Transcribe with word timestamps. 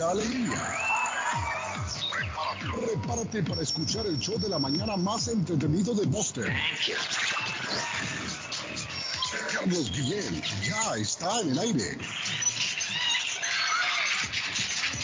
alegría. 0.00 0.76
Prepárate 2.80 3.42
para 3.42 3.62
escuchar 3.62 4.06
el 4.06 4.18
show 4.18 4.38
de 4.38 4.48
la 4.48 4.58
mañana 4.58 4.96
más 4.96 5.28
entretenido 5.28 5.94
de 5.94 6.06
Boston. 6.06 6.52
Carlos 9.52 9.90
Guillén 9.90 10.42
ya 10.62 10.96
está 10.96 11.40
en 11.40 11.50
el 11.50 11.58
aire. 11.58 11.98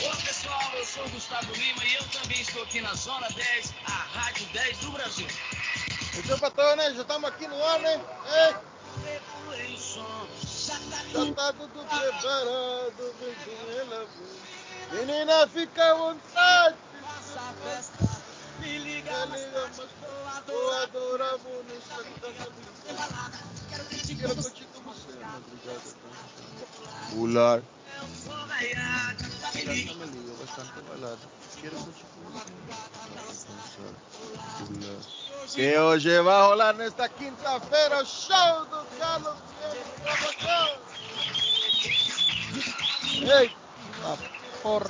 Olá 0.04 0.16
pessoal, 0.16 0.72
eu 0.77 0.84
sou 0.84 1.08
Gustavo 1.08 1.52
Lima 1.54 1.84
e 1.84 1.95
eu 1.95 2.04
também 2.08 2.40
estou 2.40 2.62
aqui 2.62 2.80
na 2.80 2.95
Zona 2.95 3.29
10, 3.29 3.74
a 3.86 3.90
Rádio 3.90 4.46
10 4.52 4.79
do 4.79 4.92
Brasil. 4.92 5.26
Então, 6.16 6.38
patrão, 6.38 6.76
né? 6.76 6.95
Já 6.95 7.02
estamos 7.02 7.30
aqui 7.30 7.48
no 7.48 7.64
ar, 7.64 7.80
né? 7.80 8.00
Ei, 8.36 8.54
já 11.14 11.32
tá 11.32 11.52
tudo 11.52 11.84
preparado, 11.84 13.14
bebê, 13.18 13.76
ela. 13.79 14.06
Menina, 14.93 15.46
fica 15.48 15.91
à 15.91 15.95
vontade. 15.95 16.77
Me 18.61 18.79
liga, 18.79 19.27
Me 19.27 19.37
liga, 19.38 19.70
mas 19.77 20.48
eu 20.48 20.73
adorava 20.83 21.38
nessa 21.69 22.05
Quero 23.75 24.37
curtir 24.37 24.66
com 24.66 24.83
você, 24.83 25.12
madrugada. 25.20 25.80
Pular. 27.11 27.62
Me 29.55 29.62
liga 29.62 30.34
bastante 30.41 30.80
balada. 30.83 31.19
Quero 31.61 31.77
curtir 31.77 32.06
com 32.14 32.20
você. 32.30 32.53
Pular. 34.64 35.25
Que 35.48 35.78
hoje 35.78 36.23
vai 36.23 36.41
rolar 36.41 36.73
nesta 36.73 37.09
quinta-feira 37.09 38.03
o 38.03 38.06
show 38.06 38.64
do 38.66 38.84
Carlos 38.98 39.37
Diego 39.61 40.80
Ei, 43.30 43.56
a 44.05 44.44
Buenos 44.64 44.88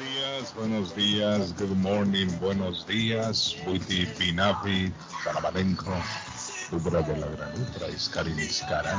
días, 0.00 0.54
buenos 0.56 0.96
días, 0.96 1.54
good 1.56 1.76
morning, 1.76 2.26
buenos 2.40 2.84
días, 2.88 3.54
Buiti 3.64 4.04
Pinapi, 4.04 4.92
Carabalenco, 5.22 5.94
Ubra 6.72 7.02
de 7.02 7.16
la 7.18 7.28
Granutra, 7.28 7.88
Iscarin 7.88 8.36
Iscaran. 8.36 8.98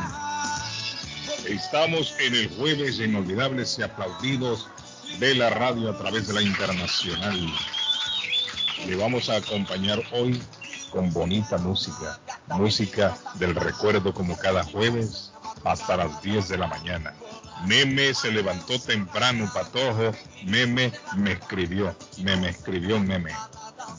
Estamos 1.46 2.16
en 2.22 2.36
el 2.36 2.48
jueves 2.56 3.02
inolvidables 3.02 3.78
y 3.78 3.84
aplaudidos 3.84 4.70
de 5.20 5.36
la 5.36 5.50
radio 5.50 5.90
a 5.92 5.98
través 5.98 6.30
de 6.30 6.36
la 6.36 6.42
internacional. 6.42 7.54
Le 8.88 8.96
vamos 8.96 9.30
a 9.30 9.36
acompañar 9.36 10.02
hoy 10.14 10.42
con 10.92 11.12
bonita 11.12 11.58
música, 11.58 12.18
música 12.48 13.14
del 13.34 13.56
recuerdo 13.56 14.14
como 14.14 14.38
cada 14.38 14.64
jueves 14.64 15.34
hasta 15.66 15.98
las 15.98 16.22
10 16.22 16.48
de 16.48 16.58
la 16.58 16.68
mañana. 16.68 17.14
Meme 17.66 18.14
se 18.14 18.32
levantó 18.32 18.80
temprano, 18.80 19.50
patojo. 19.54 20.12
Meme 20.46 20.92
me 21.18 21.34
escribió, 21.34 21.96
meme 22.22 22.50
escribió 22.50 23.00
meme. 23.00 23.32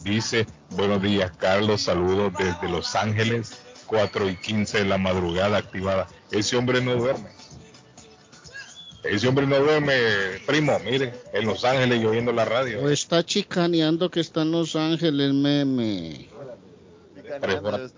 Dice, 0.02 0.46
buenos 0.70 1.02
días 1.02 1.33
Carlos, 1.38 1.83
saludos 1.83 2.33
desde 2.38 2.69
Los 2.69 2.94
Ángeles, 2.94 3.58
4 3.86 4.28
y 4.28 4.36
15 4.36 4.78
de 4.78 4.84
la 4.84 4.98
madrugada 4.98 5.58
activada. 5.58 6.06
Ese 6.30 6.56
hombre 6.56 6.83
no 6.83 6.96
duerme. 6.96 7.28
Ese 9.02 9.28
hombre 9.28 9.46
no 9.46 9.58
duerme, 9.58 9.94
primo, 10.46 10.78
mire, 10.84 11.12
en 11.33 11.46
Los 11.46 11.64
Ángeles 11.64 12.02
y 12.02 12.06
oyendo 12.06 12.33
la 12.33 12.44
radio. 12.44 12.83
O 12.83 12.89
está 12.89 13.24
chicaneando 13.24 14.11
que 14.11 14.20
está 14.20 14.42
en 14.42 14.52
Los 14.52 14.77
Ángeles, 14.77 15.33
meme. 15.33 16.28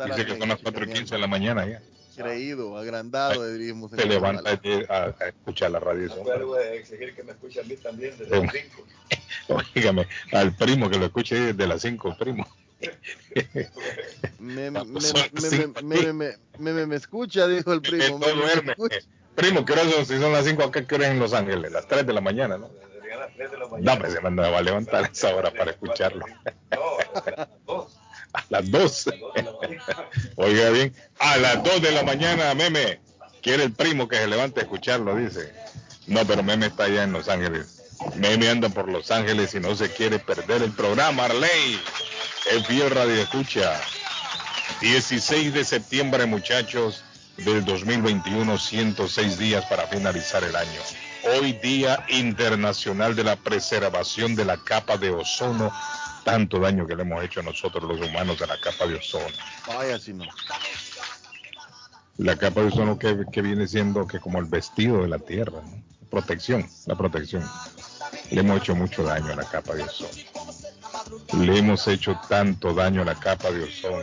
Dice 0.06 0.26
que 0.26 0.38
son 0.38 0.48
las 0.48 0.58
4 0.60 0.84
y 0.84 0.92
15 0.92 1.14
de 1.14 1.20
la 1.20 1.26
mañana 1.26 1.66
ya. 1.66 1.80
Creído, 2.16 2.76
agrandado, 2.76 3.50
diríamos. 3.52 3.92
en 3.92 3.98
Se 4.00 4.06
levanta 4.06 4.50
a, 4.88 5.04
a 5.20 5.28
escuchar 5.28 5.70
la 5.70 5.80
radio. 5.80 6.06
exigir 6.72 7.14
que 7.14 7.22
me 7.22 7.32
escuche 7.32 7.60
a 7.60 7.64
mí 7.64 7.76
también 7.76 8.16
desde 8.18 8.40
las 8.40 8.52
5. 8.52 8.86
Óigame, 9.74 10.08
al 10.32 10.56
primo 10.56 10.90
que 10.90 10.98
lo 10.98 11.06
escuche 11.06 11.36
desde 11.36 11.66
las 11.66 11.82
5, 11.82 12.16
primo. 12.18 12.46
Me, 14.38 14.70
me, 14.70 16.12
me, 16.12 16.36
me, 16.58 16.86
me, 16.86 16.96
escucha, 16.96 17.46
dijo 17.46 17.72
el 17.72 17.80
primo. 17.82 18.18
me- 18.18 18.32
duerme. 18.32 18.74
Primo, 19.34 19.64
¿qué 19.64 19.72
hora 19.74 19.84
son? 19.84 20.06
Si 20.06 20.18
son 20.18 20.32
las 20.32 20.44
5, 20.46 20.62
¿a 20.64 20.72
qué 20.72 20.94
hora 20.94 21.08
en 21.08 21.18
Los 21.18 21.34
Ángeles? 21.34 21.70
Las 21.70 21.86
3 21.86 22.06
de 22.06 22.12
la 22.12 22.20
mañana, 22.22 22.56
¿no? 22.56 22.70
Serían 23.00 23.20
las 23.20 23.34
3 23.34 23.50
de 23.50 23.58
la 23.58 23.68
mañana. 23.68 23.94
No, 23.94 24.00
pues 24.00 24.12
se 24.14 24.20
me 24.22 24.30
va 24.50 24.58
a 24.58 24.62
levantar 24.62 25.04
a 25.04 25.06
esa 25.08 25.34
hora 25.34 25.50
para 25.50 25.70
escucharlo. 25.72 26.24
No, 27.66 27.86
a 28.36 28.44
las 28.50 28.70
2. 28.70 29.08
A 29.08 29.42
las 29.42 29.52
2. 29.52 29.56
Oiga 30.36 30.70
bien, 30.70 30.94
a 31.18 31.36
las 31.38 31.62
2 31.62 31.82
de 31.82 31.92
la 31.92 32.02
mañana, 32.02 32.54
meme. 32.54 33.00
Quiere 33.42 33.64
el 33.64 33.72
primo 33.72 34.08
que 34.08 34.16
se 34.16 34.26
levante 34.26 34.60
a 34.60 34.62
escucharlo, 34.64 35.14
dice. 35.16 35.52
No, 36.06 36.24
pero 36.24 36.42
meme 36.42 36.66
está 36.66 36.84
allá 36.84 37.04
en 37.04 37.12
Los 37.12 37.28
Ángeles. 37.28 37.82
Meme 38.16 38.48
anda 38.48 38.68
por 38.68 38.90
Los 38.90 39.10
Ángeles 39.10 39.54
y 39.54 39.60
no 39.60 39.74
se 39.74 39.90
quiere 39.92 40.18
perder 40.18 40.62
el 40.62 40.72
programa, 40.72 41.24
Arley. 41.24 41.80
El 42.50 42.64
fiel 42.64 42.90
radio 42.90 43.14
escucha. 43.14 43.80
16 44.80 45.54
de 45.54 45.64
septiembre, 45.64 46.26
muchachos, 46.26 47.02
del 47.38 47.64
2021, 47.64 48.58
106 48.58 49.38
días 49.38 49.64
para 49.66 49.86
finalizar 49.86 50.42
el 50.44 50.54
año. 50.54 50.80
Hoy 51.38 51.52
Día 51.54 52.04
Internacional 52.08 53.16
de 53.16 53.24
la 53.24 53.36
Preservación 53.36 54.34
de 54.34 54.44
la 54.44 54.56
Capa 54.58 54.96
de 54.96 55.10
Ozono. 55.10 55.72
Tanto 56.26 56.58
daño 56.58 56.88
que 56.88 56.96
le 56.96 57.02
hemos 57.02 57.22
hecho 57.22 57.38
a 57.38 57.44
nosotros 57.44 57.84
los 57.84 58.04
humanos 58.04 58.42
a 58.42 58.46
la 58.46 58.58
capa 58.58 58.84
de 58.84 58.96
ozono. 58.96 59.26
Vaya, 59.68 59.96
si 59.96 60.12
no. 60.12 60.24
La 62.16 62.34
capa 62.34 62.62
de 62.62 62.66
ozono 62.66 62.98
que, 62.98 63.24
que 63.30 63.42
viene 63.42 63.68
siendo 63.68 64.08
que 64.08 64.18
como 64.18 64.40
el 64.40 64.46
vestido 64.46 65.02
de 65.02 65.08
la 65.08 65.20
Tierra, 65.20 65.62
¿no? 65.62 65.84
protección, 66.10 66.68
la 66.86 66.96
protección. 66.96 67.48
Le 68.32 68.40
hemos 68.40 68.60
hecho 68.60 68.74
mucho 68.74 69.04
daño 69.04 69.34
a 69.34 69.36
la 69.36 69.44
capa 69.44 69.76
de 69.76 69.84
ozono. 69.84 71.44
Le 71.44 71.58
hemos 71.58 71.86
hecho 71.86 72.18
tanto 72.28 72.74
daño 72.74 73.02
a 73.02 73.04
la 73.04 73.14
capa 73.14 73.52
de 73.52 73.62
ozono. 73.62 74.02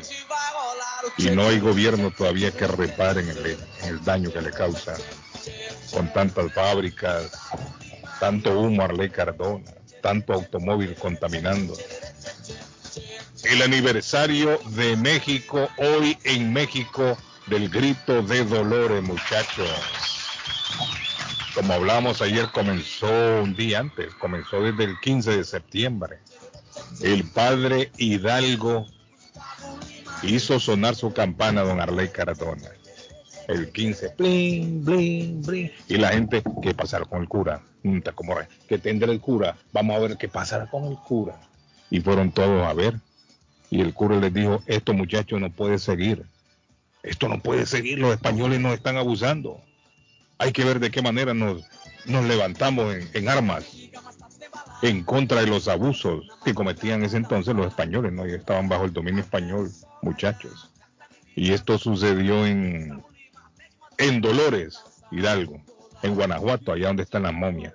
Y 1.17 1.29
no 1.31 1.43
hay 1.43 1.59
gobierno 1.59 2.09
todavía 2.11 2.51
que 2.51 2.67
repare 2.67 3.19
en 3.19 3.29
el, 3.31 3.57
el 3.83 4.03
daño 4.05 4.31
que 4.31 4.41
le 4.41 4.51
causa 4.51 4.95
con 5.91 6.11
tantas 6.13 6.53
fábricas, 6.53 7.33
tanto 8.21 8.57
humo 8.57 8.81
Arley 8.83 9.09
Cardona, 9.09 9.69
tanto 10.01 10.31
automóvil 10.31 10.95
contaminando. 10.95 11.73
El 13.43 13.61
aniversario 13.61 14.57
de 14.69 14.95
México, 14.95 15.69
hoy 15.77 16.17
en 16.23 16.53
México, 16.53 17.17
del 17.47 17.69
grito 17.69 18.21
de 18.23 18.45
dolores, 18.45 19.03
muchachos. 19.03 19.69
Como 21.53 21.73
hablamos 21.73 22.21
ayer, 22.21 22.49
comenzó 22.51 23.07
un 23.43 23.53
día 23.55 23.79
antes, 23.79 24.13
comenzó 24.15 24.61
desde 24.61 24.85
el 24.85 24.99
15 24.99 25.37
de 25.37 25.43
septiembre. 25.43 26.19
El 27.01 27.25
padre 27.25 27.91
Hidalgo 27.97 28.87
hizo 30.23 30.59
sonar 30.59 30.95
su 30.95 31.11
campana, 31.11 31.63
don 31.63 31.81
Arley 31.81 32.07
Cardona. 32.07 32.69
El 33.49 33.71
15, 33.71 34.15
bling, 34.17 34.85
bling, 34.85 35.41
bling. 35.41 35.71
Y 35.89 35.97
la 35.97 36.09
gente, 36.09 36.41
¿qué 36.61 36.73
pasará 36.73 37.03
con 37.03 37.21
el 37.21 37.27
cura? 37.27 37.61
¿Qué 38.69 38.77
tendrá 38.77 39.11
el 39.11 39.19
cura? 39.19 39.57
Vamos 39.73 39.97
a 39.97 39.99
ver 39.99 40.17
qué 40.17 40.29
pasará 40.29 40.69
con 40.69 40.85
el 40.85 40.95
cura. 40.97 41.37
Y 41.89 41.99
fueron 41.99 42.31
todos 42.31 42.65
a 42.65 42.73
ver. 42.73 42.95
Y 43.73 43.81
el 43.81 43.91
cura 43.95 44.17
les 44.17 44.31
dijo, 44.31 44.61
esto 44.67 44.93
muchachos 44.93 45.41
no 45.41 45.51
puede 45.51 45.79
seguir. 45.79 46.23
Esto 47.01 47.27
no 47.27 47.39
puede 47.39 47.65
seguir, 47.65 47.97
los 47.97 48.13
españoles 48.13 48.59
nos 48.59 48.75
están 48.75 48.97
abusando. 48.97 49.63
Hay 50.37 50.51
que 50.51 50.63
ver 50.63 50.79
de 50.79 50.91
qué 50.91 51.01
manera 51.01 51.33
nos, 51.33 51.63
nos 52.05 52.23
levantamos 52.23 52.95
en, 53.15 53.27
armas 53.27 53.65
en 54.83 55.03
contra 55.03 55.41
de 55.41 55.47
los 55.47 55.67
abusos 55.67 56.27
que 56.45 56.53
cometían 56.53 57.03
ese 57.03 57.17
entonces 57.17 57.55
los 57.55 57.65
españoles, 57.65 58.13
¿no? 58.13 58.25
Estaban 58.25 58.69
bajo 58.69 58.85
el 58.85 58.93
dominio 58.93 59.23
español, 59.23 59.71
muchachos. 60.03 60.69
Y 61.35 61.51
esto 61.51 61.79
sucedió 61.79 62.45
en, 62.45 63.03
en 63.97 64.21
Dolores, 64.21 64.83
Hidalgo, 65.09 65.59
en 66.03 66.13
Guanajuato, 66.13 66.73
allá 66.73 66.89
donde 66.89 67.03
están 67.03 67.23
las 67.23 67.33
momias. 67.33 67.73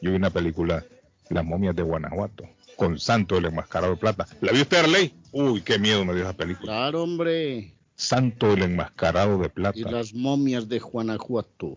Yo 0.00 0.12
vi 0.12 0.16
una 0.16 0.30
película, 0.30 0.84
Las 1.30 1.44
momias 1.44 1.74
de 1.74 1.82
Guanajuato, 1.82 2.48
con 2.80 2.98
Santo 2.98 3.36
el 3.36 3.44
enmascarado 3.44 3.92
de 3.92 3.98
plata. 3.98 4.26
¿La 4.40 4.52
vio 4.52 4.62
usted, 4.62 4.78
Arley? 4.78 5.14
Uy, 5.32 5.60
qué 5.60 5.78
miedo 5.78 6.02
me 6.06 6.14
dio 6.14 6.22
esa 6.22 6.32
película. 6.32 6.72
Claro, 6.72 7.02
hombre. 7.02 7.74
Santo 7.94 8.54
el 8.54 8.62
enmascarado 8.62 9.36
de 9.36 9.50
plata. 9.50 9.78
Y 9.78 9.82
las 9.82 10.14
momias 10.14 10.66
de 10.66 10.78
Guanajuato. 10.78 11.76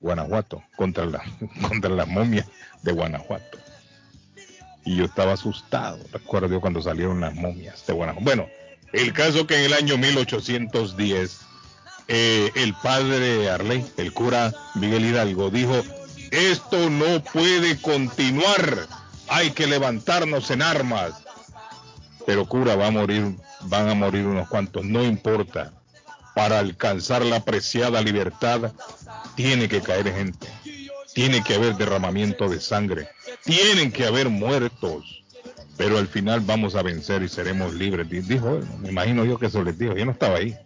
Guanajuato, 0.00 0.62
contra, 0.74 1.04
la, 1.04 1.22
contra 1.68 1.90
las 1.90 2.08
momias 2.08 2.48
de 2.82 2.92
Guanajuato. 2.92 3.58
Y 4.86 4.96
yo 4.96 5.04
estaba 5.04 5.34
asustado, 5.34 5.98
recuerdo 6.12 6.58
cuando 6.62 6.80
salieron 6.80 7.20
las 7.20 7.34
momias 7.34 7.86
de 7.86 7.92
Guanajuato. 7.92 8.24
Bueno, 8.24 8.48
el 8.94 9.12
caso 9.12 9.46
que 9.46 9.54
en 9.54 9.64
el 9.64 9.74
año 9.74 9.98
1810, 9.98 11.40
eh, 12.08 12.50
el 12.54 12.72
padre 12.82 13.50
Arley, 13.50 13.84
el 13.98 14.14
cura 14.14 14.54
Miguel 14.76 15.04
Hidalgo, 15.04 15.50
dijo, 15.50 15.82
esto 16.30 16.88
no 16.88 17.22
puede 17.22 17.78
continuar, 17.82 18.88
hay 19.28 19.50
que 19.50 19.66
levantarnos 19.66 20.50
en 20.50 20.62
armas. 20.62 21.14
Pero 22.26 22.46
cura, 22.46 22.76
va 22.76 22.88
a 22.88 22.90
morir, 22.90 23.36
van 23.62 23.88
a 23.88 23.94
morir 23.94 24.26
unos 24.26 24.48
cuantos, 24.48 24.84
no 24.84 25.02
importa. 25.02 25.72
Para 26.34 26.60
alcanzar 26.60 27.24
la 27.24 27.44
preciada 27.44 28.00
libertad, 28.00 28.72
tiene 29.34 29.68
que 29.68 29.80
caer 29.80 30.12
gente, 30.12 30.46
tiene 31.14 31.42
que 31.42 31.54
haber 31.54 31.76
derramamiento 31.76 32.48
de 32.48 32.60
sangre, 32.60 33.08
Tienen 33.44 33.90
que 33.90 34.06
haber 34.06 34.28
muertos, 34.28 35.24
pero 35.76 35.98
al 35.98 36.06
final 36.06 36.40
vamos 36.40 36.74
a 36.74 36.82
vencer 36.82 37.22
y 37.22 37.28
seremos 37.28 37.74
libres. 37.74 38.08
Dijo, 38.28 38.60
me 38.80 38.90
imagino 38.90 39.24
yo 39.24 39.38
que 39.38 39.46
eso 39.46 39.62
les 39.62 39.78
dijo. 39.78 39.96
Yo 39.96 40.04
no 40.04 40.12
estaba 40.12 40.36
ahí, 40.36 40.56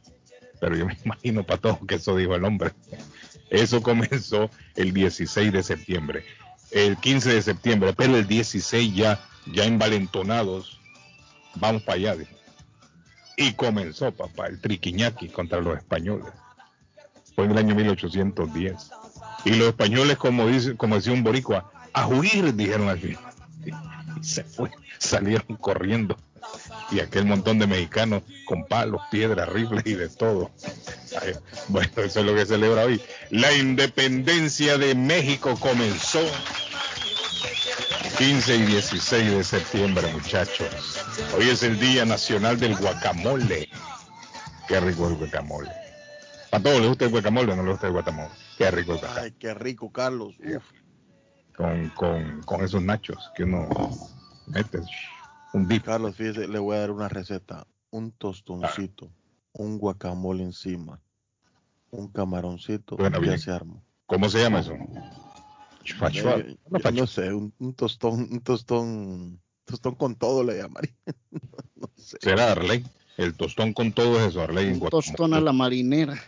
pero 0.60 0.76
yo 0.76 0.86
me 0.86 0.96
imagino 1.04 1.44
para 1.44 1.60
todos 1.60 1.78
que 1.86 1.94
eso 1.94 2.16
dijo 2.16 2.34
el 2.34 2.44
hombre. 2.44 2.72
Eso 3.50 3.82
comenzó 3.82 4.50
el 4.74 4.94
16 4.94 5.52
de 5.52 5.62
septiembre, 5.62 6.24
el 6.72 6.96
15 6.96 7.34
de 7.34 7.42
septiembre, 7.42 7.92
pero 7.92 8.16
el 8.16 8.26
16 8.26 8.94
ya, 8.94 9.20
ya 9.46 9.64
envalentonados, 9.64 10.80
vamos 11.54 11.82
para 11.82 11.96
allá. 11.96 12.16
Dijo. 12.16 12.32
Y 13.36 13.52
comenzó, 13.54 14.12
papá, 14.12 14.46
el 14.46 14.60
triquiñaki 14.60 15.28
contra 15.28 15.60
los 15.60 15.76
españoles. 15.76 16.32
Fue 17.34 17.44
en 17.44 17.52
el 17.52 17.58
año 17.58 17.74
1810. 17.74 18.90
Y 19.44 19.50
los 19.54 19.69
españoles, 19.69 20.16
como, 20.16 20.46
dice, 20.46 20.76
como 20.76 20.96
decía 20.96 21.12
un 21.12 21.22
boricua, 21.22 21.70
a 21.92 22.06
huir, 22.06 22.54
dijeron 22.54 22.88
al 22.88 22.98
fin. 23.00 23.16
Y 23.64 24.24
se 24.24 24.44
fue, 24.44 24.70
salieron 24.98 25.56
corriendo. 25.56 26.16
Y 26.90 27.00
aquel 27.00 27.25
montón 27.25 27.58
de 27.58 27.67
mexicanos 27.67 28.23
con 28.44 28.67
palos, 28.67 29.00
piedras, 29.11 29.49
rifles 29.49 29.82
y 29.87 29.94
de 29.94 30.08
todo. 30.08 30.50
Bueno, 31.69 31.90
eso 31.96 32.20
es 32.20 32.26
lo 32.26 32.34
que 32.34 32.44
celebra 32.44 32.84
hoy. 32.84 33.00
La 33.31 33.52
independencia 33.52 34.76
de 34.76 34.94
México 34.94 35.56
comenzó 35.58 36.20
15 38.19 38.56
y 38.56 38.62
16 38.62 39.31
de 39.31 39.44
septiembre, 39.44 40.06
muchachos. 40.12 40.69
Hoy 41.37 41.49
es 41.49 41.62
el 41.62 41.79
Día 41.81 42.05
Nacional 42.05 42.58
del 42.61 42.76
Guacamole. 42.76 43.69
Qué 44.69 44.81
rico 44.81 45.08
el 45.08 45.17
guacamole. 45.17 45.70
A 46.50 46.61
todos 46.61 46.81
les 46.81 46.88
gusta 46.88 47.06
el 47.06 47.11
guacamole, 47.11 47.56
no 47.56 47.62
les 47.62 47.73
gusta 47.73 47.87
el 47.87 47.93
guacamole. 47.94 48.31
Qué 48.58 48.70
rico 48.70 48.93
el 48.93 48.99
guacamole. 48.99 49.25
Ay, 49.25 49.32
qué 49.38 49.55
rico, 49.55 49.90
Carlos. 49.90 50.34
Uf. 50.38 50.62
Con, 51.56 51.88
con, 51.90 52.43
con 52.43 52.64
esos 52.64 52.82
nachos 52.82 53.31
que 53.34 53.44
uno 53.44 53.69
mete. 54.46 54.81
Un 55.52 55.69
dip. 55.69 55.84
Carlos, 55.84 56.16
fíjese, 56.16 56.49
le 56.49 56.58
voy 56.58 56.76
a 56.76 56.81
dar 56.81 56.90
una 56.90 57.08
receta. 57.08 57.66
Un 57.90 58.10
tostoncito, 58.12 59.10
un 59.52 59.76
guacamole 59.78 60.43
encima, 60.43 60.99
un 61.90 62.08
camaroncito, 62.08 62.96
Suena 62.96 63.19
ya 63.19 63.22
bien. 63.22 63.38
se 63.38 63.50
armó. 63.50 63.84
¿Cómo 64.06 64.28
se 64.31 64.40
llama 64.40 64.60
eso? 64.60 64.72
Chufachua. 65.84 66.37
Eh, 66.38 66.56
yo 66.84 66.90
no 66.93 67.06
sé, 67.06 67.34
un, 67.34 67.52
un 67.58 67.75
tostón, 67.75 68.28
un 68.32 68.40
tostón, 68.40 69.43
tostón 69.66 69.94
con 69.96 70.14
todo 70.16 70.43
le 70.43 70.56
llamaría. 70.56 70.94
no 71.75 71.90
sé. 71.96 72.16
Será 72.22 72.52
Arley. 72.52 72.82
El 73.19 73.34
tostón 73.34 73.75
con 73.75 73.93
todo 73.93 74.19
es 74.20 74.28
eso, 74.28 74.40
Arley. 74.40 74.69
en 74.69 74.72
Un 74.75 74.78
guacamole. 74.81 75.06
tostón 75.06 75.34
a 75.34 75.40
la 75.43 75.52
marinera. 75.52 76.19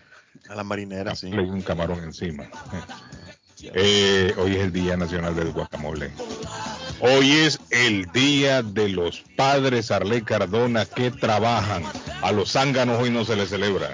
A 0.51 0.55
la 0.55 0.65
marinera, 0.65 1.15
sí. 1.15 1.31
Le 1.31 1.41
un 1.51 1.63
camarón 1.63 2.01
encima. 2.05 2.45
Eh, 3.73 4.35
hoy 4.37 4.57
es 4.57 4.59
el 4.59 4.73
Día 4.73 4.95
Nacional 4.95 5.35
del 5.35 5.51
Guacamole. 5.53 6.11
Hoy 7.07 7.33
es 7.33 7.61
el 7.71 8.07
Día 8.13 8.63
de 8.63 8.89
los 8.89 9.23
Padres 9.37 9.91
Arley 9.91 10.23
Cardona 10.23 10.87
que 10.87 11.11
trabajan. 11.11 11.83
A 12.23 12.33
los 12.33 12.53
zánganos 12.53 12.99
hoy 12.99 13.11
no 13.11 13.27
se 13.27 13.37
les 13.37 13.51
celebra. 13.51 13.91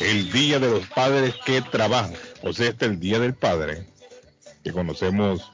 El 0.00 0.32
Día 0.32 0.58
de 0.58 0.70
los 0.70 0.86
Padres 0.86 1.34
que 1.44 1.60
trabajan. 1.60 2.14
O 2.42 2.54
sea, 2.54 2.70
este 2.70 2.86
es 2.86 2.92
el 2.92 3.00
Día 3.00 3.18
del 3.18 3.34
Padre 3.34 3.86
que 4.64 4.72
conocemos 4.72 5.52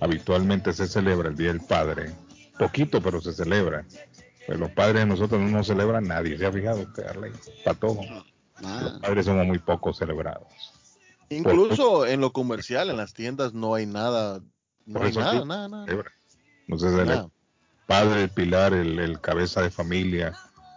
habitualmente 0.00 0.72
se 0.72 0.88
celebra 0.88 1.28
el 1.28 1.36
Día 1.36 1.48
del 1.48 1.60
Padre. 1.60 2.10
Poquito, 2.58 3.00
pero 3.00 3.20
se 3.20 3.32
celebra. 3.32 3.86
Pues 4.44 4.58
los 4.58 4.72
padres 4.72 5.02
de 5.02 5.06
nosotros 5.06 5.40
no 5.40 5.48
nos 5.48 5.68
celebran 5.68 6.04
nadie. 6.04 6.36
¿Se 6.36 6.46
ha 6.46 6.52
fijado 6.52 6.80
usted, 6.80 7.06
Arley? 7.06 7.30
Para 7.64 7.78
todo. 7.78 8.00
Los 8.02 8.62
Nada. 8.62 8.98
padres 9.00 9.26
somos 9.26 9.46
muy 9.46 9.58
poco 9.58 9.94
celebrados. 9.94 10.48
Incluso 11.28 12.06
en 12.06 12.20
lo 12.20 12.32
comercial, 12.32 12.90
en 12.90 12.96
las 12.96 13.14
tiendas, 13.14 13.54
no 13.54 13.74
hay 13.74 13.86
nada. 13.86 14.40
No 14.84 15.02
hay 15.02 15.12
nada, 15.12 15.44
nada, 15.44 15.68
nada. 15.68 15.86
celebra. 15.86 16.12
No 16.70 16.78
se 16.78 16.88
celebra. 16.90 17.14
nada. 17.16 17.28
Padre, 17.86 18.22
el 18.22 18.30
pilar, 18.30 18.72
el, 18.72 18.98
el 19.00 19.20
cabeza 19.20 19.62
de 19.62 19.70
familia, 19.70 20.32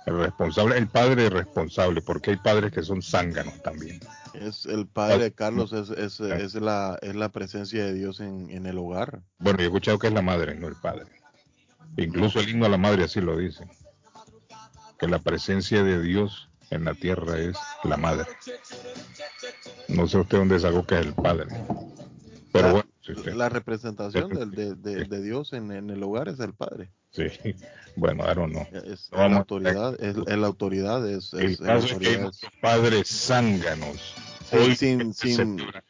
el 0.07 0.17
responsable, 0.17 0.77
el 0.77 0.87
padre 0.87 1.29
responsable, 1.29 2.01
porque 2.01 2.31
hay 2.31 2.37
padres 2.37 2.71
que 2.71 2.81
son 2.81 3.01
zánganos 3.03 3.61
también. 3.61 3.99
Es 4.33 4.65
el 4.65 4.87
padre 4.87 5.25
de 5.25 5.31
Carlos, 5.31 5.71
es, 5.73 5.91
es, 5.91 6.19
es 6.19 6.55
la, 6.55 6.97
es 7.03 7.15
la 7.15 7.29
presencia 7.29 7.85
de 7.85 7.93
Dios 7.93 8.19
en, 8.19 8.49
en 8.49 8.65
el 8.65 8.79
hogar. 8.79 9.21
Bueno, 9.37 9.59
yo 9.59 9.65
he 9.65 9.67
escuchado 9.67 9.99
que 9.99 10.07
es 10.07 10.13
la 10.13 10.23
madre, 10.23 10.55
no 10.55 10.67
el 10.67 10.75
padre. 10.75 11.05
Incluso 11.97 12.39
el 12.39 12.49
himno 12.49 12.65
a 12.65 12.69
la 12.69 12.77
madre 12.79 13.03
así 13.03 13.21
lo 13.21 13.37
dice. 13.37 13.63
Que 14.97 15.07
la 15.07 15.19
presencia 15.19 15.83
de 15.83 16.01
Dios 16.01 16.49
en 16.71 16.85
la 16.85 16.95
tierra 16.95 17.37
es 17.37 17.55
la 17.83 17.97
madre. 17.97 18.25
No 19.89 20.07
sé 20.07 20.17
usted 20.17 20.39
dónde 20.39 20.59
sacó 20.59 20.83
que 20.87 20.95
es 20.99 21.05
el 21.05 21.13
padre. 21.13 21.45
Pero 22.51 22.67
La- 22.67 22.73
bueno, 22.73 22.89
La 23.35 23.49
representación 23.49 24.29
del- 24.29 24.51
de, 24.51 24.75
de- 24.75 25.05
de 25.05 25.21
Dios 25.21 25.53
en, 25.53 25.71
en 25.71 25.89
el 25.89 26.01
hogar 26.03 26.29
es 26.29 26.39
el 26.39 26.53
padre. 26.53 26.91
sí. 27.11 27.23
Bueno, 27.95 28.23
I 28.23 28.33
don't 28.33 28.51
know. 28.51 28.65
Es, 28.71 29.09
Vamos 29.11 29.31
la 29.31 29.37
autoridad, 29.37 29.93
es, 30.03 30.15
es 30.17 30.37
la 30.39 30.47
autoridad, 30.47 31.07
es, 31.07 31.31
El 31.33 31.51
es- 31.51 31.59
la 31.59 31.67
caso 31.75 31.85
es 31.85 31.93
que 31.99 32.07
hay 32.07 32.15
autoridad 32.15 32.15
es- 32.15 32.23
muchos 32.43 32.49
padres 32.59 33.07
zánganos. 33.07 34.15
Sí, 34.49 34.57
Hoy 34.57 34.75
sin- 34.75 35.13
se 35.13 35.27
sin- 35.27 35.57
celebra, 35.59 35.83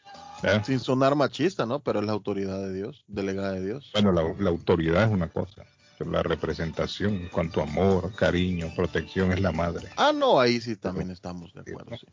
¿eh? 0.44 0.62
sin 0.66 0.80
sonar 0.82 1.16
machista, 1.16 1.66
¿no? 1.66 1.80
Pero 1.80 2.00
es 2.02 2.06
la 2.06 2.12
autoridad 2.12 2.60
de 2.60 2.74
Dios, 2.74 3.06
delegada 3.08 3.54
de 3.54 3.66
Dios. 3.66 3.90
Bueno, 3.94 4.12
la, 4.12 4.22
la 4.38 4.50
autoridad 4.50 5.04
es 5.04 5.12
una 5.12 5.30
cosa, 5.30 5.64
pero 5.98 6.12
la 6.12 6.24
representación 6.24 7.14
en 7.16 7.30
cuanto 7.30 7.62
amor, 7.62 8.14
cariño, 8.16 8.74
protección 8.76 9.32
es 9.32 9.40
la 9.40 9.54
madre. 9.54 9.88
Ah, 9.96 10.12
no, 10.14 10.42
ahí 10.42 10.60
sí 10.60 10.76
también 10.76 11.10
estamos 11.10 11.54
de 11.54 11.62
acuerdo, 11.62 11.96
sí. 11.98 12.08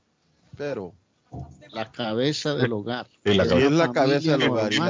Pero 0.56 0.94
La 1.72 1.90
cabeza 1.92 2.54
del 2.56 2.72
hogar. 2.72 3.06
Y 3.24 3.34
la 3.34 3.46
cabeza- 3.46 3.66
es 3.66 3.72
la 3.72 3.92
cabeza 3.92 4.36
del 4.36 4.48
hogar 4.50 4.74
no 4.76 4.86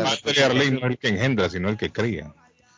es 0.62 0.82
el 0.82 0.98
que 0.98 1.08
engendra, 1.08 1.50
sino 1.50 1.69
el 1.69 1.76
que 1.76 1.90
cría. 1.92 2.34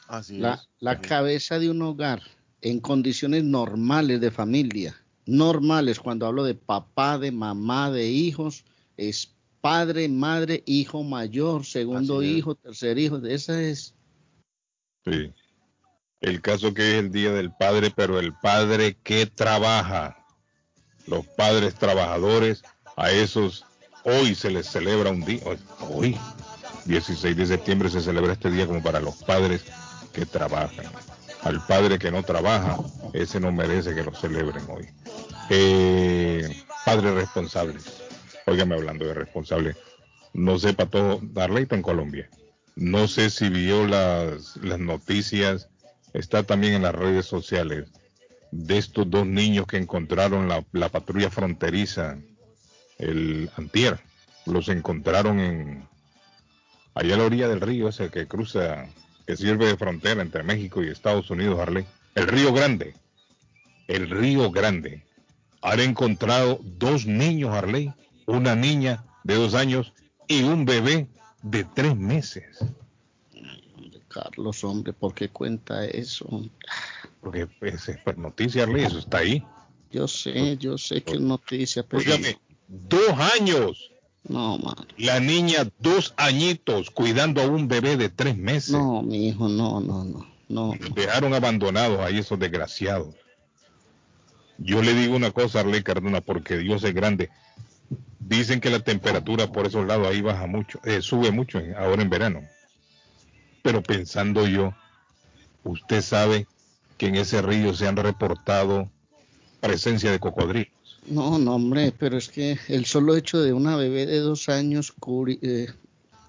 así 0.08 0.38
La, 0.38 0.54
es. 0.54 0.68
la 0.80 0.96
Sí. 0.96 1.00
cabeza 1.02 1.58
de 1.58 1.70
un 1.70 1.80
hogar 1.82 2.20
en 2.60 2.80
condiciones 2.80 3.44
normales 3.44 4.20
de 4.20 4.30
familia, 4.30 4.94
normales, 5.26 6.00
cuando 6.00 6.26
hablo 6.26 6.44
de 6.44 6.54
papá, 6.54 7.18
de 7.18 7.30
mamá, 7.32 7.90
de 7.90 8.08
hijos, 8.08 8.64
es 8.96 9.32
padre, 9.60 10.08
madre, 10.08 10.62
hijo 10.66 11.02
mayor, 11.04 11.64
segundo 11.64 12.18
Así 12.18 12.30
es. 12.30 12.36
hijo, 12.38 12.54
tercer 12.56 12.98
hijo, 12.98 13.18
esa 13.24 13.60
es 13.62 13.94
Sí. 15.04 15.32
El 16.20 16.40
caso 16.40 16.72
que 16.74 16.92
es 16.92 16.98
el 17.04 17.10
día 17.10 17.32
del 17.32 17.52
padre, 17.52 17.92
pero 17.94 18.18
el 18.20 18.32
padre 18.34 18.96
que 19.02 19.26
trabaja. 19.26 20.16
Los 21.06 21.26
padres 21.26 21.74
trabajadores, 21.74 22.62
a 23.02 23.10
esos 23.10 23.64
hoy 24.04 24.36
se 24.36 24.48
les 24.48 24.68
celebra 24.68 25.10
un 25.10 25.24
día. 25.24 25.42
Hoy, 25.90 26.16
16 26.84 27.36
de 27.36 27.46
septiembre, 27.46 27.90
se 27.90 28.00
celebra 28.00 28.32
este 28.32 28.48
día 28.48 28.64
como 28.68 28.80
para 28.80 29.00
los 29.00 29.16
padres 29.24 29.64
que 30.12 30.24
trabajan. 30.24 30.86
Al 31.42 31.66
padre 31.66 31.98
que 31.98 32.12
no 32.12 32.22
trabaja, 32.22 32.78
ese 33.12 33.40
no 33.40 33.50
merece 33.50 33.92
que 33.92 34.04
lo 34.04 34.14
celebren 34.14 34.64
hoy. 34.68 34.88
Eh, 35.50 36.62
padres 36.86 37.14
responsables. 37.14 38.04
Óigame 38.46 38.76
hablando 38.76 39.04
de 39.04 39.14
responsables. 39.14 39.76
No 40.32 40.60
sé 40.60 40.72
para 40.72 40.90
todo, 40.90 41.18
Darley 41.22 41.64
está 41.64 41.74
en 41.74 41.82
Colombia. 41.82 42.30
No 42.76 43.08
sé 43.08 43.30
si 43.30 43.48
vio 43.48 43.84
las, 43.84 44.56
noticias, 44.58 45.68
está 46.12 46.44
también 46.44 46.74
en 46.74 46.82
las 46.82 46.94
redes 46.94 47.26
sociales, 47.26 47.90
de 48.52 48.78
estos 48.78 49.10
dos 49.10 49.26
niños 49.26 49.66
que 49.66 49.78
encontraron 49.78 50.48
la 50.48 50.88
patrulla 50.88 51.30
fronteriza 51.30 52.16
el 53.02 53.50
antier. 53.56 54.00
Los 54.46 54.68
encontraron 54.68 55.40
en 55.40 55.88
allá 56.94 57.14
a 57.14 57.18
la 57.18 57.24
orilla 57.24 57.48
del 57.48 57.60
río 57.60 57.88
ese 57.88 58.10
que 58.10 58.26
cruza, 58.26 58.86
que 59.26 59.36
sirve 59.36 59.66
de 59.66 59.76
frontera 59.76 60.22
entre 60.22 60.42
México 60.42 60.82
y 60.82 60.88
Estados 60.88 61.30
Unidos, 61.30 61.58
Arley. 61.58 61.84
El 62.14 62.26
río 62.26 62.52
Grande. 62.52 62.94
El 63.88 64.10
río 64.10 64.50
Grande. 64.50 65.04
Han 65.62 65.80
encontrado 65.80 66.58
dos 66.62 67.06
niños, 67.06 67.54
Arley. 67.54 67.92
Una 68.26 68.54
niña 68.54 69.04
de 69.24 69.34
dos 69.34 69.54
años 69.54 69.92
y 70.28 70.42
un 70.42 70.64
bebé 70.64 71.08
de 71.42 71.64
tres 71.64 71.96
meses. 71.96 72.58
Carlos, 74.08 74.62
hombre, 74.64 74.92
¿por 74.92 75.14
qué 75.14 75.28
cuenta 75.28 75.86
eso? 75.86 76.26
Porque 77.20 77.48
es 77.62 77.98
pues, 78.04 78.18
noticia, 78.18 78.64
Arley, 78.64 78.84
eso 78.84 78.98
está 78.98 79.18
ahí. 79.18 79.44
Yo 79.90 80.06
sé, 80.08 80.56
yo 80.58 80.78
sé 80.78 81.02
que 81.02 81.14
es 81.14 81.20
noticia, 81.20 81.82
pero 81.82 82.02
dos 82.72 83.18
años. 83.38 83.90
no, 84.24 84.58
mano. 84.58 84.86
La 84.96 85.20
niña, 85.20 85.68
dos 85.78 86.14
añitos, 86.16 86.90
cuidando 86.90 87.42
a 87.42 87.46
un 87.46 87.68
bebé 87.68 87.96
de 87.96 88.08
tres 88.08 88.36
meses. 88.36 88.70
No, 88.70 89.02
mi 89.02 89.28
hijo, 89.28 89.48
no, 89.48 89.80
no, 89.80 90.04
no, 90.04 90.26
no. 90.48 90.74
Los 90.80 90.94
dejaron 90.94 91.34
abandonados 91.34 92.00
ahí 92.00 92.18
esos 92.18 92.38
desgraciados. 92.38 93.14
Yo 94.58 94.82
le 94.82 94.94
digo 94.94 95.16
una 95.16 95.32
cosa, 95.32 95.60
Arley 95.60 95.82
Cardona, 95.82 96.20
porque 96.20 96.56
Dios 96.58 96.84
es 96.84 96.94
grande. 96.94 97.30
Dicen 98.20 98.60
que 98.60 98.70
la 98.70 98.80
temperatura 98.80 99.48
por 99.48 99.66
esos 99.66 99.86
lados 99.86 100.06
ahí 100.06 100.20
baja 100.20 100.46
mucho, 100.46 100.80
eh, 100.84 101.02
sube 101.02 101.30
mucho 101.30 101.60
ahora 101.76 102.02
en 102.02 102.10
verano. 102.10 102.42
Pero 103.62 103.82
pensando 103.82 104.46
yo, 104.46 104.72
usted 105.64 106.00
sabe 106.00 106.46
que 106.96 107.06
en 107.06 107.16
ese 107.16 107.42
río 107.42 107.74
se 107.74 107.88
han 107.88 107.96
reportado 107.96 108.88
presencia 109.60 110.10
de 110.10 110.20
cocodrilos. 110.20 110.81
No, 111.06 111.38
no, 111.38 111.56
hombre, 111.56 111.92
pero 111.98 112.16
es 112.16 112.28
que 112.28 112.58
el 112.68 112.86
solo 112.86 113.16
hecho 113.16 113.40
de 113.42 113.52
una 113.52 113.76
bebé 113.76 114.06
de 114.06 114.18
dos 114.18 114.48
años 114.48 114.94
eh, 115.42 115.68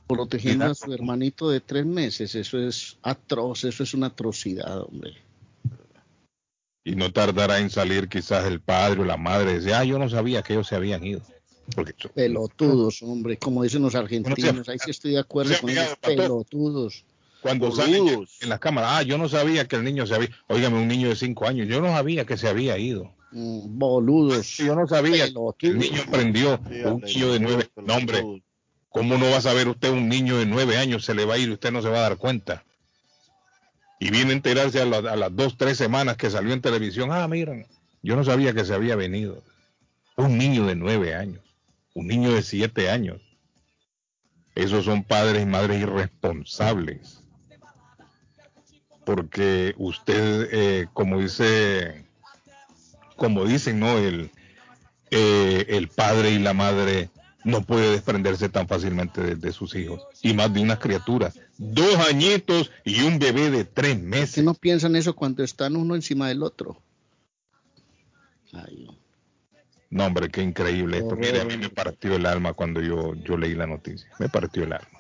protegiendo 0.08 0.66
a 0.66 0.76
su 0.76 0.92
hermanito 0.92 1.50
de 1.50 1.60
tres 1.60 1.86
meses. 1.86 2.34
Eso 2.36 2.58
es 2.60 2.98
atroz, 3.04 3.64
eso 3.66 3.84
es 3.84 3.94
una 3.94 4.08
atrocidad, 4.08 4.82
hombre. 4.82 5.14
Y 6.84 6.96
no 6.96 7.14
tardará 7.14 7.60
en 7.60 7.70
salir 7.70 8.10
quizás 8.10 8.46
el 8.46 8.60
padre 8.60 9.02
o 9.02 9.06
la 9.06 9.16
madre 9.16 9.52
y 9.52 9.56
decir, 9.56 9.74
ah, 9.74 9.86
yo 9.86 10.00
no 10.00 10.10
sabía 10.10 10.42
que 10.42 10.54
ellos 10.54 10.68
se 10.68 10.76
habían 10.76 11.04
ido. 11.04 11.22
Porque 11.76 11.94
yo- 11.98 12.10
Pelotudos, 12.12 13.02
hombre, 13.04 13.38
como 13.38 13.64
dicen 13.64 13.84
los 13.84 13.96
argentinos. 13.96 14.68
Ahí 14.68 14.80
sí 14.80 14.92
estoy 14.92 15.12
de 15.12 15.20
acuerdo 15.20 15.52
no 15.52 15.56
sea 15.70 15.96
con 15.96 16.12
ellos. 16.12 16.26
Pelotudos. 16.26 17.06
cuando 17.42 17.72
salen 17.72 18.08
en 18.42 18.50
las 18.50 18.60
cámaras, 18.60 18.90
ah, 18.94 19.04
yo 19.04 19.18
no 19.18 19.30
sabía 19.30 19.68
que 19.68 19.76
el 19.76 19.84
niño 19.84 20.06
se 20.08 20.16
había, 20.16 20.30
óigame, 20.48 20.78
un 20.82 20.88
niño 20.88 21.10
de 21.10 21.16
cinco 21.16 21.46
años, 21.46 21.68
yo 21.68 21.80
no 21.82 21.88
sabía 21.90 22.26
que 22.26 22.38
se 22.38 22.48
había 22.48 22.78
ido. 22.78 23.14
Boludos. 23.34 24.58
Yo 24.58 24.76
no 24.76 24.88
sabía 24.88 25.26
Pelotudos. 25.26 25.76
niño 25.76 26.02
aprendió, 26.08 26.60
un 26.86 27.02
niño 27.02 27.32
de 27.34 27.40
nueve, 27.40 27.70
no 27.76 27.96
hombre, 27.96 28.44
¿cómo 28.90 29.18
no 29.18 29.30
va 29.32 29.38
a 29.38 29.42
saber 29.42 29.68
usted 29.68 29.90
un 29.92 30.08
niño 30.10 30.38
de 30.38 30.46
nueve 30.46 30.78
años 30.78 31.04
se 31.06 31.16
le 31.16 31.26
va 31.26 31.36
a 31.36 31.38
ir 31.38 31.50
y 31.50 31.54
usted 31.54 31.72
no 31.72 31.82
se 31.82 31.90
va 31.90 31.98
a 32.00 32.02
dar 32.10 32.18
cuenta? 32.18 32.64
Y 34.00 34.12
viene 34.12 34.32
a 34.32 34.36
enterarse 34.36 34.82
a, 34.82 34.86
la- 34.86 34.98
a 35.12 35.16
las 35.16 35.36
dos, 35.36 35.58
tres 35.58 35.78
semanas 35.78 36.18
que 36.18 36.30
salió 36.30 36.54
en 36.54 36.62
televisión, 36.62 37.12
ah, 37.12 37.28
miren, 37.28 37.66
yo 38.02 38.16
no 38.16 38.24
sabía 38.24 38.54
que 38.54 38.66
se 38.66 38.74
había 38.74 38.96
venido. 38.96 39.42
Un 40.18 40.38
niño 40.38 40.66
de 40.68 40.76
nueve 40.76 41.16
años, 41.16 41.42
un 41.94 42.08
niño 42.08 42.34
de 42.34 42.44
siete 42.44 42.90
años. 42.90 43.22
Esos 44.56 44.86
son 44.86 45.04
padres 45.04 45.42
y 45.42 45.46
madres 45.48 45.82
irresponsables. 45.82 47.24
Porque 49.06 49.74
usted, 49.78 50.50
eh, 50.52 50.88
como 50.94 51.20
dice, 51.20 52.06
como 53.16 53.46
dicen, 53.46 53.80
¿no? 53.80 53.98
El, 53.98 54.32
eh, 55.12 55.66
el 55.70 55.88
padre 55.90 56.32
y 56.32 56.40
la 56.40 56.54
madre 56.54 57.10
no 57.44 57.62
puede 57.62 57.92
desprenderse 57.92 58.50
tan 58.50 58.68
fácilmente 58.68 59.22
de, 59.22 59.36
de 59.36 59.52
sus 59.52 59.76
hijos. 59.76 60.02
Y 60.22 60.34
más 60.34 60.54
de 60.54 60.62
unas 60.62 60.80
criaturas. 60.80 61.40
Dos 61.58 61.96
añitos 62.08 62.72
y 62.84 63.02
un 63.02 63.20
bebé 63.20 63.52
de 63.52 63.66
tres 63.66 63.96
¿Por 63.96 64.04
meses. 64.06 64.36
qué 64.36 64.44
no 64.44 64.54
piensan 64.54 64.96
eso 64.96 65.16
cuando 65.16 65.44
están 65.44 65.76
uno 65.76 65.96
encima 65.96 66.28
del 66.30 66.44
otro? 66.44 66.82
Ay, 68.54 68.88
no. 69.90 70.06
Hombre, 70.06 70.30
qué 70.30 70.42
increíble 70.42 70.98
esto. 71.00 71.16
Mire, 71.16 71.42
a 71.42 71.46
mí 71.46 71.58
me 71.58 71.70
partió 71.70 72.16
el 72.16 72.26
alma 72.26 72.54
cuando 72.54 72.82
yo, 72.82 73.14
yo 73.16 73.38
leí 73.38 73.54
la 73.54 73.68
noticia. 73.68 74.10
Me 74.20 74.28
partió 74.30 74.64
el 74.64 74.74
alma. 74.74 74.93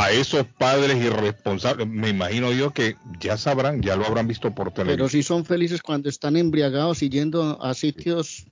A 0.00 0.10
esos 0.12 0.46
padres 0.46 0.96
irresponsables, 0.96 1.86
me 1.86 2.08
imagino 2.08 2.52
yo 2.52 2.72
que 2.72 2.96
ya 3.18 3.36
sabrán, 3.36 3.82
ya 3.82 3.96
lo 3.96 4.06
habrán 4.06 4.26
visto 4.26 4.54
por 4.54 4.72
Pero 4.72 4.84
televisión. 4.84 5.10
sí 5.10 5.22
son 5.22 5.44
felices 5.44 5.82
cuando 5.82 6.08
están 6.08 6.36
embriagados 6.36 7.02
y 7.02 7.10
yendo 7.10 7.62
a 7.62 7.74
sitios 7.74 8.46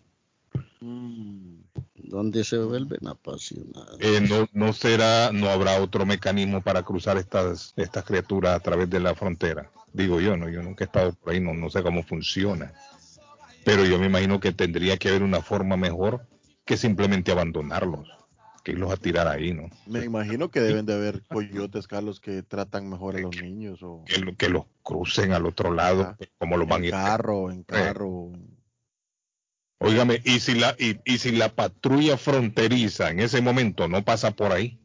Mm, 0.80 1.60
donde 1.94 2.44
se 2.44 2.58
vuelven 2.58 3.06
apasionados. 3.06 3.98
Eh, 4.00 4.20
no, 4.20 4.48
no 4.52 4.72
será, 4.72 5.30
no 5.32 5.48
habrá 5.50 5.80
otro 5.80 6.06
mecanismo 6.06 6.62
para 6.62 6.82
cruzar 6.82 7.16
estas, 7.16 7.74
estas 7.76 8.04
criaturas 8.04 8.54
a 8.54 8.60
través 8.60 8.88
de 8.88 9.00
la 9.00 9.14
frontera. 9.14 9.70
Digo 9.92 10.20
yo, 10.20 10.36
no, 10.36 10.48
yo 10.48 10.62
nunca 10.62 10.84
he 10.84 10.86
estado 10.86 11.12
por 11.14 11.32
ahí, 11.32 11.40
no, 11.40 11.54
no 11.54 11.68
sé 11.70 11.82
cómo 11.82 12.02
funciona. 12.04 12.72
Pero 13.64 13.84
yo 13.84 13.98
me 13.98 14.06
imagino 14.06 14.40
que 14.40 14.52
tendría 14.52 14.96
que 14.96 15.08
haber 15.08 15.22
una 15.22 15.42
forma 15.42 15.76
mejor 15.76 16.26
que 16.64 16.76
simplemente 16.76 17.32
abandonarlos, 17.32 18.08
que 18.68 18.72
irlos 18.72 18.92
a 18.92 18.96
tirar 18.96 19.26
ahí, 19.28 19.52
¿no? 19.54 19.70
Me 19.86 20.04
imagino 20.04 20.50
que 20.50 20.60
deben 20.60 20.84
de 20.84 20.92
haber 20.94 21.22
coyotes, 21.22 21.86
Carlos, 21.86 22.20
que 22.20 22.42
tratan 22.42 22.88
mejor 22.90 23.16
a 23.16 23.20
los 23.20 23.34
niños 23.40 23.82
o 23.82 24.04
Que, 24.06 24.18
lo- 24.18 24.36
que 24.36 24.48
los 24.50 24.64
crucen 24.82 25.32
al 25.32 25.46
otro 25.46 25.72
lado, 25.72 26.02
Ajá. 26.02 26.16
como 26.38 26.56
los 26.58 26.68
van 26.68 26.82
a 26.82 26.86
en 26.86 26.90
carro, 26.90 27.50
en 27.50 27.62
carro. 27.62 28.32
Óigame, 29.80 30.20
y 30.24 30.40
si 30.40 30.54
la, 30.54 30.74
y, 30.78 30.98
y 31.04 31.18
si 31.18 31.32
la 31.32 31.50
patrulla 31.54 32.18
fronteriza 32.18 33.10
en 33.10 33.20
ese 33.20 33.40
momento 33.40 33.88
no 33.88 34.04
pasa 34.04 34.32
por 34.32 34.52
ahí, 34.52 34.78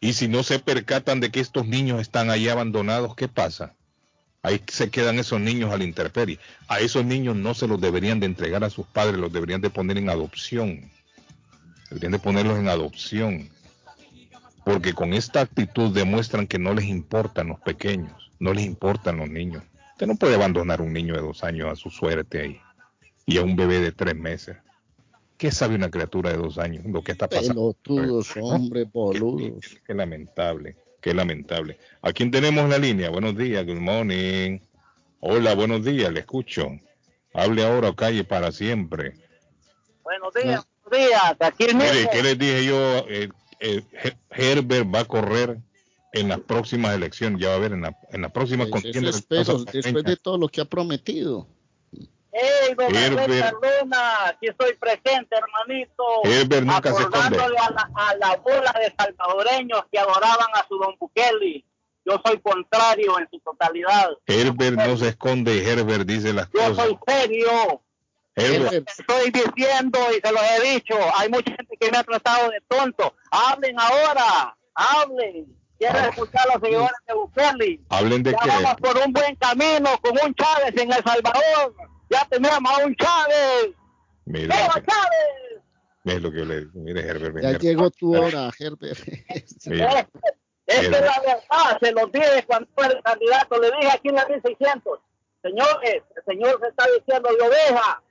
y 0.00 0.12
si 0.12 0.28
no 0.28 0.42
se 0.42 0.58
percatan 0.58 1.20
de 1.20 1.30
que 1.30 1.40
estos 1.40 1.66
niños 1.66 2.00
están 2.00 2.30
ahí 2.30 2.48
abandonados, 2.48 3.14
¿qué 3.16 3.28
pasa? 3.28 3.74
Ahí 4.42 4.62
se 4.68 4.90
quedan 4.90 5.18
esos 5.18 5.40
niños 5.40 5.72
a 5.72 5.76
la 5.76 5.82
intemperie. 5.84 6.38
A 6.68 6.78
esos 6.78 7.04
niños 7.04 7.34
no 7.34 7.52
se 7.54 7.66
los 7.66 7.80
deberían 7.80 8.20
de 8.20 8.26
entregar 8.26 8.62
a 8.62 8.70
sus 8.70 8.86
padres, 8.86 9.18
los 9.18 9.32
deberían 9.32 9.60
de 9.60 9.70
poner 9.70 9.98
en 9.98 10.08
adopción. 10.08 10.88
Deberían 11.88 12.12
de 12.12 12.18
ponerlos 12.18 12.58
en 12.58 12.68
adopción. 12.68 13.48
Porque 14.64 14.92
con 14.94 15.14
esta 15.14 15.40
actitud 15.40 15.94
demuestran 15.94 16.46
que 16.46 16.58
no 16.58 16.74
les 16.74 16.86
importan 16.86 17.48
los 17.48 17.60
pequeños, 17.60 18.32
no 18.40 18.52
les 18.52 18.64
importan 18.64 19.18
los 19.18 19.28
niños. 19.28 19.62
Usted 19.92 20.06
no 20.08 20.16
puede 20.16 20.34
abandonar 20.34 20.80
un 20.82 20.92
niño 20.92 21.14
de 21.14 21.20
dos 21.20 21.44
años 21.44 21.70
a 21.70 21.76
su 21.76 21.88
suerte 21.88 22.40
ahí 22.40 22.60
y 23.24 23.38
a 23.38 23.42
un 23.42 23.56
bebé 23.56 23.80
de 23.80 23.92
tres 23.92 24.16
meses. 24.16 24.56
¿Qué 25.38 25.50
sabe 25.50 25.74
una 25.74 25.90
criatura 25.90 26.30
de 26.30 26.38
dos 26.38 26.58
años? 26.58 26.84
Lo 26.86 27.02
que 27.02 27.12
está 27.12 27.28
pasando. 27.28 27.74
Pelotudos, 27.74 28.34
hombre, 28.40 28.84
boludos. 28.84 29.66
Qué, 29.68 29.82
qué 29.86 29.94
lamentable, 29.94 30.76
qué 31.00 31.14
lamentable. 31.14 31.78
¿A 32.02 32.12
quién 32.12 32.30
tenemos 32.30 32.64
en 32.64 32.70
la 32.70 32.78
línea? 32.78 33.10
Buenos 33.10 33.36
días, 33.36 33.64
good 33.64 33.80
morning. 33.80 34.58
Hola, 35.20 35.54
buenos 35.54 35.84
días, 35.84 36.12
le 36.12 36.20
escucho. 36.20 36.68
Hable 37.32 37.64
ahora 37.64 37.90
o 37.90 37.96
calle 37.96 38.24
para 38.24 38.50
siempre. 38.50 39.14
Buenos 40.02 40.34
días, 40.34 40.66
días. 40.90 41.36
Aquí 41.40 41.64
el 41.64 41.74
Mire. 41.76 42.08
¿qué 42.12 42.22
les 42.22 42.38
dije 42.38 42.64
yo? 42.64 42.76
Eh, 43.08 43.28
eh, 43.60 43.82
Her- 43.92 44.16
Herbert 44.30 44.94
va 44.94 45.00
a 45.00 45.04
correr 45.04 45.58
en 46.12 46.28
las 46.28 46.40
próximas 46.40 46.94
elecciones, 46.94 47.40
ya 47.40 47.50
va 47.50 47.54
a 47.56 47.58
ver 47.58 47.72
en 47.72 47.82
la, 47.82 47.96
en 48.10 48.22
las 48.22 48.32
próximas 48.32 48.66
eso 48.68 48.72
contiendas. 48.72 49.16
es 49.16 49.22
peso, 49.22 49.64
después 49.64 50.04
de 50.04 50.16
todo 50.16 50.38
lo 50.38 50.48
que 50.48 50.60
ha 50.60 50.64
prometido. 50.64 51.46
¡Ey, 52.32 52.74
don 52.76 52.94
Herbert. 52.94 53.54
Luna! 53.82 54.26
Aquí 54.26 54.48
estoy 54.48 54.74
presente, 54.74 55.36
hermanito. 55.36 56.04
Herbert 56.24 56.66
nunca 56.66 56.92
se 56.92 57.02
esconde. 57.02 57.38
A 57.40 57.48
la, 57.70 57.90
a 57.94 58.16
la 58.16 58.36
bola 58.36 58.74
de 58.78 58.92
salvadoreños 58.98 59.82
que 59.90 59.98
adoraban 59.98 60.48
a 60.54 60.66
su 60.68 60.76
don 60.76 60.94
Bukele. 60.98 61.64
Yo 62.04 62.20
soy 62.24 62.38
contrario 62.40 63.18
en 63.18 63.26
su 63.30 63.38
totalidad. 63.40 64.10
Herbert 64.26 64.76
no 64.76 64.96
se 64.98 65.08
esconde, 65.08 65.66
Herbert 65.66 66.06
dice 66.06 66.32
las 66.34 66.48
Yo 66.52 66.60
cosas. 66.60 66.76
soy 66.86 66.98
serio. 67.06 67.82
Estoy 68.36 69.30
diciendo 69.30 69.98
y 70.10 70.20
se 70.26 70.32
los 70.32 70.42
he 70.42 70.72
dicho. 70.74 70.94
Hay 71.16 71.28
mucha 71.30 71.52
gente 71.56 71.76
que 71.80 71.90
me 71.90 71.98
ha 71.98 72.04
tratado 72.04 72.50
de 72.50 72.60
tonto. 72.68 73.14
Hablen 73.30 73.76
ahora. 73.78 74.56
Hablen. 74.74 75.46
Quiero 75.78 75.98
escuchar 75.98 76.48
a 76.48 76.54
los 76.54 76.62
seguidores 76.62 76.96
de 77.06 77.14
Bukele. 77.14 77.80
hablen 77.90 78.22
de 78.22 78.32
Ya 78.32 78.38
qué. 78.38 78.48
vamos 78.48 78.74
por 78.76 78.96
un 78.98 79.12
buen 79.12 79.34
camino 79.36 79.90
con 80.02 80.12
un 80.12 80.34
Chávez 80.34 80.72
en 80.76 80.92
El 80.92 81.02
Salvador. 81.04 81.74
Ya 82.10 82.26
tenemos 82.30 82.70
a 82.70 82.84
un 82.86 82.94
Chávez. 82.96 83.74
Mire, 84.26 84.46
¡Viva 84.46 84.66
lo 84.68 84.72
que- 84.82 84.86
Chávez! 84.90 85.62
mire 86.04 86.20
lo 86.20 86.30
que 86.30 86.38
yo 86.38 86.44
le 86.44 86.56
digo. 86.60 86.70
Mire, 86.74 87.00
Herbert. 87.00 87.34
ya 87.42 87.48
Herbert. 87.48 87.62
llegó 87.62 87.90
tu 87.90 88.16
hora, 88.16 88.50
Herbert. 88.58 88.98
Mire, 89.66 90.08
Es 90.66 90.80
que 90.80 90.90
la 90.90 91.20
verdad, 91.20 91.78
se 91.80 91.92
los 91.92 92.10
dije 92.12 92.44
cuando 92.46 92.68
fue 92.74 92.86
el 92.86 93.02
candidato, 93.02 93.60
le 93.60 93.70
dije 93.72 93.90
aquí 93.92 94.08
en 94.08 94.14
la 94.16 94.26
1600. 94.26 94.98
Señores, 95.42 96.02
el 96.16 96.24
señor 96.26 96.58
se 96.62 96.68
está 96.68 96.84
diciendo 96.98 97.28
de 97.38 97.46
oveja. 97.46 98.02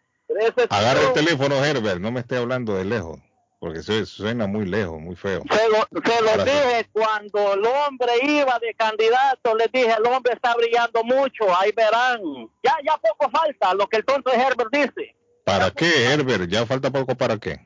Agarra 0.70 1.02
el 1.02 1.14
teléfono, 1.14 1.64
Herbert. 1.64 2.00
No 2.00 2.12
me 2.12 2.20
esté 2.22 2.38
hablando 2.38 2.76
de 2.76 2.86
lejos. 2.86 3.20
Porque 3.60 3.82
suena 3.82 4.46
muy 4.48 4.66
lejos, 4.66 5.00
muy 5.00 5.16
feo. 5.16 5.42
Se 5.50 5.70
lo, 5.70 5.88
se 6.04 6.22
lo 6.22 6.30
Ahora 6.30 6.44
sí. 6.44 6.52
dije 6.52 6.90
cuando 6.92 7.54
el 7.54 7.66
hombre 7.66 8.12
iba 8.22 8.60
de 8.60 8.74
candidato, 8.76 9.56
les 9.56 9.72
dije, 9.72 9.92
el 9.98 10.06
hombre 10.06 10.34
está 10.34 10.54
brillando 10.56 11.04
mucho, 11.04 11.46
ahí 11.58 11.72
verán. 11.72 12.20
Ya, 12.64 12.76
ya 12.86 12.98
poco 12.98 13.30
falta, 13.32 13.74
lo 13.74 13.88
que 13.88 13.98
el 13.98 14.06
tonto 14.06 14.30
de 14.30 14.38
Herbert 14.38 14.70
dice, 14.72 15.16
¿Para 15.46 15.72
qué, 15.72 16.12
Herbert? 16.12 16.48
Ya 16.48 16.66
falta 16.66 16.92
poco 16.92 17.16
para 17.16 17.38
qué. 17.38 17.60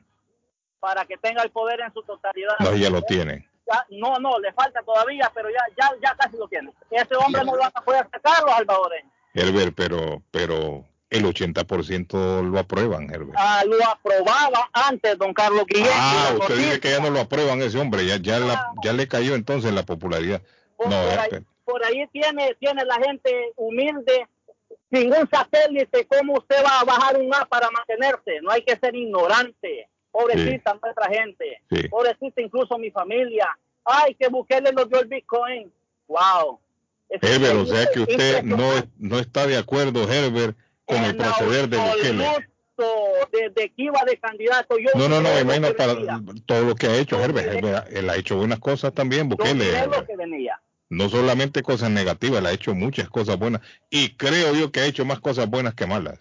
para 0.78 1.04
que 1.04 1.18
tenga 1.18 1.42
el 1.42 1.50
poder 1.50 1.80
en 1.80 1.92
su 1.92 2.02
totalidad. 2.04 2.54
No, 2.60 2.74
ya 2.76 2.88
lo 2.88 3.02
tiene. 3.02 3.46
Ya- 3.70 3.84
no, 3.90 4.18
no, 4.18 4.38
le 4.38 4.52
falta 4.54 4.80
todavía, 4.82 5.30
pero 5.34 5.50
ya, 5.50 5.62
ya, 5.76 5.90
ya 6.02 6.14
casi 6.16 6.36
lo 6.38 6.48
tiene. 6.48 6.72
Ese 6.90 7.14
hombre 7.16 7.44
no 7.44 7.52
lo 7.52 7.60
van 7.60 7.72
a 7.74 7.80
poder 7.82 8.08
sacar 8.10 8.42
los 8.42 8.52
salvadoreños. 8.54 9.12
Herbert, 9.34 9.74
pero, 9.76 10.22
pero 10.30 10.86
el 11.10 11.24
80% 11.24 12.42
lo 12.50 12.58
aprueban, 12.58 13.12
Herbert. 13.12 13.34
Ah, 13.36 13.62
lo 13.66 13.76
aprobaba 13.86 14.70
antes, 14.72 15.18
don 15.18 15.34
Carlos 15.34 15.64
Guillén. 15.66 15.88
Ah, 15.92 16.34
usted 16.38 16.56
dice 16.56 16.80
que 16.80 16.90
ya 16.90 17.00
no 17.00 17.10
lo 17.10 17.20
aprueban 17.20 17.60
ese 17.62 17.78
hombre, 17.78 18.06
ya, 18.06 18.16
ya, 18.16 18.38
la- 18.38 18.70
ya 18.84 18.92
le 18.92 19.08
cayó 19.08 19.34
entonces 19.34 19.72
la 19.72 19.84
popularidad. 19.84 20.40
por, 20.76 20.88
No, 20.88 21.02
por 21.02 21.10
ahí, 21.18 21.26
Herbert. 21.26 21.46
por 21.64 21.84
ahí 21.84 22.06
tiene, 22.12 22.56
tiene 22.58 22.84
la 22.84 22.94
gente 22.96 23.52
humilde, 23.56 24.26
sin 24.92 25.12
un 25.12 25.28
satélite, 25.30 26.06
¿cómo 26.06 26.34
usted 26.38 26.56
va 26.64 26.80
a 26.80 26.84
bajar 26.84 27.18
un 27.18 27.32
A 27.34 27.44
para 27.44 27.68
mantenerse? 27.70 28.40
No 28.42 28.50
hay 28.50 28.62
que 28.62 28.76
ser 28.76 28.94
ignorante. 28.94 29.88
Pobrecita 30.10 30.76
nuestra 30.82 31.06
gente. 31.08 31.60
Sí. 31.70 31.86
Pobrecita 31.88 32.40
incluso 32.40 32.76
mi 32.78 32.90
familia. 32.90 33.48
Ay, 33.84 34.14
que 34.18 34.28
Bukele 34.28 34.72
nos 34.72 34.88
dio 34.88 35.00
el 35.00 35.06
Bitcoin. 35.06 35.72
Wow. 36.08 36.58
Herbert, 37.10 37.56
o 37.56 37.66
sea 37.66 37.86
que 37.92 38.00
usted 38.00 38.42
no, 38.42 38.70
no 38.98 39.18
está 39.18 39.46
de 39.46 39.56
acuerdo, 39.58 40.10
Herbert, 40.10 40.56
con 40.90 41.04
el 41.04 41.16
proceder 41.16 41.68
de 41.68 41.78
Bukele. 41.78 42.50
Desde 43.32 43.68
que 43.70 43.82
iba 43.82 44.00
de 44.06 44.16
candidato, 44.18 44.76
yo 44.78 44.90
No, 44.94 45.08
no, 45.08 45.20
no, 45.20 45.38
imagino 45.38 45.68
para 45.74 45.94
todo 46.46 46.64
lo 46.64 46.74
que 46.74 46.86
ha 46.86 46.96
hecho 46.96 47.22
Herbert. 47.22 47.62
Él 47.90 48.10
ha 48.10 48.16
hecho 48.16 48.36
buenas 48.36 48.58
cosas 48.58 48.92
también, 48.94 49.28
Bukele. 49.28 49.70
No 50.88 51.08
solamente 51.08 51.62
cosas 51.62 51.90
negativas, 51.90 52.40
él 52.40 52.46
ha 52.46 52.52
hecho 52.52 52.74
muchas 52.74 53.08
cosas 53.08 53.38
buenas. 53.38 53.60
Y 53.90 54.16
creo 54.16 54.54
yo 54.54 54.72
que 54.72 54.80
ha 54.80 54.86
hecho 54.86 55.04
más 55.04 55.20
cosas 55.20 55.48
buenas 55.48 55.74
que 55.74 55.86
malas. 55.86 56.18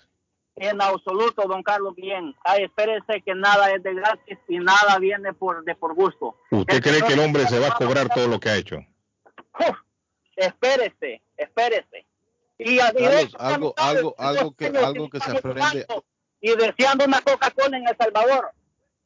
En 0.58 0.82
absoluto, 0.82 1.48
don 1.48 1.64
Carlos, 1.64 1.96
bien. 1.96 2.36
Ay, 2.44 2.66
espérese 2.66 3.22
que 3.26 3.34
nada 3.34 3.72
es 3.72 3.82
de 3.82 3.94
gratis 3.94 4.38
y 4.50 4.60
nada 4.60 5.00
viene 5.00 5.34
por 5.34 5.64
de 5.64 5.74
por 5.74 5.96
gusto. 5.96 6.36
¿Usted 6.52 6.82
cree 6.84 7.02
que 7.02 7.14
el 7.14 7.20
hombre 7.20 7.48
se 7.48 7.60
va 7.60 7.68
a 7.68 7.76
cobrar 7.76 8.10
todo 8.10 8.28
lo 8.28 8.42
que 8.42 8.50
ha 8.50 8.58
hecho? 8.58 8.78
Uf, 9.58 9.78
espérese, 10.36 11.22
espérese. 11.38 12.09
Y, 12.60 12.80
a- 12.80 12.92
Carlos, 12.92 13.36
algo- 13.40 13.74
algo- 13.78 14.16
algo 14.18 14.52
que- 14.56 14.68
algo 14.68 15.10
que 15.10 15.20
se 15.20 15.32
aprende- 15.32 15.86
Y 16.42 16.56
deseando 16.56 17.06
una 17.06 17.22
Coca-Cola 17.22 17.78
en 17.78 17.88
El 17.88 17.96
Salvador. 17.98 18.52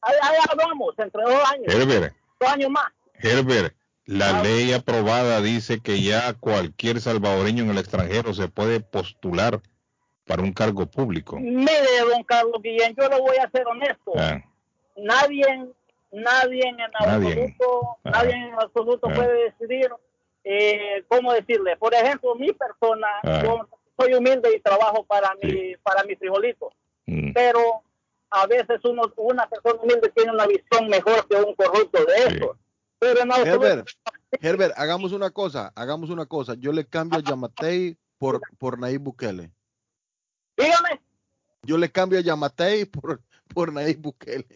Ahí, 0.02 0.14
ahí 0.22 0.36
vamos, 0.56 0.94
entre 0.98 1.22
dos 1.22 1.50
años, 1.50 1.72
Herbert, 1.74 2.14
dos 2.40 2.48
años 2.50 2.70
más. 2.70 2.86
Herbert, 3.14 3.74
la 4.06 4.38
Ah. 4.38 4.42
ley 4.42 4.72
aprobada 4.72 5.40
dice 5.40 5.80
que 5.80 6.02
ya 6.02 6.34
cualquier 6.34 7.00
salvadoreño 7.00 7.64
en 7.64 7.70
el 7.70 7.78
extranjero 7.78 8.34
se 8.34 8.48
puede 8.48 8.80
postular 8.80 9.60
para 10.26 10.42
un 10.42 10.52
cargo 10.52 10.86
público. 10.86 11.38
Mire, 11.40 12.00
don 12.08 12.22
Carlos 12.24 12.60
Guillén, 12.62 12.94
yo 12.96 13.08
le 13.08 13.18
voy 13.20 13.36
a 13.38 13.50
ser 13.50 13.66
honesto. 13.66 14.12
Ah, 14.16 14.40
nadie, 14.96 15.44
nadie 16.12 16.68
en 16.68 16.76
Nadie. 16.76 17.32
absoluto, 17.32 17.96
Ajá. 18.04 18.18
nadie 18.22 18.32
en 18.34 18.54
absoluto 18.54 19.06
Ajá. 19.08 19.16
puede 19.16 19.44
decidir 19.44 19.90
eh, 20.44 21.04
cómo 21.08 21.32
decirle. 21.32 21.76
Por 21.76 21.94
ejemplo, 21.94 22.34
mi 22.34 22.52
persona, 22.52 23.06
Ajá. 23.22 23.42
yo 23.42 23.68
soy 23.98 24.14
humilde 24.14 24.54
y 24.56 24.60
trabajo 24.60 25.04
para 25.04 25.32
Sí. 25.42 25.48
mi, 25.52 25.76
para 25.78 26.04
mi 26.04 26.14
frijolito, 26.16 26.70
mm, 27.06 27.32
pero 27.32 27.82
a 28.30 28.46
veces 28.46 28.80
uno, 28.84 29.02
una 29.16 29.48
persona 29.48 29.80
humilde 29.80 30.10
tiene 30.14 30.32
una 30.32 30.46
visión 30.46 30.88
mejor 30.88 31.26
que 31.28 31.36
un 31.36 31.54
corrupto 31.54 32.04
de 32.04 32.14
Sí. 32.16 32.36
eso. 32.36 32.58
Pero 32.98 33.20
absoluto, 33.22 33.50
Herbert, 33.66 33.88
Herbert, 34.40 34.74
hagamos 34.76 35.12
una 35.12 35.30
cosa, 35.30 35.72
hagamos 35.76 36.10
una 36.10 36.26
cosa. 36.26 36.54
Yo 36.54 36.72
le 36.72 36.86
cambio 36.86 37.18
a 37.18 37.22
Yamatei 37.22 37.96
por, 38.18 38.40
por 38.58 38.78
Nayib 38.78 39.02
Bukele. 39.02 39.50
dígame, 40.56 41.00
Yo 41.62 41.76
le 41.78 41.90
cambio 41.90 42.18
a 42.18 42.22
Yamatei 42.22 42.84
por, 42.86 43.20
por 43.52 43.72
Nayib 43.72 44.00
Bukele. 44.00 44.46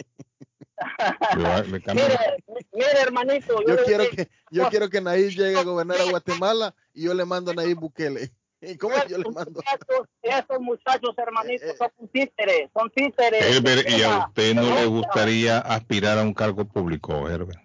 Mire, 1.95 2.17
mire 2.73 3.01
hermanito, 3.01 3.61
yo, 3.67 3.77
quiero 3.85 4.05
que, 4.11 4.29
yo 4.51 4.69
quiero 4.69 4.89
que 4.89 5.01
Nayib 5.01 5.31
llegue 5.31 5.59
a 5.59 5.65
gobernar 5.65 6.01
a 6.01 6.05
Guatemala 6.11 6.75
y 6.95 7.05
yo 7.05 7.15
le 7.15 7.25
mando 7.25 7.51
a 7.51 7.55
Nayib 7.55 7.79
Bukele. 7.79 8.31
¿Y 8.61 8.77
cómo 8.77 8.95
yo 9.09 9.19
le 9.19 9.31
mando? 9.31 9.53
muchachos, 9.53 10.09
estos 10.21 10.61
muchachos 10.61 11.15
hermanitos 11.17 11.69
Eh, 11.69 11.73
eh. 11.73 11.77
son 11.79 12.09
títeres, 12.09 12.71
son 12.75 12.91
títeres. 12.91 13.57
Herbert, 13.57 13.89
¿y 13.89 14.03
a 14.03 14.27
usted 14.27 14.55
no 14.55 14.63
le 14.75 14.87
gustaría 14.87 15.59
aspirar 15.59 16.19
a 16.19 16.23
un 16.23 16.35
cargo 16.35 16.65
público, 16.65 17.29
Herbert? 17.29 17.61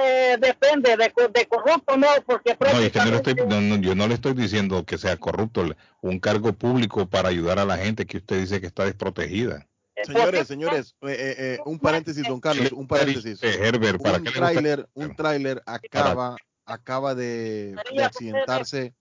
Eh, 0.00 0.36
depende, 0.38 0.96
de, 0.96 1.10
co- 1.10 1.28
de 1.28 1.46
corrupto 1.46 1.96
no, 1.96 2.06
porque 2.26 2.56
No, 2.60 2.78
es 2.80 2.92
que 2.92 2.98
estoy, 3.30 3.34
no, 3.46 3.76
yo 3.76 3.94
no 3.94 4.06
le 4.06 4.14
estoy 4.14 4.34
diciendo 4.34 4.84
que 4.84 4.98
sea 4.98 5.16
corrupto, 5.16 5.64
un 6.02 6.20
cargo 6.20 6.52
público 6.52 7.06
para 7.08 7.30
ayudar 7.30 7.58
a 7.58 7.64
la 7.64 7.78
gente 7.78 8.04
que 8.06 8.18
usted 8.18 8.38
dice 8.40 8.60
que 8.60 8.66
está 8.66 8.84
desprotegida. 8.84 9.66
Eh, 9.98 10.04
Señores, 10.06 10.46
señores, 10.46 10.94
eh, 11.02 11.08
eh, 11.08 11.34
eh, 11.38 11.58
un 11.66 11.78
paréntesis, 11.78 12.22
don 12.26 12.40
Carlos, 12.40 12.72
un 12.72 12.86
paréntesis. 12.86 13.42
Eh, 13.42 13.58
Herbert, 13.60 14.00
¿para 14.02 14.18
un 14.18 14.24
tráiler, 14.24 14.88
un 14.94 15.14
tráiler 15.14 15.62
acaba, 15.66 16.36
acaba 16.64 17.14
de, 17.14 17.74
de 17.94 18.04
accidentarse. 18.04 18.94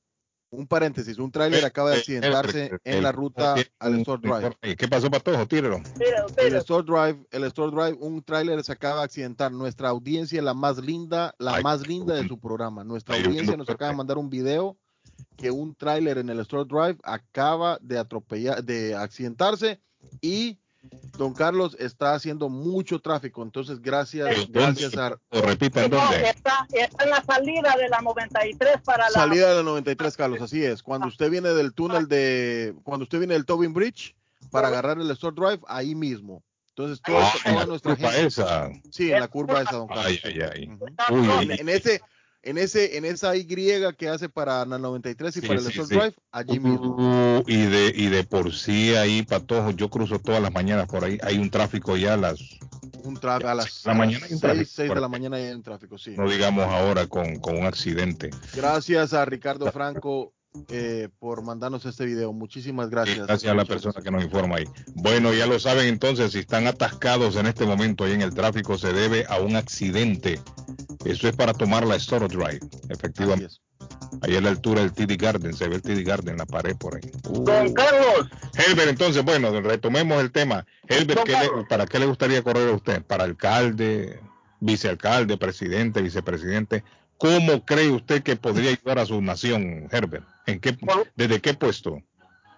Un 0.50 0.66
paréntesis, 0.66 1.18
un 1.18 1.30
tráiler 1.30 1.66
acaba 1.66 1.90
de 1.90 1.98
Eh, 1.98 2.00
accidentarse 2.00 2.72
en 2.86 3.04
la 3.04 3.12
ruta 3.12 3.56
al 3.80 4.00
Store 4.00 4.22
Drive. 4.22 4.78
¿Qué 4.78 4.88
pasó, 4.88 5.12
Patojo? 5.12 5.46
Tírelo. 5.46 5.80
Mire, 6.00 6.16
El 6.38 6.56
Store 6.56 6.86
Drive, 6.86 7.28
el 7.32 7.44
Store 7.44 7.70
Drive, 7.70 7.98
un 8.00 8.24
tráiler 8.24 8.64
se 8.64 8.72
acaba 8.72 9.00
de 9.00 9.06
accidentar. 9.06 9.52
Nuestra 9.52 9.90
audiencia, 9.90 10.42
la 10.42 10.54
más 10.54 10.78
linda, 10.78 11.36
la 11.38 11.60
más 11.60 11.86
linda 11.86 12.16
de 12.16 12.26
su 12.30 12.40
programa. 12.40 12.86
Nuestra 12.86 13.18
audiencia 13.18 13.52
no, 13.52 13.58
nos 13.58 13.70
acaba 13.70 13.92
de 13.92 13.98
mandar 13.98 14.18
un 14.18 14.30
video 14.30 14.78
que 15.36 15.52
un 15.52 15.76
tráiler 15.76 16.18
en 16.18 16.30
el 16.30 16.40
Store 16.40 16.64
Drive 16.66 16.98
acaba 17.04 17.78
de 17.82 17.98
atropellar, 18.00 18.64
de 18.64 18.96
accidentarse 18.96 19.82
y 20.22 20.60
Don 21.18 21.34
Carlos 21.34 21.76
está 21.80 22.14
haciendo 22.14 22.50
mucho 22.50 23.00
tráfico. 23.00 23.42
Entonces, 23.44 23.82
gracias, 23.82 24.48
gracias 24.50 24.96
a 24.98 25.18
O 25.30 25.42
repita, 25.42 25.86
¿en 25.86 25.92
no, 25.92 25.98
dónde? 25.98 26.30
está, 26.30 26.68
está 26.72 27.04
en 27.04 27.10
la 27.10 27.24
salida 27.24 27.76
de 27.76 27.90
la 27.90 28.02
93 28.02 28.82
para 28.86 29.06
la... 29.06 29.12
salida 29.12 29.50
de 29.50 29.56
la 29.56 29.64
93, 29.64 30.16
Carlos. 30.18 30.42
Así 30.42 30.64
es. 30.64 30.84
Cuando 30.84 31.08
usted 31.08 31.30
viene 31.30 31.50
del 31.50 31.74
túnel 31.74 32.08
de, 32.08 32.76
cuando 32.84 33.04
usted 33.04 33.18
viene 33.20 33.34
del 33.34 33.46
Tobin 33.46 33.74
Bridge 33.74 34.16
para 34.52 34.68
agarrar 34.68 35.00
el 35.00 35.10
Store 35.12 35.36
Drive, 35.36 35.62
ahí 35.68 35.96
mismo. 35.96 36.44
Entonces, 36.70 37.02
todo- 37.04 37.18
Ah, 37.20 37.34
en 37.46 37.54
toda 37.54 37.56
la 37.62 37.66
nuestra 37.66 37.96
curva 37.96 38.12
gente. 38.12 38.28
esa. 38.28 38.70
Sí, 38.92 39.12
en 39.12 39.20
la 39.20 39.28
curva 39.28 39.62
esa, 39.64 39.78
don 39.78 39.88
Carlos. 39.88 40.06
Ay, 40.06 40.20
ay, 40.24 40.40
ay. 40.54 40.70
Uy, 41.10 41.52
en 41.60 41.70
ese 41.70 42.02
en 42.48 42.58
ese 42.58 42.98
en 42.98 43.06
esa 43.06 43.36
Y 43.36 43.46
que 43.94 44.08
hace 44.10 44.30
para 44.30 44.66
la 44.66 44.78
93 44.78 45.36
y 45.36 45.42
Sí, 45.42 45.48
para 45.48 45.60
el 45.60 45.66
sí. 45.66 45.82
Drive 45.96 46.16
allí 46.32 46.60
mismo. 46.60 46.96
Uh, 46.98 47.44
y 47.46 47.66
de 47.66 47.94
y 47.96 48.08
de 48.08 48.24
por 48.24 48.54
sí 48.54 48.96
ahí 48.96 49.24
patojo 49.24 49.72
yo 49.72 49.90
cruzo 49.90 50.20
todas 50.20 50.42
las 50.42 50.54
mañanas 50.54 50.88
por 50.88 51.04
ahí 51.04 51.18
hay 51.22 51.38
un 51.38 51.50
tráfico 51.50 51.98
ya 51.98 52.14
a 52.14 52.18
las 52.18 52.40
un 53.04 53.20
a 53.24 53.56
las 53.56 53.86
La 53.86 53.94
mañana 53.94 54.26
hay 54.26 54.34
un 54.34 54.40
tráfico 54.40 54.70
6, 54.74 54.88
por 54.88 54.96
de 54.98 55.02
la 55.02 55.08
mañana 55.10 55.38
hay 55.38 55.50
un 55.50 55.64
tráfico 55.64 55.98
sí. 55.98 56.16
No 56.18 56.30
digamos 56.30 56.66
ahora 56.66 57.08
con, 57.08 57.38
con 57.40 57.58
un 57.58 57.66
accidente. 57.66 58.30
Gracias 58.54 59.14
a 59.14 59.26
Ricardo 59.26 59.72
Franco 59.72 60.34
eh, 60.70 61.10
por 61.20 61.44
mandarnos 61.44 61.86
este 61.86 62.06
video 62.06 62.34
muchísimas 62.34 62.88
Sí, 62.88 62.92
gracias 62.92 63.28
gracias 63.28 63.52
a 63.52 63.56
la 63.56 63.66
persona 63.66 64.02
que 64.02 64.12
nos 64.12 64.24
informa 64.24 64.58
ahí 64.58 64.66
bueno 64.96 65.34
ya 65.34 65.46
lo 65.46 65.60
saben 65.60 65.88
entonces 65.88 66.32
si 66.32 66.40
están 66.40 66.68
atascados 66.68 67.36
en 67.36 67.46
este 67.46 67.66
momento 67.66 68.04
ahí 68.06 68.14
en 68.14 68.22
el 68.22 68.34
tráfico 68.34 68.78
se 68.78 68.92
debe 68.94 69.26
a 69.30 69.40
un 69.40 69.56
accidente 69.56 70.40
eso 71.06 71.28
es 71.28 71.36
para 71.36 71.54
tomar 71.54 71.86
la 71.86 71.96
Store 71.96 72.28
Drive 72.28 72.60
efectivamente 72.90 73.56
ahí 74.22 74.36
a 74.36 74.42
la 74.42 74.50
altura 74.50 74.82
del 74.82 74.94
TD 74.94 75.16
Garden 75.22 75.54
se 75.54 75.68
ve 75.68 75.76
el 75.76 75.82
TD 75.82 76.04
Garden 76.04 76.32
en 76.34 76.38
la 76.40 76.46
pared 76.46 76.76
por 76.76 76.96
ahí 76.96 77.12
Uh. 77.30 77.44
Don 77.44 77.74
Carlos, 77.74 78.28
Helber, 78.58 78.88
entonces, 78.88 79.24
bueno, 79.24 79.52
retomemos 79.62 80.20
el 80.22 80.32
tema. 80.32 80.66
Helber, 80.88 81.18
Don 81.18 81.26
¿qué 81.26 81.34
le- 81.34 81.38
Carlos. 81.40 81.66
¿para 81.70 81.86
qué 81.86 82.00
le 82.00 82.06
gustaría 82.08 82.42
correr 82.42 82.70
a 82.70 82.76
usted? 82.76 83.04
¿Para 83.04 83.26
alcalde, 83.26 84.20
vicealcalde, 84.62 85.38
presidente, 85.38 86.02
vicepresidente? 86.02 86.84
¿Cómo 87.18 87.66
cree 87.66 87.90
usted 87.90 88.22
que 88.24 88.36
podría 88.36 88.72
ayudar 88.72 89.00
a 89.00 89.06
su 89.06 89.22
nación, 89.22 89.88
Herbert? 89.92 90.26
¿En 90.46 90.60
qué, 90.60 90.74
Por- 90.74 91.08
¿Desde 91.16 91.42
qué 91.42 91.54
puesto? 91.54 92.02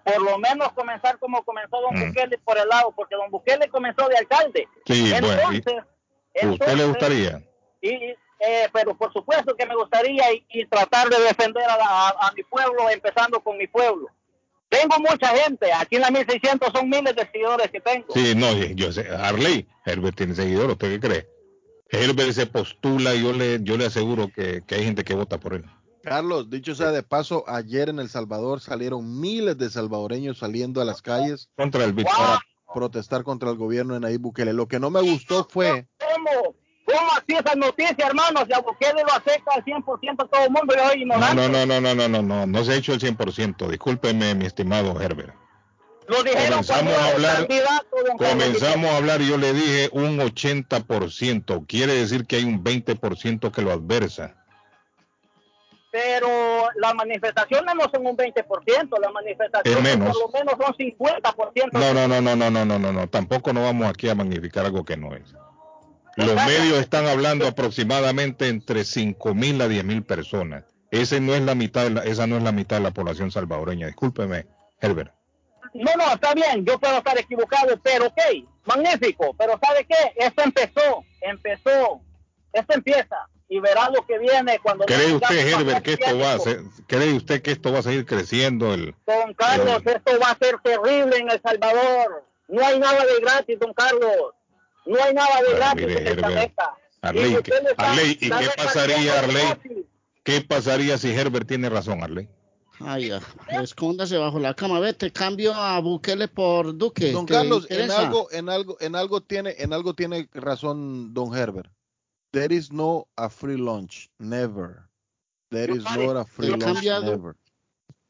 por 0.04 0.22
lo 0.22 0.38
menos 0.38 0.72
comenzar 0.72 1.18
como 1.18 1.42
comenzó 1.44 1.80
don 1.80 1.94
Mm. 1.94 2.08
Bukele 2.08 2.38
por 2.38 2.58
el 2.58 2.68
lado, 2.68 2.92
porque 2.96 3.14
don 3.14 3.30
Bukele 3.30 3.68
comenzó 3.68 4.08
de 4.08 4.16
alcalde. 4.16 4.66
Sí, 4.86 5.10
bueno, 5.20 5.28
Entonces, 5.52 5.84
¿a 6.42 6.46
¿usted 6.48 6.74
le 6.76 6.84
gustaría? 6.86 7.42
Y, 7.82 7.88
eh, 7.88 8.68
pero 8.72 8.96
por 8.96 9.12
supuesto 9.12 9.54
que 9.56 9.66
me 9.66 9.74
gustaría 9.76 10.32
y, 10.32 10.44
y 10.50 10.66
tratar 10.66 11.08
de 11.10 11.20
defender 11.20 11.62
a, 11.64 11.74
a- 11.74 12.28
a 12.28 12.32
mi 12.32 12.42
pueblo, 12.44 12.88
empezando 12.90 13.40
con 13.40 13.56
mi 13.58 13.66
pueblo. 13.66 14.08
Tengo 14.68 14.96
mucha 14.98 15.28
gente, 15.36 15.72
aquí 15.72 15.96
en 15.96 16.02
la 16.02 16.10
1600 16.10 16.70
son 16.72 16.88
miles 16.88 17.14
de 17.14 17.26
seguidores 17.30 17.70
que 17.70 17.80
tengo. 17.80 18.06
Sí, 18.14 18.34
no, 18.36 18.52
yo 18.52 18.92
sé, 18.92 19.08
Harley, 19.10 19.66
Herbert 19.84 20.16
tiene 20.16 20.34
seguidores, 20.34 20.72
¿usted 20.72 20.90
qué 20.92 21.00
cree? 21.08 21.28
Herbert 21.92 22.32
se 22.32 22.46
postula 22.46 23.14
y 23.14 23.22
yo 23.22 23.32
le, 23.32 23.58
yo 23.62 23.76
le 23.76 23.86
aseguro 23.86 24.28
que, 24.34 24.62
que 24.66 24.76
hay 24.76 24.84
gente 24.84 25.04
que 25.04 25.14
vota 25.14 25.38
por 25.38 25.54
él. 25.54 25.64
Carlos 26.02 26.48
dicho 26.48 26.74
sea 26.74 26.92
de 26.92 27.02
paso 27.02 27.44
ayer 27.46 27.88
en 27.90 27.98
El 27.98 28.08
Salvador 28.08 28.60
salieron 28.60 29.20
miles 29.20 29.58
de 29.58 29.68
salvadoreños 29.68 30.38
saliendo 30.38 30.80
a 30.80 30.84
las 30.86 31.02
calles 31.02 31.50
Contra 31.56 31.84
el 31.84 31.92
Wow. 31.92 32.04
para 32.04 32.40
protestar 32.72 33.22
contra 33.24 33.50
el 33.50 33.56
gobierno 33.56 33.94
de 33.94 34.00
Nayib 34.00 34.20
Bukele 34.20 34.52
lo 34.52 34.66
que 34.66 34.78
no 34.80 34.88
me 34.90 35.00
gustó 35.02 35.46
fue 35.50 35.86
¿Cómo? 35.98 36.54
¿Cómo 36.86 37.10
así 37.12 37.34
esas 37.36 37.56
noticias, 37.56 37.98
hermanos? 37.98 38.44
Y 38.48 38.52
a 38.52 38.60
Bukele 38.60 39.02
lo 39.02 39.12
acepta 39.12 39.52
al 39.54 39.64
100% 39.64 40.28
todo 40.30 40.44
el 40.44 40.50
mundo, 40.50 40.74
yo 40.74 40.88
soy 40.88 41.04
No, 41.04 41.14
ignorante. 41.16 41.36
no, 41.36 41.48
no, 41.48 41.66
no, 41.66 41.80
no, 41.80 41.94
no, 41.94 42.08
no, 42.08 42.22
no, 42.22 42.46
no 42.46 42.64
se 42.64 42.72
ha 42.72 42.76
hecho 42.76 42.92
el 42.94 43.00
100%. 43.00 43.68
Discúlpeme, 43.68 44.34
mi 44.34 44.46
estimado 44.46 45.00
Herbert. 45.00 45.34
Lo 46.10 46.24
dijeron 46.24 46.64
Comenzamos 46.64 46.92
a 46.94 47.06
hablar-. 47.10 47.48
Comenzamos 48.18 48.90
a 48.90 48.96
hablar 48.96 49.20
y 49.22 49.28
yo 49.28 49.38
le 49.38 49.52
dije 49.52 49.88
un 49.92 50.18
80%. 50.18 51.66
Quiere 51.68 51.94
decir 51.94 52.26
que 52.26 52.36
hay 52.36 52.44
un 52.44 52.64
20% 52.64 53.52
que 53.52 53.62
lo 53.62 53.70
adversa. 53.70 54.34
Pero 55.92 56.68
las 56.76 56.94
manifestaciones 56.94 57.74
no 57.74 57.82
son 57.92 58.06
un 58.06 58.16
20%, 58.16 59.00
las 59.00 59.12
manifestaciones 59.12 59.96
por 59.96 60.16
lo 60.20 60.28
menos 60.32 60.54
son 60.60 60.74
50%. 60.74 61.68
No, 61.72 61.94
no, 61.94 62.06
no, 62.08 62.20
no, 62.20 62.36
no, 62.36 62.50
no, 62.50 62.64
no, 62.64 62.78
no, 62.78 62.92
no. 62.92 63.08
Tampoco 63.08 63.52
no 63.52 63.62
vamos 63.62 63.88
aquí 63.88 64.08
a 64.08 64.14
magnificar 64.14 64.66
algo 64.66 64.84
que 64.84 64.96
no 64.96 65.14
es. 65.14 65.34
Los 66.16 66.34
medios 66.34 66.78
están 66.78 67.06
hablando 67.06 67.46
aproximadamente 67.46 68.48
entre 68.48 68.84
5 68.84 69.34
mil 69.34 69.60
a 69.62 69.68
10 69.68 69.84
mil 69.84 70.02
personas. 70.04 70.64
Ese 70.90 71.20
no 71.20 71.34
es 71.34 71.42
la 71.42 71.54
mitad 71.54 71.84
de 71.84 71.90
la- 71.90 72.02
esa 72.02 72.26
no 72.26 72.36
es 72.36 72.42
la 72.42 72.52
mitad 72.52 72.76
de 72.78 72.82
la 72.82 72.90
población 72.90 73.30
salvadoreña. 73.30 73.86
Discúlpeme, 73.86 74.46
Herbert. 74.80 75.12
No, 75.74 75.90
no, 75.96 76.12
está 76.12 76.34
bien, 76.34 76.64
yo 76.64 76.78
puedo 76.78 76.98
estar 76.98 77.18
equivocado, 77.18 77.78
pero 77.82 78.06
ok, 78.06 78.20
magnífico, 78.64 79.34
pero 79.38 79.58
¿sabe 79.62 79.86
qué? 79.88 80.12
Esto 80.16 80.42
empezó, 80.42 81.04
empezó, 81.20 82.00
esto 82.52 82.74
empieza 82.74 83.16
y 83.48 83.58
verá 83.60 83.88
lo 83.90 84.04
que 84.06 84.18
viene 84.18 84.58
cuando... 84.60 84.84
¿Cree 84.86 85.12
usted, 85.12 85.36
Herbert, 85.48 85.82
que 85.84 85.92
esto 85.94 86.18
va 86.18 86.34
a 86.34 86.38
ser, 86.38 86.60
cree 86.86 87.12
usted 87.14 87.42
que 87.42 87.52
esto 87.52 87.72
va 87.72 87.80
a 87.80 87.82
seguir 87.82 88.04
creciendo? 88.06 88.74
El, 88.74 88.94
Don 89.06 89.34
Carlos, 89.34 89.82
esto 89.84 90.18
va 90.20 90.30
a 90.30 90.38
ser 90.38 90.58
terrible 90.62 91.16
en 91.16 91.30
El 91.30 91.40
Salvador. 91.42 92.24
No 92.48 92.64
hay 92.66 92.78
nada 92.78 93.04
de 93.04 93.20
gratis, 93.20 93.58
don 93.60 93.72
Carlos. 93.74 94.34
No 94.86 95.02
hay 95.02 95.14
nada 95.14 95.36
de 95.38 95.42
Bueno, 95.44 95.56
gratis 95.58 95.86
mire, 95.86 96.00
en 96.00 96.06
esta 96.08 96.26
Herbert, 96.28 96.34
meta. 96.48 96.74
Arley, 97.02 97.24
Y 97.24 97.30
¿qué- 97.30 97.38
usted 97.38 97.62
le 97.62 97.70
está- 97.70 97.90
Arley, 97.90 98.10
¿y 98.20 98.30
qué 98.30 98.48
pasaría, 98.56 99.18
Arley? 99.18 99.86
¿Qué 100.24 100.40
pasaría 100.42 100.98
si 100.98 101.12
Herbert 101.12 101.46
tiene 101.48 101.68
razón, 101.70 102.02
Arley? 102.02 102.28
Ay, 102.80 103.08
ya. 103.08 103.20
Escóndase 103.62 104.16
bajo 104.16 104.38
la 104.38 104.54
cama. 104.54 104.80
Vete, 104.80 105.12
cambio 105.12 105.54
a 105.54 105.78
Bukele 105.80 106.28
por 106.28 106.76
Duque. 106.76 107.12
Don 107.12 107.26
¿Te 107.26 107.34
Carlos, 107.34 107.66
en 107.70 107.90
algo, 107.90 108.28
en 108.32 108.48
algo, 108.48 108.76
en 108.80 108.96
algo 108.96 109.20
tiene, 109.20 109.54
en 109.58 109.72
algo 109.72 109.94
tiene 109.94 110.28
razón 110.32 111.12
Don 111.12 111.36
Herbert. 111.36 111.70
There 112.32 112.54
is 112.54 112.72
no 112.72 113.08
a 113.16 113.28
free 113.28 113.56
lunch, 113.56 114.08
never. 114.18 114.88
There 115.50 115.72
is 115.72 115.82
not 115.82 116.16
a 116.16 116.24
free 116.24 116.48
lunch, 116.50 116.62
cambiado. 116.64 117.02
never. 117.10 117.36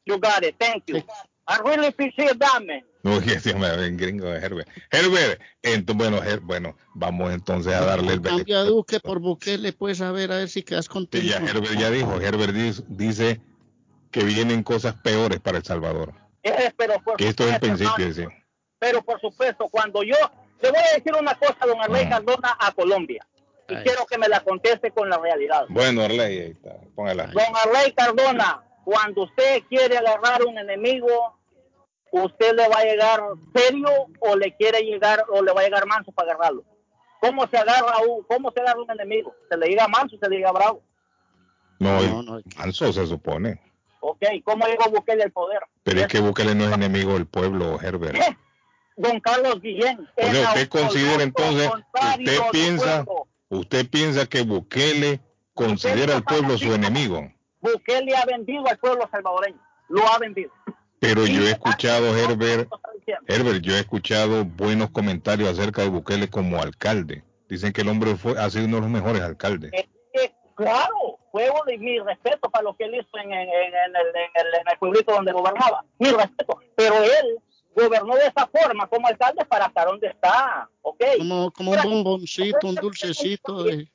You 0.05 0.19
got 0.19 0.43
it. 0.43 0.55
Thank 0.59 0.83
you. 0.87 0.97
I 1.47 1.57
really 1.65 1.87
appreciate 1.87 2.37
that, 2.39 2.63
man. 2.65 2.83
No, 3.03 3.19
que 3.19 3.39
se 3.39 3.53
me 3.55 3.75
ven 3.75 3.97
gringo 3.97 4.27
de 4.27 4.39
Herbert. 4.39 4.69
Herbert, 4.91 5.41
ento- 5.63 5.95
bueno, 5.97 6.21
Her- 6.23 6.39
bueno, 6.39 6.77
vamos 6.93 7.33
entonces 7.33 7.73
a 7.73 7.83
darle 7.83 8.13
el 8.13 8.21
Cambio 8.21 8.59
a 8.59 8.63
Duque 8.63 8.99
por 8.99 9.19
Bukele, 9.19 9.73
pues 9.73 10.01
a 10.01 10.11
ver, 10.11 10.31
a 10.31 10.37
ver 10.37 10.49
si 10.49 10.61
quedas 10.61 10.87
contento. 10.87 11.27
ya 11.27 11.37
Herbert 11.37 11.77
ya 11.79 11.89
dijo, 11.89 12.21
Herbert 12.21 12.53
dice 12.89 13.41
que 14.11 14.23
vienen 14.23 14.63
cosas 14.63 14.95
peores 15.01 15.39
para 15.39 15.57
El 15.57 15.63
Salvador. 15.63 16.13
Eh, 16.43 16.71
pero 16.77 16.95
por 17.03 17.17
Que 17.17 17.27
esto 17.29 17.43
es 17.43 17.49
el 17.49 17.55
supuesto, 17.55 17.67
principio, 17.77 18.05
hermano, 18.05 18.29
dice. 18.29 18.45
Pero 18.79 19.01
por 19.03 19.21
supuesto, 19.21 19.67
cuando 19.69 20.03
yo 20.03 20.15
le 20.61 20.69
voy 20.71 20.79
a 20.79 20.95
decir 20.97 21.13
una 21.19 21.35
cosa, 21.35 21.65
don 21.65 21.79
Arley. 21.81 22.09
Cardona, 22.09 22.57
a 22.59 22.71
Colombia, 22.71 23.25
y 23.67 23.75
Ay. 23.75 23.83
quiero 23.83 24.05
que 24.05 24.17
me 24.17 24.27
la 24.27 24.39
conteste 24.41 24.91
con 24.91 25.09
la 25.09 25.17
realidad. 25.17 25.65
Bueno, 25.69 26.01
Arley, 26.01 26.19
ahí 26.39 26.51
está, 26.51 26.75
póngala. 26.95 27.27
Don 27.27 27.43
Arley 27.63 27.91
Cardona, 27.93 28.63
cuando 28.83 29.23
usted 29.23 29.63
quiere 29.69 29.97
agarrar 29.97 30.43
un 30.45 30.57
enemigo, 30.57 31.39
¿usted 32.11 32.53
le 32.55 32.67
va 32.67 32.79
a 32.79 32.83
llegar 32.83 33.21
serio 33.53 33.89
o 34.19 34.35
le 34.35 34.55
quiere 34.55 34.81
llegar 34.81 35.23
o 35.29 35.41
le 35.43 35.53
va 35.53 35.61
a 35.61 35.63
llegar 35.63 35.85
manso 35.85 36.11
para 36.11 36.33
agarrarlo? 36.33 36.63
¿Cómo 37.21 37.47
se 37.47 37.57
agarra 37.57 37.99
un, 38.07 38.23
cómo 38.23 38.51
se 38.51 38.59
agarra 38.61 38.81
un 38.81 38.89
enemigo? 38.89 39.35
¿Se 39.49 39.55
le 39.55 39.67
llega 39.67 39.87
manso 39.87 40.15
o 40.15 40.19
se 40.19 40.27
le 40.27 40.37
llega 40.37 40.51
bravo? 40.51 40.81
No, 41.79 42.01
No, 42.01 42.23
no. 42.23 42.41
manso 42.57 42.91
se 42.91 43.05
supone. 43.05 43.61
¿Ok? 44.01 44.23
¿Cómo 44.43 44.65
llegó 44.65 44.89
Bukele 44.89 45.23
al 45.23 45.31
poder? 45.31 45.59
Pero 45.83 46.01
es 46.01 46.07
que 46.07 46.19
Bukele 46.19 46.55
no 46.55 46.65
es 46.65 46.73
enemigo 46.73 47.13
del 47.13 47.27
pueblo, 47.27 47.79
Herbert. 47.79 48.15
Eh, 48.15 48.37
Don 48.97 49.19
Carlos 49.19 49.61
Guillén. 49.61 50.07
O 50.17 50.21
sea, 50.21 50.49
usted 50.49 50.69
considera 50.69 51.23
entonces, 51.23 51.69
usted 51.93 52.39
piensa, 52.51 53.05
usted 53.49 53.89
piensa 53.89 54.25
que 54.25 54.41
Bukele 54.41 55.21
considera 55.53 56.15
al 56.15 56.23
pueblo 56.23 56.57
su 56.57 56.73
enemigo. 56.73 57.31
Bukele 57.61 58.15
ha 58.15 58.25
vendido 58.25 58.67
al 58.67 58.77
pueblo 58.79 59.07
salvadoreño. 59.11 59.61
Lo 59.89 60.07
ha 60.07 60.17
vendido. 60.17 60.51
Pero 60.99 61.25
yo 61.25 61.43
he 61.43 61.51
escuchado, 61.51 62.11
ah, 62.11 62.19
Herbert. 62.19 62.69
Herbert, 63.27 63.61
yo 63.61 63.75
he 63.75 63.79
escuchado 63.79 64.45
buenos 64.45 64.89
comentarios 64.89 65.49
acerca 65.49 65.83
de 65.83 65.89
Bukele 65.89 66.27
como 66.29 66.59
alcalde. 66.59 67.23
Dicen 67.49 67.71
que 67.71 67.81
el 67.81 67.89
hombre 67.89 68.15
fue, 68.15 68.39
ha 68.39 68.49
sido 68.49 68.65
uno 68.65 68.77
de 68.77 68.81
los 68.81 68.91
mejores 68.91 69.21
alcaldes. 69.21 69.71
Claro, 70.63 71.19
juego 71.31 71.63
de 71.65 71.77
mi 71.77 71.99
respeto 71.99 72.49
para 72.49 72.63
lo 72.63 72.75
que 72.75 72.85
él 72.85 72.95
hizo 72.95 73.17
en, 73.17 73.31
en- 73.31 73.49
en- 73.49 73.73
en 73.73 73.95
el, 73.95 74.07
en 74.07 74.31
el- 74.35 74.55
en 74.61 74.67
el 74.71 74.77
pueblito 74.79 75.11
donde 75.13 75.31
gobernaba. 75.31 75.83
Mi 75.99 76.09
respeto. 76.11 76.59
Pero 76.75 76.95
él 77.03 77.37
gobernó 77.75 78.15
de 78.15 78.27
esa 78.27 78.47
forma 78.47 78.87
como 78.87 79.07
alcalde 79.07 79.45
para 79.45 79.65
estar 79.67 79.87
donde 79.87 80.07
está. 80.07 80.69
¿Ok? 80.81 81.03
Como, 81.17 81.51
como 81.51 81.71
un 81.71 81.81
bomboncito, 81.83 82.67
un 82.67 82.75
dulcecito. 82.75 83.63
De... 83.63 83.87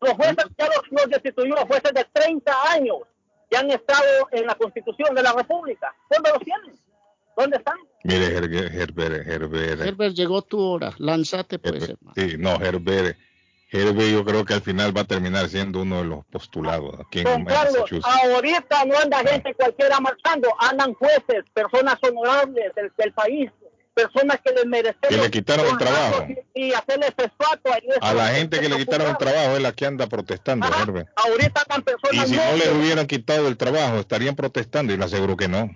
Los 0.00 0.12
jueces 0.14 0.44
ya 0.58 0.66
los, 0.66 0.82
los 0.90 1.08
destituyó, 1.08 1.56
jueces 1.66 1.92
de 1.94 2.04
30 2.12 2.52
años 2.72 2.98
que 3.50 3.56
han 3.56 3.70
estado 3.70 4.04
en 4.32 4.46
la 4.46 4.54
Constitución 4.54 5.14
de 5.14 5.22
la 5.22 5.32
República. 5.32 5.94
¿Dónde 6.10 6.30
los 6.30 6.38
tienen? 6.40 6.78
¿Dónde 7.36 7.56
están? 7.56 7.76
Mire, 8.04 8.26
Herbert, 8.26 8.74
Herbert, 8.74 9.26
Herbert, 9.26 9.80
Herbert, 9.80 10.14
llegó 10.14 10.42
tu 10.42 10.60
hora. 10.60 10.92
Lánzate, 10.98 11.58
pues, 11.58 11.88
hermano. 11.88 12.12
sí, 12.14 12.36
no, 12.38 12.60
Herbert, 12.60 13.18
Herbert 13.74 14.10
yo 14.10 14.24
creo 14.24 14.44
que 14.44 14.54
al 14.54 14.62
final 14.62 14.96
va 14.96 15.00
a 15.02 15.04
terminar 15.04 15.48
siendo 15.48 15.82
uno 15.82 15.98
de 15.98 16.04
los 16.04 16.24
postulados 16.26 16.94
aquí 17.00 17.18
en 17.20 17.24
Don 17.24 17.44
Carlos, 17.44 17.74
Massachusetts. 17.80 18.06
ahorita 18.32 18.84
no 18.86 18.98
anda 18.98 19.18
gente 19.24 19.52
cualquiera 19.54 19.98
marchando, 20.00 20.48
andan 20.60 20.94
jueces, 20.94 21.44
personas 21.52 21.96
honorables 22.02 22.74
del, 22.74 22.92
del 22.96 23.12
país, 23.12 23.50
personas 23.94 24.38
que 24.44 24.52
les 24.52 24.66
merecen. 24.66 25.00
Que 25.08 25.16
le 25.16 25.30
quitaron 25.30 25.66
el 25.66 25.78
trabajo. 25.78 26.26
Y, 26.54 26.66
y 26.66 26.72
hacerles 26.72 27.10
estatua. 27.16 27.78
y. 27.82 27.88
A 28.00 28.14
la 28.14 28.28
gente 28.28 28.60
que 28.60 28.68
le 28.68 28.76
quitaron 28.76 29.08
el 29.08 29.16
trabajo 29.16 29.56
es 29.56 29.62
la 29.62 29.72
que 29.72 29.86
anda 29.86 30.06
protestando, 30.06 30.66
Ajá. 30.66 30.84
Ahorita 31.16 31.60
están 31.62 31.80
Y 31.80 31.82
personas 31.84 32.28
si 32.28 32.36
no 32.36 32.44
nobles. 32.44 32.66
le 32.66 32.78
hubieran 32.78 33.06
quitado 33.06 33.48
el 33.48 33.56
trabajo, 33.56 33.98
estarían 33.98 34.34
protestando 34.36 34.92
y 34.92 34.96
le 34.96 35.04
aseguro 35.04 35.36
que 35.36 35.48
no. 35.48 35.70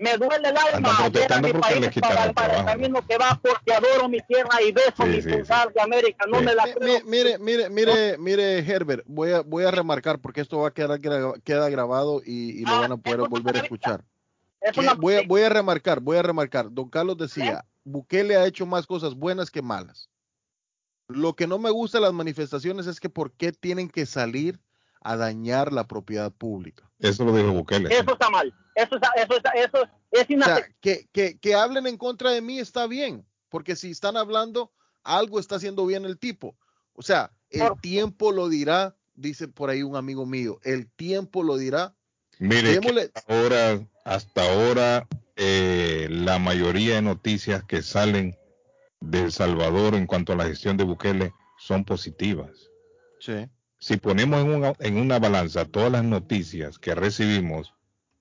Me 0.00 0.16
duele 0.16 0.48
el 0.48 0.56
alma 0.56 0.76
Andan 0.78 0.96
protestando 0.96 1.46
ver 1.48 1.54
a 1.54 1.58
mi 1.58 1.60
porque 1.60 1.60
país 1.74 1.80
le 1.82 1.90
quitaron 1.90 2.16
para, 2.16 2.26
el 2.28 2.34
para 2.34 2.46
el 2.46 2.52
trabajo. 2.54 2.66
camino 2.78 3.06
que 3.06 3.18
va 3.18 3.40
porque 3.42 3.72
adoro 3.74 4.08
mi 4.08 4.18
tierra 4.22 4.62
y 4.66 4.72
beso 4.72 4.92
Sí, 4.96 5.04
mi 5.04 5.20
sí, 5.22 5.28
de 5.28 5.80
América. 5.82 6.24
No 6.26 6.38
Sí. 6.38 6.44
me 6.46 6.54
la 6.54 6.62
creo. 6.74 7.00
mi- 7.04 7.10
Mire, 7.10 7.38
mire, 7.38 7.68
mire, 7.68 8.16
mire, 8.18 8.58
Herbert, 8.60 9.04
voy 9.06 9.32
a, 9.32 9.42
voy 9.42 9.64
a 9.64 9.70
remarcar 9.70 10.18
porque 10.18 10.40
esto 10.40 10.58
va 10.60 10.68
a 10.68 10.70
quedar 10.72 10.98
gra- 11.00 11.38
queda 11.42 11.68
grabado 11.68 12.22
y, 12.24 12.60
y 12.60 12.64
lo 12.64 12.72
Ah, 12.72 12.80
van 12.80 12.92
a 12.92 12.96
poder 12.96 13.28
volver 13.28 13.56
a 13.56 13.60
escuchar. 13.60 14.02
Es 14.62 14.72
Que 14.72 14.80
una- 14.80 14.94
voy, 14.94 15.14
a, 15.16 15.22
voy 15.26 15.42
a 15.42 15.50
remarcar, 15.50 16.00
voy 16.00 16.16
a 16.16 16.22
remarcar. 16.22 16.72
Don 16.72 16.88
Carlos 16.88 17.18
decía, 17.18 17.66
Bukele 17.84 18.36
ha 18.36 18.46
hecho 18.46 18.64
más 18.64 18.86
cosas 18.86 19.14
buenas 19.14 19.50
que 19.50 19.60
malas. 19.60 20.08
Lo 21.08 21.34
que 21.34 21.46
no 21.46 21.58
me 21.58 21.70
gusta 21.70 21.98
de 21.98 22.02
las 22.04 22.12
manifestaciones 22.14 22.86
es 22.86 23.00
que 23.00 23.10
por 23.10 23.32
qué 23.32 23.52
tienen 23.52 23.88
que 23.90 24.06
salir 24.06 24.60
a 25.02 25.16
dañar 25.16 25.72
la 25.72 25.86
propiedad 25.86 26.30
pública. 26.30 26.90
Eso 26.98 27.24
lo 27.24 27.34
dijo 27.34 27.52
Bukele. 27.52 27.88
Eso 27.92 28.12
está 28.12 28.30
mal. 28.30 28.54
Eso, 28.82 28.96
eso, 28.96 29.34
eso 29.54 29.88
es 30.10 30.22
O 30.22 30.26
sea, 30.26 30.26
inaceptable. 30.28 30.76
que, 30.80 31.08
que, 31.12 31.38
que 31.38 31.54
hablen 31.54 31.86
en 31.86 31.96
contra 31.96 32.30
de 32.30 32.40
mí 32.40 32.58
está 32.58 32.86
bien, 32.86 33.24
porque 33.48 33.76
si 33.76 33.90
están 33.90 34.16
hablando, 34.16 34.72
algo 35.02 35.38
está 35.40 35.56
haciendo 35.56 35.86
bien 35.86 36.04
el 36.04 36.18
tipo. 36.18 36.56
O 36.94 37.02
sea, 37.02 37.32
el 37.50 37.60
Por- 37.68 37.80
tiempo 37.80 38.32
lo 38.32 38.48
dirá, 38.48 38.96
dice 39.14 39.48
por 39.48 39.70
ahí 39.70 39.82
un 39.82 39.96
amigo 39.96 40.26
mío, 40.26 40.58
el 40.64 40.90
tiempo 40.90 41.42
lo 41.42 41.56
dirá. 41.56 41.94
Mire, 42.38 42.80
Démosle- 42.80 43.10
ahora, 43.28 43.86
hasta 44.04 44.42
ahora, 44.50 45.06
eh, 45.36 46.08
la 46.10 46.38
mayoría 46.38 46.96
de 46.96 47.02
noticias 47.02 47.64
que 47.64 47.82
salen 47.82 48.36
de 49.00 49.22
El 49.24 49.32
Salvador 49.32 49.94
en 49.94 50.06
cuanto 50.06 50.32
a 50.32 50.36
la 50.36 50.44
gestión 50.46 50.76
de 50.76 50.84
Bukele 50.84 51.32
son 51.58 51.84
positivas. 51.84 52.50
Sí. 53.20 53.46
Si 53.78 53.96
ponemos 53.96 54.40
en 54.42 54.50
una, 54.54 54.72
en 54.78 54.98
una 54.98 55.18
balanza 55.18 55.64
todas 55.64 55.90
las 55.90 56.04
noticias 56.04 56.78
que 56.78 56.94
recibimos, 56.94 57.72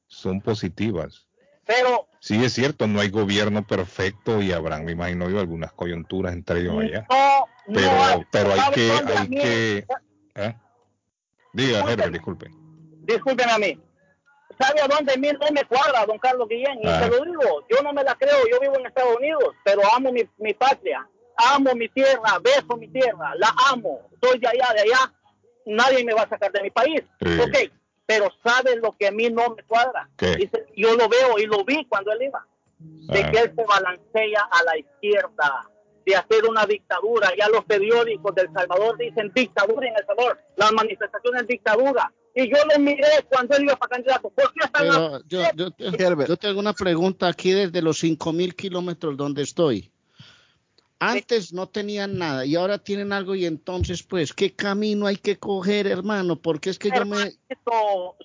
son 0.10 0.41
positivas. 0.41 1.26
Pero 1.65 2.08
Sí, 2.19 2.43
es 2.43 2.52
cierto, 2.54 2.86
no 2.88 3.00
hay 3.00 3.10
gobierno 3.10 3.65
perfecto 3.65 4.41
y 4.41 4.52
habrán, 4.52 4.84
me 4.84 4.91
imagino 4.91 5.30
yo, 5.30 5.39
algunas 5.39 5.72
coyunturas 5.72 6.34
entre 6.34 6.60
ellos 6.60 6.78
allá. 6.78 7.06
no, 7.10 7.39
no 7.67 7.74
Pero, 7.74 8.04
hay- 8.04 8.26
pero 8.30 8.52
hay 8.54 8.60
¿sabe 8.60 8.76
que, 8.76 8.91
hay 8.91 9.30
que, 9.30 9.86
¿eh? 10.36 10.56
Diga. 11.54 11.80
Herbert, 11.89 12.12
disculpe. 12.12 12.50
Discúlpeme 13.06 13.52
a 13.52 13.58
mí. 13.58 13.80
¿Sabe 14.60 14.82
a 14.82 14.88
dónde 14.88 15.17
mí 15.17 15.30
no 15.32 15.48
me 15.54 15.63
cuadra, 15.63 16.06
don 16.06 16.17
Carlos 16.19 16.50
Guillén? 16.50 16.80
Y 16.84 16.88
Ah. 16.88 17.00
te 17.02 17.08
lo 17.10 17.24
digo, 17.24 17.65
yo 17.69 17.82
no 17.82 17.93
me 17.93 18.04
la 18.04 18.15
creo, 18.15 18.38
yo 18.52 18.60
vivo 18.60 18.76
en 18.78 18.86
Estados 18.88 19.15
Unidos, 19.15 19.56
pero 19.63 19.82
amo 19.95 20.12
mi, 20.12 20.24
mi 20.39 20.54
patria, 20.54 21.08
amo 21.38 21.74
mi 21.76 21.88
tierra, 21.88 22.38
beso 22.43 22.76
mi 22.78 22.89
tierra, 22.89 23.34
la 23.36 23.54
amo, 23.72 24.10
soy 24.22 24.39
de 24.39 24.48
allá, 24.48 24.74
de 24.74 24.82
allá, 24.82 25.13
nadie 25.65 26.04
me 26.04 26.13
va 26.13 26.24
a 26.24 26.30
sacar 26.30 26.52
de 26.52 26.62
mi 26.63 26.69
país. 26.72 27.02
Sí. 27.22 27.39
Ok, 27.39 27.72
pero 28.10 28.28
¿sabe 28.43 28.76
lo 28.78 28.95
que 28.98 29.06
a 29.08 29.12
mí 29.12 29.30
no 29.30 29.54
me 29.56 29.62
cuadra? 29.63 30.10
Yo 30.76 30.95
lo 30.95 31.08
veo 31.08 31.38
y 31.38 31.45
lo 31.45 31.63
vi 31.63 31.86
cuando 31.86 32.12
él 32.12 32.24
iba, 32.24 32.43
de 32.80 33.19
Ah. 33.22 33.32
que 33.32 33.38
él 33.39 33.54
se 33.56 33.63
balancea 33.65 34.41
a 34.52 34.63
la 34.63 34.78
izquierda, 34.80 35.69
de 36.08 36.15
hacer 36.15 36.45
una 36.50 36.65
dictadura. 36.65 37.30
Ya 37.38 37.48
los 37.50 37.63
periódicos 37.65 38.34
del 38.34 38.52
Salvador 38.52 38.98
dicen 38.98 39.32
dictadura 39.36 39.88
en 39.88 39.95
El 39.95 40.06
Salvador, 40.08 40.39
las 40.56 40.72
manifestaciones 40.72 41.45
dictadura. 41.48 42.12
Y 42.34 42.50
yo 42.50 42.58
lo 42.74 42.80
miré 42.80 43.06
cuando 43.30 43.56
él 43.58 43.63
iba 43.65 43.76
para 43.76 43.89
candidato. 43.91 44.30
¿Por 44.32 44.52
qué 44.54 44.65
están 44.65 44.82
Pero 44.88 45.19
yo, 45.28 45.41
yo, 45.56 45.72
te- 45.72 46.26
yo 46.28 46.38
tengo 46.38 46.60
una 46.60 46.74
pregunta 46.74 47.28
aquí 47.28 47.52
desde 47.52 47.82
los 47.84 48.00
5000 48.00 48.56
kilómetros 48.56 49.17
donde 49.17 49.43
estoy. 49.43 49.91
Antes 51.02 51.54
no 51.54 51.68
tenían 51.70 52.18
nada 52.18 52.46
y 52.46 52.56
ahora 52.56 52.78
tienen 52.78 53.14
algo 53.14 53.34
y 53.34 53.46
entonces 53.46 54.04
pues 54.04 54.34
qué 54.34 54.54
camino 54.54 55.08
hay 55.08 55.16
que 55.16 55.38
coger 55.38 55.88
hermano 55.88 56.36
porque 56.36 56.70
es 56.70 56.78
que 56.78 56.90
yo 56.94 57.06
me 57.06 57.32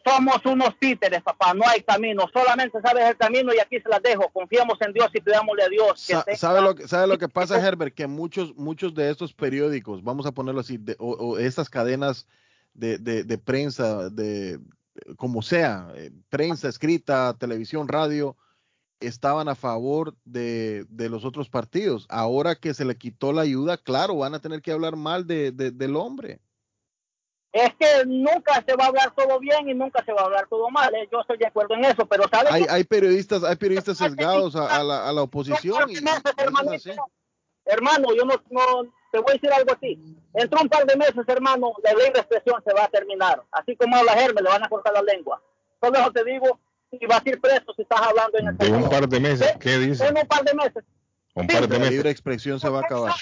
somos 0.05 0.45
unos 0.45 0.77
títeres, 0.81 1.23
papá, 1.23 1.55
no 1.55 1.63
hay 1.67 1.83
camino, 1.83 2.25
solamente 2.33 2.79
sabes 2.83 3.09
el 3.11 3.17
camino 3.17 3.55
y 3.55 3.59
aquí 3.61 3.81
se 3.81 3.89
las 3.89 4.03
dejo. 4.03 4.29
Confiamos 4.33 4.77
en 4.81 4.93
Dios 4.93 5.09
y 5.15 5.21
pidámosle 5.21 5.63
a 5.63 5.69
Dios 5.69 6.05
que 6.07 6.15
Sa- 6.15 6.25
tenga- 6.25 6.37
¿Sabe 6.39 6.61
lo, 6.63 6.75
que- 6.75 6.89
sabe 6.89 7.07
lo 7.07 7.19
que 7.19 7.29
pasa, 7.29 7.65
Herbert? 7.65 7.95
Que 7.95 8.07
muchos, 8.07 8.55
muchos 8.57 8.95
de 8.95 9.11
estos 9.11 9.33
periódicos, 9.33 10.03
vamos 10.03 10.27
a 10.27 10.33
ponerlo 10.33 10.61
así, 10.61 10.77
de- 10.77 10.97
o, 10.99 11.13
o 11.13 11.39
estas 11.39 11.71
cadenas 11.71 12.27
de, 12.75 12.99
de- 12.99 13.25
de 13.25 13.39
prensa, 13.39 14.11
de 14.11 14.59
como 15.17 15.43
sea, 15.43 15.89
eh, 15.97 16.11
prensa 16.29 16.69
escrita, 16.69 17.37
televisión, 17.39 17.89
radio, 17.89 18.37
estaban 19.01 19.49
a 19.49 19.55
favor 19.55 20.15
de, 20.25 20.85
de 20.89 21.09
los 21.09 21.25
otros 21.25 21.49
partidos. 21.49 22.07
Ahora 22.09 22.55
que 22.55 22.75
se 22.75 22.85
le 22.85 22.97
quitó 22.97 23.33
la 23.33 23.43
ayuda, 23.43 23.77
claro, 23.77 24.17
van 24.17 24.35
a 24.35 24.41
tener 24.41 24.63
que 24.63 24.73
hablar 24.73 24.97
mal 24.97 25.27
de, 25.27 25.51
de- 25.53 25.71
del 25.71 25.97
hombre. 25.97 26.41
Es 27.53 27.73
que 27.79 28.05
nunca 28.07 28.65
se 28.67 28.75
va 28.75 28.87
a 28.87 28.89
hablar 28.89 29.15
todo 29.15 29.39
bien 29.39 29.69
y 29.69 29.75
nunca 29.75 30.05
se 30.05 30.13
va 30.13 30.23
a 30.23 30.25
hablar 30.25 30.49
todo 30.49 30.71
mal. 30.71 30.93
¿eh? 30.95 31.09
Yo 31.13 31.21
estoy 31.21 31.39
de 31.39 31.47
acuerdo 31.47 31.75
en 31.75 31.85
eso, 31.85 32.05
pero 32.07 32.25
¿sabes 32.29 32.51
Hay, 32.53 32.65
hay 32.69 32.83
periodistas, 32.83 33.45
hay 33.45 33.55
periodistas 33.55 33.97
sesgados 33.99 34.57
a, 34.57 34.75
a 34.77 34.83
la, 34.83 35.09
a 35.09 35.13
la 35.13 35.23
oposición. 35.23 35.89
y- 35.89 35.95
meses, 36.01 36.23
así. 36.73 36.91
Hermano, 37.67 38.09
yo 38.15 38.25
no, 38.25 38.35
no 38.51 38.93
te 39.13 39.19
voy 39.21 39.31
a 39.31 39.33
decir 39.35 39.53
algo 39.53 39.73
así. 39.73 39.99
Entre 40.35 40.61
un 40.61 40.69
par 40.69 40.85
de 40.85 40.97
meses, 40.97 41.25
hermano, 41.29 41.73
la 41.83 41.93
ley 41.95 42.11
de 42.13 42.19
expresión 42.21 42.61
se 42.67 42.75
va 42.75 42.85
a 42.85 42.89
terminar. 42.89 43.43
Así 43.53 43.77
como 43.77 43.97
habla 43.97 44.15
Germe, 44.15 44.43
le 44.43 44.49
van 44.51 44.65
a 44.65 44.69
cortar 44.69 44.93
la 44.93 45.03
lengua. 45.03 45.41
Solo 45.81 45.99
eso 45.99 46.11
te 46.11 46.25
digo, 46.25 46.59
y 46.91 47.07
vas 47.07 47.23
a 47.25 47.29
ir 47.29 47.41
preso 47.41 47.73
si 47.75 47.83
estás 47.83 48.01
hablando 48.01 48.39
en 48.39 48.49
el 48.49 48.57
De 48.59 48.67
un 48.67 48.73
Salvador. 48.83 49.01
par 49.01 49.09
de 49.09 49.21
meses, 49.21 49.49
¿Eh? 49.49 49.57
¿qué 49.61 49.79
dice? 49.79 50.07
En 50.07 50.17
un 50.19 50.27
par 50.27 50.45
de 50.45 50.55
meses. 50.55 50.85
Un 51.35 51.47
par 51.47 51.67
de 51.69 51.79
La 51.79 51.85
libre 51.87 51.97
meses. 52.05 52.13
expresión 52.13 52.61
se 52.61 52.69
va 52.69 52.79
a 52.79 52.83
acabar. 52.83 53.15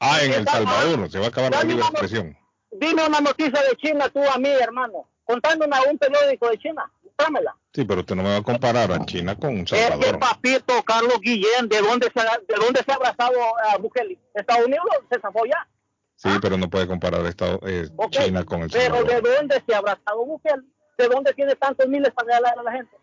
Ah, 0.00 0.22
en 0.22 0.32
El 0.32 0.46
Salvador 0.46 1.10
se 1.10 1.18
va 1.18 1.26
a 1.26 1.28
acabar 1.28 1.50
la 1.52 1.62
libre 1.64 1.84
expresión. 1.84 2.36
Dime 2.70 3.04
una 3.06 3.20
noticia 3.20 3.60
de 3.62 3.76
China 3.76 4.08
tú 4.08 4.20
a 4.22 4.38
mí, 4.38 4.48
hermano. 4.48 5.08
Contándome 5.24 5.76
a 5.76 5.82
un 5.90 5.98
periódico 5.98 6.48
de 6.48 6.58
China. 6.58 6.90
Dámela. 7.18 7.54
Sí, 7.74 7.84
pero 7.84 8.00
usted 8.00 8.14
no 8.14 8.22
me 8.22 8.28
va 8.30 8.36
a 8.36 8.42
comparar 8.42 8.92
a 8.92 9.04
China 9.04 9.34
con 9.36 9.58
Es 9.58 9.70
que 9.72 9.76
Salvador. 9.88 10.18
papito 10.20 10.82
Carlos 10.84 11.18
Guillén, 11.20 11.68
¿de 11.68 11.80
dónde 11.80 12.08
se 12.14 12.20
ha, 12.20 12.38
de 12.38 12.54
dónde 12.64 12.80
se 12.84 12.92
ha 12.92 12.94
abrazado 12.94 13.34
a 13.72 13.76
Bukele? 13.78 14.18
¿Estados 14.34 14.66
Unidos 14.66 14.84
se 15.10 15.20
zafó 15.20 15.44
ya? 15.44 15.66
Sí, 16.14 16.30
pero 16.40 16.56
no 16.56 16.70
puede 16.70 16.86
comparar 16.86 17.26
Estado, 17.26 17.60
eh. 17.66 17.88
China 18.10 18.44
con 18.44 18.62
El 18.62 18.70
Pero 18.70 19.02
¿de 19.02 19.10
Salvador. 19.10 19.36
dónde 19.36 19.62
se 19.66 19.74
ha 19.74 19.78
abrazado 19.78 20.24
Bukele? 20.24 20.62
¿De 20.96 21.08
dónde 21.08 21.34
tiene 21.34 21.56
tantos 21.56 21.88
miles 21.88 22.12
para 22.12 22.26
regalar 22.26 22.58
a 22.58 22.62
la 22.62 22.72
gente? 22.72 22.96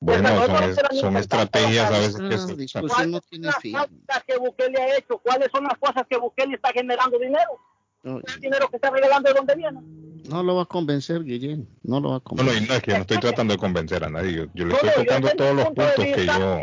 Bueno, 0.00 0.28
Salvador 0.28 0.74
son, 0.74 0.84
es- 0.92 1.00
son 1.00 1.16
estrategias 1.16 1.86
a 1.90 1.98
veces 1.98 2.20
que 2.20 2.38
se 2.38 2.54
disculpe. 2.54 2.88
¿Cuáles 2.88 3.08
no 3.08 3.18
son 3.18 3.28
tiene 3.30 3.46
las 3.46 3.56
fin. 3.56 3.72
cosas 3.72 4.24
que 4.26 4.36
Bukele 4.38 4.80
ha 4.82 4.96
hecho? 4.96 5.18
¿Cuáles 5.18 5.48
son 5.52 5.64
las 5.64 5.78
cosas 5.78 6.04
que 6.08 6.16
Bukele 6.18 6.54
está 6.54 6.70
generando 6.72 7.18
dinero? 7.18 7.50
No, 8.04 8.18
¿El 8.18 8.40
dinero 8.40 8.68
que 8.68 8.76
está 8.76 8.90
regalando 8.90 9.28
de 9.28 9.34
dónde 9.34 9.54
viene? 9.56 9.80
No 10.28 10.42
lo 10.42 10.56
va 10.56 10.62
a 10.62 10.66
convencer, 10.66 11.24
Guillén. 11.24 11.68
No 11.82 12.00
lo 12.00 12.10
va 12.10 12.16
a 12.16 12.18
No, 12.18 12.22
no, 12.22 12.36
convencer. 12.36 12.68
no 12.68 12.74
es 12.74 12.82
que 12.82 12.92
no 12.92 12.98
estoy 12.98 13.18
tratando 13.18 13.54
de 13.54 13.58
convencer 13.58 14.04
a 14.04 14.08
nadie. 14.10 14.32
Yo, 14.32 14.44
yo 14.54 14.64
le 14.66 14.70
No, 14.70 14.74
estoy 14.76 14.90
no, 14.90 14.94
tocando 15.04 15.28
todos 15.30 15.56
los 15.56 15.64
puntos 15.66 15.94
que 15.96 16.26
yo, 16.26 16.60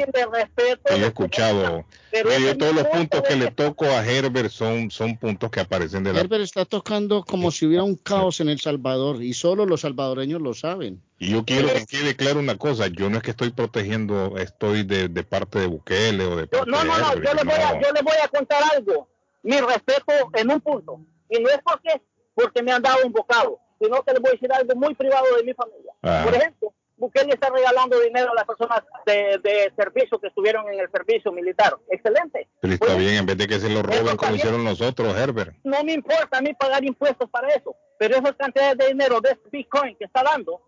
que 0.86 0.94
he 0.96 1.06
escuchado. 1.06 1.86
Pero 2.12 2.30
yo 2.40 2.58
todos 2.58 2.74
los 2.76 2.84
punto 2.86 2.98
puntos 3.18 3.22
que 3.24 3.36
le 3.36 3.52
toco 3.52 3.86
a 3.86 4.06
Herbert 4.06 4.50
son, 4.50 4.90
son 4.90 5.18
puntos 5.18 5.52
que 5.52 5.60
aparecen 5.60 6.04
de 6.04 6.14
la... 6.14 6.22
Herbert 6.22 6.44
está 6.44 6.64
tocando 6.66 7.24
como 7.24 7.52
si 7.52 7.66
hubiera 7.66 7.84
un 7.84 7.96
caos 7.96 8.40
en 8.40 8.50
El 8.50 8.60
Salvador 8.60 9.22
y 9.22 9.34
solo 9.34 9.66
los 9.66 9.82
salvadoreños 9.82 10.42
lo 10.42 10.54
saben. 10.54 11.02
Y 11.20 11.32
yo 11.32 11.44
quiero 11.44 11.68
que 11.70 11.86
quede 11.86 12.16
claro 12.16 12.40
una 12.40 12.58
cosa. 12.58 12.88
Yo 12.88 13.10
no 13.10 13.18
es 13.18 13.24
que 13.24 13.32
estoy 13.32 13.50
protegiendo, 13.52 14.38
estoy 14.38 14.84
de, 14.84 15.08
de 15.10 15.24
parte 15.24 15.60
de 15.60 15.68
Bukele 15.68 16.24
o 16.26 16.36
de 16.36 16.48
parte 16.48 16.70
no, 16.70 16.80
de 16.80 16.86
no, 16.86 16.98
no, 16.98 17.12
Herbert. 17.14 17.26
yo 17.28 17.34
le, 17.34 17.44
voy 17.44 17.54
a, 17.62 17.74
no. 17.74 17.82
yo 17.82 17.92
le 17.94 18.02
voy 18.02 18.16
a 18.24 18.28
contar 18.28 18.64
algo. 18.76 19.08
Mi 19.44 19.60
respeto 19.60 20.14
en 20.34 20.52
un 20.52 20.62
punto. 20.62 21.00
Y 21.30 21.40
no 21.42 21.50
es 21.50 21.60
porque, 21.64 22.02
porque 22.36 22.62
me 22.62 22.72
han 22.72 22.82
dado 22.82 22.98
un 23.06 23.12
bocado, 23.12 23.60
sino 23.82 24.04
que 24.04 24.14
le 24.14 24.20
voy 24.20 24.30
a 24.30 24.34
decir 24.34 24.52
algo 24.54 24.76
muy 24.76 24.94
privado 24.94 25.26
de 25.38 25.44
mi 25.44 25.54
familia. 25.54 25.92
Ajá. 26.02 26.24
Por 26.26 26.36
ejemplo, 26.36 26.74
Bukele 26.98 27.34
está 27.34 27.50
regalando 27.50 28.00
dinero 28.00 28.32
a 28.32 28.36
las 28.36 28.46
personas 28.46 28.82
de, 29.06 29.38
de 29.44 29.74
servicio 29.76 30.18
que 30.20 30.28
estuvieron 30.28 30.72
en 30.72 30.80
el 30.80 30.90
servicio 30.92 31.32
militar. 31.32 31.76
Excelente. 31.90 32.48
Pero 32.62 32.74
está 32.74 32.96
bien, 32.96 33.16
en 33.16 33.26
vez 33.26 33.38
de 33.38 33.48
que 33.48 33.60
se 33.60 33.70
lo 33.70 33.82
roben 33.84 34.16
como 34.16 34.32
bien. 34.32 34.36
hicieron 34.36 34.64
nosotros, 34.64 35.16
Herbert. 35.18 35.56
No 35.64 35.84
me 35.84 35.94
importa 35.94 36.38
a 36.38 36.42
mí 36.42 36.54
pagar 36.54 36.84
impuestos 36.86 37.30
para 37.30 37.50
eso. 37.50 37.76
Pero 37.98 38.16
esas 38.18 38.34
cantidades 38.38 38.78
de 38.78 38.88
dinero 38.88 39.20
de 39.22 39.32
este 39.32 39.50
Bitcoin 39.50 39.96
que 39.98 40.06
está 40.06 40.24
dando, 40.24 40.62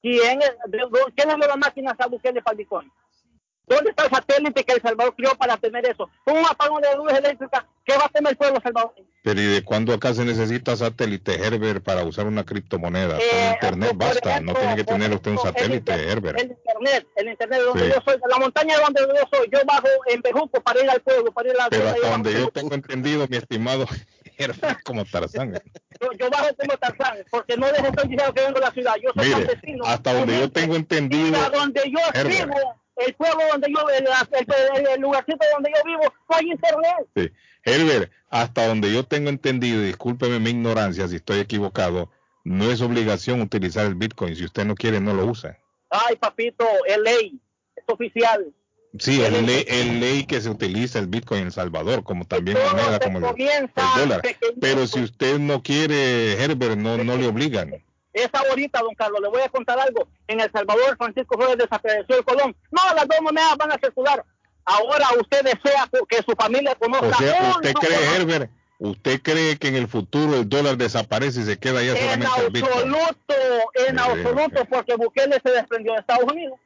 ¿quién, 0.00 0.40
es, 0.40 0.52
de- 0.66 0.78
de- 0.78 1.12
¿quién 1.14 1.28
le 1.28 1.34
dio 1.36 1.46
las 1.48 1.56
máquinas 1.58 1.94
a 1.98 2.06
Bukele 2.06 2.40
para 2.42 2.52
el 2.52 2.58
Bitcoin? 2.58 2.90
¿Dónde 3.66 3.90
está 3.90 4.04
el 4.04 4.10
satélite 4.10 4.64
que 4.64 4.72
El 4.72 4.80
Salvador 4.80 5.14
creó 5.14 5.34
para 5.36 5.58
tener 5.58 5.86
eso? 5.86 6.08
Un 6.24 6.38
apagón 6.50 6.80
de 6.80 6.96
luz 6.96 7.12
eléctrica, 7.12 7.66
¿qué 7.84 7.94
va 7.98 8.06
a 8.06 8.08
tener 8.08 8.32
el 8.32 8.38
pueblo 8.38 8.58
salvadoreño? 8.62 9.06
Pero 9.28 9.42
¿y 9.42 9.46
de 9.46 9.62
cuándo 9.62 9.92
acá 9.92 10.14
se 10.14 10.24
necesita 10.24 10.74
satélite, 10.74 11.34
Herbert, 11.34 11.84
para 11.84 12.02
usar 12.02 12.26
una 12.26 12.44
criptomoneda? 12.44 13.18
Eh, 13.18 13.50
internet 13.52 13.92
basta, 13.94 14.30
ejemplo, 14.30 14.54
no 14.54 14.58
tiene 14.58 14.76
que 14.76 14.84
tener 14.84 15.12
usted 15.12 15.30
un 15.32 15.36
el 15.36 15.42
satélite, 15.42 15.92
inter- 15.92 16.08
Herbert. 16.08 16.38
El 16.40 16.50
internet, 16.52 17.06
el 17.16 17.28
internet 17.28 17.58
de 17.58 17.64
donde 17.66 17.84
Sí. 17.84 17.92
yo 17.94 18.02
soy, 18.06 18.14
de 18.14 18.22
la 18.30 18.38
montaña 18.38 18.76
de 18.78 18.82
donde 18.82 19.00
yo 19.02 19.28
soy, 19.30 19.48
yo 19.52 19.58
bajo 19.66 19.86
en 20.06 20.22
Bejuco 20.22 20.62
para 20.62 20.82
ir 20.82 20.88
al 20.88 21.00
pueblo, 21.02 21.30
para 21.32 21.48
ir 21.50 21.54
a 21.56 21.58
la 21.64 21.68
Pero 21.68 21.88
hasta 21.90 22.00
de 22.06 22.10
donde 22.10 22.32
yo 22.32 22.48
tengo 22.48 22.74
entendido, 22.74 23.26
mi 23.28 23.36
estimado 23.36 23.86
Herbert, 24.38 24.82
como 24.82 25.04
Tarzán. 25.04 25.52
yo, 26.00 26.08
yo 26.18 26.30
bajo 26.30 26.48
como 26.56 26.78
Tarzán, 26.78 27.18
porque 27.30 27.56
no 27.58 27.66
les 27.70 27.84
estoy 27.84 28.08
diciendo 28.08 28.32
que 28.32 28.40
vengo 28.40 28.54
de 28.54 28.60
la 28.64 28.70
ciudad, 28.72 28.94
yo 29.02 29.10
soy 29.14 29.28
Mire, 29.28 29.46
campesino. 29.46 29.84
hasta 29.84 30.14
donde 30.14 30.38
yo 30.38 30.50
tengo 30.50 30.74
entendido, 30.74 31.36
Y 31.38 31.44
a 31.44 31.50
donde 31.50 31.82
yo 31.90 31.98
Herbert. 32.14 32.46
vivo, 32.46 32.82
el 32.96 33.14
pueblo 33.14 33.40
donde 33.52 33.68
yo, 33.70 33.88
el, 33.90 34.04
el, 34.06 34.80
el- 34.80 34.86
el 34.94 35.00
lugarcito 35.02 35.44
donde 35.52 35.70
yo 35.76 35.82
vivo, 35.84 36.02
no 36.30 36.36
hay 36.36 36.50
internet. 36.50 36.94
Sí. 37.14 37.30
Herbert, 37.68 38.12
hasta 38.30 38.66
donde 38.66 38.92
yo 38.92 39.04
tengo 39.04 39.30
entendido, 39.30 39.82
discúlpeme 39.82 40.38
mi 40.38 40.50
ignorancia 40.50 41.08
si 41.08 41.16
estoy 41.16 41.40
equivocado, 41.40 42.10
no 42.44 42.70
es 42.70 42.80
obligación 42.80 43.40
utilizar 43.40 43.86
el 43.86 43.94
Bitcoin. 43.94 44.34
Si 44.34 44.44
usted 44.44 44.64
no 44.64 44.74
quiere, 44.74 45.00
no 45.00 45.14
lo 45.14 45.26
usa. 45.26 45.58
Ay, 45.90 46.16
papito, 46.16 46.64
es 46.86 46.98
ley, 46.98 47.40
es 47.76 47.84
oficial. 47.86 48.52
Sí, 48.98 49.22
es 49.22 49.30
ley, 49.30 49.64
es 49.68 49.86
ley 49.86 50.24
que 50.24 50.40
se 50.40 50.48
utiliza 50.48 50.98
el 50.98 51.06
Bitcoin 51.06 51.40
en 51.40 51.46
El 51.48 51.52
Salvador, 51.52 52.04
como 52.04 52.24
también 52.24 52.56
moneda 52.58 52.98
como 52.98 53.18
el, 53.18 53.70
dólar. 53.96 54.22
Pero 54.60 54.86
si 54.86 55.02
usted 55.02 55.38
no 55.38 55.62
quiere, 55.62 56.42
Herbert, 56.42 56.76
no, 56.76 56.96
no 56.96 57.16
le 57.16 57.26
obligan. 57.26 57.84
Es 58.14 58.30
ahorita, 58.32 58.80
don 58.80 58.94
Carlos, 58.94 59.20
le 59.20 59.28
voy 59.28 59.42
a 59.42 59.48
contar 59.48 59.78
algo. 59.78 60.08
En 60.26 60.40
El 60.40 60.50
Salvador, 60.50 60.96
Francisco 60.96 61.36
Flores 61.36 61.58
desapareció 61.58 62.16
el 62.16 62.24
Colón. 62.24 62.56
No, 62.70 62.80
las 62.94 63.06
dos 63.06 63.20
monedas 63.22 63.56
van 63.58 63.72
a 63.72 63.78
circular. 63.78 64.24
Ahora 64.70 65.06
usted 65.18 65.42
desea 65.44 65.88
que 66.08 66.16
su 66.18 66.32
familia 66.38 66.74
conozca. 66.74 67.08
O 67.08 67.14
sea, 67.14 67.50
¿usted 67.56 67.72
cree, 67.72 68.16
Herbert, 68.16 68.50
usted 68.78 69.22
cree 69.22 69.56
que 69.56 69.68
en 69.68 69.76
el 69.76 69.88
futuro 69.88 70.34
el 70.34 70.46
dólar 70.48 70.76
desaparece 70.76 71.40
y 71.40 71.44
se 71.44 71.58
queda 71.58 71.82
ya 71.82 71.92
En 71.92 71.98
solamente 71.98 72.40
el 72.46 72.50
Bitcoin? 72.52 72.94
absoluto, 72.94 73.34
en 73.88 73.98
absoluto, 73.98 74.64
porque 74.66 74.94
Bukele 74.96 75.40
se 75.42 75.52
desprendió 75.52 75.94
de 75.94 76.00
Estados 76.00 76.30
Unidos. 76.30 76.58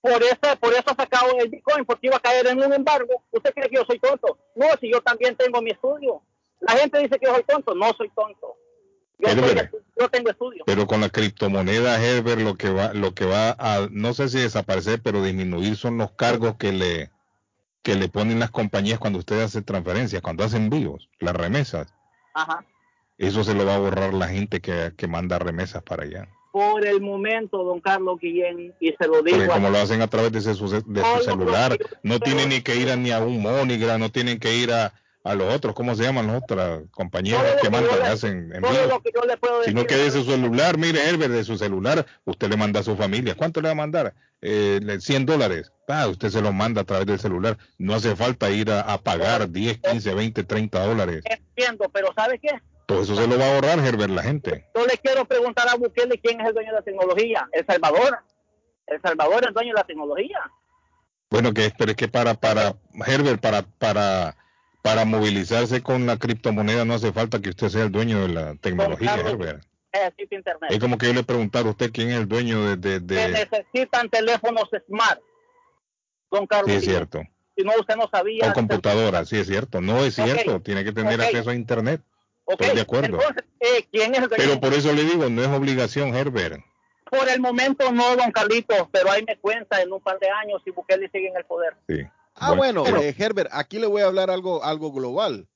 Por 0.00 0.22
eso, 0.22 0.56
por 0.60 0.72
eso 0.72 0.94
sacaron 0.96 1.40
el 1.40 1.48
Bitcoin, 1.48 1.84
porque 1.84 2.06
iba 2.06 2.16
a 2.16 2.20
caer 2.20 2.46
en 2.46 2.62
un 2.62 2.72
embargo. 2.72 3.24
¿Usted 3.32 3.52
cree 3.52 3.68
que 3.68 3.76
yo 3.76 3.84
soy 3.84 3.98
tonto? 3.98 4.38
No, 4.54 4.66
si 4.80 4.92
yo 4.92 5.00
también 5.00 5.34
tengo 5.34 5.60
mi 5.60 5.72
estudio. 5.72 6.22
La 6.60 6.74
gente 6.74 7.00
dice 7.00 7.18
que 7.18 7.26
yo 7.26 7.34
soy 7.34 7.42
tonto. 7.44 7.74
No 7.74 7.92
soy 7.94 8.08
tonto. 8.10 8.54
Yo, 9.18 9.30
soy- 9.30 9.38
Herbert. 9.50 9.74
yo 9.98 10.08
tengo 10.08 10.30
estudio. 10.30 10.62
Pero 10.64 10.86
con 10.86 11.00
la 11.00 11.08
criptomoneda, 11.08 12.00
Herbert, 12.00 12.40
lo 12.40 12.54
que 12.54 12.70
va, 12.70 12.92
lo 12.94 13.12
que 13.14 13.24
va 13.24 13.56
a, 13.58 13.88
no 13.90 14.14
sé 14.14 14.28
si 14.28 14.38
desaparecer, 14.38 15.00
pero 15.02 15.20
disminuir 15.24 15.76
son 15.76 15.98
los 15.98 16.12
cargos 16.12 16.54
que 16.56 16.70
le, 16.72 17.10
que 17.82 17.94
le 17.94 18.08
ponen 18.08 18.38
las 18.38 18.50
compañías 18.50 18.98
cuando 18.98 19.18
usted 19.18 19.40
hace 19.40 19.62
transferencias, 19.62 20.22
cuando 20.22 20.44
hace 20.44 20.56
envíos, 20.56 21.08
las 21.20 21.34
remesas. 21.34 21.92
Ajá. 22.34 22.64
Eso 23.16 23.42
se 23.42 23.54
lo 23.54 23.66
va 23.66 23.74
a 23.74 23.78
borrar 23.78 24.14
la 24.14 24.28
gente 24.28 24.60
que, 24.60 24.92
que 24.96 25.08
manda 25.08 25.38
remesas 25.38 25.82
para 25.82 26.04
allá. 26.04 26.28
Por 26.52 26.86
el 26.86 27.00
momento, 27.00 27.62
don 27.62 27.80
Carlos 27.80 28.18
Guillén, 28.20 28.74
y 28.80 28.92
se 28.92 29.06
lo 29.06 29.22
digo 29.22 29.36
Porque 29.36 29.52
como 29.52 29.70
lo 29.70 29.78
hacen 29.78 30.02
a 30.02 30.06
través 30.06 30.32
de 30.32 30.40
su, 30.40 30.68
de 30.68 31.02
su 31.02 31.24
celular, 31.24 31.76
no, 32.02 32.20
tienen 32.20 32.48
ni 32.48 32.62
que 32.62 32.76
ir 32.76 32.90
a, 32.90 32.96
ni 32.96 33.10
a 33.10 33.20
un 33.20 33.42
Mónigra, 33.42 33.98
no 33.98 34.10
tienen 34.10 34.38
que 34.38 34.56
ir 34.56 34.72
a, 34.72 34.92
a 35.28 35.34
los 35.34 35.54
otros, 35.54 35.74
¿cómo 35.74 35.94
se 35.94 36.02
llaman 36.04 36.26
las 36.26 36.42
otras 36.42 36.82
compañías 36.90 37.38
Todo 37.40 37.50
lo 37.50 37.56
que 37.56 37.62
que 37.62 37.70
mandan, 37.70 37.98
le- 37.98 38.06
hacen 38.06 38.50
que 38.52 38.60
puedo 38.60 39.58
decir. 39.58 39.72
Sino 39.74 39.86
que 39.86 39.96
de 39.96 40.10
su 40.10 40.24
celular, 40.24 40.78
mire, 40.78 41.08
Herbert, 41.08 41.32
de 41.32 41.44
su 41.44 41.56
celular, 41.56 42.06
usted 42.24 42.48
le 42.48 42.56
manda 42.56 42.80
a 42.80 42.82
su 42.82 42.96
familia. 42.96 43.34
¿Cuánto 43.34 43.60
le 43.60 43.68
va 43.68 43.72
a 43.72 43.76
mandar? 43.76 44.14
Eh, 44.40 44.80
le- 44.82 45.00
100 45.00 45.26
dólares. 45.26 45.72
Ah, 45.88 46.06
usted 46.08 46.28
se 46.30 46.40
lo 46.40 46.52
manda 46.52 46.82
a 46.82 46.84
través 46.84 47.06
del 47.06 47.18
celular. 47.18 47.58
No 47.78 47.94
hace 47.94 48.14
falta 48.16 48.50
ir 48.50 48.70
a, 48.70 48.80
a 48.80 48.98
pagar 48.98 49.50
10, 49.50 49.78
15, 49.78 50.14
20, 50.14 50.44
30 50.44 50.84
dólares. 50.86 51.22
Entiendo, 51.24 51.88
pero 51.92 52.08
¿sabe 52.14 52.38
qué? 52.38 52.50
Todo 52.86 53.02
eso 53.02 53.14
se 53.16 53.26
lo 53.26 53.38
va 53.38 53.44
a 53.44 53.54
ahorrar, 53.56 53.78
Herbert, 53.80 54.10
la 54.10 54.22
gente. 54.22 54.66
Yo 54.74 54.86
le 54.86 54.96
quiero 54.98 55.26
preguntar 55.26 55.68
a 55.68 55.74
Bukele 55.74 56.18
quién 56.18 56.40
es 56.40 56.48
el 56.48 56.54
dueño 56.54 56.70
de 56.70 56.76
la 56.76 56.82
tecnología. 56.82 57.46
El 57.52 57.66
Salvador. 57.66 58.18
El 58.86 59.00
Salvador 59.02 59.42
es 59.42 59.48
el 59.48 59.54
dueño 59.54 59.68
de 59.74 59.80
la 59.80 59.84
tecnología. 59.84 60.38
Bueno, 61.30 61.52
que 61.52 61.70
pero 61.76 61.90
es 61.90 61.96
que 61.98 62.08
para, 62.08 62.32
para, 62.34 62.74
Herbert, 63.06 63.40
para, 63.42 63.60
para, 63.62 64.34
para 64.88 65.04
movilizarse 65.04 65.82
con 65.82 66.06
la 66.06 66.16
criptomoneda 66.16 66.84
no 66.86 66.94
hace 66.94 67.12
falta 67.12 67.40
que 67.40 67.50
usted 67.50 67.68
sea 67.68 67.84
el 67.84 67.92
dueño 67.92 68.22
de 68.22 68.28
la 68.28 68.54
tecnología, 68.54 69.14
Herbert. 69.16 69.62
Internet. 70.30 70.70
Es 70.70 70.78
como 70.78 70.96
que 70.96 71.06
yo 71.06 71.12
le 71.12 71.24
preguntara 71.24 71.68
a 71.68 71.70
usted 71.72 71.90
quién 71.92 72.10
es 72.10 72.16
el 72.16 72.28
dueño 72.28 72.62
de... 72.62 72.76
de, 72.76 73.00
de- 73.00 73.16
Se 73.16 73.28
necesitan 73.28 74.08
teléfonos 74.08 74.68
smart. 74.86 75.20
Don 76.30 76.46
Carlos. 76.46 76.70
Sí, 76.70 76.76
es 76.76 76.84
cierto. 76.84 77.22
Si 77.56 77.64
no, 77.64 77.72
usted 77.78 77.96
no 77.96 78.08
sabía. 78.10 78.48
O 78.50 78.52
computadora, 78.52 79.24
sí 79.24 79.36
es 79.36 79.46
cierto. 79.46 79.80
No 79.80 80.04
es 80.04 80.14
cierto. 80.14 80.60
Tiene 80.60 80.84
que 80.84 80.92
tener 80.92 81.20
acceso 81.20 81.50
a 81.50 81.54
Internet. 81.54 82.00
Estoy 82.46 82.74
de 82.76 82.80
acuerdo. 82.80 83.18
Entonces, 83.18 83.44
eh, 83.60 83.86
¿quién 83.90 84.14
es 84.14 84.22
el 84.22 84.28
dueño? 84.28 84.44
Pero 84.44 84.60
por 84.60 84.72
eso 84.72 84.92
le 84.92 85.04
digo, 85.04 85.28
no 85.28 85.42
es 85.42 85.48
obligación, 85.48 86.14
Herbert. 86.14 86.62
Por 87.10 87.28
el 87.28 87.40
momento 87.40 87.90
no, 87.90 88.16
don 88.16 88.30
Carlitos, 88.30 88.88
pero 88.92 89.10
ahí 89.10 89.24
me 89.26 89.36
cuenta 89.38 89.82
en 89.82 89.92
un 89.92 90.00
par 90.00 90.18
de 90.18 90.28
años 90.30 90.60
si 90.64 90.70
Bukele 90.70 91.10
sigue 91.10 91.28
en 91.28 91.36
el 91.36 91.44
poder. 91.44 91.74
Sí. 91.88 92.02
Ah, 92.40 92.52
bueno, 92.54 92.84
pero- 92.84 93.00
eh, 93.02 93.14
Herbert, 93.16 93.50
aquí 93.52 93.78
le 93.78 93.86
voy 93.86 94.02
a 94.02 94.06
hablar 94.06 94.30
algo, 94.30 94.64
algo 94.64 94.92
global. 94.92 95.48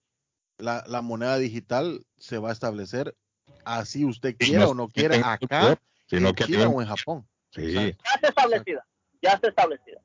La, 0.59 0.85
la 0.87 1.03
moneda 1.03 1.39
digital 1.39 2.05
se 2.19 2.39
va 2.39 2.51
a 2.51 2.53
establecer 2.53 3.17
así 3.65 4.05
usted 4.05 4.37
quiera 4.37 4.61
no- 4.65 4.71
o 4.71 4.75
no 4.75 4.89
quiera 4.89 5.33
acá, 5.33 5.79
sino 6.07 6.29
en 6.31 6.35
que 6.35 6.45
China 6.45 6.59
tiene- 6.59 6.75
o 6.77 6.83
en 6.83 6.89
Japón. 6.89 7.29
Sí. 7.51 7.73
Ya 7.73 7.89
está 8.15 8.29
establecida, 8.29 8.87
ya 9.21 9.31
está 9.33 9.49
establecida. 9.49 10.01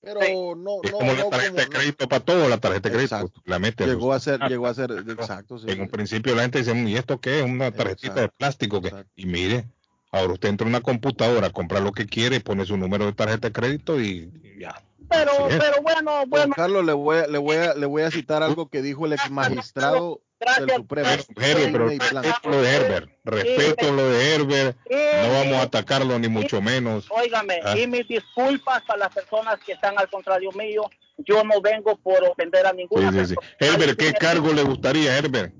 Pero 0.00 0.20
Sí. 0.20 0.32
no, 0.56 0.80
Es 0.82 0.90
no, 0.90 0.98
como 0.98 1.12
la 1.12 1.22
no 1.24 1.30
tarjeta 1.30 1.60
de 1.62 1.68
crédito 1.68 2.08
para 2.08 2.24
todo, 2.24 2.48
la 2.48 2.58
tarjeta 2.58 2.88
de 2.88 2.94
crédito. 2.96 3.14
Exacto. 3.16 3.40
La 3.44 3.58
mete 3.60 3.84
a 3.84 3.86
llegó 3.86 4.12
a 4.12 4.18
ser, 4.20 4.42
Ah, 4.42 4.48
llegó 4.48 4.66
a 4.66 4.74
ser, 4.74 4.90
exacto. 5.42 5.58
sí. 5.58 5.66
En 5.70 5.80
un 5.80 5.88
principio 5.88 6.34
la 6.34 6.42
gente 6.42 6.58
dice, 6.58 6.76
¿y 6.76 6.96
esto 6.96 7.20
qué? 7.20 7.42
Una 7.42 7.70
tarjetita 7.70 8.14
de 8.14 8.28
plástico. 8.28 8.80
que 8.80 8.88
exacto. 8.88 9.12
Y 9.14 9.26
mire, 9.26 9.64
ahora 10.12 10.34
usted 10.34 10.48
entra 10.50 10.66
a 10.66 10.70
una 10.70 10.80
computadora, 10.80 11.50
compra 11.50 11.80
lo 11.80 11.90
que 11.92 12.06
quiere, 12.06 12.38
pone 12.40 12.64
su 12.64 12.76
número 12.76 13.06
de 13.06 13.12
tarjeta 13.12 13.48
de 13.48 13.52
crédito 13.52 14.00
y 14.00 14.30
y 14.56 14.60
ya. 14.60 14.80
Pero, 15.08 15.48
bueno, 15.82 16.12
Don 16.20 16.30
bueno, 16.30 16.54
Carlos, 16.56 16.84
le 16.86 16.92
voy, 16.94 17.18
a, 17.18 17.26
le, 17.26 17.36
voy 17.38 17.56
a, 17.56 17.74
le 17.74 17.84
voy 17.86 18.02
a 18.02 18.10
citar 18.10 18.42
algo 18.42 18.68
que 18.70 18.80
dijo 18.80 19.04
el 19.04 19.12
ex 19.12 19.30
magistrado, 19.30 20.22
Gracias. 20.40 20.66
del 20.66 20.76
Supremo. 20.76 21.08
Herbert, 21.08 21.72
pero 21.72 21.88
respeto 21.88 22.50
lo 22.50 22.62
de 22.62 22.70
Herbert. 22.70 23.10
Respeto 23.24 23.92
lo 23.92 24.08
de 24.10 24.34
Herbert. 24.34 24.76
No 24.90 25.32
vamos 25.34 25.54
a 25.56 25.62
atacarlo 25.62 26.18
ni 26.18 26.28
mucho 26.28 26.62
menos. 26.62 27.06
Óigame, 27.10 27.60
Ah. 27.62 27.76
y 27.78 27.86
mis 27.86 28.08
disculpas 28.08 28.82
a 28.88 28.96
las 28.96 29.14
personas 29.14 29.58
que 29.66 29.72
están 29.72 29.98
al 29.98 30.08
contrario 30.08 30.50
mío. 30.52 30.82
Yo 31.18 31.44
no 31.44 31.60
vengo 31.60 31.96
por 31.98 32.24
ofender 32.24 32.66
a 32.66 32.72
ninguna 32.72 33.12
sí, 33.12 33.26
sí. 33.26 33.34
persona. 33.34 33.56
Herbert, 33.60 33.98
¿qué 33.98 34.12
cargo 34.14 34.52
le 34.52 34.62
gustaría, 34.62 35.16
Herbert? 35.16 35.52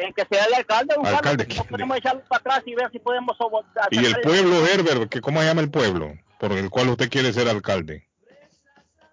En 0.00 0.12
que 0.14 0.24
sea 0.30 0.44
el 0.46 0.54
alcalde, 0.54 0.94
don 0.96 1.06
Alcalde, 1.06 1.46
Carlos, 1.46 1.66
podemos 1.68 1.96
echarlo 1.98 2.22
para 2.26 2.40
atrás 2.40 2.62
y 2.64 2.74
ver 2.74 2.90
si 2.90 2.98
podemos 2.98 3.36
Y 3.90 4.04
el 4.06 4.20
pueblo, 4.22 4.66
Herbert, 4.66 5.10
¿qué- 5.10 5.20
¿cómo 5.20 5.40
se 5.40 5.46
llama 5.46 5.60
el 5.60 5.70
pueblo 5.70 6.14
por 6.38 6.52
el 6.52 6.70
cual 6.70 6.88
usted 6.88 7.10
quiere 7.10 7.32
ser 7.32 7.48
alcalde? 7.48 8.06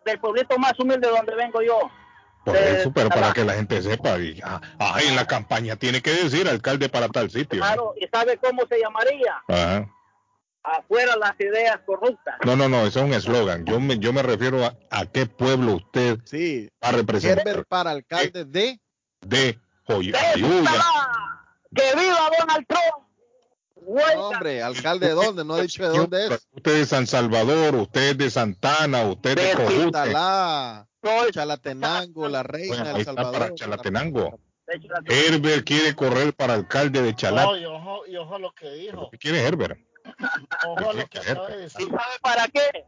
del 0.06 0.20
pueblito 0.22 0.58
más 0.58 0.72
humilde 0.80 1.10
donde 1.10 1.36
vengo 1.36 1.62
yo. 1.62 1.92
Por 2.46 2.56
De- 2.56 2.80
eso, 2.80 2.94
pero 2.94 3.10
para 3.10 3.34
que 3.34 3.44
la 3.44 3.56
gente 3.56 3.82
sepa. 3.82 4.18
Y, 4.18 4.40
ah, 4.42 4.62
ah, 4.80 5.00
en 5.06 5.18
la 5.18 5.28
campaña 5.28 5.76
tiene 5.76 6.02
que 6.02 6.12
decir 6.12 6.48
alcalde 6.48 6.88
para 6.88 7.10
tal 7.10 7.30
sitio. 7.30 7.60
Claro, 7.60 7.94
y 8.00 8.08
sabe 8.08 8.38
cómo 8.38 8.66
se 8.70 8.80
llamaría. 8.80 9.36
Ajá. 9.50 9.90
Afuera 10.64 11.18
las 11.18 11.34
ideas 11.42 11.78
corruptas. 11.86 12.36
No, 12.46 12.56
no, 12.56 12.70
no, 12.70 12.86
eso 12.86 13.00
es 13.00 13.06
un 13.06 13.14
eslogan. 13.14 13.66
Yo 13.66 13.82
me, 13.82 14.00
yo 14.00 14.14
me 14.14 14.22
refiero 14.24 14.64
a, 14.66 14.78
a 14.90 15.06
qué 15.06 15.26
pueblo 15.26 15.74
usted 15.76 16.20
Sí, 16.24 16.70
va 16.82 16.88
a 16.90 16.92
representar. 16.94 17.46
Herbert 17.46 17.68
para 17.68 17.92
alcalde 17.92 18.46
de 18.46 18.80
De 19.20 19.60
Joy- 19.88 20.12
¡Que 20.12 20.42
viva! 20.42 20.72
¡Que 21.76 21.84
viva 21.96 22.30
Donald 22.40 22.66
Trump! 22.68 23.08
No, 24.16 24.28
hombre, 24.30 24.62
alcalde 24.62 25.08
de 25.08 25.14
dónde, 25.14 25.46
no 25.46 25.54
ha 25.56 25.62
dicho 25.62 25.82
de 25.90 25.98
dónde 25.98 26.28
es. 26.28 26.48
Usted 26.52 26.72
es 26.74 26.80
de 26.80 26.86
San 26.86 27.08
Salvador, 27.08 27.76
usted 27.76 28.10
es 28.12 28.18
de 28.18 28.30
Santana, 28.30 29.04
usted 29.04 29.30
es 29.32 29.36
de 29.58 29.64
De 29.66 29.92
Cojute. 29.92 31.32
Chalatenango, 31.32 32.28
la 32.28 32.44
reina, 32.44 32.68
Bueno, 32.76 32.84
ahí 32.90 32.96
El 32.96 33.00
está 33.02 33.14
Salvador. 33.14 33.40
para 33.40 33.56
Chalatenango. 33.56 34.40
Herbert 35.06 35.66
quiere 35.66 35.96
correr 35.96 36.34
para 36.34 36.56
alcalde 36.56 37.02
de 37.02 37.16
Chalá. 37.16 37.44
No, 37.44 37.58
y 37.58 37.64
ojo, 37.66 38.06
y 38.08 38.18
ojo 38.18 38.38
lo 38.40 38.52
que 38.52 38.70
dijo. 38.72 39.10
¿Qué 39.12 39.18
quiere 39.18 39.42
Herbert? 39.42 39.80
Ojo 40.68 40.92
lo 40.94 41.08
que 41.08 41.20
acaba 41.20 41.48
de 41.48 41.56
¿Y 41.56 41.62
decir. 41.62 41.88
sabe 41.88 42.20
para 42.22 42.48
qué? 42.50 42.84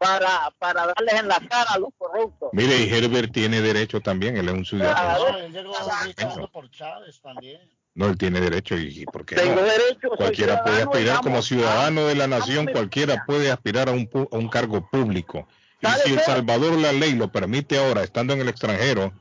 Para, 0.00 0.50
para 0.58 0.86
darles 0.86 1.14
en 1.14 1.28
la 1.28 1.38
cara 1.46 1.72
a 1.74 1.78
los 1.78 1.90
corruptos. 1.98 2.48
Mire, 2.54 2.74
y 2.78 2.90
Herbert 2.90 3.30
tiene 3.32 3.60
derecho 3.60 4.00
también, 4.00 4.34
él 4.38 4.48
es 4.48 4.54
un 4.54 4.64
ciudadano. 4.64 5.30
No, 5.32 5.36
él 5.38 5.52
llegó 5.52 5.72
gritando 6.04 6.50
por 6.50 6.70
Chávez 6.70 7.20
también. 7.20 7.60
No, 7.94 8.06
él 8.06 8.16
tiene 8.16 8.40
derecho 8.40 8.76
y, 8.78 9.04
¿por 9.04 9.26
qué 9.26 9.34
Tengo 9.34 9.56
no? 9.56 9.60
derecho, 9.62 10.08
Cualquiera 10.16 10.62
puede 10.64 10.80
aspirar 10.82 11.20
como 11.20 11.42
ciudadano 11.42 12.06
de 12.06 12.14
la 12.14 12.26
vamos, 12.26 12.38
nación, 12.48 12.66
cualquiera 12.72 13.24
puede 13.26 13.50
aspirar 13.50 13.90
a 13.90 13.92
un, 13.92 14.08
pu- 14.08 14.26
a 14.32 14.38
un 14.38 14.48
cargo 14.48 14.88
público. 14.88 15.46
Y 15.82 15.86
¿Sabe 15.86 16.02
si 16.04 16.12
El 16.12 16.18
qué? 16.18 16.24
Salvador 16.24 16.78
la 16.78 16.92
ley 16.92 17.12
lo 17.14 17.30
permite 17.30 17.76
ahora, 17.78 18.02
estando 18.02 18.32
en 18.32 18.40
el 18.40 18.48
extranjero, 18.48 19.12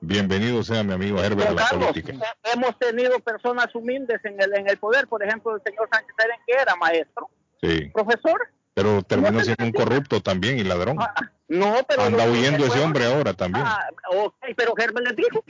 bienvenido 0.00 0.62
sea 0.64 0.82
mi 0.82 0.94
amigo 0.94 1.22
Herbert 1.22 1.50
a 1.50 1.52
la 1.52 1.62
Carlos, 1.68 1.88
política. 1.88 2.34
hemos 2.54 2.78
tenido 2.78 3.18
personas 3.20 3.66
humildes 3.74 4.24
en 4.24 4.40
el, 4.40 4.54
en 4.56 4.66
el 4.70 4.78
poder, 4.78 5.08
por 5.08 5.22
ejemplo, 5.22 5.54
el 5.56 5.62
señor 5.62 5.90
Sánchez 5.92 6.14
Eren, 6.24 6.38
que 6.46 6.52
era 6.54 6.74
maestro, 6.76 7.28
Sí, 7.60 7.90
profesor. 7.92 8.40
Pero 8.74 9.02
terminó 9.02 9.32
No, 9.32 9.40
siendo 9.40 9.64
un 9.64 9.72
corrupto 9.72 10.20
también 10.20 10.58
y 10.58 10.64
ladrón. 10.64 10.96
Ah, 11.00 11.14
no, 11.48 11.76
pero... 11.86 12.02
Anda 12.02 12.24
huyendo 12.24 12.66
ese 12.66 12.80
hombre 12.80 13.06
ahora 13.06 13.34
también. 13.34 13.64
Ah, 13.66 13.88
ok, 14.10 14.34
pero 14.56 14.72
Herbert 14.76 15.06
les 15.06 15.16
dijo. 15.16 15.44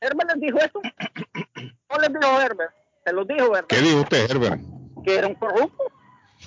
Herbert 0.00 0.30
les 0.32 0.40
dijo 0.40 0.58
eso. 0.58 0.80
No 1.90 1.98
les 1.98 2.08
dijo 2.12 2.40
Herbert. 2.40 2.72
Se 3.04 3.12
los 3.12 3.28
dijo 3.28 3.46
Herbert. 3.46 3.66
¿Qué 3.68 3.80
dijo 3.80 4.00
usted, 4.00 4.30
Herbert? 4.30 4.60
Que 5.04 5.16
era 5.16 5.26
un 5.26 5.34
corrupto. 5.34 5.84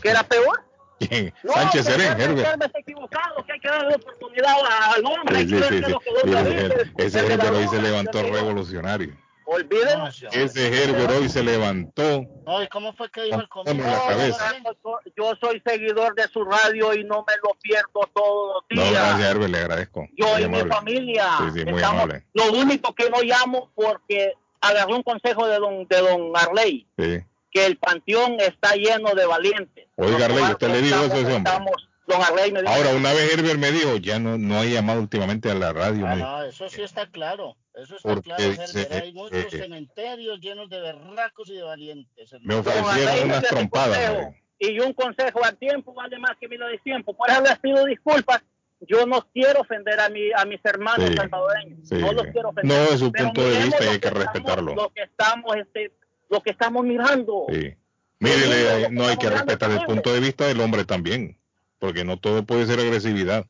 Que 0.02 0.10
era 0.10 0.24
peor. 0.24 0.64
¿Quién? 1.00 1.34
No, 1.44 1.54
Sánchez 1.54 1.86
Serén, 1.86 2.20
Herbert, 2.20 2.64
está 2.64 2.80
equivocado, 2.80 3.46
que 3.46 3.54
hay 3.54 3.60
que 3.60 3.68
darle 3.68 3.96
oportunidad 3.96 4.56
al 4.96 5.06
hombre. 5.06 5.40
Sí, 5.42 5.50
sí, 5.50 5.64
sí, 5.70 5.84
sí. 5.84 6.92
ese, 6.98 7.20
Herbert 7.20 7.54
hoy 7.54 7.68
se 7.68 7.82
levantó 7.82 8.24
revolucionario. 8.24 9.16
Olvídenlo. 9.50 10.06
No, 10.06 10.12
sí. 10.12 10.26
Ese 10.32 10.68
Herbert 10.84 11.10
hoy 11.12 11.30
se 11.30 11.42
levantó. 11.42 12.26
No, 12.46 12.62
¿y 12.62 12.68
cómo 12.68 12.94
fue 12.94 13.10
que 13.10 13.24
dijo 13.24 13.40
el 13.40 13.48
cabeza. 13.48 14.54
yo, 14.84 15.00
yo 15.16 15.34
soy 15.40 15.62
seguidor 15.66 16.14
de 16.16 16.24
su 16.28 16.44
radio 16.44 16.94
y 16.94 17.06
no 17.06 17.24
me 17.26 17.34
lo 17.42 17.56
pierdo 17.62 18.02
todos 18.14 18.56
los 18.56 18.64
No, 18.78 18.84
días. 18.84 18.92
gracias, 19.08 19.32
Herbert, 19.32 19.52
le 19.52 19.58
agradezco. 19.60 20.08
yo 20.18 20.28
Muy 20.34 20.44
y 20.44 20.48
mi 20.50 20.60
familia. 20.70 21.30
Sí, 21.40 21.60
sí, 21.60 21.66
muy 21.66 21.76
estamos- 21.76 22.04
amable. 22.04 22.26
Lo 22.34 22.52
único 22.52 22.94
que 22.94 23.10
no 23.10 23.22
llamo 23.22 23.72
porque 23.74 24.34
agarré 24.60 24.94
un 24.94 25.04
consejo 25.04 25.48
de 25.48 25.60
don, 25.60 25.88
de 25.88 25.98
don 25.98 26.32
Arley, 26.36 26.86
Sí. 26.98 27.20
que 27.52 27.66
el 27.66 27.78
panteón 27.78 28.36
está 28.42 28.76
lleno 28.76 29.14
de 29.16 29.26
valientes. 29.26 29.86
Oiga, 29.96 30.26
Arley, 30.26 30.44
¿usted 30.44 30.68
le 30.70 30.82
dijo 30.82 31.04
eso 31.06 31.14
a 31.14 31.18
ese 31.18 31.34
hombre? 31.34 31.52
estamos- 31.54 31.87
don 32.08 32.22
Arley 32.22 32.52
me 32.52 32.62
dijo, 32.62 32.74
Ahora, 32.74 32.96
una 32.96 33.14
vez 33.14 33.34
Herbert 33.34 33.60
me 33.60 33.72
dijo, 33.72 33.98
ya 33.98 34.20
no, 34.20 34.38
no 34.38 34.64
he 34.64 34.72
llamado 34.72 35.00
últimamente 35.00 35.52
a 35.52 35.56
la 35.56 35.74
radio. 35.74 36.06
Ah, 36.08 36.10
me 36.10 36.16
dijo. 36.16 36.28
no, 36.28 36.44
eso 36.44 36.70
sí 36.70 36.82
está 36.82 37.08
claro. 37.08 37.56
Eso 37.74 37.98
está 37.98 38.10
Porque 38.10 38.30
claro, 38.30 38.44
Herbert. 38.44 38.92
Hay 38.94 39.14
muchos 39.14 39.54
eh, 39.54 39.58
cementerios 39.58 40.40
llenos 40.40 40.70
de 40.70 40.80
berracos 40.80 41.50
y 41.50 41.56
de 41.56 41.64
valientes. 41.64 42.32
Me 42.42 42.56
ofrecieron 42.56 43.26
unas 43.26 43.44
trompadas. 43.44 44.34
Y 44.60 44.80
un 44.80 44.94
consejo 44.94 45.44
al 45.44 45.56
tiempo 45.58 45.94
vale 45.94 46.18
más 46.18 46.32
que 46.40 46.48
mil 46.48 46.60
de 46.60 46.80
tiempo. 46.80 47.16
Por 47.16 47.28
pido 47.62 47.86
disculpas. 47.86 48.42
Yo 48.82 49.06
no 49.08 49.28
quiero 49.34 49.62
ofender 49.62 50.00
a, 50.00 50.10
mi, 50.10 50.32
a 50.36 50.46
mis 50.46 50.60
hermanos 50.64 51.10
Sí, 51.10 51.16
salvadoreños. 51.16 51.80
sí, 51.88 51.96
no 51.96 52.14
los 52.14 52.28
quiero 52.28 52.50
ofender. 52.50 52.78
No, 52.78 52.94
es 52.94 53.00
su 53.00 53.12
punto 53.12 53.42
de 53.42 53.64
vista 53.64 53.86
y 53.86 53.88
hay 53.88 54.00
que 54.00 54.10
respetarlo. 54.10 54.76
Lo 54.76 54.90
que 54.94 55.02
estamos, 55.02 55.56
este, 55.56 55.92
lo 56.30 56.42
que 56.42 56.52
estamos 56.52 56.86
mirando. 56.86 57.46
Sí. 57.50 57.76
Mírele, 58.20 58.90
no 58.92 59.08
hay 59.08 59.18
que 59.18 59.30
respetar 59.30 59.72
el 59.72 59.84
punto 59.86 60.12
de 60.14 60.20
vista 60.20 60.48
del 60.48 60.60
hombre 60.62 60.86
también, 60.86 61.40
porque 61.80 62.04
no 62.04 62.18
todo 62.20 62.44
puede 62.46 62.66
ser 62.66 62.80
agresividad. 62.80 63.46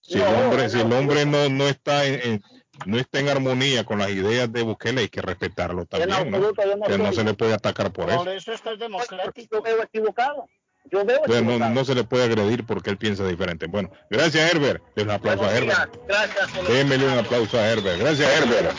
Si 0.00 0.18
el 0.20 0.24
hombre, 0.34 0.68
si 0.68 0.80
el 0.80 0.88
no. 0.88 0.98
hombre 0.98 1.24
no, 1.24 1.48
no 1.48 1.66
está 1.66 2.04
en, 2.06 2.20
en- 2.22 2.42
no 2.86 2.98
está 2.98 3.20
en 3.20 3.28
armonía 3.28 3.84
con 3.84 4.00
las 4.00 4.10
ideas 4.10 4.52
de 4.52 4.62
Bukele, 4.62 5.02
hay 5.02 5.08
que 5.08 5.22
respetarlo 5.22 5.86
también, 5.86 6.30
¿no? 6.30 6.52
Que 6.86 6.98
no 6.98 7.12
se 7.12 7.22
le 7.24 7.32
puede 7.34 7.54
atacar 7.54 7.92
por 7.92 8.06
Por 8.06 8.28
eso. 8.28 8.30
eso 8.32 8.52
es 8.52 8.60
que 8.60 8.72
es 8.72 8.78
democrático. 8.80 9.56
Yo 9.56 9.62
veo 9.62 9.82
equivocado. 9.82 10.46
Yo 10.90 11.04
veo 11.04 11.16
Entonces, 11.18 11.42
no, 11.44 11.50
equivocado. 11.52 11.74
no 11.74 11.84
se 11.84 11.94
le 11.94 12.04
puede 12.04 12.24
agredir 12.24 12.66
porque 12.66 12.90
él 12.90 12.98
piensa 12.98 13.26
diferente. 13.26 13.66
Bueno, 13.66 13.90
gracias 14.10 14.52
Herbert. 14.52 14.82
Un 14.96 15.10
aplauso 15.10 15.44
a 15.44 15.56
Herbert. 15.56 15.96
Gracias. 16.06 16.50
por- 16.50 16.66
Démele 16.66 17.06
un 17.06 17.18
aplauso 17.18 17.58
a 17.58 17.70
Herbert. 17.70 17.98
Gracias, 18.00 18.28
Herbert. 18.42 18.76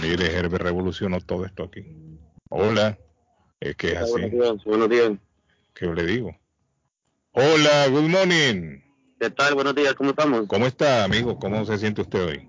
Mire, 0.00 0.26
Herbert 0.32 0.62
revolucionó 0.62 1.20
todo 1.20 1.44
esto 1.44 1.64
aquí. 1.64 1.84
Hola. 2.48 2.96
Es 3.60 3.76
que 3.76 3.88
es 3.92 3.96
así. 3.98 4.10
Buenos 4.12 4.30
días, 4.30 4.64
buenos 4.64 4.88
días. 4.88 5.10
¿Qué 5.74 5.86
le 5.86 6.04
digo? 6.06 6.36
Hola, 7.36 7.88
good 7.88 8.08
morning. 8.08 8.80
¿Qué 9.18 9.28
tal? 9.30 9.54
Buenos 9.54 9.74
días, 9.74 9.94
¿cómo 9.94 10.10
estamos? 10.10 10.46
¿Cómo 10.46 10.66
está, 10.66 11.02
amigo? 11.02 11.36
¿Cómo 11.38 11.64
se 11.64 11.78
siente 11.78 12.02
usted 12.02 12.24
hoy? 12.24 12.48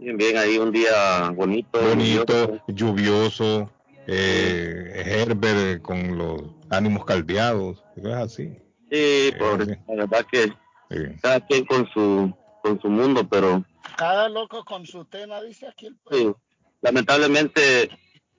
Bien, 0.00 0.16
bien, 0.16 0.36
ahí 0.36 0.58
un 0.58 0.72
día 0.72 1.30
bonito. 1.30 1.80
Bonito, 1.80 2.60
lluvioso, 2.66 3.70
eh, 4.08 5.04
Herbert 5.06 5.58
eh, 5.58 5.80
con 5.80 6.18
los 6.18 6.42
ánimos 6.70 7.04
caldeados. 7.04 7.84
Es 7.96 8.04
así. 8.06 8.58
Sí, 8.90 9.30
por, 9.38 9.64
Sí. 9.64 9.72
la 9.86 9.94
verdad 9.94 10.26
que 10.30 10.42
Sí. 10.90 11.18
cada 11.22 11.46
quien 11.46 11.64
con 11.66 11.88
su, 11.92 12.34
con 12.62 12.80
su 12.80 12.88
mundo, 12.88 13.28
pero 13.28 13.64
Cada 13.96 14.28
loco 14.28 14.64
con 14.64 14.86
su 14.86 15.04
tema, 15.04 15.40
dice 15.42 15.68
aquí 15.68 15.86
el 15.86 15.94
sí, 15.94 15.98
pueblo. 16.02 16.40
lamentablemente 16.82 17.90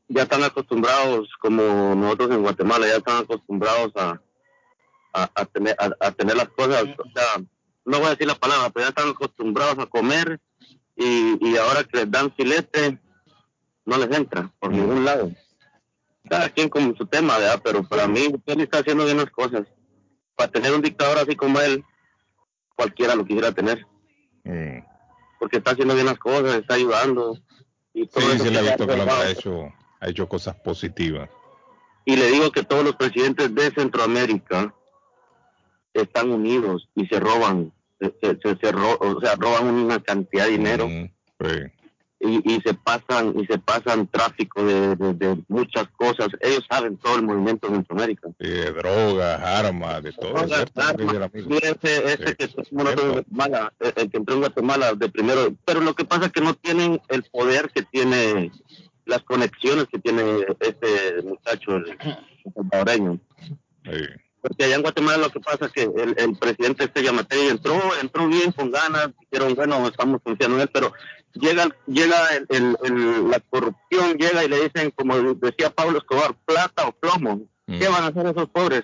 ya 0.09 0.23
están 0.23 0.43
acostumbrados, 0.43 1.29
como 1.39 1.95
nosotros 1.95 2.31
en 2.31 2.41
Guatemala, 2.41 2.87
ya 2.87 2.97
están 2.97 3.23
acostumbrados 3.23 3.93
a, 3.95 4.19
a, 5.13 5.29
a 5.33 5.45
tener, 5.45 5.75
a, 5.79 5.91
a 6.07 6.11
tener 6.11 6.35
las 6.35 6.49
cosas, 6.49 6.83
o 6.83 7.09
sea, 7.13 7.43
no 7.85 7.97
voy 7.97 8.07
a 8.07 8.11
decir 8.11 8.27
la 8.27 8.35
palabra, 8.35 8.69
pero 8.69 8.85
ya 8.85 8.89
están 8.89 9.09
acostumbrados 9.09 9.77
a 9.79 9.85
comer 9.87 10.39
y, 10.95 11.37
y 11.49 11.57
ahora 11.57 11.83
que 11.83 11.97
les 11.99 12.11
dan 12.11 12.33
filete, 12.35 12.99
no 13.85 13.97
les 13.97 14.15
entra 14.15 14.51
por 14.59 14.71
ningún 14.71 15.03
lado. 15.05 15.31
Cada 16.29 16.49
quien 16.49 16.69
con 16.69 16.95
su 16.95 17.05
tema, 17.07 17.37
¿verdad? 17.39 17.61
Pero 17.63 17.83
para 17.83 18.07
mí, 18.07 18.27
usted 18.31 18.59
está 18.59 18.79
haciendo 18.79 19.05
bien 19.05 19.17
las 19.17 19.31
cosas. 19.31 19.63
Para 20.35 20.51
tener 20.51 20.73
un 20.73 20.81
dictador 20.81 21.17
así 21.17 21.35
como 21.35 21.59
él, 21.59 21.83
cualquiera 22.75 23.15
lo 23.15 23.25
quisiera 23.25 23.51
tener, 23.51 23.85
Mm. 24.43 24.79
porque 25.39 25.57
está 25.57 25.71
haciendo 25.71 25.93
bien 25.93 26.07
las 26.07 26.17
cosas, 26.17 26.55
está 26.55 26.73
ayudando. 26.75 27.37
Y 27.93 28.07
todo 28.07 28.21
Sí, 28.21 28.37
le 28.49 28.59
que 28.59 28.59
visto 28.61 28.87
ha 29.11 29.29
hecho, 29.29 29.73
ha 29.99 30.09
hecho 30.09 30.27
cosas 30.29 30.55
positivas. 30.55 31.29
Y 32.05 32.15
le 32.15 32.27
digo 32.31 32.51
que 32.51 32.63
todos 32.63 32.83
los 32.83 32.95
presidentes 32.95 33.53
de 33.53 33.69
Centroamérica 33.71 34.73
están 35.93 36.31
unidos 36.31 36.87
y 36.95 37.05
se 37.07 37.19
roban, 37.19 37.71
se, 37.99 38.13
se, 38.21 38.71
ro- 38.71 38.97
o 38.99 39.19
sea, 39.21 39.35
roban 39.35 39.67
una 39.67 39.99
cantidad 40.01 40.45
de 40.45 40.51
dinero 40.51 40.87
Mm, 40.87 41.05
sí. 41.39 41.55
y, 42.19 42.53
y 42.55 42.61
se 42.61 42.73
pasan 42.75 43.33
y 43.39 43.45
se 43.45 43.57
pasan 43.59 44.07
tráfico 44.07 44.63
de, 44.63 44.95
de- 44.95 45.13
de 45.15 45.37
muchas 45.47 45.87
cosas. 45.97 46.29
Ellos 46.39 46.63
saben 46.69 46.97
todo 46.97 47.15
el 47.17 47.23
movimiento 47.23 47.67
de 47.67 47.75
Centroamérica. 47.75 48.29
Sí, 48.39 48.47
de 48.47 48.71
drogas, 48.71 49.41
armas, 49.41 50.03
de 50.03 50.11
todo. 50.13 50.33
Drogas, 50.33 50.65
armas. 50.75 51.31
Ese, 51.33 52.17
Sí, 52.27 52.35
que 52.35 52.43
en 52.45 52.49
cierto. 52.63 53.11
Guatemala, 53.11 53.73
el, 53.79 53.93
el 53.95 54.09
que 54.11 54.17
entró 54.17 54.35
en 54.35 54.41
Guatemala 54.41 54.93
de 54.93 55.09
primero, 55.09 55.53
pero 55.65 55.81
lo 55.81 55.93
que 55.95 56.05
pasa 56.05 56.27
es 56.27 56.31
que 56.31 56.41
no 56.41 56.53
tienen 56.53 57.01
el 57.09 57.23
poder 57.23 57.69
que 57.73 57.81
tiene, 57.83 58.51
las 59.05 59.23
conexiones 59.23 59.85
que 59.91 59.99
tiene 59.99 60.45
este 60.59 61.21
muchacho, 61.23 61.75
el, 61.77 61.89
el 61.89 62.53
salvadoreño. 62.53 63.19
Sí. 63.83 64.05
Porque 64.41 64.63
allá 64.63 64.75
en 64.75 64.81
Guatemala 64.81 65.17
lo 65.17 65.29
que 65.29 65.39
pasa 65.39 65.65
es 65.67 65.71
que 65.71 65.83
el, 65.83 66.15
el 66.17 66.35
presidente 66.37 66.85
este 66.85 67.03
Yamatei 67.03 67.47
entró, 67.49 67.79
entró 68.01 68.27
bien, 68.27 68.51
con 68.51 68.71
ganas, 68.71 69.09
dijeron, 69.29 69.53
bueno, 69.55 69.87
estamos 69.87 70.19
confiando 70.23 70.55
en 70.57 70.63
él, 70.63 70.69
pero 70.73 70.91
llega 71.33 71.69
llega 71.85 72.17
el, 72.35 72.45
el- 72.49 72.77
el- 72.83 73.29
la 73.29 73.39
corrupción, 73.39 74.17
llega 74.17 74.43
y 74.43 74.47
le 74.49 74.63
dicen, 74.67 74.91
como 74.95 75.15
decía 75.35 75.69
Pablo 75.69 75.99
Escobar, 75.99 76.35
plata 76.45 76.87
o 76.87 76.91
plomo. 76.91 77.41
¿Qué 77.67 77.87
Mm. 77.87 77.91
van 77.93 78.03
a 78.03 78.07
hacer 78.07 78.25
esos 78.25 78.49
pobres? 78.49 78.83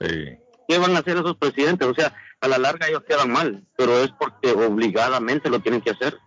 Sí. 0.00 0.36
¿Qué 0.66 0.78
van 0.78 0.96
a 0.96 0.98
hacer 0.98 1.16
esos 1.16 1.36
presidentes? 1.36 1.86
O 1.88 1.94
sea, 1.94 2.12
a 2.40 2.48
la 2.48 2.58
larga 2.58 2.88
ellos 2.88 3.02
quedan 3.08 3.30
mal, 3.30 3.64
pero 3.76 4.02
es 4.02 4.10
porque 4.18 4.50
obligadamente 4.50 5.48
lo 5.48 5.60
tienen 5.60 5.80
que 5.80 5.90
hacer. 5.90 6.18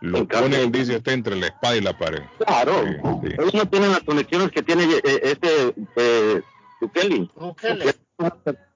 Lo 0.00 0.18
En 0.18 0.26
cambio- 0.26 0.58
pone, 0.58 0.70
dice 0.70 0.96
usted, 0.96 1.12
entre 1.12 1.36
la 1.36 1.46
espada 1.48 1.76
y 1.76 1.80
la 1.80 1.96
pared. 1.98 2.22
Claro, 2.44 2.84
Sí, 2.84 3.28
sí. 3.28 3.34
ellos 3.38 3.54
no 3.54 3.68
tienen 3.68 3.90
las 3.90 4.00
conexiones 4.02 4.50
que 4.50 4.62
tiene 4.62 4.84
eh, 4.84 5.20
este 5.22 5.74
eh, 5.96 6.42
Bukele. 6.82 7.28
Bukele. 7.36 7.94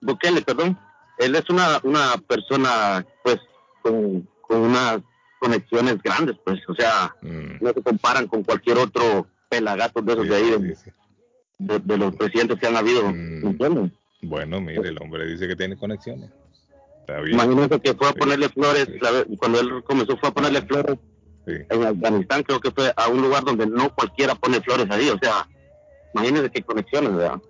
Bukele, 0.01 0.43
perdón. 0.43 0.79
Él 1.19 1.35
es 1.35 1.49
una, 1.51 1.81
una 1.83 2.17
persona, 2.29 3.05
pues, 3.25 3.39
con, 3.83 4.29
con 4.43 4.61
unas 4.61 4.99
conexiones 5.41 6.01
grandes, 6.03 6.37
pues, 6.45 6.61
o 6.69 6.75
sea, 6.75 7.15
Mm. 7.23 7.59
no 7.61 7.73
se 7.73 7.83
comparan 7.83 8.27
con 8.27 8.43
cualquier 8.45 8.79
otro 8.79 9.27
pelagato 9.49 10.01
de 10.03 10.13
esos 10.13 10.25
Sí, 10.25 10.31
de 10.31 10.37
ahí, 10.37 10.45
sí, 10.45 10.63
de, 10.63 10.77
sí. 10.77 10.91
de- 11.59 11.79
de 11.81 11.99
los 11.99 12.15
presidentes 12.17 12.59
que 12.59 12.67
han 12.67 12.77
habido, 12.77 13.03
Mm. 13.11 13.91
Bueno, 14.23 14.61
mire, 14.61 14.89
el 14.89 14.99
hombre 15.01 15.27
dice 15.27 15.47
que 15.47 15.57
tiene 15.57 15.77
conexiones. 15.77 16.31
Está 17.01 17.21
bien. 17.21 17.35
Imagínense 17.35 17.81
que 17.81 17.95
fue 17.95 18.09
a 18.09 18.13
Sí. 18.13 18.19
ponerle 18.19 18.49
flores, 18.49 18.87
Sí. 18.87 18.99
la 19.01 19.11
vez- 19.13 19.27
cuando 19.39 19.61
él 19.61 19.85
comenzó 19.85 20.17
fue 20.17 20.29
a 20.31 20.33
ponerle 20.33 20.63
flores 20.63 20.97
Sí. 21.47 21.53
en 21.71 21.85
Afganistán, 21.85 22.43
creo 22.43 22.59
que 22.61 22.71
fue 22.73 22.93
a 22.97 23.09
un 23.09 23.23
lugar 23.23 23.45
donde 23.45 23.67
no 23.67 23.95
cualquiera 23.95 24.35
pone 24.35 24.61
flores 24.63 24.87
ahí, 24.91 25.09
o 25.11 25.19
sea, 25.19 25.47
imagínense 26.15 26.51
qué 26.51 26.63
conexiones, 26.63 27.15
¿verdad? 27.15 27.41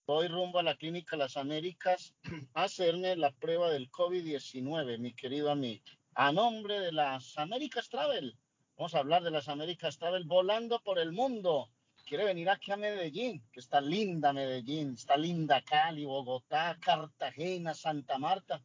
Voy 0.05 0.27
rumbo 0.27 0.59
a 0.59 0.63
la 0.63 0.75
Clínica 0.75 1.15
Las 1.15 1.37
Américas 1.37 2.13
a 2.53 2.63
hacerme 2.63 3.15
la 3.15 3.31
prueba 3.31 3.69
del 3.69 3.89
COVID-19, 3.89 4.99
mi 4.99 5.13
querido 5.13 5.49
amigo. 5.51 5.85
A 6.15 6.31
nombre 6.31 6.79
de 6.79 6.91
las 6.91 7.39
Américas 7.39 7.89
Travel, 7.89 8.37
vamos 8.77 8.93
a 8.93 8.99
hablar 8.99 9.23
de 9.23 9.31
las 9.31 9.49
Américas 9.49 9.97
Travel 9.97 10.25
volando 10.25 10.79
por 10.79 10.99
el 10.99 11.11
mundo. 11.11 11.71
Quiere 12.05 12.25
venir 12.25 12.51
aquí 12.51 12.71
a 12.71 12.77
Medellín, 12.77 13.43
que 13.51 13.59
está 13.59 13.81
linda 13.81 14.31
Medellín, 14.31 14.93
está 14.93 15.17
linda 15.17 15.63
Cali, 15.63 16.05
Bogotá, 16.05 16.77
Cartagena, 16.79 17.73
Santa 17.73 18.19
Marta. 18.19 18.61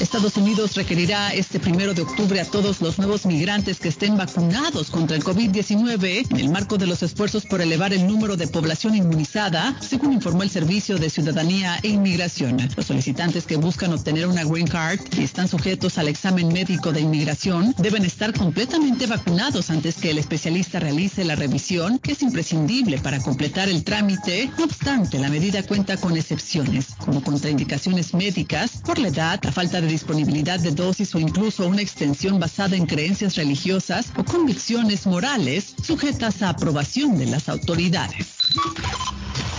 Estados 0.00 0.38
Unidos 0.38 0.76
requerirá 0.76 1.34
este 1.34 1.60
primero 1.60 1.92
de 1.92 2.00
octubre 2.00 2.40
a 2.40 2.46
todos 2.46 2.80
los 2.80 2.98
nuevos 2.98 3.26
migrantes 3.26 3.78
que 3.78 3.90
estén 3.90 4.16
vacunados 4.16 4.90
contra 4.90 5.14
el 5.14 5.22
COVID-19 5.22 6.26
en 6.30 6.36
el 6.38 6.48
marco 6.48 6.78
de 6.78 6.86
los 6.86 7.02
esfuerzos 7.02 7.44
por 7.44 7.60
elevar 7.60 7.92
el 7.92 8.06
número 8.06 8.38
de 8.38 8.48
población 8.48 8.94
inmunizada, 8.94 9.76
según 9.80 10.14
informó 10.14 10.42
el 10.42 10.48
Servicio 10.48 10.96
de 10.96 11.10
Ciudadanía 11.10 11.78
e 11.82 11.88
Inmigración. 11.88 12.56
Los 12.76 12.86
solicitantes 12.86 13.44
que 13.44 13.56
buscan 13.56 13.92
obtener 13.92 14.26
una 14.26 14.42
Green 14.44 14.66
Card 14.66 15.00
y 15.18 15.22
están 15.22 15.48
sujetos 15.48 15.98
al 15.98 16.08
examen 16.08 16.48
médico 16.48 16.92
de 16.92 17.02
inmigración 17.02 17.74
deben 17.76 18.06
estar 18.06 18.32
completamente 18.32 19.06
vacunados 19.06 19.68
antes 19.68 19.96
que 19.96 20.12
el 20.12 20.18
especialista 20.18 20.80
realice 20.80 21.24
la 21.24 21.36
revisión, 21.36 21.98
que 21.98 22.12
es 22.12 22.22
imprescindible 22.22 22.98
para 22.98 23.20
completar 23.20 23.68
el 23.68 23.84
trámite. 23.84 24.50
No 24.56 24.64
obstante, 24.64 25.18
la 25.18 25.28
medida 25.28 25.62
cuenta 25.62 25.98
con 25.98 26.16
excepciones, 26.16 26.94
como 27.04 27.22
contraindicaciones 27.22 28.14
médicas 28.14 28.78
por 28.82 28.98
la 28.98 29.08
edad, 29.08 29.40
la 29.42 29.52
falta 29.52 29.80
de 29.80 29.89
disponibilidad 29.90 30.58
de 30.58 30.70
dosis 30.70 31.14
o 31.14 31.18
incluso 31.18 31.66
una 31.66 31.82
extensión 31.82 32.38
basada 32.38 32.76
en 32.76 32.86
creencias 32.86 33.36
religiosas 33.36 34.12
o 34.16 34.24
convicciones 34.24 35.06
morales 35.06 35.74
sujetas 35.82 36.42
a 36.42 36.50
aprobación 36.50 37.18
de 37.18 37.26
las 37.26 37.48
autoridades. 37.48 38.28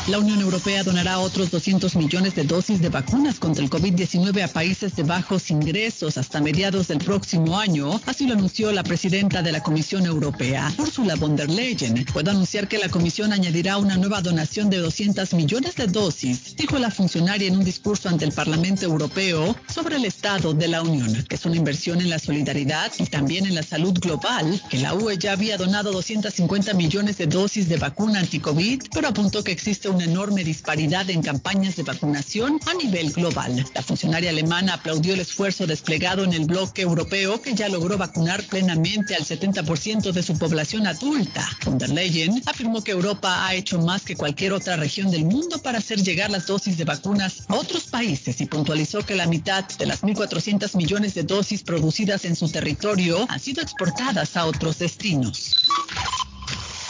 La 0.07 0.17
Unión 0.17 0.41
Europea 0.41 0.83
donará 0.83 1.19
otros 1.19 1.51
200 1.51 1.95
millones 1.95 2.33
de 2.33 2.43
dosis 2.43 2.81
de 2.81 2.89
vacunas 2.89 3.39
contra 3.39 3.63
el 3.63 3.69
COVID-19 3.69 4.43
a 4.43 4.47
países 4.47 4.95
de 4.95 5.03
bajos 5.03 5.51
ingresos 5.51 6.17
hasta 6.17 6.41
mediados 6.41 6.87
del 6.87 6.97
próximo 6.97 7.59
año, 7.59 8.01
así 8.07 8.25
lo 8.25 8.33
anunció 8.33 8.71
la 8.71 8.81
presidenta 8.83 9.43
de 9.43 9.51
la 9.51 9.61
Comisión 9.61 10.07
Europea, 10.07 10.73
Ursula 10.79 11.13
von 11.15 11.35
der 11.35 11.51
Leyen. 11.51 12.03
Puedo 12.11 12.31
anunciar 12.31 12.67
que 12.67 12.79
la 12.79 12.89
Comisión 12.89 13.31
añadirá 13.31 13.77
una 13.77 13.95
nueva 13.95 14.21
donación 14.21 14.71
de 14.71 14.77
200 14.77 15.35
millones 15.35 15.75
de 15.75 15.85
dosis, 15.85 16.55
dijo 16.55 16.79
la 16.79 16.89
funcionaria 16.89 17.47
en 17.47 17.57
un 17.57 17.63
discurso 17.63 18.09
ante 18.09 18.25
el 18.25 18.31
Parlamento 18.31 18.85
Europeo 18.85 19.55
sobre 19.71 19.97
el 19.97 20.05
estado 20.05 20.55
de 20.55 20.67
la 20.67 20.81
Unión, 20.81 21.23
que 21.29 21.35
es 21.35 21.45
una 21.45 21.57
inversión 21.57 22.01
en 22.01 22.09
la 22.09 22.17
solidaridad 22.17 22.91
y 22.97 23.05
también 23.05 23.45
en 23.45 23.53
la 23.53 23.63
salud 23.63 23.93
global, 23.99 24.59
que 24.67 24.79
la 24.79 24.95
UE 24.95 25.19
ya 25.19 25.33
había 25.33 25.57
donado 25.57 25.91
250 25.91 26.73
millones 26.73 27.19
de 27.19 27.27
dosis 27.27 27.69
de 27.69 27.77
vacuna 27.77 28.19
anti-COVID, 28.19 28.81
pero 28.91 29.07
apuntó 29.07 29.43
que 29.43 29.51
existe 29.51 29.90
una 29.91 30.05
enorme 30.05 30.43
disparidad 30.43 31.09
en 31.09 31.21
campañas 31.21 31.75
de 31.75 31.83
vacunación 31.83 32.59
a 32.65 32.73
nivel 32.73 33.11
global. 33.11 33.65
La 33.75 33.81
funcionaria 33.81 34.29
alemana 34.29 34.75
aplaudió 34.75 35.13
el 35.13 35.19
esfuerzo 35.19 35.67
desplegado 35.67 36.23
en 36.23 36.33
el 36.33 36.45
bloque 36.45 36.81
europeo 36.81 37.41
que 37.41 37.53
ya 37.53 37.69
logró 37.69 37.97
vacunar 37.97 38.43
plenamente 38.43 39.15
al 39.15 39.23
70% 39.23 40.11
de 40.11 40.23
su 40.23 40.37
población 40.37 40.87
adulta. 40.87 41.47
Von 41.65 41.77
der 41.77 41.89
Leyen 41.89 42.41
afirmó 42.45 42.83
que 42.83 42.91
Europa 42.91 43.45
ha 43.45 43.53
hecho 43.53 43.79
más 43.79 44.03
que 44.03 44.15
cualquier 44.15 44.53
otra 44.53 44.77
región 44.77 45.11
del 45.11 45.25
mundo 45.25 45.59
para 45.59 45.79
hacer 45.79 46.01
llegar 46.01 46.29
las 46.29 46.47
dosis 46.47 46.77
de 46.77 46.85
vacunas 46.85 47.43
a 47.47 47.55
otros 47.55 47.85
países 47.85 48.39
y 48.41 48.45
puntualizó 48.45 49.05
que 49.05 49.15
la 49.15 49.27
mitad 49.27 49.65
de 49.77 49.85
las 49.85 50.01
1.400 50.01 50.75
millones 50.75 51.13
de 51.13 51.23
dosis 51.23 51.63
producidas 51.63 52.25
en 52.25 52.35
su 52.35 52.49
territorio 52.49 53.25
han 53.29 53.39
sido 53.39 53.61
exportadas 53.61 54.37
a 54.37 54.45
otros 54.45 54.79
destinos. 54.79 55.55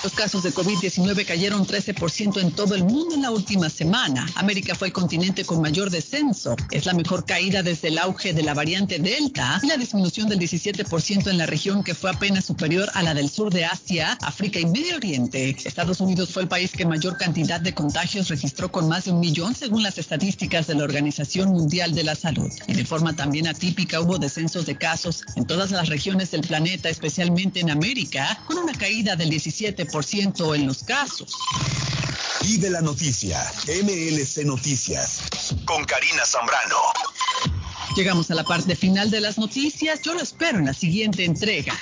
Los 0.03 0.13
casos 0.13 0.41
de 0.41 0.51
COVID-19 0.51 1.27
cayeron 1.27 1.67
13% 1.67 2.41
en 2.41 2.51
todo 2.51 2.73
el 2.73 2.83
mundo 2.83 3.13
en 3.13 3.21
la 3.21 3.29
última 3.29 3.69
semana. 3.69 4.27
América 4.33 4.73
fue 4.73 4.87
el 4.87 4.93
continente 4.93 5.45
con 5.45 5.61
mayor 5.61 5.91
descenso. 5.91 6.55
Es 6.71 6.87
la 6.87 6.93
mejor 6.93 7.23
caída 7.23 7.61
desde 7.61 7.89
el 7.89 7.99
auge 7.99 8.33
de 8.33 8.41
la 8.41 8.55
variante 8.55 8.97
Delta 8.97 9.59
y 9.61 9.67
la 9.67 9.77
disminución 9.77 10.27
del 10.27 10.39
17% 10.39 11.29
en 11.29 11.37
la 11.37 11.45
región 11.45 11.83
que 11.83 11.93
fue 11.93 12.09
apenas 12.09 12.45
superior 12.45 12.89
a 12.95 13.03
la 13.03 13.13
del 13.13 13.29
sur 13.29 13.53
de 13.53 13.65
Asia, 13.65 14.17
África 14.23 14.59
y 14.59 14.65
Medio 14.65 14.95
Oriente. 14.95 15.55
Estados 15.63 16.01
Unidos 16.01 16.31
fue 16.31 16.41
el 16.41 16.47
país 16.47 16.71
que 16.71 16.83
mayor 16.83 17.17
cantidad 17.17 17.61
de 17.61 17.75
contagios 17.75 18.29
registró 18.29 18.71
con 18.71 18.87
más 18.87 19.05
de 19.05 19.11
un 19.11 19.19
millón 19.19 19.53
según 19.53 19.83
las 19.83 19.99
estadísticas 19.99 20.65
de 20.65 20.73
la 20.73 20.83
Organización 20.83 21.49
Mundial 21.49 21.93
de 21.93 22.05
la 22.05 22.15
Salud. 22.15 22.49
Y 22.65 22.73
de 22.73 22.85
forma 22.85 23.15
también 23.15 23.45
atípica 23.47 24.01
hubo 24.01 24.17
descensos 24.17 24.65
de 24.65 24.75
casos 24.75 25.23
en 25.35 25.45
todas 25.45 25.69
las 25.69 25.89
regiones 25.89 26.31
del 26.31 26.41
planeta, 26.41 26.89
especialmente 26.89 27.59
en 27.59 27.69
América, 27.69 28.41
con 28.47 28.57
una 28.57 28.73
caída 28.73 29.15
del 29.15 29.29
17% 29.29 29.90
en 30.55 30.67
los 30.67 30.83
casos. 30.83 31.37
Y 32.43 32.57
de 32.57 32.69
la 32.69 32.81
noticia, 32.81 33.39
MLC 33.67 34.45
Noticias, 34.45 35.21
con 35.65 35.83
Karina 35.83 36.25
Zambrano. 36.25 36.77
Llegamos 37.95 38.31
a 38.31 38.35
la 38.35 38.45
parte 38.45 38.75
final 38.75 39.11
de 39.11 39.19
las 39.19 39.37
noticias. 39.37 40.01
Yo 40.01 40.13
lo 40.13 40.21
espero 40.21 40.59
en 40.59 40.65
la 40.65 40.73
siguiente 40.73 41.25
entrega. 41.25 41.77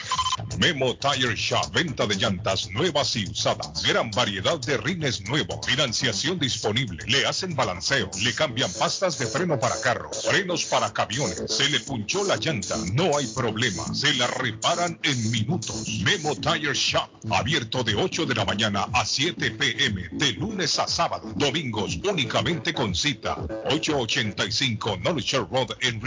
Memo 0.58 0.96
Tire 0.96 1.36
Shop, 1.36 1.72
venta 1.72 2.08
de 2.08 2.16
llantas 2.16 2.70
nuevas 2.72 3.16
y 3.16 3.30
usadas. 3.30 3.84
Gran 3.84 4.10
variedad 4.12 4.58
de 4.60 4.78
rines 4.78 5.22
nuevos. 5.28 5.66
Financiación 5.66 6.40
disponible. 6.40 7.06
Le 7.08 7.26
hacen 7.26 7.56
balanceo. 7.56 8.10
Le 8.24 8.34
cambian 8.34 8.72
pastas 8.74 9.20
de 9.20 9.28
freno 9.28 9.60
para 9.60 9.80
carros. 9.82 10.26
Frenos 10.26 10.66
para 10.66 10.92
camiones. 10.92 11.44
Se 11.48 11.70
le 11.70 11.80
punchó 11.82 12.24
la 12.24 12.38
llanta. 12.38 12.76
No 12.94 13.16
hay 13.16 13.28
problema. 13.28 13.94
Se 13.94 14.14
la 14.16 14.28
reparan 14.28 15.00
en 15.04 15.32
minutos. 15.32 15.88
Memo 16.04 16.36
Tire 16.36 16.74
Shop. 16.74 17.10
Abierto 17.32 17.84
de 17.84 17.96
8 17.96 18.26
de 18.26 18.36
la 18.36 18.46
mañana 18.46 18.88
a 18.94 19.06
7 19.06 19.52
pm. 19.52 20.10
De 20.14 20.34
lunes 20.34 20.80
a 20.80 20.88
sábado. 20.88 21.32
Domingos 21.36 22.00
únicamente 22.04 22.74
con 22.74 22.96
cita. 22.96 23.38
885 23.70 24.98
Knowledge 25.04 25.38
Road 25.38 25.70
en 25.82 25.99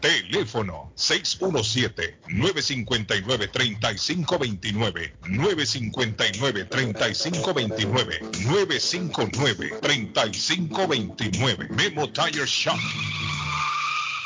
Teléfono 0.00 0.92
617 0.96 2.18
959 2.28 3.48
3529 3.48 5.12
959 5.26 6.68
3529 6.68 8.20
959 8.44 9.80
3529 9.80 11.68
Memo 11.70 12.06
Tire 12.08 12.46
Shop. 12.46 12.78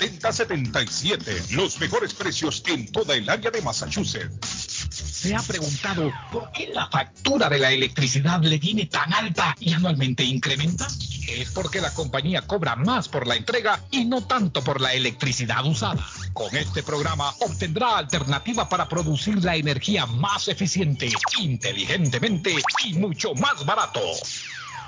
381-7077. 0.02 1.52
Los 1.52 1.80
mejores 1.80 2.14
precios 2.14 2.64
en 2.68 2.92
toda 2.92 3.16
el 3.16 3.30
área 3.30 3.52
de 3.52 3.62
Massachusetts. 3.62 4.88
¿Se 4.90 5.36
ha 5.36 5.42
preguntado 5.42 6.12
por 6.32 6.52
qué 6.52 6.72
la 6.74 6.88
factura 6.88 7.48
de 7.48 7.60
la 7.60 7.72
electricidad 7.72 8.42
le 8.42 8.58
viene 8.58 8.88
tan 8.88 9.14
alta 9.14 9.56
y 9.60 9.74
anualmente 9.74 10.24
incrementa? 10.24 10.88
Es 11.28 11.52
porque 11.52 11.80
la 11.80 11.94
compañía 11.94 12.42
cobra 12.42 12.76
más 12.76 13.08
por 13.08 13.28
la 13.28 13.36
entrega 13.36 13.80
y 13.92 14.06
no 14.06 14.26
tanto 14.26 14.64
por 14.64 14.82
la 14.82 14.94
electricidad 14.94 15.66
usada. 15.66 16.06
Con 16.34 16.56
este 16.58 16.82
programa 16.82 17.34
obtendrá 17.42 17.98
alternativa 17.98 18.68
para 18.68 18.90
producir 18.90 19.44
la 19.44 19.56
energía 19.56 20.08
más 20.08 20.48
eficiente, 20.48 21.12
inteligentemente 21.40 22.56
y 22.84 22.94
mucho 22.96 23.36
más 23.36 23.64
barato. 23.66 24.02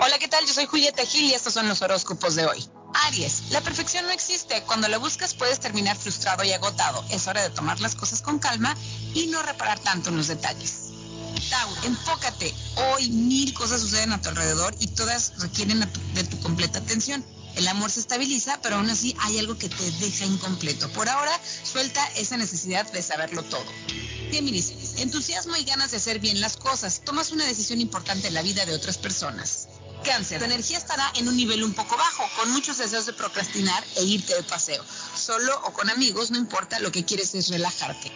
Hola, 0.00 0.16
¿qué 0.20 0.28
tal? 0.28 0.46
Yo 0.46 0.52
soy 0.52 0.66
Julieta 0.66 1.04
Gil 1.04 1.24
y 1.24 1.34
estos 1.34 1.54
son 1.54 1.68
los 1.68 1.82
horóscopos 1.82 2.36
de 2.36 2.46
hoy. 2.46 2.64
Aries, 3.06 3.50
la 3.50 3.60
perfección 3.60 4.06
no 4.06 4.12
existe. 4.12 4.62
Cuando 4.62 4.86
la 4.86 4.98
buscas 4.98 5.34
puedes 5.34 5.58
terminar 5.58 5.96
frustrado 5.96 6.44
y 6.44 6.52
agotado. 6.52 7.04
Es 7.10 7.26
hora 7.26 7.42
de 7.42 7.50
tomar 7.50 7.80
las 7.80 7.96
cosas 7.96 8.22
con 8.22 8.38
calma 8.38 8.76
y 9.14 9.26
no 9.26 9.42
reparar 9.42 9.80
tanto 9.80 10.10
en 10.10 10.16
los 10.16 10.28
detalles. 10.28 10.90
Tauro, 11.50 11.74
enfócate. 11.82 12.54
Hoy 12.92 13.10
mil 13.10 13.52
cosas 13.54 13.80
suceden 13.80 14.12
a 14.12 14.20
tu 14.20 14.28
alrededor 14.28 14.72
y 14.78 14.86
todas 14.86 15.32
requieren 15.40 15.80
de 16.14 16.24
tu 16.24 16.38
completa 16.40 16.78
atención. 16.78 17.24
El 17.58 17.66
amor 17.66 17.90
se 17.90 17.98
estabiliza, 17.98 18.60
pero 18.62 18.76
aún 18.76 18.88
así 18.88 19.16
hay 19.18 19.36
algo 19.36 19.58
que 19.58 19.68
te 19.68 19.90
deja 19.90 20.24
incompleto. 20.24 20.88
Por 20.90 21.08
ahora, 21.08 21.32
suelta 21.64 22.06
esa 22.14 22.36
necesidad 22.36 22.88
de 22.92 23.02
saberlo 23.02 23.42
todo. 23.42 23.66
Géminis, 24.30 24.94
entusiasmo 24.98 25.56
y 25.56 25.64
ganas 25.64 25.90
de 25.90 25.96
hacer 25.96 26.20
bien 26.20 26.40
las 26.40 26.56
cosas. 26.56 27.02
Tomas 27.04 27.32
una 27.32 27.44
decisión 27.44 27.80
importante 27.80 28.28
en 28.28 28.34
la 28.34 28.42
vida 28.42 28.64
de 28.64 28.74
otras 28.74 28.96
personas. 28.96 29.66
Cáncer, 30.04 30.38
tu 30.38 30.44
energía 30.44 30.78
estará 30.78 31.12
en 31.16 31.26
un 31.26 31.36
nivel 31.36 31.64
un 31.64 31.74
poco 31.74 31.96
bajo, 31.96 32.22
con 32.36 32.52
muchos 32.52 32.78
deseos 32.78 33.06
de 33.06 33.12
procrastinar 33.12 33.82
e 33.96 34.04
irte 34.04 34.36
de 34.36 34.44
paseo. 34.44 34.84
Solo 35.16 35.60
o 35.64 35.72
con 35.72 35.90
amigos, 35.90 36.30
no 36.30 36.38
importa, 36.38 36.78
lo 36.78 36.92
que 36.92 37.04
quieres 37.04 37.34
es 37.34 37.48
relajarte. 37.48 38.12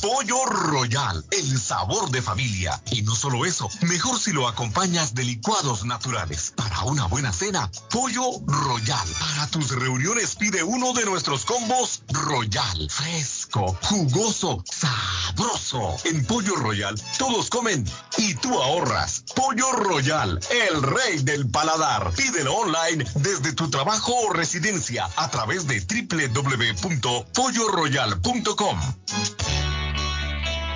Pollo 0.00 0.44
Royal, 0.44 1.24
el 1.30 1.58
sabor 1.58 2.10
de 2.10 2.20
familia. 2.20 2.80
Y 2.90 3.02
no 3.02 3.14
solo 3.14 3.46
eso, 3.46 3.68
mejor 3.82 4.20
si 4.20 4.32
lo 4.32 4.46
acompañas 4.46 5.14
de 5.14 5.24
licuados 5.24 5.84
naturales. 5.84 6.52
Para 6.56 6.82
una 6.82 7.06
buena 7.06 7.32
cena, 7.32 7.70
Pollo 7.90 8.40
Royal. 8.46 9.08
Para 9.18 9.46
tus 9.46 9.70
reuniones 9.70 10.36
pide 10.36 10.62
uno 10.62 10.92
de 10.92 11.06
nuestros 11.06 11.44
combos 11.44 12.02
Royal. 12.08 12.88
Fresco, 12.90 13.43
jugoso, 13.60 14.64
sabroso. 14.70 15.96
En 16.04 16.24
Pollo 16.26 16.54
Royal, 16.56 16.94
todos 17.18 17.48
comen 17.50 17.84
y 18.18 18.34
tú 18.34 18.60
ahorras. 18.60 19.22
Pollo 19.34 19.72
Royal, 19.72 20.38
el 20.50 20.82
rey 20.82 21.22
del 21.22 21.48
paladar. 21.48 22.12
Pídelo 22.14 22.52
online 22.54 23.06
desde 23.14 23.52
tu 23.52 23.70
trabajo 23.70 24.12
o 24.12 24.32
residencia 24.32 25.08
a 25.16 25.30
través 25.30 25.68
de 25.68 25.80
www.polloroyal.com. 25.80 28.80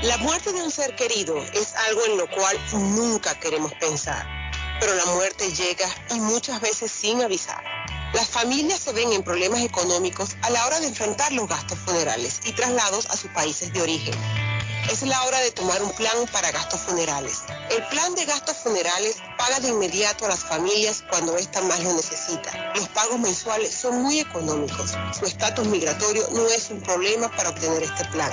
La 0.03 0.19
muerte 0.19 0.53
de 0.53 0.63
un 0.63 0.71
ser 0.71 0.95
querido 0.95 1.37
es 1.55 1.75
algo 1.89 2.05
en 2.07 2.19
lo 2.19 2.31
cual 2.31 2.57
nunca 2.73 3.35
queremos 3.41 3.73
pensar, 3.75 4.25
pero 4.79 4.95
la 4.95 5.07
muerte 5.07 5.53
llega 5.53 5.89
y 6.15 6.21
muchas 6.21 6.61
veces 6.61 6.93
sin 6.93 7.21
avisar. 7.23 7.65
Las 8.15 8.29
familias 8.29 8.81
se 8.81 8.93
ven 8.93 9.13
en 9.13 9.23
problemas 9.23 9.61
económicos 9.61 10.31
a 10.43 10.51
la 10.51 10.67
hora 10.67 10.81
de 10.81 10.87
enfrentar 10.87 11.31
los 11.33 11.47
gastos 11.47 11.79
funerales 11.79 12.41
y 12.45 12.53
traslados 12.53 13.07
a 13.07 13.17
sus 13.17 13.31
países 13.33 13.73
de 13.73 13.83
origen. 13.83 14.15
Es 14.91 15.03
la 15.03 15.23
hora 15.25 15.39
de 15.41 15.51
tomar 15.51 15.83
un 15.83 15.93
plan 15.93 16.17
para 16.33 16.51
gastos 16.51 16.81
funerales. 16.81 17.43
El 17.71 17.85
plan 17.89 18.15
de 18.15 18.25
gastos 18.25 18.57
funerales 18.57 19.17
paga 19.37 19.61
de 19.61 19.69
inmediato 19.69 20.25
a 20.25 20.29
las 20.29 20.41
familias 20.41 21.05
cuando 21.11 21.37
ésta 21.37 21.61
más 21.61 21.85
lo 21.85 21.93
necesita. 21.93 22.73
Los 22.75 22.89
pagos 22.89 23.19
mensuales 23.19 23.75
son 23.75 24.01
muy 24.01 24.21
económicos. 24.21 24.95
Su 25.19 25.27
estatus 25.27 25.67
migratorio 25.67 26.27
no 26.33 26.49
es 26.49 26.71
un 26.71 26.81
problema 26.81 27.31
para 27.37 27.51
obtener 27.51 27.83
este 27.83 28.07
plan. 28.07 28.33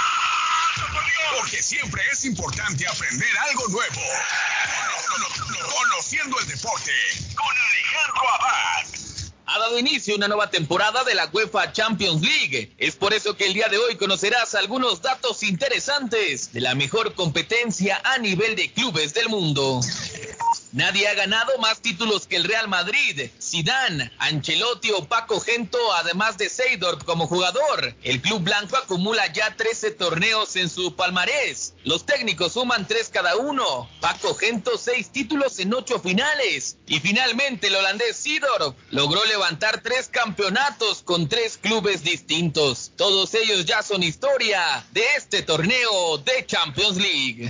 Porque 1.37 1.61
siempre 1.61 2.01
es 2.11 2.25
importante 2.25 2.87
aprender 2.87 3.29
algo 3.49 3.67
nuevo. 3.69 4.01
Conociendo 5.77 6.39
el 6.39 6.47
deporte 6.47 6.91
con 7.35 7.47
Alejandro 7.47 8.29
Abad. 8.29 8.85
Ha 9.45 9.59
dado 9.59 9.77
inicio 9.79 10.15
una 10.15 10.27
nueva 10.27 10.49
temporada 10.49 11.03
de 11.03 11.13
la 11.13 11.27
UEFA 11.27 11.73
Champions 11.73 12.21
League. 12.21 12.73
Es 12.77 12.95
por 12.95 13.13
eso 13.13 13.35
que 13.35 13.47
el 13.47 13.53
día 13.53 13.67
de 13.67 13.77
hoy 13.77 13.97
conocerás 13.97 14.55
algunos 14.55 15.01
datos 15.01 15.43
interesantes 15.43 16.53
de 16.53 16.61
la 16.61 16.73
mejor 16.73 17.15
competencia 17.15 18.01
a 18.03 18.17
nivel 18.17 18.55
de 18.55 18.71
clubes 18.71 19.13
del 19.13 19.27
mundo. 19.27 19.81
Nadie 20.73 21.05
ha 21.09 21.13
ganado 21.15 21.57
más 21.57 21.81
títulos 21.81 22.27
que 22.27 22.37
el 22.37 22.45
Real 22.45 22.69
Madrid. 22.69 23.29
Zidane, 23.41 24.09
Ancelotti 24.19 24.91
o 24.91 25.03
Paco 25.03 25.41
Gento, 25.41 25.77
además 25.95 26.37
de 26.37 26.47
Seydorf 26.47 27.03
como 27.03 27.27
jugador. 27.27 27.93
El 28.03 28.21
club 28.21 28.41
blanco 28.41 28.77
acumula 28.77 29.31
ya 29.33 29.53
13 29.57 29.91
torneos 29.91 30.55
en 30.55 30.69
su 30.69 30.95
palmarés. 30.95 31.73
Los 31.83 32.05
técnicos 32.05 32.53
suman 32.53 32.87
3 32.87 33.09
cada 33.09 33.35
uno. 33.35 33.89
Paco 33.99 34.33
Gento 34.33 34.77
6 34.77 35.09
títulos 35.11 35.59
en 35.59 35.73
8 35.73 35.99
finales. 35.99 36.77
Y 36.91 36.99
finalmente 36.99 37.67
el 37.67 37.75
holandés 37.77 38.17
Seydorf 38.17 38.75
logró 38.89 39.23
levantar 39.23 39.79
3 39.81 40.09
campeonatos 40.09 41.01
con 41.03 41.29
3 41.29 41.57
clubes 41.59 42.03
distintos. 42.03 42.91
Todos 42.97 43.33
ellos 43.33 43.63
ya 43.63 43.81
son 43.81 44.03
historia 44.03 44.85
de 44.91 45.01
este 45.15 45.41
torneo 45.41 46.17
de 46.17 46.45
Champions 46.45 46.97
League. 46.97 47.49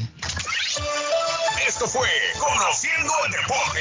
Esto 1.67 1.87
fue 1.87 2.07
Conociendo 2.37 3.13
el 3.25 3.31
Deporte. 3.31 3.79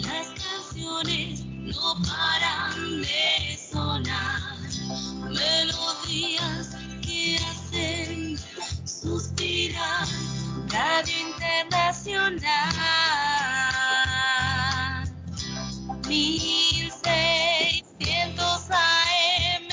Las 0.03 0.27
canciones 0.29 1.45
no 1.45 1.95
paran 2.03 3.03
de 3.03 3.59
sonar, 3.71 4.59
que 7.01 7.39
hacen 7.39 8.39
suspirar, 8.85 10.07
Radio 10.69 11.19
Internacional, 11.31 12.43
1600 16.07 18.71
AM, 18.71 19.69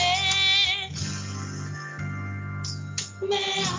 me 3.27 3.78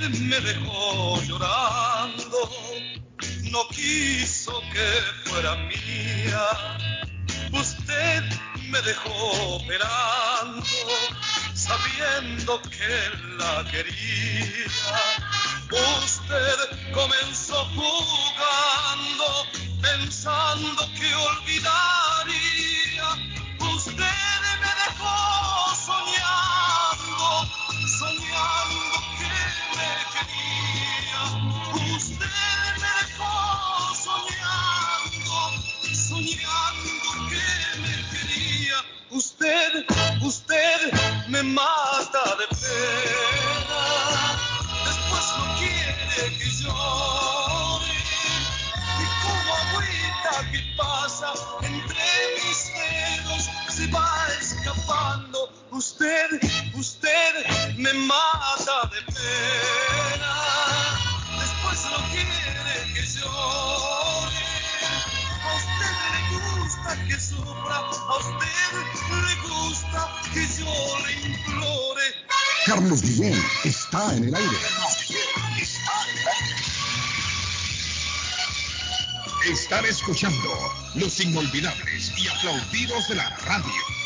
Usted 0.00 0.18
me 0.20 0.40
dejó 0.40 1.20
llorando, 1.24 2.50
no 3.50 3.68
quiso 3.68 4.62
que 4.72 5.28
fuera 5.28 5.56
mía. 5.56 6.46
Usted 7.52 8.24
me 8.70 8.80
dejó 8.80 9.58
esperando, 9.60 10.64
sabiendo 11.52 12.62
que 12.62 13.10
la 13.36 13.62
quería. 13.70 15.02
Usted 16.02 16.92
comenzó 16.94 17.62
jugando, 17.74 19.46
pensando 19.82 20.88
que 20.98 21.14
olvidaría. 21.14 21.99
Está 73.64 74.14
en 74.14 74.28
el 74.28 74.34
aire. 74.36 74.56
Están 79.50 79.84
escuchando 79.84 80.48
los 80.94 81.18
inolvidables 81.18 82.12
y 82.16 82.28
aplaudidos 82.28 83.08
de 83.08 83.16
la 83.16 83.28
radio. 83.46 83.99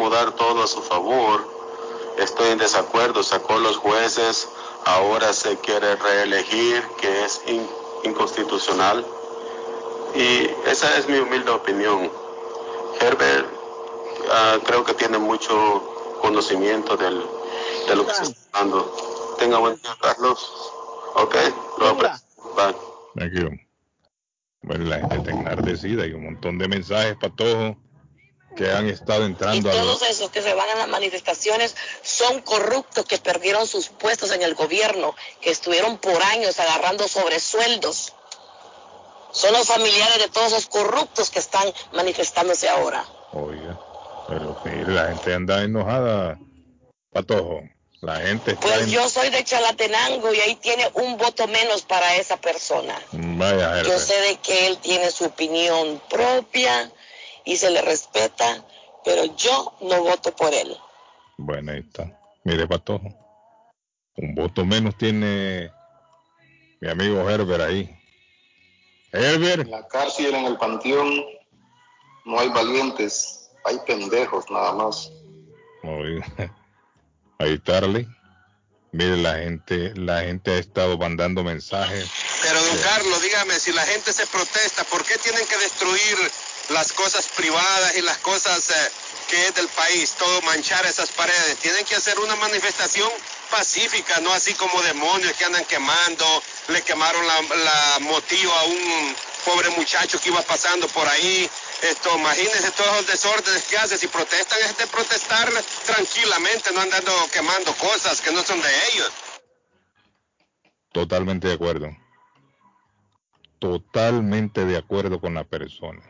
Acomodar 0.00 0.32
todo 0.32 0.62
a 0.62 0.66
su 0.66 0.80
favor, 0.82 1.46
estoy 2.18 2.50
en 2.50 2.58
desacuerdo. 2.58 3.22
Sacó 3.22 3.58
los 3.58 3.76
jueces, 3.76 4.48
ahora 4.86 5.32
se 5.34 5.58
quiere 5.58 5.94
reelegir, 5.96 6.82
que 7.00 7.24
es 7.24 7.42
in- 7.46 7.68
inconstitucional. 8.04 9.04
Y 10.14 10.50
esa 10.68 10.96
es 10.96 11.06
mi 11.08 11.18
humilde 11.18 11.50
opinión. 11.50 12.10
Herbert 13.00 13.46
ah, 14.32 14.58
creo 14.64 14.84
que 14.84 14.94
tiene 14.94 15.18
mucho 15.18 16.16
conocimiento 16.22 16.96
del, 16.96 17.22
de 17.86 17.96
lo 17.96 18.06
que 18.06 18.14
se 18.14 18.22
está 18.24 18.58
dando. 18.60 19.36
Tenga 19.38 19.58
buen 19.58 19.76
día, 19.76 19.96
Carlos. 20.00 20.72
Ok, 21.14 21.36
lo 21.78 21.88
aprecio. 21.88 22.26
Bye. 22.56 22.74
Thank 23.16 23.32
you. 23.34 23.50
Bueno, 24.62 24.84
la 24.86 24.96
gente 25.00 25.16
está 25.16 25.30
enardecida 25.30 26.06
y 26.06 26.12
un 26.12 26.24
montón 26.24 26.58
de 26.58 26.68
mensajes 26.68 27.16
para 27.16 27.34
todos 27.34 27.76
que 28.56 28.70
han 28.70 28.88
estado 28.88 29.22
Y 29.22 29.26
entrando 29.26 29.70
a 29.70 29.72
todos 29.72 30.02
esos 30.02 30.30
que 30.30 30.42
se 30.42 30.54
van 30.54 30.68
a 30.70 30.74
las 30.74 30.88
manifestaciones 30.88 31.76
son 32.02 32.40
corruptos 32.42 33.04
que 33.04 33.18
perdieron 33.18 33.66
sus 33.66 33.88
puestos 33.88 34.32
en 34.32 34.42
el 34.42 34.54
gobierno, 34.54 35.14
que 35.40 35.50
estuvieron 35.50 35.98
por 35.98 36.22
años 36.22 36.58
agarrando 36.58 37.06
sobresueldos. 37.08 38.14
Son 39.32 39.52
los 39.52 39.66
familiares 39.66 40.18
de 40.18 40.28
todos 40.28 40.48
esos 40.48 40.66
corruptos 40.66 41.30
que 41.30 41.38
están 41.38 41.72
manifestándose 41.92 42.68
ahora. 42.68 43.04
Oiga, 43.32 43.78
pero 44.28 44.60
la 44.88 45.08
gente 45.08 45.34
anda 45.34 45.62
enojada, 45.62 46.38
Patojo. 47.12 47.62
La 48.00 48.16
gente 48.16 48.52
está 48.52 48.66
Pues 48.66 48.82
en... 48.82 48.90
yo 48.90 49.08
soy 49.08 49.28
de 49.28 49.44
Chalatenango 49.44 50.32
y 50.32 50.40
ahí 50.40 50.54
tiene 50.56 50.90
un 50.94 51.18
voto 51.18 51.46
menos 51.46 51.82
para 51.82 52.16
esa 52.16 52.38
persona. 52.38 52.98
Vaya, 53.12 53.82
Yo 53.82 53.98
sé 53.98 54.18
de 54.22 54.36
que 54.36 54.68
él 54.68 54.78
tiene 54.78 55.10
su 55.10 55.26
opinión 55.26 56.00
propia 56.08 56.90
y 57.44 57.56
se 57.56 57.70
le 57.70 57.82
respeta, 57.82 58.64
pero 59.04 59.24
yo 59.36 59.74
no 59.80 60.02
voto 60.02 60.34
por 60.34 60.52
él. 60.52 60.76
Bueno, 61.36 61.72
ahí 61.72 61.80
está. 61.80 62.18
Mire, 62.44 62.66
Patojo. 62.66 63.08
Un 64.16 64.34
voto 64.34 64.64
menos 64.64 64.96
tiene 64.98 65.72
mi 66.80 66.88
amigo 66.88 67.28
Herbert 67.28 67.62
ahí. 67.62 67.96
Herbert. 69.12 69.62
En 69.62 69.70
la 69.70 69.86
cárcel, 69.88 70.34
en 70.34 70.44
el 70.44 70.56
panteón, 70.58 71.24
no 72.24 72.38
hay 72.38 72.48
valientes, 72.48 73.50
hay 73.64 73.78
pendejos 73.86 74.44
nada 74.50 74.72
más. 74.72 75.10
Oiga. 75.82 76.26
Ahí 77.38 77.54
está, 77.54 77.78
Arley. 77.78 78.06
Mire, 78.92 79.16
la 79.16 79.34
gente, 79.38 79.94
la 79.94 80.20
gente 80.22 80.50
ha 80.50 80.58
estado 80.58 80.98
mandando 80.98 81.42
mensajes. 81.42 82.10
Pero 82.42 82.62
don 82.62 82.78
Carlos, 82.78 83.22
dígame, 83.22 83.54
si 83.54 83.72
la 83.72 83.82
gente 83.86 84.12
se 84.12 84.26
protesta, 84.26 84.84
¿por 84.84 85.04
qué 85.04 85.16
tienen 85.18 85.46
que 85.46 85.56
destruir 85.56 86.16
las 86.70 86.92
cosas 86.92 87.26
privadas 87.36 87.96
y 87.96 88.02
las 88.02 88.18
cosas 88.18 88.70
eh, 88.70 88.90
que 89.28 89.46
es 89.46 89.54
del 89.54 89.68
país? 89.68 90.12
Todo 90.18 90.42
manchar 90.42 90.84
esas 90.86 91.10
paredes. 91.10 91.58
Tienen 91.58 91.84
que 91.84 91.96
hacer 91.96 92.18
una 92.18 92.36
manifestación 92.36 93.10
pacífica, 93.50 94.20
no 94.20 94.32
así 94.32 94.54
como 94.54 94.80
demonios 94.82 95.32
que 95.34 95.44
andan 95.44 95.64
quemando. 95.64 96.42
Le 96.68 96.82
quemaron 96.82 97.26
la, 97.26 97.42
la 97.56 97.94
a 97.94 98.64
un 98.64 99.16
pobre 99.44 99.70
muchacho 99.70 100.20
que 100.20 100.28
iba 100.28 100.42
pasando 100.42 100.86
por 100.88 101.06
ahí. 101.08 101.48
Esto, 101.82 102.16
imagínense 102.16 102.70
todos 102.72 102.96
los 102.96 103.06
desórdenes 103.06 103.64
que 103.64 103.76
hace. 103.78 103.98
Si 103.98 104.06
protestan 104.06 104.58
es 104.62 104.76
de 104.76 104.86
protestar 104.86 105.50
tranquilamente, 105.86 106.70
no 106.74 106.80
andando 106.80 107.12
quemando 107.32 107.74
cosas 107.74 108.20
que 108.20 108.32
no 108.32 108.42
son 108.42 108.60
de 108.60 108.70
ellos. 108.92 109.10
Totalmente 110.92 111.48
de 111.48 111.54
acuerdo. 111.54 111.88
Totalmente 113.58 114.64
de 114.64 114.76
acuerdo 114.76 115.20
con 115.20 115.34
la 115.34 115.44
persona. 115.44 116.00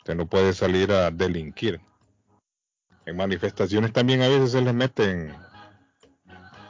Usted 0.00 0.14
no 0.14 0.26
puede 0.26 0.54
salir 0.54 0.90
a 0.92 1.10
delinquir. 1.10 1.78
En 3.04 3.16
manifestaciones 3.16 3.92
también 3.92 4.22
a 4.22 4.28
veces 4.28 4.52
se 4.52 4.62
les 4.62 4.72
meten 4.72 5.36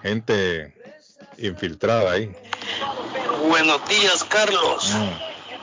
gente 0.02 0.74
infiltrada 1.38 2.10
ahí. 2.10 2.34
Buenos 3.48 3.88
días, 3.88 4.24
Carlos. 4.24 4.94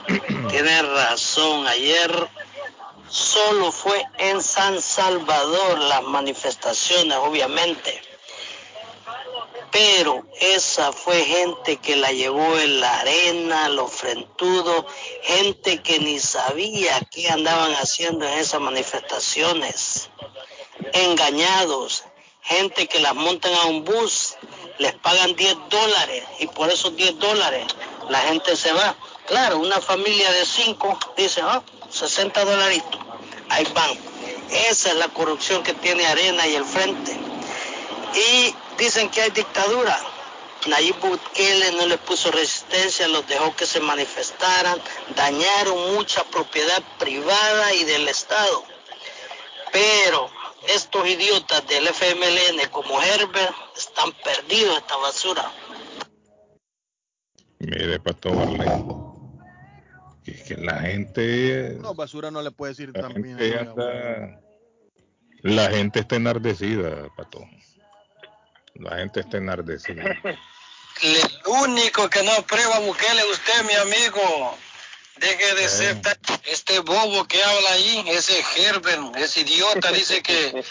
Mm. 0.08 0.46
Tienes 0.48 0.88
razón. 0.88 1.66
Ayer 1.66 2.10
solo 3.10 3.70
fue 3.70 4.02
en 4.16 4.40
San 4.40 4.80
Salvador 4.80 5.78
las 5.80 6.02
manifestaciones, 6.02 7.18
obviamente. 7.18 8.00
Pero 9.70 10.24
esa 10.40 10.92
fue 10.92 11.24
gente 11.24 11.76
que 11.76 11.96
la 11.96 12.12
llevó 12.12 12.58
en 12.58 12.80
la 12.80 13.00
arena, 13.00 13.68
los 13.68 13.92
frentudos, 13.92 14.86
gente 15.22 15.82
que 15.82 15.98
ni 15.98 16.18
sabía 16.18 17.00
qué 17.10 17.28
andaban 17.28 17.72
haciendo 17.72 18.26
en 18.26 18.38
esas 18.38 18.60
manifestaciones. 18.60 20.08
Engañados, 20.92 22.04
gente 22.42 22.86
que 22.86 23.00
las 23.00 23.14
montan 23.14 23.52
a 23.54 23.66
un 23.66 23.84
bus, 23.84 24.36
les 24.78 24.94
pagan 24.94 25.34
10 25.34 25.56
dólares 25.68 26.24
y 26.38 26.46
por 26.46 26.70
esos 26.70 26.96
10 26.96 27.18
dólares 27.18 27.66
la 28.08 28.20
gente 28.20 28.56
se 28.56 28.72
va. 28.72 28.96
Claro, 29.26 29.58
una 29.58 29.80
familia 29.80 30.30
de 30.32 30.46
5 30.46 30.98
dice, 31.16 31.42
ah, 31.42 31.62
60 31.90 32.44
dolaritos, 32.44 33.00
ahí 33.50 33.66
van. 33.74 33.90
Esa 34.50 34.88
es 34.88 34.94
la 34.94 35.08
corrupción 35.08 35.62
que 35.62 35.74
tiene 35.74 36.06
Arena 36.06 36.46
y 36.46 36.54
el 36.54 36.64
Frente. 36.64 37.18
Y 38.14 38.54
dicen 38.78 39.10
que 39.10 39.22
hay 39.22 39.30
dictadura. 39.30 39.96
Nayib 40.66 40.96
Bukele 41.00 41.72
no 41.72 41.86
les 41.86 41.98
puso 41.98 42.30
resistencia, 42.32 43.06
los 43.08 43.26
dejó 43.28 43.54
que 43.54 43.64
se 43.64 43.80
manifestaran, 43.80 44.78
dañaron 45.14 45.94
mucha 45.94 46.24
propiedad 46.24 46.82
privada 46.98 47.72
y 47.74 47.84
del 47.84 48.08
Estado. 48.08 48.64
Pero 49.72 50.28
estos 50.74 51.06
idiotas 51.08 51.66
del 51.68 51.86
FMLN 51.86 52.68
como 52.72 53.00
Herbert 53.00 53.54
están 53.76 54.10
perdidos 54.24 54.78
esta 54.78 54.96
basura. 54.96 55.52
Mire, 57.60 58.00
Pato 58.00 58.30
Barley. 58.34 58.68
Es 60.26 60.42
que 60.42 60.56
la 60.56 60.80
gente, 60.80 61.76
No, 61.80 61.94
basura 61.94 62.30
no 62.30 62.42
le 62.42 62.50
puede 62.50 62.72
decir 62.72 62.90
la 62.94 63.00
también. 63.02 63.38
gente 63.38 63.64
¿no? 63.64 63.70
anda- 63.70 64.40
la 65.42 65.70
gente 65.70 66.00
está 66.00 66.16
enardecida, 66.16 67.08
Pato. 67.16 67.40
La 68.78 68.96
gente 68.96 69.20
está 69.20 69.36
enardecida. 69.38 70.02
El 71.02 71.20
único 71.46 72.08
que 72.10 72.22
no 72.22 72.32
aprueba 72.32 72.78
Bukele 72.80 73.20
es 73.20 73.26
usted, 73.38 73.64
mi 73.64 73.74
amigo. 73.74 74.56
Deje 75.16 75.54
de 75.56 75.68
ser 75.68 76.00
tan- 76.00 76.16
este 76.44 76.78
bobo 76.80 77.26
que 77.26 77.42
habla 77.42 77.72
ahí, 77.72 78.04
ese 78.08 78.34
Herbert, 78.56 79.16
ese 79.16 79.40
idiota, 79.40 79.90
dice 79.92 80.22
que 80.22 80.64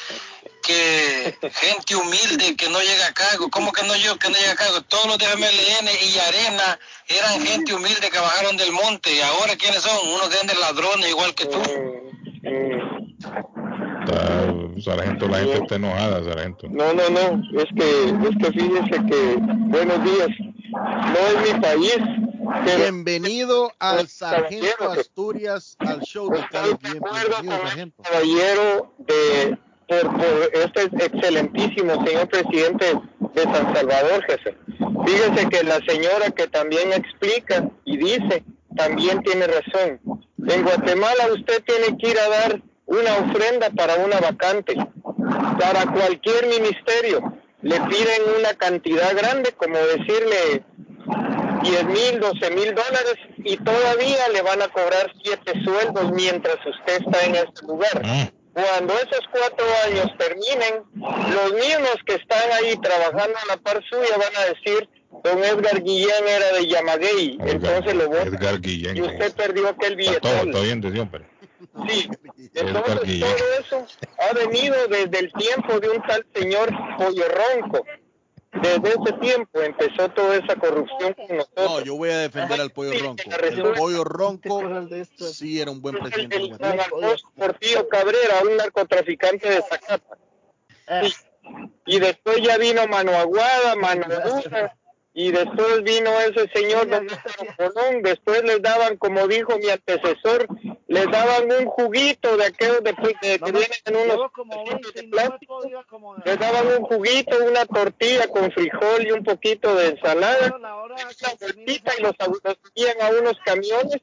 que 0.64 1.38
gente 1.54 1.96
humilde 1.96 2.56
que 2.58 2.68
no 2.70 2.80
llega 2.82 3.08
a 3.08 3.14
cargo. 3.14 3.50
¿Cómo 3.50 3.72
que 3.72 3.84
no 3.84 3.96
yo 3.96 4.18
que 4.20 4.30
no 4.30 4.36
llega 4.38 4.52
a 4.52 4.56
cargo? 4.56 4.82
Todos 4.82 5.06
los 5.08 5.18
de 5.18 5.26
FMLN 5.26 5.90
y 6.02 6.20
Arena 6.20 6.80
eran 7.08 7.46
gente 7.46 7.74
humilde 7.74 8.10
que 8.10 8.20
bajaron 8.20 8.58
del 8.58 8.74
monte. 8.74 9.14
¿Y 9.14 9.22
ahora 9.22 9.56
quiénes 9.56 9.82
son? 9.82 9.98
Unos 10.10 10.30
de 10.30 10.56
ladrones 10.56 11.10
igual 11.10 11.34
que 11.36 11.46
tú. 11.46 11.62
Sargento, 14.82 15.28
la 15.28 15.40
gente 15.40 15.58
está 15.58 15.76
enojada, 15.76 16.24
sargento. 16.24 16.68
No, 16.70 16.94
no, 16.94 17.10
no, 17.10 17.42
es 17.60 17.66
que, 17.76 18.10
es 18.10 18.38
que 18.40 18.52
fíjese 18.60 19.06
que, 19.10 19.38
buenos 19.40 20.04
días, 20.04 20.28
no 20.72 21.42
es 21.42 21.54
mi 21.54 21.60
país. 21.60 21.98
pero- 22.66 22.78
Bienvenido 22.78 23.72
al 23.80 24.08
Sargento 24.08 24.92
Asturias, 24.92 25.76
al 25.80 26.02
show 26.02 26.30
de 26.30 26.40
Carlos. 26.52 26.78
Bienvenido, 26.82 27.58
Sargento. 27.62 28.04
caballero 28.04 28.94
de 29.00 29.58
por, 29.88 30.02
por 30.18 30.52
este 30.54 30.84
excelentísimo 31.06 32.06
señor 32.06 32.28
presidente 32.28 32.94
de 33.34 33.44
San 33.44 33.74
Salvador, 33.74 34.24
jefe. 34.28 34.58
Fíjese 35.06 35.50
que 35.50 35.64
la 35.64 35.80
señora 35.88 36.30
que 36.36 36.48
también 36.48 36.92
explica 36.94 37.70
y 37.86 37.98
dice, 37.98 38.44
también 38.76 39.22
tiene 39.24 39.48
razón. 39.48 40.00
En 40.46 40.64
Guatemala 40.64 41.28
usted 41.34 41.64
tiene 41.66 41.98
que 41.98 42.10
ir 42.10 42.20
a 42.20 42.30
dar 42.30 42.62
una 42.88 43.18
ofrenda 43.18 43.70
para 43.70 43.96
una 43.96 44.20
vacante, 44.20 44.76
para 45.60 45.86
cualquier 45.92 46.48
ministerio. 46.48 47.34
Le 47.62 47.80
piden 47.82 48.22
una 48.40 48.54
cantidad 48.54 49.16
grande, 49.16 49.52
como 49.52 49.78
decirle 49.78 50.64
10 51.64 51.86
mil, 51.86 52.20
12 52.20 52.52
mil 52.52 52.76
dólares 52.76 53.16
y 53.44 53.58
todavía 53.58 54.30
le 54.34 54.42
van 54.42 54.62
a 54.62 54.68
cobrar 54.70 55.12
siete 55.24 55.54
sueldos 55.64 56.12
mientras 56.14 56.58
usted 56.66 57.02
está 57.02 57.26
en 57.26 57.36
este 57.36 57.66
lugar. 57.66 58.02
Cuando 58.54 58.94
esos 58.96 59.22
cuatro 59.32 59.66
años 59.86 60.08
terminen, 60.18 60.84
los 60.96 61.54
mismos 61.54 61.96
que 62.06 62.16
están 62.16 62.52
ahí 62.54 62.76
trabajando 62.78 63.38
a 63.38 63.46
la 63.48 63.58
par 63.58 63.84
suya 63.88 64.18
van 64.18 64.36
a 64.36 64.46
decir, 64.54 64.90
don 65.24 65.44
Edgar 65.44 65.84
Guillén 65.84 66.28
era 66.28 66.58
de 66.58 66.68
Yamaguey, 66.68 67.38
entonces 67.40 67.94
lo 67.94 68.08
votan 68.08 68.28
Edgar 68.30 68.60
Guillén. 68.60 68.98
y 68.98 69.02
usted 69.02 69.34
perdió 69.34 69.70
aquel 69.70 70.00
Está 70.00 70.22
todo, 70.22 70.38
está 70.38 70.60
bien 70.62 70.82
Dios, 70.82 71.08
pero. 71.12 71.37
Sí, 71.88 72.10
entonces 72.54 73.20
todo 73.20 73.60
eso 73.60 73.86
ha 74.20 74.34
venido 74.34 74.88
desde 74.88 75.20
el 75.20 75.32
tiempo 75.34 75.80
de 75.80 75.90
un 75.90 76.02
tal 76.04 76.26
señor 76.34 76.70
Pollo 76.98 77.26
Ronco. 77.30 77.86
desde 78.62 78.90
ese 78.90 79.14
tiempo 79.22 79.62
empezó 79.62 80.10
toda 80.10 80.38
esa 80.38 80.56
corrupción 80.56 81.14
con 81.14 81.38
nosotros. 81.38 81.70
No, 81.70 81.82
yo 81.82 81.96
voy 81.96 82.10
a 82.10 82.18
defender 82.20 82.60
al 82.60 82.72
pollo 82.72 83.00
ronco. 83.00 83.24
El 83.42 83.74
pollo 83.74 84.04
ronco 84.04 84.62
sí 85.18 85.62
era 85.62 85.72
un 85.72 85.82
buen 85.82 85.98
presidente. 86.00 86.58
Alfonso 86.66 87.28
Portillo 87.36 87.88
Cabrera, 87.88 88.42
un 88.50 88.58
narcotraficante 88.58 89.50
de 89.50 89.62
Zacapa. 89.62 90.18
Y, 91.04 91.96
y 91.96 92.00
después 92.00 92.38
ya 92.42 92.58
vino 92.58 92.88
Mano 92.88 93.12
Aguada, 93.12 93.76
Mano 93.76 94.06
Dura, 94.08 94.76
y 95.18 95.32
después 95.32 95.82
vino 95.82 96.12
ese 96.20 96.48
señor 96.54 96.88
Colón, 97.58 98.04
después 98.04 98.44
les 98.44 98.62
daban, 98.62 98.98
como 98.98 99.28
dijo 99.28 99.58
mi 99.58 99.68
antecesor, 99.68 100.48
les 100.88 101.06
daban 101.10 101.52
un 101.52 101.66
juguito 101.66 102.38
de 102.38 102.46
aquellos 102.46 102.84
de, 102.84 102.92
de- 102.94 103.40
que 103.40 103.52
vienen 103.52 103.82
en 103.86 103.96
unos 103.96 104.32
de 104.94 105.04
plástico, 105.10 105.62
les 106.24 106.38
daban 106.38 106.68
un 106.68 106.84
juguito, 106.84 107.36
una 107.44 107.66
tortilla 107.66 108.28
con 108.28 108.52
frijol 108.52 109.08
y 109.08 109.12
un 109.12 109.24
poquito 109.24 109.74
de 109.74 109.88
ensalada, 109.88 110.56
una 110.56 110.76
y 111.98 112.02
los, 112.04 112.14
los 112.44 112.58
subían 112.64 113.02
a 113.02 113.10
unos 113.20 113.40
camiones 113.44 114.00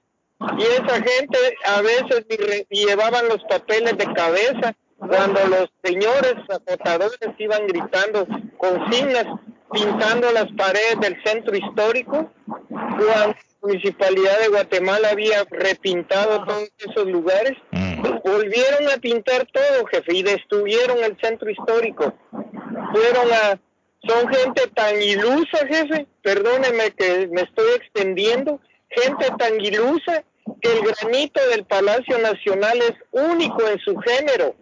y 0.59 0.63
esa 0.65 0.97
gente 1.01 1.39
a 1.65 1.81
veces 1.81 2.27
llevaban 2.71 3.29
los 3.29 3.41
papeles 3.45 3.97
de 3.97 4.13
cabeza 4.15 4.75
cuando 4.99 5.47
los 5.47 5.71
señores 5.85 6.35
acotadores 6.49 7.21
iban 7.39 7.69
gritando 7.69 8.27
consignas 8.59 9.27
pintando 9.73 10.31
las 10.33 10.47
paredes 10.53 11.01
del 11.01 11.23
centro 11.25 11.57
histórico 11.57 12.31
cuando 12.69 13.05
la 13.05 13.37
municipalidad 13.63 14.39
de 14.41 14.49
Guatemala 14.49 15.11
había 15.11 15.45
repintado 15.51 16.45
todos 16.45 16.71
esos 16.79 17.07
lugares 17.07 17.53
volvieron 18.25 18.91
a 18.95 18.99
pintar 18.99 19.47
todo 19.53 19.87
jefe 19.87 20.15
y 20.15 20.23
destruyeron 20.23 21.03
el 21.03 21.17
centro 21.21 21.51
histórico 21.51 22.15
fueron 22.93 23.33
a 23.33 23.61
son 24.07 24.29
gente 24.29 24.67
tan 24.75 25.01
ilusa 25.01 25.67
jefe 25.67 26.07
perdóneme 26.23 26.91
que 26.97 27.29
me 27.33 27.43
estoy 27.43 27.67
extendiendo 27.77 28.61
gente 28.91 29.27
tan 29.39 29.61
ilusa 29.61 30.25
que 30.61 30.73
el 30.73 30.81
granito 30.83 31.41
del 31.51 31.65
Palacio 31.65 32.19
Nacional 32.19 32.79
es 32.79 32.95
único 33.11 33.67
en 33.67 33.79
su 33.79 33.97
género, 33.99 34.55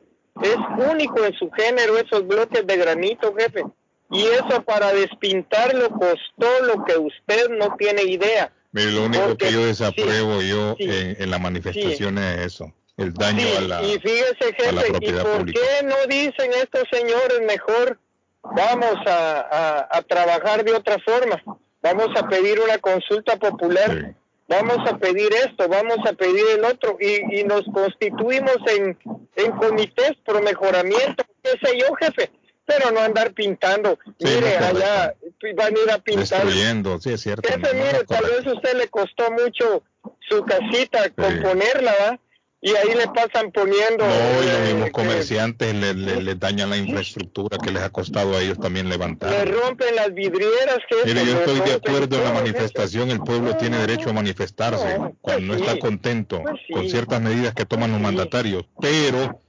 es 0.42 0.56
único 0.90 1.24
en 1.24 1.32
su 1.34 1.50
género 1.50 1.98
esos 1.98 2.26
bloques 2.26 2.66
de 2.66 2.76
granito, 2.76 3.34
jefe. 3.34 3.64
Y 4.12 4.24
eso 4.26 4.62
para 4.64 4.92
despintarlo 4.92 5.88
costó 5.90 6.64
lo 6.64 6.84
que 6.84 6.98
usted 6.98 7.48
no 7.50 7.74
tiene 7.78 8.02
idea. 8.02 8.52
Mire, 8.72 8.90
lo 8.92 9.04
único 9.04 9.24
Porque- 9.28 9.46
que 9.46 9.52
yo 9.52 9.64
desapruebo 9.66 10.40
yo 10.42 10.74
sí, 10.78 10.84
en, 10.84 11.16
en 11.18 11.30
la 11.30 11.38
manifestación 11.38 12.18
es 12.18 12.46
eso, 12.46 12.72
el 12.96 13.12
daño 13.14 13.40
Sí, 13.40 13.56
a 13.56 13.60
la, 13.62 13.82
y 13.82 13.98
fíjese, 13.98 14.68
a 14.68 14.72
la 14.72 14.80
jefe, 14.82 14.86
¿y 14.88 14.90
propiedad 14.92 15.22
por 15.22 15.36
pública. 15.38 15.60
qué 15.80 15.86
no 15.86 15.96
dicen 16.08 16.52
estos 16.54 16.84
señores 16.92 17.40
mejor 17.46 17.98
vamos 18.42 18.94
a, 19.06 19.40
a- 19.40 19.88
a 19.98 20.02
trabajar 20.02 20.64
de 20.64 20.72
otra 20.74 20.98
forma? 21.04 21.42
Vamos 21.82 22.08
a 22.16 22.28
pedir 22.28 22.60
una 22.60 22.78
consulta 22.78 23.36
popular, 23.36 24.14
vamos 24.48 24.78
a 24.90 24.96
pedir 24.98 25.32
esto, 25.34 25.68
vamos 25.68 25.98
a 26.06 26.12
pedir 26.12 26.44
el 26.56 26.64
otro, 26.64 26.96
y, 27.00 27.40
y 27.40 27.44
nos 27.44 27.62
constituimos 27.74 28.56
en, 28.68 28.96
en 29.36 29.52
comités 29.52 30.12
por 30.24 30.42
mejoramiento, 30.42 31.24
qué 31.42 31.50
sé 31.62 31.78
yo, 31.78 31.86
jefe, 31.94 32.30
pero 32.78 32.90
no 32.90 33.00
andar 33.00 33.32
pintando. 33.32 33.98
Mire, 34.20 34.58
no, 34.60 34.66
allá 34.66 35.14
van 35.56 35.76
a 35.76 35.80
ir 35.80 35.90
a 35.90 35.98
pintar 35.98 36.44
Destruyendo, 36.44 36.98
sí, 37.00 37.12
es 37.12 37.20
cierto. 37.20 37.48
Jefe, 37.48 37.60
no, 37.60 37.84
mire, 37.84 37.98
no, 37.98 38.04
tal 38.04 38.24
vez 38.24 38.46
a 38.46 38.52
usted 38.54 38.76
le 38.78 38.88
costó 38.88 39.30
mucho 39.30 39.82
su 40.28 40.44
casita 40.44 41.10
componerla, 41.10 41.94
¿va? 42.00 42.18
Y 42.64 42.70
ahí 42.76 42.94
le 42.96 43.08
pasan 43.08 43.50
poniendo... 43.50 44.06
No, 44.06 44.42
y 44.42 44.46
los 44.46 44.54
eh, 44.54 44.64
mismos 44.66 44.84
que 44.84 44.92
comerciantes 44.92 45.74
le, 45.74 45.94
le- 45.94 46.22
le 46.22 46.34
dañan 46.36 46.70
la 46.70 46.76
infraestructura 46.76 47.58
que 47.58 47.72
les 47.72 47.82
ha 47.82 47.90
costado 47.90 48.36
a 48.36 48.40
ellos 48.40 48.56
también 48.60 48.88
le 48.88 48.92
levantar. 48.92 49.50
rompen 49.50 49.96
las 49.96 50.14
vidrieras, 50.14 50.78
jefe. 50.88 51.06
Mire, 51.06 51.26
yo 51.26 51.34
le 51.34 51.40
estoy 51.40 51.60
de 51.68 51.72
acuerdo 51.74 52.16
en 52.18 52.22
la 52.24 52.32
manifestación, 52.32 53.10
el 53.10 53.18
pueblo 53.18 53.56
tiene 53.56 53.78
derecho 53.78 54.10
a 54.10 54.12
manifestarse 54.12 54.96
cuando 55.20 55.40
no 55.48 55.54
está 55.54 55.76
contento 55.80 56.40
con 56.72 56.88
ciertas 56.88 57.20
medidas 57.20 57.52
que 57.52 57.66
toman 57.66 57.90
los 57.90 58.00
mandatarios, 58.00 58.64
pero 58.80 59.40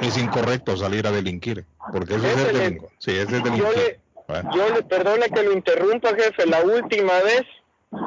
es 0.00 0.16
incorrecto 0.18 0.76
salir 0.76 1.06
a 1.06 1.10
delinquir, 1.10 1.64
porque 1.92 2.14
eso 2.14 2.26
es 2.26 2.38
el 2.38 2.58
delinco. 2.58 2.90
Sí, 2.98 3.12
ese 3.12 3.36
es 3.36 3.44
delinquir. 3.44 3.98
Bueno. 4.26 4.50
Yo 4.54 4.74
le 4.74 4.82
perdone 4.82 5.28
que 5.28 5.42
lo 5.42 5.52
interrumpa, 5.52 6.10
jefe. 6.14 6.46
La 6.46 6.62
última 6.62 7.18
vez 7.20 7.42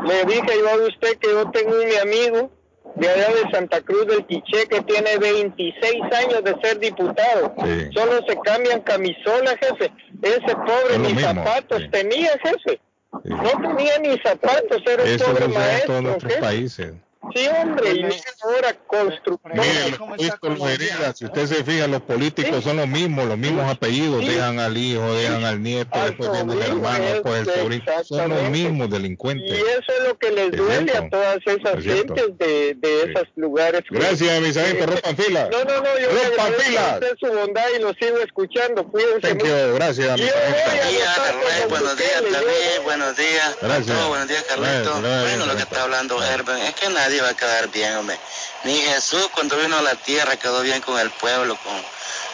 le 0.05 0.25
dije 0.25 0.59
yo 0.59 0.69
a 0.69 0.87
usted 0.87 1.17
que 1.17 1.29
yo 1.29 1.51
tengo 1.51 1.71
un 1.71 1.85
mi 1.85 1.95
amigo 1.95 2.51
de 2.95 3.09
allá 3.09 3.27
de 3.29 3.51
Santa 3.51 3.81
Cruz 3.81 4.07
del 4.07 4.25
Quiché 4.25 4.67
que 4.67 4.81
tiene 4.81 5.17
26 5.17 6.03
años 6.25 6.43
de 6.43 6.55
ser 6.61 6.79
diputado. 6.79 7.53
Solo 7.93 8.19
se 8.27 8.37
cambian 8.43 8.81
camisola, 8.81 9.57
jefe. 9.57 9.91
Ese 10.21 10.55
pobre 10.55 10.99
ni 10.99 11.13
mismo, 11.13 11.21
zapatos 11.21 11.83
tenía, 11.91 12.31
jefe. 12.43 12.79
No 13.23 13.49
tenía 13.61 13.99
ni 13.99 14.17
zapatos, 14.19 14.81
era 14.85 15.03
un 15.03 15.17
pobre 15.17 15.19
sucede 15.19 15.45
en 15.45 15.53
maestro. 15.53 15.87
todos 15.87 16.03
nuestros 16.03 16.31
jefe. 16.33 16.41
países. 16.45 16.93
Sí, 17.33 17.47
hombre, 17.47 17.91
y 17.91 18.03
mira 18.03 18.15
ahora 18.43 18.73
constructor. 18.85 19.51
Mire, 19.55 19.89
los 19.91 19.97
políticos 19.99 20.59
los 20.59 20.69
heredan. 20.69 21.15
Si 21.15 21.25
usted 21.25 21.45
se 21.47 21.63
fija, 21.63 21.87
los 21.87 22.01
políticos 22.01 22.63
son 22.63 22.77
los 22.77 22.87
mismos, 22.87 23.25
los 23.25 23.37
mismos 23.37 23.71
apellidos. 23.71 24.25
Dejan 24.25 24.59
al 24.59 24.75
hijo, 24.77 25.13
dejan 25.13 25.45
al 25.45 25.61
nieto, 25.63 25.97
después 26.03 26.31
viene 26.31 26.53
el 26.53 26.61
hermano, 26.61 27.03
después 27.05 27.47
el 27.47 27.53
sobrino. 27.53 27.83
Son 28.03 28.29
los 28.29 28.49
mismos 28.49 28.87
Y 28.87 28.91
delincuentes. 28.91 29.57
eso 29.57 29.91
es 29.99 30.07
lo 30.07 30.17
que 30.17 30.31
les 30.31 30.51
duele 30.51 30.91
a 30.97 31.09
todas 31.09 31.37
esas 31.45 31.77
Es 31.77 31.83
gentes 31.85 32.37
de, 32.37 32.75
de 32.77 33.03
esos 33.03 33.27
lugares. 33.35 33.81
Gracias, 33.89 34.41
mis 34.41 34.57
amigos. 34.57 34.85
Rompan 34.87 35.17
fila. 35.17 35.49
No, 35.51 35.63
no, 35.63 35.81
no, 35.81 35.99
yo 35.99 36.07
Rompan 36.09 36.23
agradezco 36.23 36.41
a 36.41 36.63
filas. 36.63 36.93
usted 36.95 37.13
su 37.19 37.27
bondad 37.33 37.65
y 37.77 37.81
lo 37.81 37.93
sigo 37.93 38.17
escuchando. 38.19 38.85
Cuídense 38.87 39.21
Thank 39.21 39.41
mucho. 39.43 39.67
you. 39.69 39.75
Gracias, 39.75 40.19
mis 40.19 40.31
amigos. 40.33 41.69
Buenos 41.69 41.97
días, 41.97 42.21
David. 42.31 42.83
Buenos 42.83 43.15
días. 43.17 43.57
Gracias. 43.61 44.07
Buenos 44.07 44.27
días, 44.27 44.43
Carlito. 44.43 44.71
Gracias, 44.73 45.01
gracias, 45.01 45.21
bueno, 45.23 45.37
lo 45.37 45.43
que 45.43 45.45
gracias. 45.57 45.71
está 45.71 45.83
hablando 45.83 46.23
Herbert 46.23 46.59
es 46.63 46.73
que 46.75 46.89
nadie 46.89 47.12
va 47.19 47.29
a 47.29 47.33
quedar 47.35 47.67
bien, 47.69 47.95
hombre. 47.97 48.17
Ni 48.63 48.79
Jesús 48.81 49.29
cuando 49.33 49.57
vino 49.57 49.77
a 49.77 49.81
la 49.81 49.95
tierra 49.95 50.37
quedó 50.37 50.61
bien 50.61 50.81
con 50.81 50.99
el 50.99 51.09
pueblo. 51.11 51.57
Con... 51.57 51.73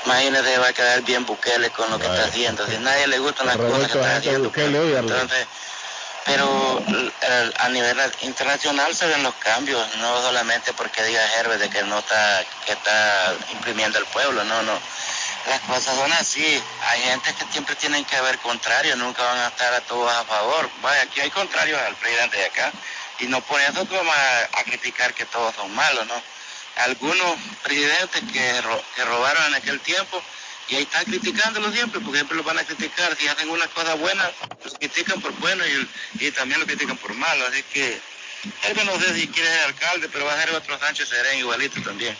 Imagínese, 0.05 0.57
va 0.59 0.67
a 0.67 0.73
quedar 0.73 1.01
bien 1.01 1.25
Bukele 1.25 1.69
con 1.71 1.89
lo 1.89 1.99
que 1.99 2.05
está 2.07 2.25
haciendo. 2.25 2.65
Si 2.67 2.77
nadie 2.77 3.07
le 3.07 3.19
gustan 3.19 3.47
las 3.47 3.57
cosas 3.57 3.87
que 3.91 3.97
está 3.99 4.15
haciendo. 4.17 4.49
Bukele 4.49 4.77
Arlo. 4.97 5.09
Entonces, 5.13 5.47
pero 6.25 6.83
el- 7.21 7.53
a 7.59 7.69
nivel 7.69 7.97
internacional 8.21 8.95
se 8.95 9.07
ven 9.07 9.23
los 9.23 9.33
cambios, 9.35 9.83
no 9.97 10.21
solamente 10.21 10.73
porque 10.73 11.03
diga 11.03 11.21
Herbert 11.37 11.59
de 11.61 11.69
que 11.69 11.81
no 11.83 11.99
está, 11.99 12.43
que 12.65 12.73
está 12.73 13.33
imprimiendo 13.51 13.97
el 13.97 14.05
pueblo, 14.05 14.43
no, 14.43 14.61
no. 14.63 14.79
Las 15.47 15.59
cosas 15.61 15.95
son 15.95 16.11
así. 16.13 16.61
Hay 16.89 17.01
gente 17.01 17.33
que 17.33 17.45
siempre 17.51 17.75
tienen 17.75 18.05
que 18.05 18.15
haber 18.15 18.37
contrarios, 18.39 18.97
nunca 18.97 19.23
van 19.23 19.39
a 19.39 19.47
estar 19.47 19.73
a 19.73 19.81
todos 19.81 20.11
a 20.11 20.23
favor. 20.25 20.69
Vaya, 20.81 21.01
aquí 21.03 21.21
hay 21.21 21.31
contrarios 21.31 21.81
al 21.81 21.95
presidente 21.95 22.37
de 22.37 22.45
acá. 22.45 22.71
Y 23.19 23.27
no 23.27 23.41
por 23.41 23.59
eso 23.59 23.85
vamos 23.85 24.15
a, 24.53 24.63
criticar 24.63 25.13
que 25.13 25.25
todos 25.25 25.55
son 25.55 25.73
malos, 25.75 26.05
¿no? 26.07 26.21
Algunos 26.77 27.35
presidentes 27.63 28.21
que, 28.31 28.61
que 28.95 29.05
robaron 29.05 29.45
en 29.47 29.55
aquel 29.55 29.79
tiempo 29.81 30.21
y 30.69 30.75
ahí 30.75 30.83
están 30.83 31.03
criticándolos 31.05 31.73
siempre, 31.73 31.99
porque 31.99 32.17
siempre 32.17 32.37
los 32.37 32.45
van 32.45 32.59
a 32.59 32.63
criticar. 32.63 33.15
Si 33.17 33.27
hacen 33.27 33.49
una 33.49 33.67
cosa 33.67 33.95
buena, 33.95 34.29
los 34.63 34.75
critican 34.75 35.19
por 35.19 35.31
bueno 35.39 35.63
y, 35.65 36.25
y 36.25 36.31
también 36.31 36.59
lo 36.59 36.67
critican 36.67 36.97
por 36.97 37.13
malo. 37.15 37.45
Así 37.47 37.63
que 37.73 37.99
él 38.63 38.77
que 38.77 38.85
no 38.85 38.99
sé 38.99 39.13
si 39.15 39.27
quiere 39.27 39.49
ser 39.49 39.65
alcalde, 39.65 40.09
pero 40.09 40.25
va 40.25 40.33
a 40.33 40.41
ser 40.41 40.51
otro 40.51 40.79
Sánchez 40.79 41.09
Serén 41.09 41.39
igualito 41.39 41.81
también. 41.81 42.15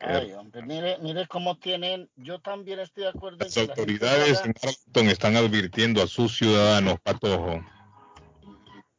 Ay, 0.00 0.32
hombre, 0.32 0.62
mire, 0.62 0.98
mire 1.00 1.26
cómo 1.26 1.56
tienen, 1.56 2.08
yo 2.16 2.38
también 2.38 2.80
estoy 2.80 3.04
de 3.04 3.10
acuerdo 3.10 3.38
en 3.40 3.46
Las 3.46 3.54
que 3.54 3.60
autoridades 3.60 4.42
en 4.44 4.54
Arlington 4.62 5.08
están 5.08 5.36
advirtiendo 5.36 6.02
a 6.02 6.06
sus 6.06 6.36
ciudadanos, 6.36 7.00
Patojo, 7.02 7.64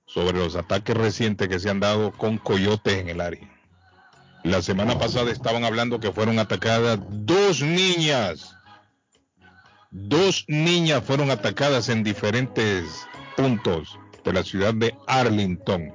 sobre 0.06 0.40
los 0.40 0.56
ataques 0.56 0.98
recientes 0.98 1.48
que 1.48 1.60
se 1.60 1.69
han 1.69 1.80
dado 1.80 2.11
con 2.11 2.38
coyotes 2.38 2.95
en 2.95 3.10
el 3.10 3.22
área. 3.22 3.48
La 4.44 4.61
semana 4.61 4.98
pasada 4.98 5.32
estaban 5.32 5.65
hablando 5.65 5.99
que 5.99 6.11
fueron 6.11 6.40
atacadas 6.40 6.99
dos 7.10 7.61
niñas. 7.61 8.56
Dos 9.91 10.45
niñas 10.48 11.03
fueron 11.03 11.32
atacadas 11.32 11.90
en 11.90 12.03
diferentes 12.03 13.06
puntos 13.36 13.99
de 14.24 14.34
la 14.34 14.44
ciudad 14.44 14.74
de 14.74 14.95
Arlington. 15.07 15.94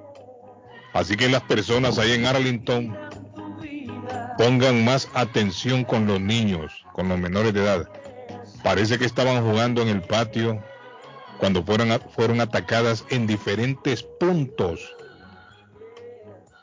Así 0.93 1.17
que 1.17 1.29
las 1.29 1.43
personas 1.43 1.99
ahí 1.99 2.13
en 2.13 2.27
Arlington 2.27 2.97
pongan 4.39 4.85
más 4.85 5.09
atención 5.15 5.85
con 5.85 6.07
los 6.07 6.21
niños, 6.21 6.85
con 6.93 7.09
los 7.09 7.19
menores 7.19 7.53
de 7.55 7.63
edad. 7.63 7.89
Parece 8.63 8.99
que 8.99 9.05
estaban 9.05 9.43
jugando 9.45 9.83
en 9.83 9.89
el 9.89 10.03
patio 10.03 10.63
cuando 11.39 11.65
fueron, 11.65 12.01
fueron 12.15 12.41
atacadas 12.41 13.05
en 13.11 13.27
diferentes 13.27 14.03
puntos. 14.03 14.95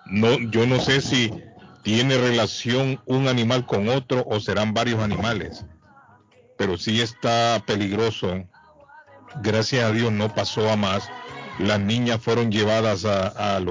No, 0.06 0.40
yo 0.40 0.66
no 0.66 0.80
sé 0.80 1.02
si 1.02 1.32
tiene 1.84 2.18
relación 2.18 3.02
un 3.06 3.28
animal 3.28 3.66
con 3.66 3.90
otro 3.90 4.26
o 4.28 4.40
serán 4.40 4.74
varios 4.74 5.02
animales, 5.02 5.66
pero 6.58 6.78
sí 6.78 7.02
está 7.02 7.62
peligroso. 7.66 8.46
Gracias 9.42 9.84
a 9.84 9.92
Dios 9.92 10.12
no 10.12 10.34
pasó 10.34 10.70
a 10.70 10.76
más. 10.76 11.10
Las 11.60 11.80
niñas 11.80 12.22
fueron 12.22 12.52
llevadas 12.52 13.06
al 13.06 13.68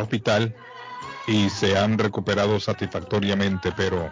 hospital 0.00 0.54
y 1.28 1.50
se 1.50 1.76
han 1.76 1.98
recuperado 1.98 2.58
satisfactoriamente, 2.58 3.70
pero 3.76 4.10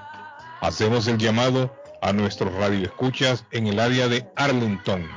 hacemos 0.61 1.09
el 1.09 1.17
llamado 1.17 1.75
a 2.03 2.13
nuestros 2.13 2.53
radioescuchas 2.55 3.47
en 3.51 3.67
el 3.67 3.81
área 3.81 4.07
de 4.07 4.29
Arlington 4.37 5.09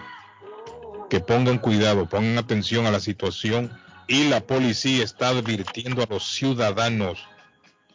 que 1.09 1.19
pongan 1.19 1.57
cuidado, 1.57 2.07
pongan 2.07 2.37
atención 2.37 2.85
a 2.85 2.91
la 2.91 3.01
situación 3.01 3.77
y 4.07 4.29
la 4.29 4.39
policía 4.39 5.03
está 5.03 5.29
advirtiendo 5.29 6.01
a 6.01 6.07
los 6.09 6.23
ciudadanos 6.31 7.27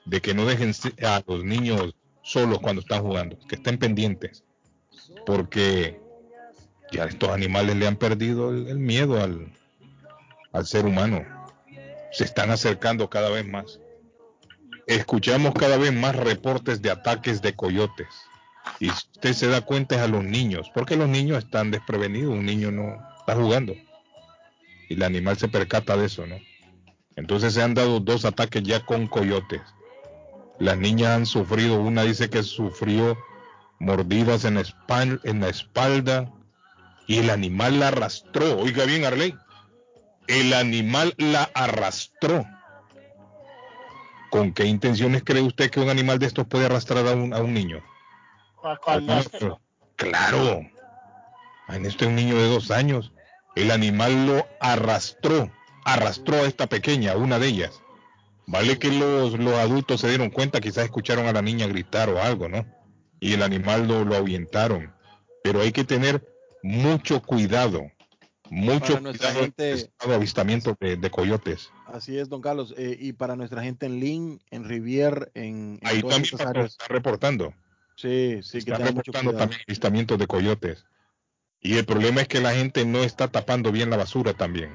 de 0.04 0.20
que 0.20 0.34
no 0.34 0.44
dejen 0.44 0.72
a 1.02 1.22
los 1.26 1.42
niños 1.42 1.94
solos 2.22 2.58
cuando 2.60 2.82
están 2.82 3.02
jugando, 3.02 3.38
que 3.48 3.56
estén 3.56 3.78
pendientes, 3.78 4.44
porque 5.24 5.98
ya 6.92 7.04
estos 7.04 7.30
animales 7.30 7.74
le 7.76 7.86
han 7.86 7.96
perdido 7.96 8.50
el, 8.50 8.68
el 8.68 8.78
miedo 8.78 9.22
al, 9.22 9.50
al 10.52 10.66
ser 10.66 10.84
humano, 10.84 11.24
se 12.12 12.24
están 12.24 12.50
acercando 12.50 13.08
cada 13.08 13.30
vez 13.30 13.46
más. 13.46 13.80
Escuchamos 14.86 15.54
cada 15.54 15.76
vez 15.76 15.92
más 15.92 16.14
reportes 16.14 16.82
de 16.82 16.90
ataques 16.90 17.40
de 17.42 17.54
coyotes. 17.54 18.08
Y 18.80 18.90
usted 18.90 19.32
se 19.32 19.48
da 19.48 19.60
cuenta 19.60 19.94
es 19.96 20.00
a 20.00 20.08
los 20.08 20.24
niños, 20.24 20.70
porque 20.74 20.96
los 20.96 21.08
niños 21.08 21.38
están 21.38 21.70
desprevenidos, 21.70 22.32
un 22.32 22.46
niño 22.46 22.70
no 22.70 22.98
está 23.18 23.34
jugando. 23.34 23.74
Y 24.88 24.94
el 24.94 25.02
animal 25.02 25.36
se 25.38 25.48
percata 25.48 25.96
de 25.96 26.06
eso, 26.06 26.26
¿no? 26.26 26.36
Entonces 27.16 27.54
se 27.54 27.62
han 27.62 27.74
dado 27.74 28.00
dos 28.00 28.24
ataques 28.24 28.62
ya 28.62 28.84
con 28.84 29.06
coyotes. 29.06 29.62
Las 30.58 30.78
niñas 30.78 31.10
han 31.10 31.26
sufrido, 31.26 31.80
una 31.80 32.02
dice 32.02 32.30
que 32.30 32.42
sufrió 32.42 33.16
mordidas 33.78 34.44
en 34.44 34.56
espal- 34.56 35.20
en 35.24 35.40
la 35.40 35.48
espalda 35.48 36.30
y 37.06 37.18
el 37.18 37.30
animal 37.30 37.80
la 37.80 37.88
arrastró. 37.88 38.58
Oiga 38.58 38.84
bien, 38.84 39.04
Arley. 39.04 39.34
El 40.26 40.54
animal 40.54 41.14
la 41.18 41.50
arrastró. 41.54 42.46
¿Con 44.34 44.52
qué 44.52 44.64
intenciones 44.64 45.22
cree 45.22 45.42
usted 45.42 45.70
que 45.70 45.78
un 45.78 45.88
animal 45.88 46.18
de 46.18 46.26
estos 46.26 46.44
puede 46.48 46.66
arrastrar 46.66 47.06
a 47.06 47.12
un, 47.12 47.32
a 47.32 47.38
un 47.38 47.54
niño? 47.54 47.80
Calmárselo. 48.84 49.60
Claro. 49.94 50.60
En 51.68 51.86
este 51.86 52.06
un 52.06 52.16
niño 52.16 52.34
de 52.36 52.48
dos 52.48 52.72
años. 52.72 53.12
El 53.54 53.70
animal 53.70 54.26
lo 54.26 54.44
arrastró. 54.58 55.52
Arrastró 55.84 56.38
a 56.38 56.48
esta 56.48 56.66
pequeña, 56.66 57.14
una 57.14 57.38
de 57.38 57.46
ellas. 57.46 57.80
Vale 58.48 58.76
que 58.80 58.90
los, 58.90 59.38
los 59.38 59.54
adultos 59.54 60.00
se 60.00 60.08
dieron 60.08 60.30
cuenta, 60.30 60.60
quizás 60.60 60.82
escucharon 60.82 61.28
a 61.28 61.32
la 61.32 61.40
niña 61.40 61.68
gritar 61.68 62.08
o 62.10 62.20
algo, 62.20 62.48
¿no? 62.48 62.66
Y 63.20 63.34
el 63.34 63.42
animal 63.44 63.86
lo, 63.86 64.04
lo 64.04 64.16
ahuyentaron. 64.16 64.92
Pero 65.44 65.60
hay 65.60 65.70
que 65.70 65.84
tener 65.84 66.26
mucho 66.64 67.22
cuidado. 67.22 67.82
Mucho 68.50 68.94
Para 68.94 69.10
cuidado 69.10 69.40
gente- 69.42 69.70
en 69.70 69.76
este 69.76 70.12
avistamiento 70.12 70.76
de, 70.80 70.96
de 70.96 71.10
coyotes. 71.10 71.70
Así 71.94 72.18
es, 72.18 72.28
don 72.28 72.40
Carlos. 72.40 72.74
Eh, 72.76 72.96
y 72.98 73.12
para 73.12 73.36
nuestra 73.36 73.62
gente 73.62 73.86
en 73.86 74.00
Lynn, 74.00 74.40
en 74.50 74.64
Rivier, 74.64 75.30
en, 75.34 75.78
en 75.80 75.86
Ahí 75.88 76.00
todas 76.00 76.16
también 76.16 76.34
estas 76.34 76.40
áreas. 76.48 76.70
están 76.72 76.88
reportando. 76.88 77.54
Sí, 77.94 78.40
sí, 78.42 78.64
que 78.64 78.72
mucho 78.72 78.84
reportando 78.86 79.36
también 79.36 79.60
avistamientos 79.64 80.18
de 80.18 80.26
coyotes. 80.26 80.86
Y 81.60 81.76
el 81.76 81.84
problema 81.84 82.22
es 82.22 82.26
que 82.26 82.40
la 82.40 82.52
gente 82.52 82.84
no 82.84 83.04
está 83.04 83.28
tapando 83.28 83.70
bien 83.70 83.90
la 83.90 83.96
basura 83.96 84.34
también. 84.34 84.70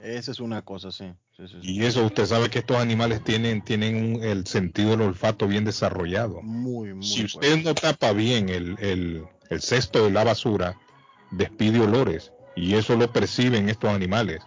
Esa 0.00 0.30
es 0.30 0.40
una 0.40 0.62
cosa, 0.62 0.90
sí. 0.90 1.12
Sí, 1.36 1.46
sí, 1.46 1.56
sí. 1.60 1.72
Y 1.74 1.84
eso 1.84 2.06
usted 2.06 2.24
sabe 2.24 2.48
que 2.48 2.60
estos 2.60 2.78
animales 2.78 3.22
tienen, 3.22 3.60
tienen 3.60 4.16
un- 4.16 4.24
el 4.24 4.46
sentido 4.46 4.92
del 4.92 5.02
olfato 5.02 5.46
bien 5.46 5.66
desarrollado. 5.66 6.40
Muy, 6.40 6.94
muy 6.94 7.02
Si 7.04 7.22
usted 7.26 7.62
no 7.64 7.74
tapa 7.74 8.12
bien 8.12 8.48
el, 8.48 8.78
el- 8.78 9.26
el 9.50 9.60
cesto 9.60 10.04
de 10.06 10.10
la 10.10 10.24
basura, 10.24 10.74
despide 11.32 11.80
olores. 11.80 12.32
Y 12.54 12.76
eso 12.76 12.96
lo 12.96 13.12
perciben 13.12 13.68
estos 13.68 13.90
animales. 13.90 14.40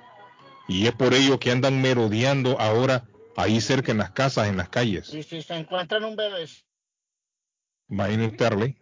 Y 0.69 0.85
es 0.85 0.93
por 0.93 1.15
ello 1.15 1.39
que 1.39 1.51
andan 1.51 1.81
merodeando 1.81 2.61
ahora 2.61 3.03
ahí 3.35 3.59
cerca 3.59 3.91
en 3.91 3.97
las 3.97 4.11
casas, 4.11 4.47
en 4.47 4.55
las 4.55 4.69
calles. 4.69 5.11
Y 5.11 5.23
si 5.23 5.41
se 5.41 5.55
encuentran 5.55 6.03
un 6.03 6.15
bebé, 6.15 6.43
usted, 6.43 8.45
Arley. 8.45 8.77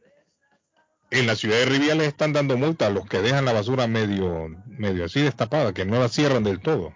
En 1.10 1.26
la 1.26 1.38
ciudad 1.38 1.56
de 1.56 1.66
Riviera 1.66 1.96
les 1.96 2.10
están 2.10 2.34
dando 2.34 2.58
multa 2.58 2.88
a 2.88 2.90
los 2.90 3.08
que 3.08 3.22
dejan 3.22 3.46
la 3.46 3.54
basura 3.54 3.88
medio, 3.88 4.50
medio 4.66 5.06
así 5.06 5.22
destapada, 5.22 5.74
que 5.74 5.86
no 5.86 5.98
la 5.98 6.10
cierran 6.10 6.44
del 6.44 6.60
todo. 6.60 6.94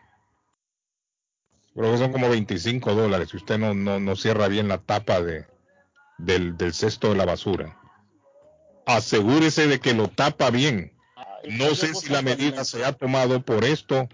Creo 1.74 1.94
que 1.94 1.98
son 1.98 2.12
como 2.12 2.30
25 2.30 2.94
dólares 2.94 3.30
si 3.30 3.38
usted 3.38 3.58
no, 3.58 3.74
no, 3.74 4.02
no 4.02 4.18
cierra 4.18 4.50
bien 4.50 4.68
la 4.68 4.80
tapa 4.80 5.22
de, 5.22 5.46
del, 6.18 6.58
del 6.58 6.74
cesto 6.74 7.12
de 7.12 7.16
la 7.16 7.24
basura. 7.24 7.80
Asegúrese 8.86 9.68
de 9.68 9.80
que 9.80 9.94
lo 9.94 10.10
tapa 10.10 10.50
bien. 10.50 10.92
No 11.50 11.76
sé 11.76 11.96
si 11.96 12.10
la 12.10 12.22
medida 12.22 12.66
se 12.66 12.84
ha 12.84 12.92
tomado 12.92 13.42
por 13.42 13.64
esto 13.64 14.10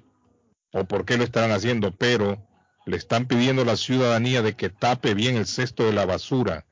o 0.80 0.86
por 0.86 1.06
qué 1.06 1.18
lo 1.18 1.24
estarán 1.24 1.52
haciendo, 1.52 1.91
pero 1.91 2.38
le 2.86 2.98
están 2.98 3.28
pidiendo 3.28 3.64
a 3.64 3.66
la 3.66 3.76
ciudadanía 3.76 4.41
de 4.41 4.56
que 4.56 4.70
tape 4.70 5.14
bien 5.14 5.36
el 5.36 5.45
cesto 5.45 5.86
de 5.86 5.94
la 5.94 6.06
basura. 6.06 6.66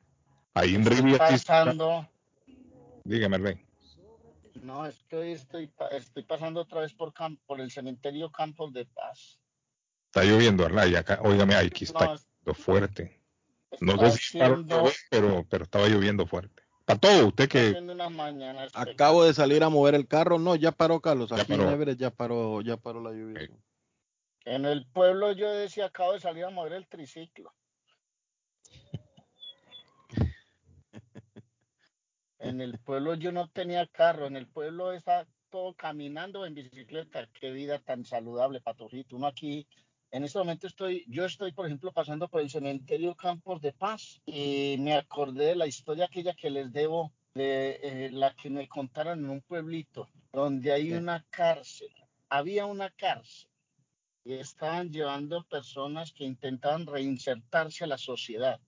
Ahí 0.53 0.75
en 0.75 0.85
Riviera. 0.85 1.27
pasando, 1.27 2.07
Dígame, 3.03 3.37
Rey. 3.37 3.65
no, 4.63 4.85
es 4.85 4.95
que 5.09 5.17
hoy 5.17 5.31
estoy, 5.33 5.69
estoy 5.91 6.23
pasando 6.23 6.61
otra 6.61 6.81
vez 6.81 6.93
por, 6.93 7.13
el 7.59 7.71
cementerio 7.71 8.31
Campos 8.31 8.71
de 8.73 8.85
Paz. 8.85 9.39
Está 10.07 10.23
lloviendo, 10.23 10.65
Arlay. 10.65 10.95
Acá, 10.95 11.19
óigame, 11.21 11.55
aquí 11.55 11.83
está 11.83 12.05
No, 12.05 12.11
lloviendo 12.13 12.53
fuerte. 12.53 13.21
No 13.81 13.97
sé 13.97 14.11
si 14.17 14.39
haciendo- 14.39 14.85
pero, 15.09 15.45
pero 15.49 15.63
estaba 15.65 15.87
lloviendo 15.89 16.25
fuerte. 16.25 16.63
Para 16.85 16.99
todo, 16.99 17.27
usted 17.27 17.49
que 17.49 17.75
Acabo 18.73 19.23
de 19.25 19.33
salir 19.33 19.63
a 19.63 19.69
mover 19.69 19.95
el 19.95 20.07
carro. 20.07 20.37
No, 20.37 20.55
ya 20.55 20.71
paró, 20.71 21.01
Carlos. 21.01 21.31
Aquí 21.31 21.53
paró. 21.53 21.63
en 21.67 21.73
Everett 21.73 21.97
ya 21.97 22.11
paró, 22.11 22.61
ya 22.61 22.77
paró 22.77 23.01
la 23.01 23.11
lluvia. 23.11 23.49
En 24.45 24.63
el 24.65 24.85
pueblo 24.85 25.31
yo 25.31 25.51
decía, 25.51 25.85
acabo 25.85 26.13
de 26.13 26.19
salir 26.19 26.45
a 26.45 26.51
mover 26.51 26.73
el 26.73 26.87
triciclo. 26.87 27.51
En 32.37 32.61
el 32.61 32.77
pueblo 32.77 33.15
yo 33.15 33.31
no 33.31 33.49
tenía 33.49 33.87
carro, 33.87 34.27
en 34.27 34.35
el 34.35 34.45
pueblo 34.45 34.93
está 34.93 35.27
todo 35.49 35.73
caminando 35.73 36.45
en 36.45 36.53
bicicleta. 36.53 37.27
Qué 37.33 37.49
vida 37.49 37.79
tan 37.79 38.05
saludable, 38.05 38.61
Patojito. 38.61 39.15
Uno 39.15 39.25
aquí, 39.25 39.67
en 40.11 40.23
este 40.23 40.37
momento 40.37 40.67
estoy, 40.67 41.03
yo 41.07 41.25
estoy, 41.25 41.51
por 41.51 41.65
ejemplo, 41.65 41.91
pasando 41.91 42.27
por 42.27 42.41
el 42.41 42.51
cementerio 42.51 43.15
Campos 43.15 43.61
de 43.61 43.73
Paz 43.73 44.21
y 44.27 44.75
me 44.77 44.93
acordé 44.93 45.45
de 45.47 45.55
la 45.55 45.65
historia 45.65 46.05
aquella 46.05 46.35
que 46.35 46.51
les 46.51 46.71
debo, 46.71 47.11
de 47.33 47.79
eh, 47.81 48.09
la 48.11 48.35
que 48.35 48.51
me 48.51 48.67
contaron 48.67 49.25
en 49.25 49.29
un 49.31 49.41
pueblito, 49.41 50.07
donde 50.31 50.71
hay 50.71 50.93
una 50.93 51.25
cárcel. 51.31 51.89
Había 52.29 52.67
una 52.67 52.91
cárcel 52.91 53.49
y 54.25 54.33
estaban 54.33 54.91
llevando 54.91 55.43
personas 55.43 56.11
que 56.11 56.25
intentaban 56.25 56.87
reinsertarse 56.87 57.83
a 57.83 57.87
la 57.87 57.97
sociedad. 57.97 58.59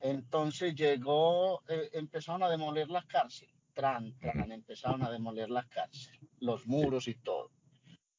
Entonces 0.00 0.74
llegó, 0.74 1.62
eh, 1.68 1.90
empezaron 1.92 2.42
a 2.42 2.50
demoler 2.50 2.90
la 2.90 3.02
cárcel, 3.04 3.48
tran, 3.72 4.18
tran, 4.18 4.50
empezaron 4.50 5.02
a 5.04 5.10
demoler 5.10 5.48
la 5.48 5.62
cárcel, 5.64 6.18
los 6.40 6.66
muros 6.66 7.06
y 7.06 7.14
todo. 7.14 7.52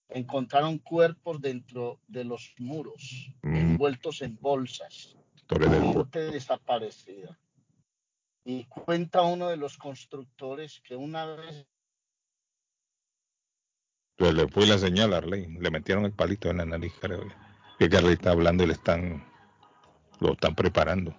Encontraron 0.07 0.79
cuerpos 0.79 1.41
dentro 1.41 1.99
de 2.07 2.23
los 2.23 2.53
muros, 2.57 3.31
envueltos 3.43 4.21
en 4.21 4.37
bolsas, 4.39 5.17
gente 5.47 6.19
desaparecida. 6.31 7.37
Y 8.45 8.63
cuenta 8.65 9.23
uno 9.23 9.49
de 9.49 9.57
los 9.57 9.77
constructores 9.77 10.81
que 10.81 10.95
una 10.95 11.25
vez 11.25 11.67
pues, 14.19 14.33
le 14.33 14.47
fue 14.49 14.67
la 14.67 14.77
señal 14.77 15.13
a 15.13 15.17
Arley. 15.17 15.47
Le 15.59 15.71
metieron 15.71 16.05
el 16.05 16.11
palito 16.11 16.49
en 16.49 16.57
la 16.57 16.65
nariz, 16.65 16.93
creo. 17.01 17.23
Que 17.79 17.85
Arley 17.85 18.13
está 18.13 18.31
hablando 18.31 18.63
y 18.63 18.67
le 18.67 18.73
están, 18.73 19.25
lo 20.19 20.33
están 20.33 20.53
preparando. 20.53 21.15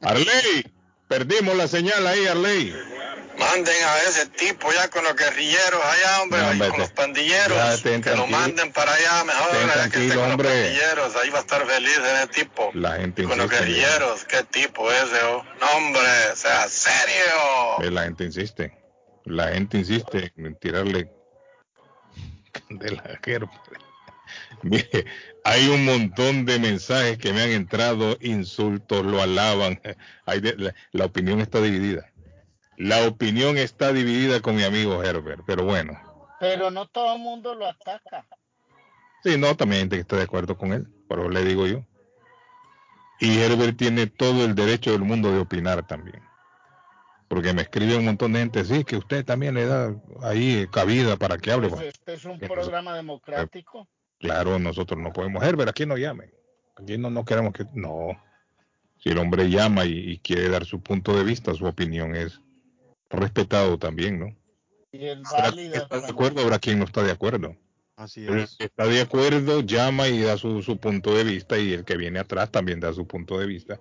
Arley, 0.00 0.64
perdimos 1.08 1.54
la 1.56 1.68
señal 1.68 2.06
ahí, 2.06 2.26
Arley. 2.26 2.74
Manden 3.38 3.74
a 3.84 3.98
ese 4.08 4.26
tipo 4.26 4.70
ya 4.72 4.88
con 4.90 5.04
los 5.04 5.16
guerrilleros 5.16 5.80
allá, 5.82 6.22
hombre, 6.22 6.40
No, 6.40 6.48
hombre, 6.50 6.68
con 6.68 6.76
te- 6.76 6.82
los 6.82 6.90
pandilleros. 6.92 7.80
que 7.82 8.14
lo 8.16 8.26
manden 8.26 8.72
para 8.72 8.92
allá 8.92 9.24
mejor, 9.24 9.90
que 9.90 10.04
esté 10.06 10.14
con 10.16 10.30
hombre. 10.32 10.48
los 10.48 10.58
pandilleros. 10.58 11.16
Ahí 11.16 11.30
va 11.30 11.38
a 11.38 11.40
estar 11.40 11.66
feliz 11.66 11.98
ese 11.98 12.26
tipo. 12.28 12.70
La 12.74 12.96
gente 12.96 13.24
Con 13.24 13.38
los 13.38 13.48
guerrilleros, 13.50 14.24
qué 14.26 14.42
tipo 14.44 14.90
ese, 14.92 15.22
oh. 15.30 15.42
No, 15.60 15.66
hombre, 15.76 16.00
sea 16.34 16.68
serio. 16.68 17.90
La 17.90 18.02
gente 18.04 18.24
insiste. 18.24 18.78
La 19.24 19.48
gente 19.48 19.78
insiste 19.78 20.32
en 20.36 20.54
tirarle 20.56 21.10
candela 22.78 23.02
a 23.02 23.18
Gerber. 23.24 23.50
Mire, 24.62 25.04
hay 25.44 25.68
un 25.68 25.84
montón 25.84 26.44
de 26.46 26.58
mensajes 26.58 27.18
que 27.18 27.32
me 27.32 27.42
han 27.42 27.50
entrado, 27.50 28.16
insultos, 28.20 29.04
lo 29.04 29.20
alaban. 29.20 29.80
Hay 30.26 30.40
de- 30.40 30.56
la, 30.56 30.74
la 30.92 31.04
opinión 31.06 31.40
está 31.40 31.60
dividida. 31.60 32.10
La 32.78 33.06
opinión 33.06 33.58
está 33.58 33.92
dividida 33.92 34.40
con 34.40 34.56
mi 34.56 34.62
amigo 34.62 35.02
Herbert, 35.02 35.42
pero 35.46 35.64
bueno. 35.64 36.00
pero 36.40 36.70
no 36.70 36.86
todo 36.86 37.14
el 37.14 37.20
mundo 37.20 37.54
lo 37.54 37.66
ataca. 37.68 38.26
Sí, 39.22 39.36
no, 39.38 39.54
también 39.56 39.76
hay 39.76 39.80
gente 39.82 39.96
que 39.96 40.00
está 40.02 40.16
de 40.16 40.22
acuerdo 40.22 40.56
con 40.56 40.72
él, 40.72 40.88
pero 41.08 41.28
le 41.28 41.44
digo 41.44 41.66
yo. 41.66 41.84
Y 43.20 43.38
Herbert 43.38 43.76
tiene 43.76 44.06
todo 44.08 44.44
el 44.44 44.54
derecho 44.54 44.90
del 44.92 45.02
mundo 45.02 45.30
de 45.30 45.38
opinar 45.38 45.86
también. 45.86 46.22
Porque 47.32 47.54
me 47.54 47.62
escribe 47.62 47.96
un 47.96 48.04
montón 48.04 48.34
de 48.34 48.40
gente, 48.40 48.62
sí, 48.62 48.84
que 48.84 48.94
usted 48.98 49.24
también 49.24 49.54
le 49.54 49.64
da 49.64 49.96
ahí 50.20 50.66
cabida 50.70 51.16
para 51.16 51.38
que 51.38 51.50
hable. 51.50 51.70
Pues 51.70 51.80
este 51.80 52.12
es 52.12 52.26
un 52.26 52.38
que 52.38 52.46
programa 52.46 52.94
democrático. 52.94 53.88
claro, 54.18 54.58
nosotros 54.58 55.00
no 55.00 55.14
podemos. 55.14 55.42
Herbert, 55.42 55.70
aquí 55.70 55.86
no 55.86 55.96
llame. 55.96 56.30
Aquí 56.76 56.98
no, 56.98 57.08
no 57.08 57.24
queremos 57.24 57.54
que... 57.54 57.64
No. 57.72 58.22
Si 58.98 59.08
el 59.08 59.16
hombre 59.16 59.48
llama 59.48 59.86
y, 59.86 60.10
y 60.10 60.18
quiere 60.18 60.50
dar 60.50 60.66
su 60.66 60.82
punto 60.82 61.16
de 61.16 61.24
vista, 61.24 61.54
su 61.54 61.64
opinión 61.64 62.14
es 62.14 62.38
respetado 63.08 63.78
también, 63.78 64.20
¿no? 64.20 64.36
Y 64.92 65.06
el 65.06 65.22
está 65.22 66.00
de 66.00 66.08
acuerdo, 66.10 66.42
habrá 66.42 66.58
quien 66.58 66.80
no 66.80 66.84
está 66.84 67.02
de 67.02 67.12
acuerdo. 67.12 67.56
Así 67.96 68.26
El 68.26 68.40
es. 68.40 68.56
que 68.58 68.64
está 68.64 68.84
de 68.86 69.00
acuerdo 69.00 69.62
llama 69.62 70.08
y 70.08 70.20
da 70.20 70.36
su, 70.36 70.60
su 70.60 70.76
punto 70.76 71.14
de 71.14 71.24
vista 71.24 71.58
y 71.58 71.72
el 71.72 71.86
que 71.86 71.96
viene 71.96 72.18
atrás 72.18 72.50
también 72.50 72.78
da 72.78 72.92
su 72.92 73.06
punto 73.06 73.38
de 73.38 73.46
vista. 73.46 73.80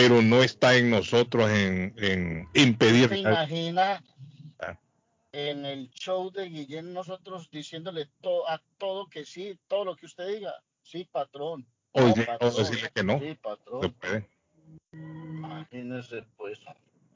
Pero 0.00 0.22
no 0.22 0.44
está 0.44 0.76
en 0.76 0.90
nosotros 0.90 1.50
en, 1.50 1.92
en 1.98 2.48
impedir. 2.54 3.08
¿Se 3.08 3.18
imagina 3.18 4.00
Ah. 4.60 4.78
en 5.32 5.64
el 5.66 5.90
show 5.90 6.30
de 6.30 6.48
Guillén 6.48 6.92
nosotros 6.92 7.50
diciéndole 7.50 8.06
to- 8.20 8.48
a 8.48 8.62
todo 8.78 9.08
que 9.08 9.24
sí, 9.24 9.58
todo 9.66 9.84
lo 9.84 9.96
que 9.96 10.06
usted 10.06 10.28
diga? 10.28 10.54
Sí, 10.82 11.08
patrón. 11.10 11.66
O, 11.92 12.00
No, 12.00 12.06
decir- 12.14 12.28
o 12.28 12.38
patrón. 12.38 12.54
decirle 12.56 12.90
que 12.94 13.02
no. 13.02 13.18
Sí, 13.18 13.28
Se 13.30 13.34
patrón. 13.36 13.92
puede. 14.00 14.28
Imagínese, 14.92 16.22
pues. 16.36 16.60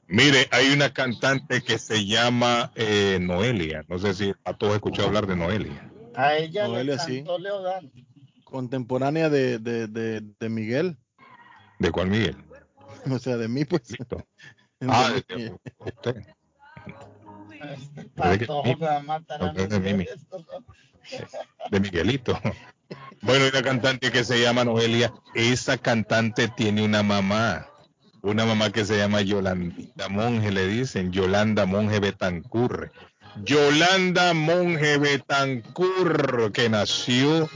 Mire, 0.07 0.47
hay 0.51 0.67
una 0.73 0.93
cantante 0.93 1.61
que 1.61 1.77
se 1.79 2.05
llama 2.05 2.73
eh, 2.75 3.17
Noelia. 3.21 3.85
No 3.87 3.97
sé 3.97 4.13
si 4.13 4.33
a 4.43 4.53
todos 4.57 4.73
escuchado 4.75 5.07
hablar 5.07 5.25
de 5.25 5.37
Noelia. 5.37 5.89
A 6.15 6.35
ella 6.35 6.67
Noelia, 6.67 6.95
le 6.95 6.99
sí. 6.99 7.15
cantó 7.17 7.39
Leodán. 7.39 7.91
Contemporánea 8.43 9.29
de, 9.29 9.57
de, 9.59 9.87
de, 9.87 10.21
de 10.37 10.49
Miguel. 10.49 10.97
¿De 11.79 11.89
cuál 11.91 12.09
Miguel? 12.09 12.35
O 13.11 13.19
sea, 13.19 13.37
de 13.37 13.47
mí, 13.47 13.65
pues. 13.65 13.83
Ah, 14.85 15.13
De 15.13 15.23
de, 19.67 19.93
mí. 19.93 20.03
de 20.03 20.09
usted. 20.33 20.53
De 21.71 21.79
Miguelito. 21.79 22.37
Bueno, 23.21 23.45
hay 23.45 23.49
una 23.51 23.61
cantante 23.61 24.11
que 24.11 24.25
se 24.25 24.41
llama 24.41 24.65
Noelia. 24.65 25.13
Esa 25.33 25.77
cantante 25.77 26.49
tiene 26.49 26.83
una 26.83 27.01
mamá. 27.01 27.67
Una 28.21 28.45
mamá 28.45 28.71
que 28.71 28.83
se 28.83 28.97
llama 28.97 29.21
Yolandita 29.21 30.09
Monge, 30.09 30.51
le 30.51 30.67
dicen. 30.67 31.13
Yolanda 31.13 31.65
Monge 31.65 31.99
Betancur. 31.99 32.91
Yolanda 33.43 34.33
Monge 34.33 34.97
Betancur, 34.97 36.51
que 36.51 36.69
nació 36.69 37.49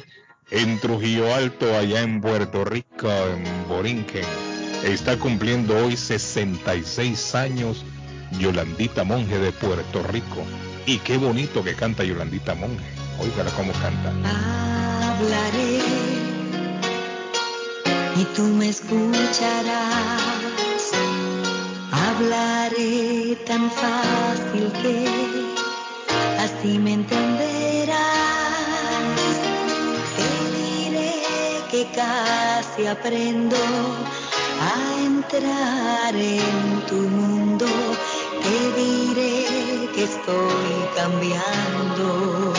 en 0.50 0.80
Trujillo 0.80 1.34
Alto, 1.34 1.76
allá 1.76 2.02
en 2.02 2.22
Puerto 2.22 2.64
Rico, 2.64 3.10
en 3.10 3.68
Borinquen. 3.68 4.47
Está 4.84 5.18
cumpliendo 5.18 5.76
hoy 5.76 5.98
66 5.98 7.36
años. 7.36 7.84
Yolandita 8.40 9.04
Monge 9.04 9.38
de 9.40 9.52
Puerto 9.52 10.04
Rico. 10.04 10.44
Y 10.86 11.00
qué 11.00 11.18
bonito 11.18 11.64
que 11.64 11.74
canta 11.74 12.04
Yolandita 12.04 12.54
Monge. 12.56 12.86
Óigala 13.20 13.52
cómo 13.52 13.74
canta. 13.74 14.12
hablaré 15.02 15.80
y 18.16 18.26
tú 18.36 18.44
me 18.44 18.70
escucharás. 18.70 20.22
Hablaré 21.92 23.36
tan 23.46 23.70
fácil 23.72 24.72
que 24.82 25.06
así 26.40 26.80
me 26.80 26.94
entenderás. 26.94 27.98
Te 30.16 30.30
diré 30.58 31.14
que 31.72 31.88
casi 31.96 32.88
aprendo 32.88 33.58
a 34.60 35.02
entrar 35.04 36.16
en 36.16 36.86
tu 36.88 36.96
mundo. 36.96 37.68
Te 38.44 38.82
diré 38.82 39.90
que 39.94 40.04
estoy 40.04 40.76
cambiando. 40.96 42.54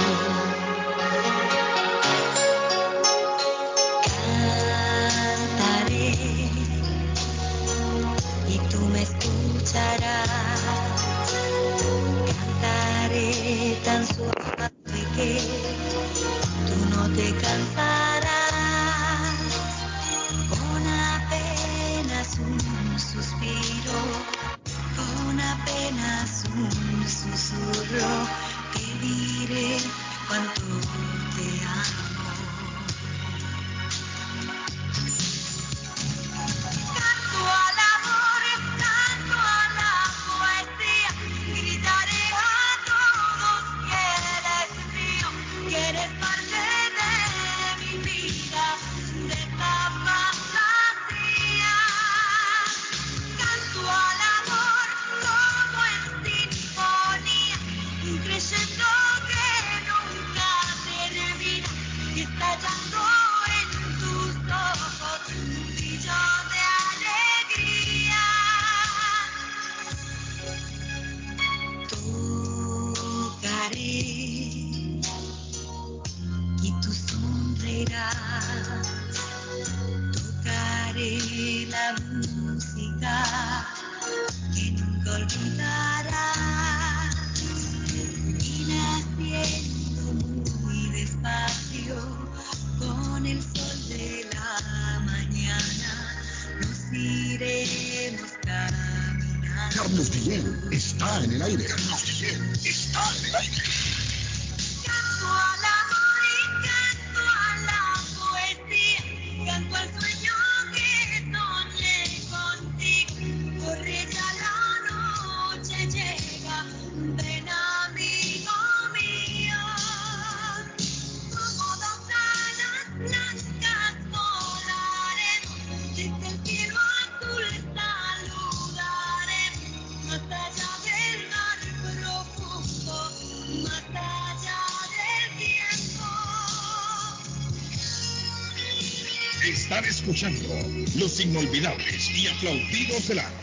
Están 139.79 139.91
escuchando 139.91 140.49
los 140.97 141.21
inolvidables 141.21 142.11
y 142.19 142.27
aplaudidos 142.27 143.07
de 143.07 143.15
la 143.15 143.38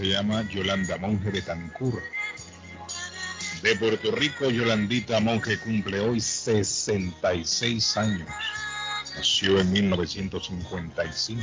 se 0.00 0.06
llama 0.06 0.48
Yolanda 0.48 0.96
Monge 0.96 1.30
de 1.30 1.42
Tancur. 1.42 2.02
de 3.62 3.76
Puerto 3.76 4.10
Rico, 4.12 4.48
Yolandita 4.48 5.20
Monge, 5.20 5.58
cumple 5.58 6.00
hoy 6.00 6.22
66 6.22 7.96
años. 7.98 8.30
Nació 9.14 9.60
en 9.60 9.70
1955. 9.70 11.42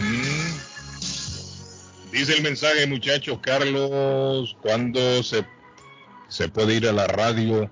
Mm. 0.00 0.56
Dice 2.12 2.32
el 2.32 2.42
mensaje, 2.42 2.86
muchachos, 2.86 3.38
Carlos, 3.42 4.56
¿cuándo 4.62 5.22
se, 5.22 5.44
se 6.28 6.48
puede 6.48 6.76
ir 6.76 6.88
a 6.88 6.92
la 6.92 7.06
radio 7.06 7.70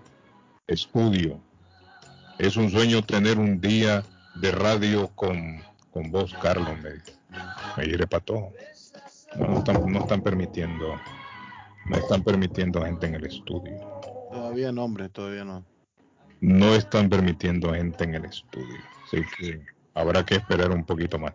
estudio? 0.67 1.41
Es 2.39 2.57
un 2.57 2.71
sueño 2.71 3.03
tener 3.03 3.39
un 3.39 3.63
día 3.63 4.05
de 4.35 4.53
radio 4.53 5.09
con, 5.15 5.63
con 5.91 6.11
vos, 6.11 6.35
Carlos, 6.43 6.77
me, 7.77 7.85
diré 7.87 8.07
para 8.07 8.25
todo. 8.25 8.53
No, 9.39 9.49
no 9.49 9.59
están, 9.59 9.93
no 9.93 10.01
están 10.01 10.23
permitiendo, 10.23 11.01
no 11.87 11.97
están 11.97 12.23
permitiendo 12.23 12.83
gente 12.85 13.07
en 13.07 13.15
el 13.17 13.27
estudio. 13.27 14.01
Todavía 14.31 14.73
no, 14.73 14.85
hombre, 14.85 15.09
todavía 15.09 15.45
no. 15.45 15.65
No 16.41 16.75
están 16.75 17.09
permitiendo 17.09 17.73
gente 17.73 18.05
en 18.05 18.15
el 18.17 18.25
estudio. 18.27 18.79
Así 19.07 19.23
que 19.37 19.61
habrá 19.95 20.25
que 20.25 20.37
esperar 20.37 20.71
un 20.71 20.85
poquito 20.85 21.19
más. 21.19 21.33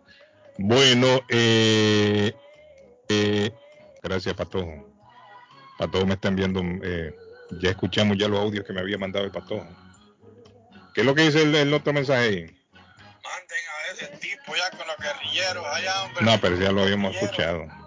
Bueno, 0.58 1.06
eh, 1.28 2.34
eh, 3.08 3.50
gracias, 4.02 4.34
Patojo. 4.34 4.88
Patojo 5.78 6.06
me 6.06 6.14
están 6.14 6.36
viendo. 6.36 6.60
eh, 6.82 7.14
ya 7.60 7.70
escuchamos 7.70 8.16
ya 8.16 8.28
los 8.28 8.38
audios 8.38 8.64
que 8.64 8.72
me 8.72 8.80
había 8.80 8.98
mandado 8.98 9.24
el 9.24 9.32
Patojo. 9.32 9.66
¿Qué 10.94 11.00
es 11.00 11.06
lo 11.06 11.14
que 11.14 11.22
dice 11.22 11.42
el, 11.42 11.54
el 11.54 11.72
otro 11.74 11.92
mensaje 11.92 12.20
ahí? 12.20 12.56
a 13.24 13.92
ese 13.92 14.06
tipo 14.18 14.54
ya 14.54 14.76
con 14.76 14.86
los 14.86 14.96
guerrilleros 14.98 15.64
allá, 15.66 16.04
hombre. 16.04 16.24
No, 16.24 16.40
pero 16.40 16.56
ya 16.56 16.72
lo 16.72 16.82
habíamos 16.82 17.14
escuchado. 17.16 17.79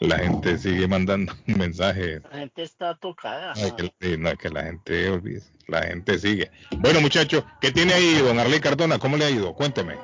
La 0.00 0.18
gente 0.18 0.58
sigue 0.58 0.88
mandando 0.88 1.32
mensajes. 1.46 2.22
La 2.30 2.38
gente 2.38 2.62
está 2.62 2.94
tocada. 2.96 3.54
No, 3.54 3.66
es 3.66 3.72
que, 3.98 4.18
no, 4.18 4.36
que 4.36 4.48
la 4.50 4.64
gente 4.64 5.10
olvide, 5.10 5.42
la 5.68 5.82
gente 5.82 6.18
sigue. 6.18 6.50
Bueno, 6.78 7.00
muchachos, 7.00 7.44
¿qué 7.60 7.70
tiene 7.70 7.92
ahí 7.92 8.14
don 8.14 8.38
Arley 8.38 8.60
Cardona? 8.60 8.98
¿Cómo 8.98 9.16
le 9.16 9.26
ha 9.26 9.30
ido? 9.30 9.54
Cuénteme. 9.54 9.96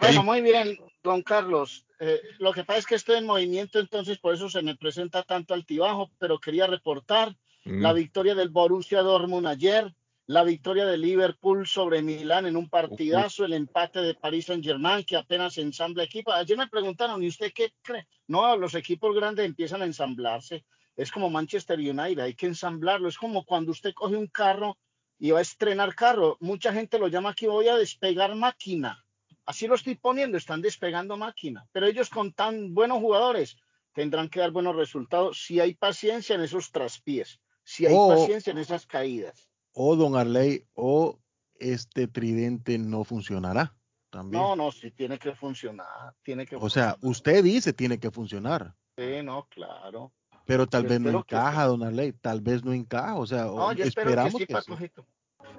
Bueno, 0.00 0.22
muy 0.22 0.42
bien, 0.42 0.78
don 1.02 1.22
Carlos. 1.22 1.86
Eh, 2.00 2.20
lo 2.38 2.52
que 2.52 2.64
pasa 2.64 2.80
es 2.80 2.86
que 2.86 2.96
estoy 2.96 3.16
en 3.18 3.26
movimiento, 3.26 3.78
entonces 3.78 4.18
por 4.18 4.34
eso 4.34 4.50
se 4.50 4.62
me 4.62 4.76
presenta 4.76 5.22
tanto 5.22 5.54
altibajo, 5.54 6.10
pero 6.18 6.38
quería 6.38 6.66
reportar 6.66 7.34
Mm. 7.66 7.82
la 7.82 7.92
victoria 7.92 8.34
del 8.36 8.48
Borussia 8.50 9.02
Dortmund 9.02 9.46
ayer, 9.48 9.92
la 10.26 10.42
victoria 10.42 10.86
de 10.86 10.98
Liverpool 10.98 11.66
sobre 11.66 12.02
Milán 12.02 12.46
en 12.46 12.56
un 12.56 12.68
partidazo, 12.68 13.44
el 13.44 13.52
empate 13.52 14.00
de 14.00 14.14
Paris 14.14 14.46
Saint 14.46 14.64
Germain 14.64 15.04
que 15.04 15.16
apenas 15.16 15.56
ensambla 15.58 16.02
equipo. 16.02 16.32
Ayer 16.32 16.58
me 16.58 16.66
preguntaron, 16.66 17.22
¿y 17.22 17.28
usted 17.28 17.52
qué 17.54 17.72
cree? 17.82 18.08
No, 18.26 18.56
los 18.56 18.74
equipos 18.74 19.14
grandes 19.14 19.46
empiezan 19.46 19.82
a 19.82 19.84
ensamblarse. 19.84 20.64
Es 20.96 21.12
como 21.12 21.30
Manchester 21.30 21.78
United, 21.78 22.18
hay 22.18 22.34
que 22.34 22.46
ensamblarlo. 22.46 23.08
Es 23.08 23.18
como 23.18 23.44
cuando 23.44 23.70
usted 23.70 23.94
coge 23.94 24.16
un 24.16 24.26
carro 24.26 24.76
y 25.18 25.30
va 25.30 25.38
a 25.38 25.42
estrenar 25.42 25.94
carro. 25.94 26.36
Mucha 26.40 26.72
gente 26.72 26.98
lo 26.98 27.06
llama 27.06 27.30
aquí, 27.30 27.46
voy 27.46 27.68
a 27.68 27.76
despegar 27.76 28.34
máquina. 28.34 29.04
Así 29.44 29.68
lo 29.68 29.76
estoy 29.76 29.94
poniendo, 29.94 30.36
están 30.38 30.60
despegando 30.60 31.16
máquina. 31.16 31.68
Pero 31.70 31.86
ellos 31.86 32.10
con 32.10 32.32
tan 32.32 32.74
buenos 32.74 32.98
jugadores 32.98 33.56
tendrán 33.92 34.28
que 34.28 34.40
dar 34.40 34.50
buenos 34.50 34.74
resultados 34.74 35.40
si 35.40 35.60
hay 35.60 35.74
paciencia 35.74 36.34
en 36.34 36.42
esos 36.42 36.72
traspiés, 36.72 37.40
si 37.62 37.86
hay 37.86 37.94
Oh. 37.96 38.08
paciencia 38.08 38.50
en 38.50 38.58
esas 38.58 38.86
caídas. 38.86 39.45
O 39.78 39.94
don 39.94 40.16
Arley, 40.16 40.64
o 40.72 41.18
este 41.58 42.08
tridente 42.08 42.78
no 42.78 43.04
funcionará 43.04 43.74
también. 44.08 44.42
No, 44.42 44.56
no, 44.56 44.72
sí 44.72 44.90
tiene 44.90 45.18
que 45.18 45.34
funcionar, 45.34 46.14
tiene 46.22 46.46
que 46.46 46.56
O 46.56 46.70
sea, 46.70 46.96
usted 47.02 47.44
dice 47.44 47.74
tiene 47.74 47.98
que 47.98 48.10
funcionar, 48.10 48.74
Sí, 48.96 49.22
no, 49.22 49.46
claro. 49.50 50.14
pero 50.46 50.66
tal 50.66 50.84
Yo 50.84 50.88
vez 50.88 51.00
no 51.00 51.18
encaja, 51.18 51.66
don 51.66 51.82
Arley, 51.82 52.12
tal 52.12 52.40
vez 52.40 52.64
no 52.64 52.72
encaja. 52.72 53.16
O 53.16 53.26
sea, 53.26 53.44
No, 53.44 53.70
yo 53.74 53.84
esperamos 53.84 54.32
que 54.46 54.46
sí, 54.46 54.88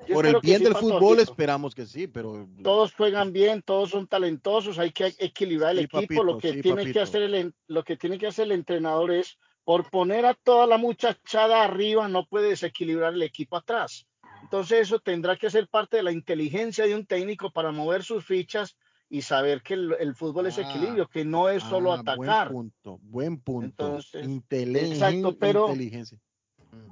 que 0.07 0.13
Por 0.13 0.25
el 0.25 0.39
bien 0.41 0.63
del 0.63 0.73
fútbol 0.75 1.19
esperamos 1.19 1.75
que 1.75 1.85
sí, 1.85 2.07
pero 2.07 2.49
Todos 2.63 2.95
juegan 2.95 3.31
bien, 3.31 3.61
todos 3.61 3.91
son 3.91 4.07
talentosos, 4.07 4.79
hay 4.79 4.91
que 4.91 5.13
equilibrar 5.19 5.73
el 5.73 5.79
equipo. 5.85 6.01
papito, 6.01 6.23
lo 6.23 6.39
que 6.39 6.63
tiene 6.63 6.91
que 6.91 6.99
hacer 6.99 7.21
el 7.21 7.53
lo 7.67 7.83
que 7.83 7.97
tiene 7.97 8.17
que 8.17 8.25
hacer 8.25 8.45
el 8.45 8.53
entrenador 8.53 9.11
es 9.11 9.37
por 9.67 9.89
poner 9.89 10.25
a 10.25 10.33
toda 10.33 10.65
la 10.65 10.77
muchachada 10.77 11.61
arriba, 11.61 12.07
no 12.07 12.25
puede 12.25 12.51
desequilibrar 12.51 13.13
el 13.13 13.21
equipo 13.21 13.57
atrás. 13.57 14.07
Entonces 14.41 14.79
eso 14.83 14.99
tendrá 14.99 15.35
que 15.35 15.49
ser 15.49 15.67
parte 15.67 15.97
de 15.97 16.03
la 16.03 16.13
inteligencia 16.13 16.85
de 16.85 16.95
un 16.95 17.05
técnico 17.05 17.51
para 17.51 17.73
mover 17.73 18.01
sus 18.01 18.23
fichas 18.25 18.77
y 19.09 19.23
saber 19.23 19.61
que 19.61 19.73
el, 19.73 19.93
el 19.99 20.15
fútbol 20.15 20.47
es 20.47 20.57
equilibrio, 20.57 21.09
que 21.09 21.25
no 21.25 21.49
es 21.49 21.63
solo 21.63 21.91
Ah, 21.91 21.99
atacar. 21.99 22.53
Buen 22.53 22.69
punto, 22.71 22.99
buen 23.03 23.39
punto. 23.41 23.65
Entonces, 23.65 24.25
Inteligen- 24.25 24.93
exacto, 24.93 25.37
pero- 25.37 25.65
inteligencia. 25.67 26.17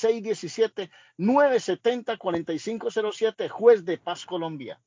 617-970-4507, 1.20 3.50
juez 3.50 3.86
de 3.86 4.00
paz 4.00 4.26
Colombia. 4.26 4.80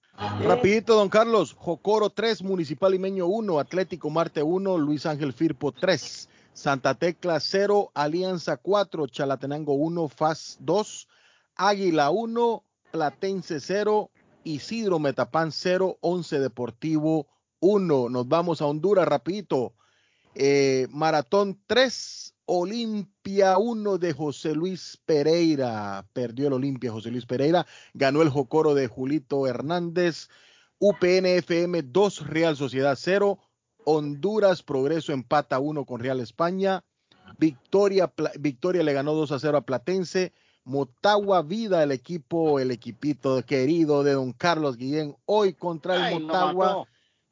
Rapidito, 0.43 0.97
don 0.97 1.09
Carlos. 1.09 1.55
Jocoro 1.57 2.11
3, 2.11 2.43
Municipal 2.43 2.91
Limeño 2.91 3.27
1, 3.27 3.61
Atlético 3.61 4.11
Marte 4.11 4.43
1, 4.43 4.79
Luis 4.79 5.07
Ángel 5.07 5.33
Firpo 5.33 5.71
3, 5.71 6.29
Santa 6.55 6.95
Tecla 6.95 7.41
0, 7.41 7.91
Alianza 7.95 8.57
4, 8.57 9.09
Chalatenango 9.09 9.75
1, 9.75 10.09
FAS 10.09 10.57
2, 10.61 11.09
Águila 11.57 12.11
1, 12.11 12.65
Platense 12.93 13.59
0, 13.59 14.11
Isidro 14.45 15.01
Metapán 15.01 15.51
0, 15.51 15.99
11 16.01 16.39
Deportivo 16.39 17.27
1. 17.59 18.09
Nos 18.09 18.29
vamos 18.29 18.63
a 18.63 18.67
Honduras 18.67 19.07
rapidito. 19.07 19.75
Eh, 20.37 20.87
Maratón 20.91 21.61
3, 21.67 22.35
Olimpia 22.47 23.59
1 23.59 23.99
de 23.99 24.13
José 24.13 24.55
Luis 24.55 25.01
Pereira. 25.05 26.07
Perdió 26.13 26.47
el 26.47 26.53
Olimpia 26.53 26.93
José 26.93 27.11
Luis 27.11 27.27
Pereira. 27.27 27.67
Ganó 27.95 28.23
el 28.23 28.29
Jocoro 28.29 28.75
de 28.75 28.87
Julito 28.87 29.49
Hernández. 29.49 30.29
UPNFM 30.79 31.83
2, 31.83 32.27
Real 32.29 32.57
Sociedad 32.57 32.97
0. 32.97 33.41
Honduras 33.85 34.63
Progreso 34.63 35.13
empata 35.13 35.59
1 35.59 35.85
con 35.85 36.01
Real 36.01 36.21
España. 36.21 36.85
Victoria, 37.39 38.13
Victoria 38.39 38.83
le 38.83 38.93
ganó 38.93 39.15
2 39.15 39.33
a 39.33 39.39
0 39.39 39.59
a 39.59 39.61
Platense. 39.63 40.33
Motagua 40.65 41.43
Vida, 41.43 41.83
el 41.83 41.93
equipo, 41.93 42.59
el 42.59 42.71
equipito 42.71 43.43
querido 43.45 44.03
de 44.03 44.13
don 44.13 44.33
Carlos 44.33 44.79
Guillén, 44.79 45.15
hoy 45.27 45.53
contra 45.53 45.97
el 45.97 46.03
Ay, 46.03 46.19
Motagua 46.21 46.87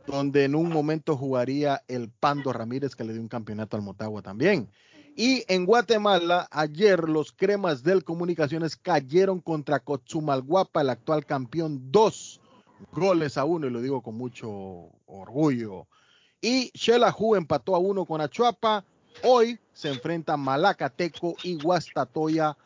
donde 0.06 0.44
en 0.44 0.54
un 0.54 0.68
momento 0.68 1.16
jugaría 1.16 1.82
el 1.88 2.10
Pando 2.10 2.52
Ramírez, 2.52 2.94
que 2.94 3.04
le 3.04 3.12
dio 3.12 3.22
un 3.22 3.28
campeonato 3.28 3.76
al 3.76 3.82
Motagua 3.82 4.22
también. 4.22 4.68
Y 5.14 5.44
en 5.48 5.66
Guatemala, 5.66 6.48
ayer 6.50 7.08
los 7.08 7.32
cremas 7.32 7.82
del 7.82 8.02
Comunicaciones 8.02 8.76
cayeron 8.76 9.40
contra 9.40 9.80
Cochumalguapa, 9.80 10.80
el 10.80 10.90
actual 10.90 11.26
campeón, 11.26 11.92
dos 11.92 12.40
goles 12.92 13.36
a 13.36 13.44
uno, 13.44 13.66
y 13.66 13.70
lo 13.70 13.80
digo 13.80 14.02
con 14.02 14.16
mucho 14.16 14.48
orgullo. 15.06 15.86
Y 16.44 16.72
Xelajú 16.74 17.36
empató 17.36 17.76
a 17.76 17.78
uno 17.78 18.04
con 18.04 18.20
Achuapa. 18.20 18.84
Hoy 19.22 19.60
se 19.72 19.90
enfrentan 19.90 20.40
Malacateco 20.40 21.36
y 21.44 21.54
Guastatoya 21.54 22.56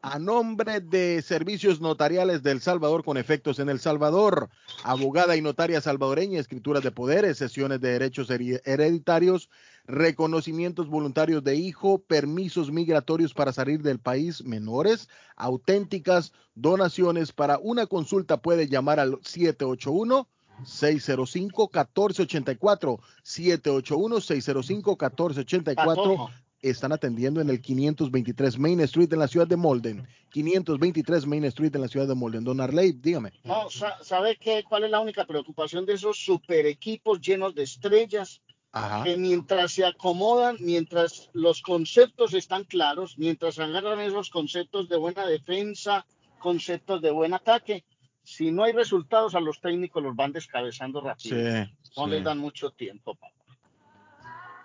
A 0.00 0.18
nombre 0.18 0.80
de 0.80 1.20
Servicios 1.20 1.82
Notariales 1.82 2.42
del 2.42 2.62
Salvador 2.62 3.04
con 3.04 3.18
efectos 3.18 3.58
en 3.58 3.68
El 3.68 3.78
Salvador, 3.78 4.48
abogada 4.84 5.36
y 5.36 5.42
notaria 5.42 5.82
salvadoreña, 5.82 6.40
escrituras 6.40 6.82
de 6.82 6.92
poderes, 6.92 7.36
sesiones 7.36 7.82
de 7.82 7.90
derechos 7.90 8.30
hereditarios, 8.30 9.50
reconocimientos 9.84 10.88
voluntarios 10.88 11.44
de 11.44 11.56
hijo, 11.56 11.98
permisos 11.98 12.72
migratorios 12.72 13.34
para 13.34 13.52
salir 13.52 13.82
del 13.82 13.98
país 13.98 14.44
menores, 14.44 15.10
auténticas 15.34 16.32
donaciones. 16.54 17.32
Para 17.32 17.58
una 17.58 17.86
consulta 17.86 18.40
puede 18.40 18.66
llamar 18.68 18.98
al 18.98 19.18
781 19.22 20.26
605-1484, 20.64 22.98
781-605-1484. 23.24 25.74
Patojo. 25.74 26.30
Están 26.62 26.92
atendiendo 26.92 27.40
en 27.42 27.50
el 27.50 27.60
523 27.60 28.58
Main 28.58 28.80
Street 28.80 29.12
en 29.12 29.18
la 29.20 29.28
ciudad 29.28 29.46
de 29.46 29.56
Molden. 29.56 30.08
523 30.30 31.26
Main 31.26 31.44
Street 31.44 31.74
en 31.74 31.82
la 31.82 31.88
ciudad 31.88 32.08
de 32.08 32.14
Molden. 32.14 32.42
Don 32.44 32.60
Arley, 32.60 32.92
dígame. 32.92 33.32
No, 33.44 33.68
sa- 33.70 34.02
¿sabe 34.02 34.36
qué? 34.40 34.64
¿Cuál 34.68 34.84
es 34.84 34.90
la 34.90 35.00
única 35.00 35.24
preocupación 35.26 35.84
de 35.86 35.92
esos 35.92 36.16
super 36.18 36.66
equipos 36.66 37.20
llenos 37.20 37.54
de 37.54 37.62
estrellas? 37.62 38.40
Ajá. 38.72 39.04
Que 39.04 39.16
mientras 39.16 39.72
se 39.72 39.84
acomodan, 39.84 40.56
mientras 40.60 41.30
los 41.34 41.62
conceptos 41.62 42.34
están 42.34 42.64
claros, 42.64 43.16
mientras 43.18 43.58
agarran 43.58 44.00
esos 44.00 44.30
conceptos 44.30 44.88
de 44.88 44.96
buena 44.96 45.26
defensa, 45.26 46.04
conceptos 46.38 47.00
de 47.00 47.10
buen 47.10 47.32
ataque, 47.32 47.84
si 48.26 48.50
no 48.50 48.64
hay 48.64 48.72
resultados 48.72 49.36
a 49.36 49.40
los 49.40 49.60
técnicos 49.60 50.02
los 50.02 50.16
van 50.16 50.32
descabezando 50.32 51.00
rápido. 51.00 51.36
Sí, 51.36 51.72
no 51.96 52.04
sí. 52.04 52.10
les 52.10 52.24
dan 52.24 52.38
mucho 52.38 52.70
tiempo. 52.72 53.14
papá. 53.14 53.32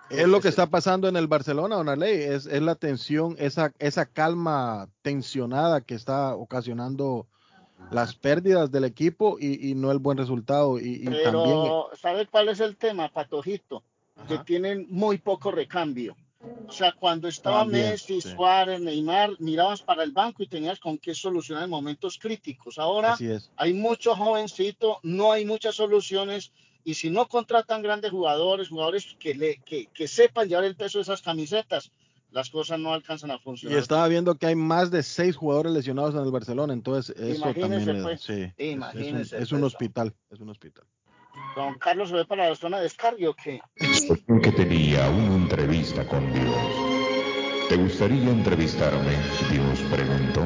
Es 0.10 0.28
lo 0.28 0.42
que 0.42 0.50
está 0.50 0.68
pasando 0.68 1.08
en 1.08 1.16
el 1.16 1.28
Barcelona, 1.28 1.76
Don 1.76 1.88
Arley. 1.88 2.24
Es, 2.24 2.48
es 2.48 2.62
la 2.62 2.76
tensión, 2.76 3.36
esa, 3.38 3.72
esa 3.78 4.08
calma 4.08 4.90
tensionada 5.04 5.82
que 5.82 5.94
está 5.94 6.36
ocasionando 6.36 7.28
las 7.92 8.16
pérdidas 8.16 8.72
del 8.72 8.84
equipo 8.84 9.38
y, 9.40 9.70
y 9.70 9.76
no 9.76 9.92
el 9.92 10.00
buen 10.00 10.18
resultado. 10.18 10.80
Y, 10.80 10.96
y 10.96 11.06
también 11.06 11.24
Pero, 11.24 11.90
¿sabe 11.94 12.26
cuál 12.26 12.50
es 12.50 12.60
el 12.60 12.76
tema, 12.78 13.10
Patojito? 13.10 13.84
Que 14.28 14.40
tienen 14.40 14.88
muy 14.90 15.20
poco 15.20 15.52
recambio. 15.52 16.16
O 16.68 16.74
sea, 16.74 16.94
cuando 16.94 17.28
estaba 17.28 17.60
También, 17.60 17.90
Messi, 17.92 18.22
sí. 18.22 18.30
Suárez, 18.30 18.80
Neymar, 18.80 19.32
mirabas 19.40 19.82
para 19.82 20.04
el 20.04 20.12
banco 20.14 20.42
y 20.42 20.48
tenías 20.48 20.80
con 20.80 20.98
qué 20.98 21.14
solucionar 21.14 21.66
en 21.66 21.70
momentos 21.70 22.18
críticos. 22.18 22.78
Ahora 22.78 23.18
hay 23.58 23.74
mucho 23.74 24.16
jovencito, 24.16 25.00
no 25.04 25.34
hay 25.34 25.44
muchas 25.44 25.76
soluciones 25.76 26.54
y 26.86 26.94
si 26.94 27.10
no 27.10 27.28
contratan 27.28 27.82
grandes 27.82 28.12
jugadores, 28.12 28.70
jugadores 28.70 29.16
que, 29.20 29.36
le, 29.36 29.58
que, 29.66 29.88
que 29.94 30.08
sepan 30.08 30.48
llevar 30.48 30.64
el 30.64 30.78
peso 30.78 30.98
de 31.00 31.04
esas 31.04 31.22
camisetas, 31.22 31.92
las 32.32 32.50
cosas 32.50 32.80
no 32.80 32.94
alcanzan 32.94 33.32
a 33.32 33.36
Y 33.38 33.42
funcionar. 33.44 33.80
estaba 33.80 34.08
viendo 34.08 34.36
que 34.36 34.46
hay 34.48 34.56
más 34.56 34.90
de 34.92 35.04
seis 35.04 35.36
jugadores 35.36 35.74
lesionados 35.74 36.16
en 36.16 36.22
el 36.22 36.32
Barcelona, 36.32 36.72
entonces 36.74 37.14
eso 37.18 37.36
Imagínese, 37.36 37.60
también 37.60 37.86
le 37.86 38.00
da- 38.00 38.04
pues. 38.06 38.22
sí, 38.22 38.32
es- 38.32 38.42
es, 38.48 38.54
un, 38.56 38.70
Imagínese, 38.72 39.38
es 39.42 39.52
un 39.52 39.64
hospital, 39.66 40.16
es 40.30 40.40
un 40.40 40.50
hospital. 40.50 40.86
Don 41.56 41.78
Carlos 41.78 42.10
se 42.10 42.16
ve 42.16 42.26
para 42.26 42.50
la 42.50 42.56
zona 42.56 42.78
de 42.78 42.84
descargue 42.84 43.28
o 43.28 43.34
qué? 43.34 43.62
que 43.76 44.52
tenía 44.52 45.10
una 45.10 45.36
entrevista 45.36 46.08
con 46.08 46.32
Dios. 46.34 46.56
¿Te 47.70 47.76
gustaría 47.76 48.30
entrevistarme? 48.30 49.12
Dios 49.50 49.80
preguntó. 49.92 50.42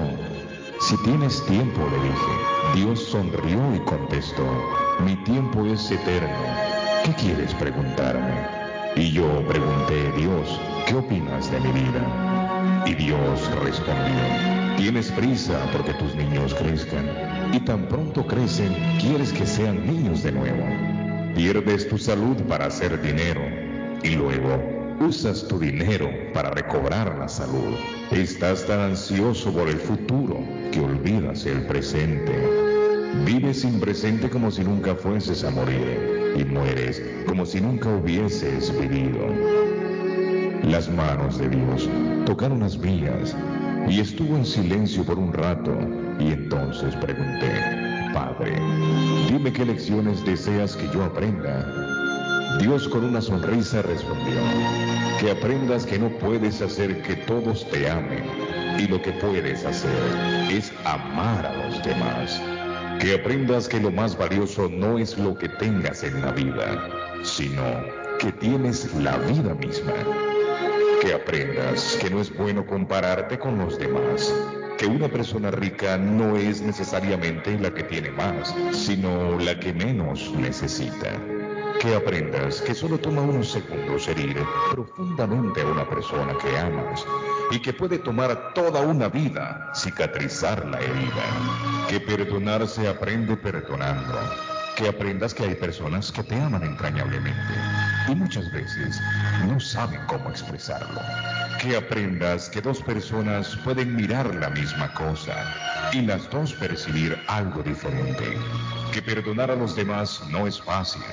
Si 0.81 0.97
tienes 1.03 1.45
tiempo, 1.45 1.81
le 1.89 1.97
dije. 2.03 2.75
Dios 2.75 2.99
sonrió 3.03 3.75
y 3.75 3.79
contestó. 3.79 4.45
Mi 4.99 5.15
tiempo 5.23 5.65
es 5.65 5.89
eterno. 5.91 6.43
¿Qué 7.05 7.13
quieres 7.13 7.53
preguntarme? 7.53 8.65
Y 8.95 9.11
yo 9.11 9.45
pregunté, 9.47 10.11
Dios, 10.13 10.59
¿qué 10.87 10.95
opinas 10.95 11.51
de 11.51 11.59
mi 11.59 11.71
vida? 11.71 12.83
Y 12.85 12.93
Dios 12.93 13.51
respondió, 13.61 14.64
tienes 14.77 15.11
prisa 15.11 15.69
porque 15.71 15.93
tus 15.93 16.15
niños 16.15 16.53
crezcan. 16.53 17.05
Y 17.53 17.59
tan 17.59 17.87
pronto 17.87 18.25
crecen, 18.25 18.73
quieres 18.99 19.31
que 19.31 19.45
sean 19.45 19.85
niños 19.85 20.23
de 20.23 20.31
nuevo. 20.31 20.65
Pierdes 21.35 21.87
tu 21.87 21.97
salud 21.97 22.37
para 22.47 22.65
hacer 22.67 23.01
dinero 23.01 23.41
y 24.03 24.15
luego 24.15 24.61
usas 24.99 25.47
tu 25.47 25.59
dinero 25.59 26.09
para 26.33 26.51
recobrar 26.51 27.17
la 27.17 27.27
salud. 27.27 27.75
Estás 28.11 28.65
tan 28.65 28.79
ansioso 28.79 29.51
por 29.51 29.67
el 29.67 29.77
futuro 29.77 30.39
que 30.71 30.79
olvidas 30.79 31.45
el 31.45 31.65
presente. 31.65 32.33
Vives 33.25 33.61
sin 33.61 33.79
presente 33.79 34.29
como 34.29 34.51
si 34.51 34.63
nunca 34.63 34.95
fueses 34.95 35.43
a 35.43 35.51
morir 35.51 36.33
y 36.37 36.43
mueres 36.43 37.01
como 37.27 37.45
si 37.45 37.61
nunca 37.61 37.89
hubieses 37.89 38.77
vivido. 38.77 39.27
Las 40.63 40.89
manos 40.89 41.37
de 41.37 41.49
Dios 41.49 41.89
tocaron 42.25 42.59
las 42.61 42.77
mías 42.77 43.35
y 43.87 43.99
estuvo 43.99 44.35
en 44.35 44.45
silencio 44.45 45.03
por 45.03 45.17
un 45.17 45.31
rato 45.31 45.77
y 46.19 46.31
entonces 46.31 46.95
pregunté, 46.95 48.11
Padre, 48.13 48.55
dime 49.29 49.51
qué 49.51 49.65
lecciones 49.65 50.23
deseas 50.25 50.75
que 50.75 50.89
yo 50.93 51.03
aprenda. 51.03 51.65
Dios 52.59 52.87
con 52.87 53.03
una 53.03 53.21
sonrisa 53.21 53.81
respondió, 53.81 54.39
que 55.19 55.31
aprendas 55.31 55.85
que 55.85 55.99
no 55.99 56.09
puedes 56.19 56.61
hacer 56.61 57.01
que 57.01 57.15
todos 57.15 57.69
te 57.69 57.89
amen 57.89 58.23
y 58.79 58.87
lo 58.87 59.01
que 59.01 59.11
puedes 59.13 59.65
hacer 59.65 59.91
es 60.49 60.71
amar 60.85 61.45
a 61.45 61.65
los 61.65 61.83
demás. 61.83 62.41
Que 62.99 63.15
aprendas 63.15 63.67
que 63.67 63.79
lo 63.79 63.91
más 63.91 64.17
valioso 64.17 64.69
no 64.69 64.97
es 64.97 65.17
lo 65.17 65.37
que 65.37 65.49
tengas 65.49 66.03
en 66.03 66.21
la 66.21 66.31
vida, 66.31 66.89
sino 67.23 67.61
que 68.19 68.31
tienes 68.31 68.93
la 68.95 69.17
vida 69.17 69.53
misma. 69.55 70.24
Que 71.05 71.13
aprendas 71.13 71.99
que 72.01 72.09
no 72.09 72.19
es 72.19 72.35
bueno 72.35 72.65
compararte 72.65 73.37
con 73.37 73.59
los 73.59 73.77
demás, 73.77 74.33
que 74.75 74.87
una 74.87 75.07
persona 75.07 75.51
rica 75.51 75.99
no 75.99 76.35
es 76.35 76.63
necesariamente 76.63 77.59
la 77.59 77.71
que 77.71 77.83
tiene 77.83 78.09
más, 78.09 78.55
sino 78.71 79.37
la 79.37 79.59
que 79.59 79.71
menos 79.71 80.33
necesita. 80.35 81.11
Que 81.79 81.93
aprendas 81.93 82.59
que 82.61 82.73
solo 82.73 82.97
toma 82.97 83.21
unos 83.21 83.51
segundos 83.51 84.07
herir 84.07 84.35
profundamente 84.71 85.61
a 85.61 85.67
una 85.67 85.87
persona 85.87 86.35
que 86.41 86.57
amas 86.57 87.05
y 87.51 87.59
que 87.59 87.71
puede 87.71 87.99
tomar 87.99 88.55
toda 88.55 88.81
una 88.81 89.07
vida 89.07 89.73
cicatrizar 89.75 90.65
la 90.65 90.79
herida. 90.79 91.87
Que 91.87 91.99
perdonar 91.99 92.67
se 92.67 92.87
aprende 92.87 93.37
perdonando. 93.37 94.54
Que 94.75 94.89
aprendas 94.89 95.33
que 95.33 95.43
hay 95.43 95.55
personas 95.55 96.11
que 96.11 96.21
te 96.23 96.35
aman 96.35 96.63
entrañablemente 96.63 97.53
y 98.09 98.15
muchas 98.15 98.51
veces 98.51 98.99
no 99.47 99.57
saben 99.59 100.01
cómo 100.07 100.29
expresarlo. 100.29 101.01
Que 101.61 101.77
aprendas 101.77 102.49
que 102.49 102.61
dos 102.61 102.81
personas 102.81 103.55
pueden 103.63 103.95
mirar 103.95 104.35
la 104.35 104.49
misma 104.49 104.93
cosa 104.93 105.33
y 105.93 106.01
las 106.01 106.29
dos 106.29 106.53
percibir 106.53 107.17
algo 107.27 107.63
diferente. 107.63 108.37
Que 108.91 109.01
perdonar 109.01 109.49
a 109.49 109.55
los 109.55 109.75
demás 109.75 110.21
no 110.29 110.45
es 110.45 110.61
fácil 110.61 111.03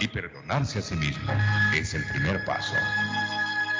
y 0.00 0.06
perdonarse 0.06 0.78
a 0.78 0.82
sí 0.82 0.94
mismo 0.94 1.32
es 1.74 1.94
el 1.94 2.04
primer 2.06 2.44
paso. 2.44 2.74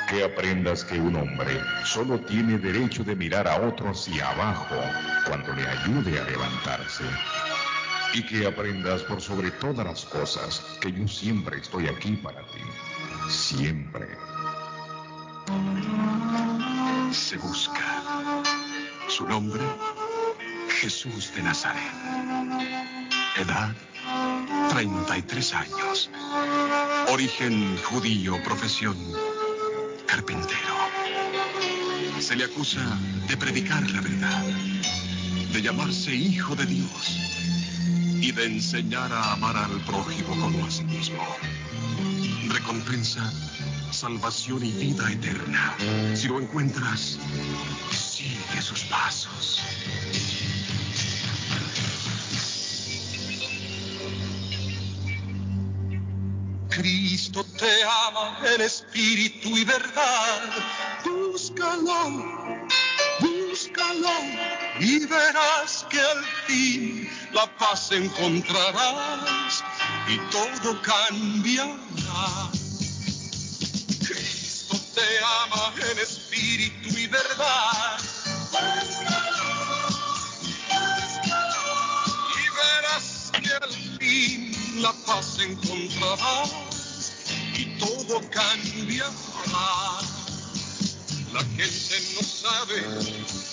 Que 0.08 0.24
aprendas 0.24 0.84
que 0.84 0.98
un 0.98 1.14
hombre 1.14 1.60
solo 1.84 2.18
tiene 2.20 2.58
derecho 2.58 3.04
de 3.04 3.14
mirar 3.14 3.46
a 3.46 3.60
otro 3.60 3.90
hacia 3.90 4.28
abajo 4.28 4.76
cuando 5.26 5.52
le 5.52 5.66
ayude 5.68 6.18
a 6.18 6.24
levantarse. 6.24 7.04
Y 8.12 8.22
que 8.22 8.46
aprendas 8.46 9.02
por 9.02 9.20
sobre 9.20 9.52
todas 9.52 9.86
las 9.86 10.04
cosas 10.04 10.62
que 10.80 10.92
yo 10.92 11.06
siempre 11.06 11.58
estoy 11.58 11.86
aquí 11.86 12.16
para 12.16 12.40
ti. 12.46 12.58
Siempre. 13.28 14.08
Se 17.12 17.36
busca. 17.36 18.02
Su 19.08 19.26
nombre, 19.28 19.62
Jesús 20.80 21.32
de 21.34 21.42
Nazaret. 21.42 21.92
Edad, 23.36 23.74
33 24.70 25.54
años. 25.54 26.10
Origen 27.08 27.76
judío, 27.78 28.42
profesión, 28.42 28.96
carpintero. 30.06 30.74
Se 32.18 32.34
le 32.34 32.44
acusa 32.44 32.80
de 33.28 33.36
predicar 33.36 33.88
la 33.90 34.00
verdad, 34.00 34.44
de 35.52 35.62
llamarse 35.62 36.14
hijo 36.14 36.56
de 36.56 36.66
Dios 36.66 37.30
y 38.20 38.32
de 38.32 38.44
enseñar 38.44 39.12
a 39.12 39.32
amar 39.32 39.56
al 39.56 39.80
prójimo 39.84 40.36
como 40.38 40.66
a 40.66 40.70
sí 40.70 40.84
mismo. 40.84 41.24
Recompensa, 42.48 43.32
salvación 43.90 44.64
y 44.64 44.72
vida 44.72 45.10
eterna. 45.10 45.74
Si 46.14 46.28
lo 46.28 46.38
encuentras, 46.40 47.18
sigue 47.90 48.60
sus 48.60 48.84
pasos. 48.84 49.62
Cristo 56.68 57.44
te 57.44 57.82
ama 58.06 58.38
en 58.54 58.60
espíritu 58.60 59.56
y 59.56 59.64
verdad. 59.64 60.42
Búscalo, 61.04 62.24
búscalo 63.70 64.10
y 64.78 65.06
verás 65.06 65.86
que 65.90 66.00
al 66.00 66.24
fin 66.46 67.10
la 67.32 67.46
paz 67.58 67.92
encontrarás 67.92 69.64
y 70.08 70.18
todo 70.30 70.80
cambiará. 70.82 72.50
Cristo 74.06 74.76
te 74.94 75.18
ama 75.42 75.72
en 75.92 75.98
espíritu 75.98 76.98
y 76.98 77.06
verdad. 77.06 77.98
Y 82.36 82.44
verás 82.56 83.30
que 83.32 83.52
al 83.52 83.72
fin 83.98 84.82
la 84.82 84.92
paz 85.06 85.38
encontrarás 85.38 87.12
y 87.54 87.78
todo 87.78 88.20
cambiará. 88.30 90.09
La 91.32 91.40
gente 91.40 91.96
no 92.14 92.22
sabe, 92.22 92.82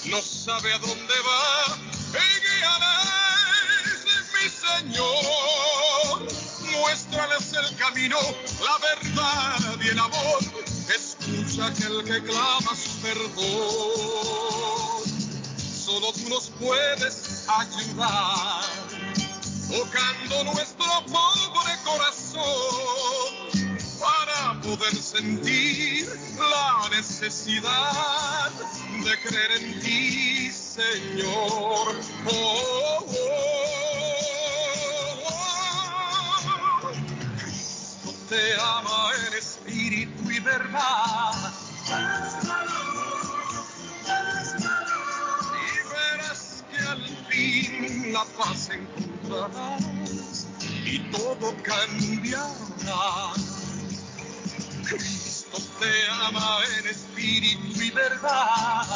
no 0.05 0.21
sabe 0.21 0.73
a 0.73 0.79
dónde 0.79 1.13
va. 1.27 1.77
Guíales, 2.11 4.01
mi 4.33 4.49
Señor. 4.49 6.27
Muéstrales 6.71 7.53
el 7.53 7.75
camino, 7.77 8.17
la 8.61 8.77
verdad 8.79 9.79
y 9.79 9.87
el 9.89 9.99
amor. 9.99 10.39
Escucha 10.89 11.67
aquel 11.67 12.03
que 12.03 12.23
clama 12.23 12.75
su 12.75 12.99
perdón. 13.01 14.37
Solo 15.85 16.11
tú 16.13 16.29
nos 16.29 16.49
puedes 16.59 17.45
ayudar, 17.47 18.63
tocando 19.69 20.43
nuestro 20.45 21.05
pobre 21.05 21.77
corazón 21.85 22.43
para 23.99 24.36
poder 24.67 24.95
sentir 25.01 26.09
la 26.37 26.89
necesidad 26.89 28.51
de 29.05 29.17
creer 29.21 29.51
en 29.61 29.79
ti, 29.79 30.51
Señor. 30.51 31.95
Oh, 32.25 33.05
oh, 33.05 33.05
oh. 36.83 36.91
Cristo 37.41 38.13
te 38.27 38.55
ama 38.59 39.11
en 39.27 39.33
espíritu 39.37 40.29
y 40.29 40.39
verdad. 40.41 41.53
Y 45.63 45.77
verás 45.89 46.65
que 46.69 46.79
al 46.89 47.03
fin 47.29 48.11
la 48.11 48.25
paz 48.37 48.69
encontrarás 48.69 50.45
y 50.83 50.99
todo 51.11 51.55
cambiará. 51.63 53.56
Cristo 54.87 55.57
te 55.79 56.09
ama 56.25 56.59
en 56.79 56.87
espíritu 56.87 57.81
y 57.81 57.91
verdad. 57.91 58.87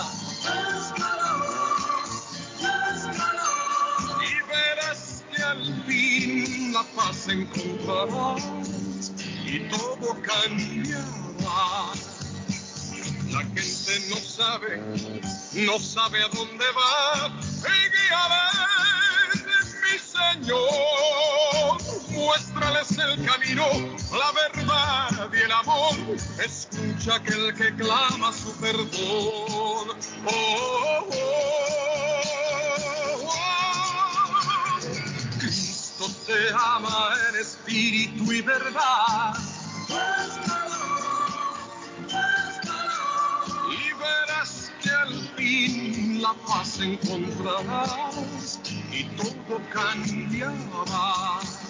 Y 4.22 4.34
verás 4.48 5.24
que 5.36 5.44
al 5.44 5.84
fin 5.86 6.74
la 6.74 6.84
paz 6.96 7.28
encontrarás 7.28 8.44
y 9.46 9.60
todo 9.70 10.16
cambiará. 10.22 11.92
La 13.30 13.42
gente 13.42 14.00
no 14.10 14.16
sabe, 14.16 14.82
no 15.54 15.80
sabe 15.80 16.24
a 16.24 16.28
dónde 16.30 16.66
va. 16.72 17.32
Y 17.68 17.80
mi 19.84 19.98
Señor. 20.00 21.91
Muéstrales 22.22 22.92
el 23.00 23.26
camino, 23.26 23.66
la 24.12 24.32
verdad 24.32 25.32
y 25.34 25.38
el 25.38 25.52
amor. 25.52 25.96
Escucha 26.38 27.16
aquel 27.16 27.52
que 27.56 27.74
clama 27.76 28.32
su 28.32 28.56
perdón. 28.58 28.88
Oh, 28.94 29.90
oh, 30.28 31.08
oh. 31.10 31.92
Cristo 35.40 36.06
te 36.28 36.54
ama 36.54 37.16
en 37.30 37.36
espíritu 37.38 38.32
y 38.32 38.42
verdad. 38.42 39.34
Y 43.68 43.94
verás 43.94 44.72
que 44.80 44.92
al 44.92 45.28
fin 45.36 46.22
la 46.22 46.36
paz 46.48 46.80
encontrarás 46.82 48.60
y 48.92 49.06
todo 49.16 49.60
cambiará. 49.74 51.61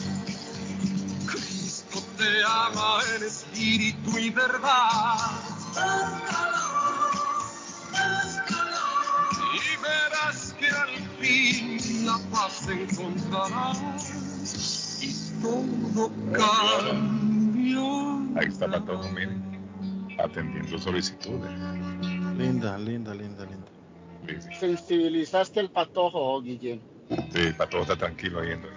Te 2.22 2.44
ama 2.46 3.00
en 3.18 3.24
espíritu 3.24 4.16
y 4.16 4.30
verdad. 4.30 5.18
Y 9.56 9.82
verás 9.82 10.54
que 10.60 10.68
al 10.68 10.90
fin 11.20 12.06
la 12.06 12.20
paz 12.32 12.68
encontrarás 12.70 13.80
y 15.02 15.42
todo 15.42 16.12
cambiará. 16.32 16.94
Ahí 18.40 18.48
está 18.50 18.68
Patojo, 18.68 19.10
miren, 19.10 19.42
atendiendo 20.24 20.78
solicitudes. 20.78 21.52
Linda, 22.38 22.78
linda, 22.78 23.16
linda, 23.16 23.46
linda. 23.46 23.68
Sí, 24.28 24.36
sí. 24.42 24.50
Sensibilizaste 24.60 25.60
el 25.60 25.72
patojo, 25.72 26.40
Guillén. 26.44 26.82
Sí, 27.34 27.52
Patojo 27.58 27.82
está 27.82 27.96
tranquilo 27.96 28.42
oyendo. 28.42 28.68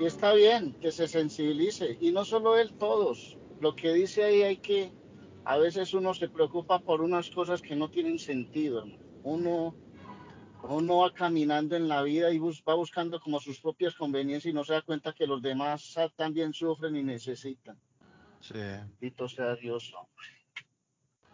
Y 0.00 0.04
está 0.04 0.32
bien 0.32 0.74
que 0.80 0.92
se 0.92 1.08
sensibilice. 1.08 1.96
Y 2.00 2.12
no 2.12 2.24
solo 2.24 2.56
él, 2.56 2.72
todos. 2.78 3.36
Lo 3.60 3.74
que 3.74 3.92
dice 3.92 4.22
ahí 4.24 4.42
hay 4.42 4.56
que, 4.58 4.92
a 5.44 5.58
veces 5.58 5.92
uno 5.94 6.14
se 6.14 6.28
preocupa 6.28 6.78
por 6.78 7.00
unas 7.00 7.30
cosas 7.30 7.60
que 7.60 7.74
no 7.74 7.90
tienen 7.90 8.18
sentido. 8.18 8.80
hermano. 8.80 9.02
Uno, 9.24 9.74
uno 10.62 10.98
va 10.98 11.12
caminando 11.12 11.74
en 11.74 11.88
la 11.88 12.02
vida 12.02 12.30
y 12.32 12.38
bus- 12.38 12.62
va 12.66 12.74
buscando 12.74 13.18
como 13.20 13.40
sus 13.40 13.60
propias 13.60 13.94
conveniencias 13.96 14.52
y 14.52 14.54
no 14.54 14.64
se 14.64 14.74
da 14.74 14.82
cuenta 14.82 15.12
que 15.12 15.26
los 15.26 15.42
demás 15.42 15.96
también 16.16 16.52
sufren 16.52 16.94
y 16.96 17.02
necesitan. 17.02 17.76
Sí. 18.40 18.54
Bendito 18.54 19.28
sea 19.28 19.56
Dios. 19.56 19.92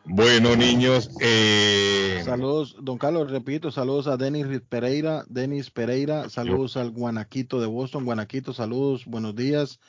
Bueno, 0.06 0.54
niños, 0.54 1.10
eh, 1.20 2.20
Saludos, 2.24 2.76
don 2.80 2.98
Carlos, 2.98 3.30
repito, 3.30 3.70
saludos 3.70 4.06
a 4.06 4.18
Denis 4.18 4.46
Pereira, 4.68 5.24
Denis 5.28 5.70
Pereira, 5.70 6.28
saludos 6.28 6.76
al 6.76 6.90
Guanaquito 6.90 7.58
de 7.58 7.66
Boston, 7.66 8.04
Guanaquito, 8.04 8.52
saludos, 8.52 9.06
buenos 9.06 9.34
días. 9.34 9.80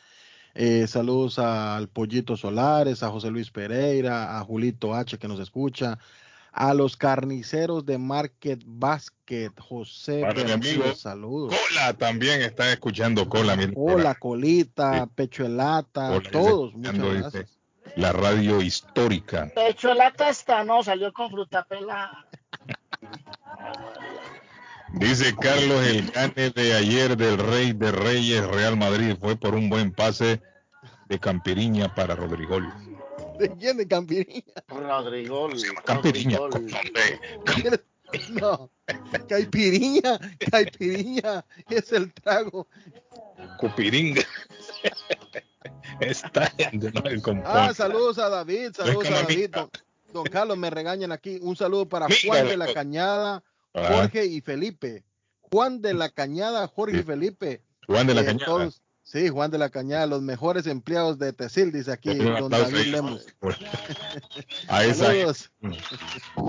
Eh, 0.53 0.87
saludos 0.87 1.37
al 1.37 1.89
Pollito 1.89 2.37
Solares, 2.37 3.03
a 3.03 3.09
José 3.09 3.29
Luis 3.29 3.51
Pereira, 3.51 4.37
a 4.37 4.43
Julito 4.45 4.93
H 4.93 5.17
que 5.17 5.27
nos 5.27 5.41
escucha, 5.41 5.99
a 6.53 6.73
los 6.73 6.95
carniceros 6.95 7.85
de 7.85 7.97
Market 7.97 8.63
Basket, 8.65 9.51
José 9.59 10.21
Para 10.21 10.53
amigo 10.53 10.95
saludos. 10.95 11.53
Cola 11.53 11.93
también 11.93 12.41
está 12.41 12.71
escuchando 12.71 13.27
Cola. 13.27 13.57
Hola, 13.75 14.15
colita, 14.15 15.07
pecho 15.13 15.43
de 15.43 15.49
lata, 15.49 16.07
Cola, 16.07 16.31
todos, 16.31 16.73
muchas 16.73 16.97
gracias. 16.97 17.33
dice, 17.33 17.54
La 17.95 18.11
radio 18.11 18.61
histórica. 18.61 19.51
De 19.55 19.93
lata 19.93 20.29
esta, 20.29 20.63
no, 20.63 20.83
salió 20.83 21.13
con 21.13 21.29
fruta 21.29 21.63
pelada. 21.63 22.25
Dice 24.93 25.35
Carlos, 25.35 25.85
el 25.85 26.09
gane 26.11 26.49
de 26.51 26.73
ayer 26.73 27.17
del 27.17 27.37
Rey 27.37 27.73
de 27.73 27.91
Reyes 27.91 28.45
Real 28.47 28.77
Madrid 28.77 29.15
fue 29.19 29.35
por 29.35 29.55
un 29.55 29.69
buen 29.69 29.91
pase 29.91 30.41
de 31.09 31.19
Campiriña 31.19 31.93
para 31.93 32.15
Rodrigo. 32.15 32.59
¿De 33.39 33.51
quién 33.57 33.77
de 33.77 33.87
Campiriña? 33.87 34.53
Rodrigo. 34.67 35.49
Campiriña. 35.83 36.37
No, 38.29 38.69
Caipiriña, 39.27 40.19
Caipiriña 40.51 41.45
es 41.69 41.91
el 41.91 42.13
trago. 42.13 42.67
Cupiringa. 43.57 44.21
Está 45.99 46.51
no 46.73 47.03
el. 47.09 47.21
Ah, 47.45 47.73
saludos 47.73 48.17
a 48.19 48.29
David, 48.29 48.71
saludos 48.75 49.07
a 49.07 49.21
David. 49.21 49.49
Don, 49.51 49.69
don 50.13 50.23
Carlos, 50.25 50.57
me 50.57 50.69
regañan 50.69 51.11
aquí. 51.11 51.39
Un 51.41 51.55
saludo 51.55 51.87
para 51.87 52.07
Juan 52.25 52.47
de 52.47 52.57
la 52.57 52.65
loco. 52.65 52.73
Cañada, 52.75 53.43
Ah. 53.77 53.89
Jorge 53.93 54.25
y 54.25 54.39
Felipe. 54.41 55.03
Juan 55.41 55.81
de 55.81 55.93
la 55.93 56.09
Cañada, 56.09 56.65
Jorge 56.67 56.99
y 56.99 57.03
Felipe. 57.03 57.61
Juan 57.87 58.07
de 58.07 58.13
la 58.13 58.21
Eh, 58.21 58.25
Cañada. 58.25 58.69
sí, 59.03 59.27
Juan 59.29 59.51
de 59.51 59.57
la 59.57 59.69
Cañada, 59.69 60.05
los 60.07 60.21
mejores 60.21 60.65
empleados 60.65 61.19
de 61.19 61.33
Tesil, 61.33 61.71
dice 61.73 61.91
aquí 61.91 62.15
don 62.15 62.49
David. 62.49 62.85
Lemos. 62.87 63.25
A 64.69 64.83
esa 64.85 65.07
Saludos. 65.07 65.51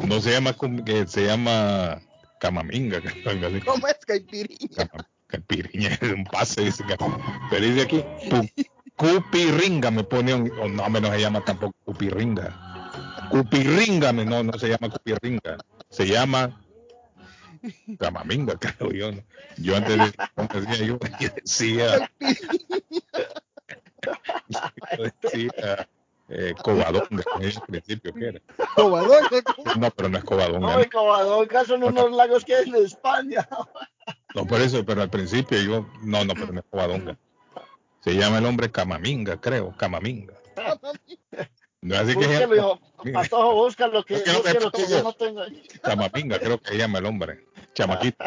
no 0.05 0.21
se 0.21 0.31
llama 0.31 0.55
se 1.09 1.27
llama 1.27 2.01
camaminga. 2.41 3.01
¿Cómo 3.65 3.87
es 3.89 3.97
Caipiriña? 4.07 4.89
Caipiriña 5.37 5.89
es 6.01 6.13
un 6.13 6.25
pase, 6.25 6.63
dice 6.63 6.85
que- 6.85 6.97
pero 7.51 7.65
dice 7.67 7.83
aquí 7.83 8.05
cupirringa 8.97 9.91
me 9.91 10.05
pone 10.05 10.35
un, 10.35 10.51
oh, 10.61 10.69
no, 10.69 10.89
no 10.89 11.11
se 11.11 11.21
llama 11.21 11.45
tampoco 11.45 11.75
cupirringa. 11.85 13.29
Cupirringa, 13.31 14.13
me- 14.13 14.25
no, 14.25 14.43
no 14.43 14.53
se 14.59 14.69
llama 14.69 14.89
cupirringa, 14.89 15.59
se 15.91 16.07
llama 16.07 16.63
camaminga, 17.99 18.55
creo 18.61 18.93
yo. 18.93 19.13
¿no? 19.13 19.23
Yo 19.59 19.77
antes 19.77 19.99
de, 19.99 20.13
¿cómo 20.35 20.49
decía 20.55 20.87
yo, 20.87 20.99
yo 21.21 21.29
decía, 21.35 22.11
yo 24.97 25.05
decía 25.23 25.89
eh, 26.29 26.55
cobadonga, 26.63 27.23
en 27.41 27.45
el 27.45 27.61
principio 27.67 28.13
que 28.13 28.29
era. 28.29 28.41
Cobadonga, 28.75 29.43
No, 29.79 29.91
pero 29.91 30.09
no 30.09 30.19
es 30.19 30.25
cobadonga. 30.25 30.59
No, 30.59 30.81
y 30.81 30.87
Covadonga 30.87 31.65
son 31.65 31.85
unos 31.85 32.11
lagos 32.13 32.45
que 32.45 32.55
hay 32.55 32.69
en 32.69 32.77
España. 32.77 33.49
No, 34.35 34.47
por 34.47 34.61
eso, 34.61 34.85
pero 34.85 35.01
al 35.01 35.09
principio 35.09 35.59
yo, 35.63 35.87
no, 36.03 36.23
no, 36.25 36.35
pero 36.35 36.53
no 36.53 36.61
es 36.61 36.67
Covadonga. 36.71 37.17
Se 38.01 38.15
llama 38.15 38.39
el 38.39 38.45
hombre 38.45 38.71
Camaminga, 38.71 39.41
creo, 39.41 39.75
Camaminga. 39.79 40.35
No 41.81 41.95
es 41.95 42.01
así 42.03 42.13
que 42.13 42.27
Búsquelo, 42.27 42.41
llama 42.41 42.57
hijo. 42.57 42.81
Patojo, 43.15 43.55
busca 43.55 43.89
lo 43.89 44.05
que, 44.05 44.17
Es 44.17 44.23
que 44.23 44.33
no 44.33 44.71
que 44.71 44.87
yo 44.89 45.03
no 45.03 45.13
tengo. 45.15 45.43
Camaminga, 45.83 46.39
creo 46.39 46.61
que 46.61 46.71
se 46.71 46.77
llama 46.77 46.99
el 46.99 47.07
hombre. 47.07 47.47
Chamaquito. 47.75 48.25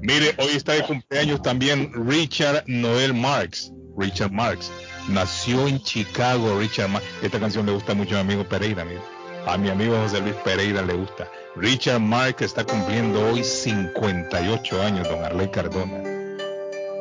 Mire, 0.00 0.34
hoy 0.38 0.56
está 0.56 0.72
de 0.72 0.82
cumpleaños 0.82 1.42
también 1.42 1.92
Richard 2.08 2.64
Noel 2.66 3.12
Marx. 3.12 3.70
Richard 3.96 4.32
Marx. 4.32 4.72
Nació 5.08 5.68
en 5.68 5.82
Chicago, 5.82 6.58
Richard. 6.58 6.90
Esta 7.22 7.38
canción 7.38 7.66
le 7.66 7.72
gusta 7.72 7.94
mucho 7.94 8.18
a 8.18 8.24
mi 8.24 8.32
amigo 8.32 8.48
Pereira, 8.48 8.84
mire. 8.84 9.00
A 9.46 9.58
mi 9.58 9.68
amigo 9.68 9.96
José 9.96 10.20
Luis 10.20 10.34
Pereira 10.36 10.80
le 10.80 10.94
gusta. 10.94 11.30
Richard 11.56 12.00
Marx 12.00 12.40
está 12.40 12.64
cumpliendo 12.64 13.20
hoy 13.28 13.44
58 13.44 14.82
años, 14.82 15.08
don 15.08 15.22
Arley 15.22 15.50
Cardona. 15.50 16.02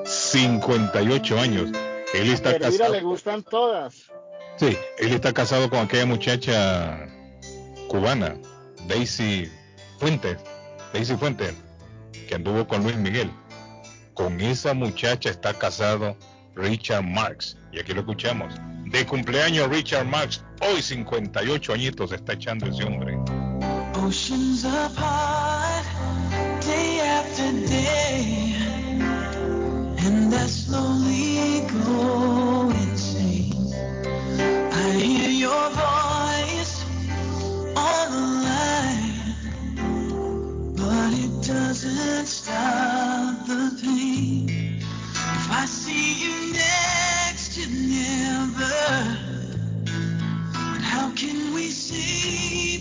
58 0.06 1.40
años. 1.40 1.72
Él 2.14 2.30
está 2.30 2.52
Pereira 2.52 2.72
casado. 2.72 2.94
le 2.94 3.02
gustan 3.02 3.44
todas. 3.44 4.12
Sí, 4.58 4.78
él 4.98 5.14
está 5.14 5.34
casado 5.34 5.70
con 5.70 5.80
aquella 5.80 6.06
muchacha 6.06 7.08
cubana, 7.88 8.36
Daisy 8.88 9.50
Fuentes. 10.00 10.38
Daisy 10.94 11.16
Fuentes, 11.16 11.54
que 12.28 12.36
anduvo 12.36 12.68
con 12.68 12.84
Luis 12.84 12.98
Miguel. 12.98 13.32
Con 14.14 14.42
esa 14.42 14.74
muchacha 14.74 15.30
está 15.30 15.54
casado 15.54 16.18
Richard 16.56 17.04
Marx. 17.04 17.58
Y 17.72 17.80
aquí 17.80 17.94
lo 17.94 18.02
escuchamos. 18.02 18.54
De 18.86 19.06
cumpleaños 19.06 19.70
Richard 19.70 20.06
Marx, 20.06 20.44
hoy 20.62 20.82
58 20.82 21.74
añitos 21.74 22.12
está 22.12 22.34
echando 22.34 22.68
ese 22.68 22.84
hombre. 22.84 23.18
Oceans 23.96 24.66
apart, 24.66 25.86
day 26.66 27.00
after 27.00 27.52
day, 27.68 28.56
and 30.06 30.34
I 30.34 30.48
slowly 30.48 31.62
go 31.86 32.70
insane. 32.70 33.54
I 34.72 34.92
hear 34.92 35.30
your 35.30 35.70
voice 35.72 36.84
on 37.76 38.12
the 38.12 38.26
line, 38.44 39.36
but 40.76 41.14
it 41.14 41.48
doesn't 41.48 42.28
stop 42.28 43.48
the 43.48 43.72
pain. 43.82 44.53
I 45.56 45.66
see 45.68 46.16
you 46.26 46.54
next, 46.54 47.58
you 47.58 47.68
never. 47.70 48.74
But 50.54 50.82
how 50.82 51.12
can 51.16 51.54
we 51.54 51.70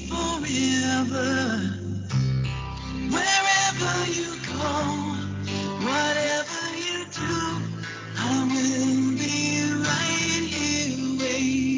forever? 0.09 1.29
Wherever 3.15 3.95
you 4.11 4.31
go, 4.49 4.73
whatever 5.87 6.65
you 6.89 7.05
do, 7.13 7.37
I 8.19 8.49
will 8.53 9.19
be 9.19 9.73
right 9.89 10.45
here 10.51 11.19
waiting 11.21 11.72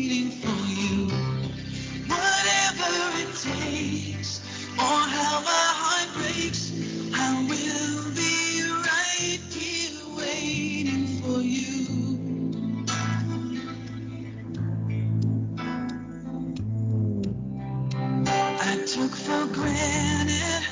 granted 19.52 20.64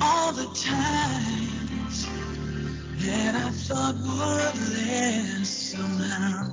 all 0.00 0.32
the 0.32 0.46
times 0.54 2.06
that 3.04 3.34
I 3.34 3.50
thought 3.50 3.96
somehow. 5.44 6.52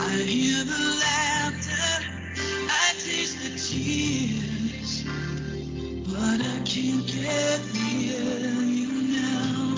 I 0.00 0.12
hear 0.32 0.64
the 0.64 0.84
laughter, 1.00 1.88
I 2.70 2.92
taste 3.04 3.38
the 3.42 3.50
tears, 3.58 5.04
but 6.06 6.40
I 6.40 6.62
can't 6.64 7.06
get 7.06 7.60
near 7.74 8.62
you 8.62 8.92
now. 9.20 9.74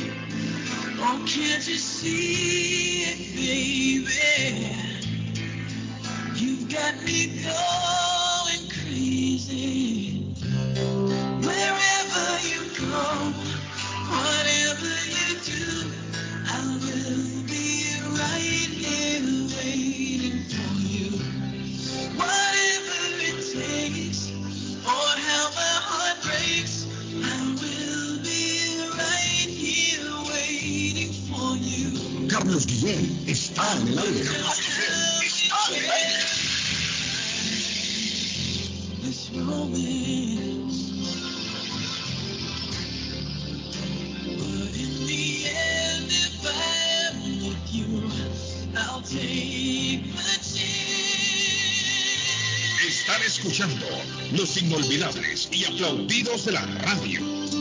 Oh, 1.03 1.25
can't 1.27 1.67
you 1.67 1.77
see 1.77 3.03
it, 3.11 3.19
baby? 3.37 4.77
You've 6.35 6.69
got 6.71 6.95
me 7.05 7.43
going 7.43 8.00
Carlos 32.51 32.67
Guillén 32.67 33.23
está 33.29 33.63
en 33.77 33.87
el 33.87 33.99
aire. 34.01 34.25
With 47.41 47.71
you, 47.71 48.03
I'll 48.77 49.01
take 49.03 50.03
the 50.03 50.39
chance. 50.43 50.91
Están 52.85 53.23
escuchando 53.23 53.87
los 54.33 54.57
inolvidables 54.57 55.49
y 55.53 55.67
aplaudidos 55.67 56.47
de 56.47 56.53
la 56.53 56.67
radio. 56.67 57.60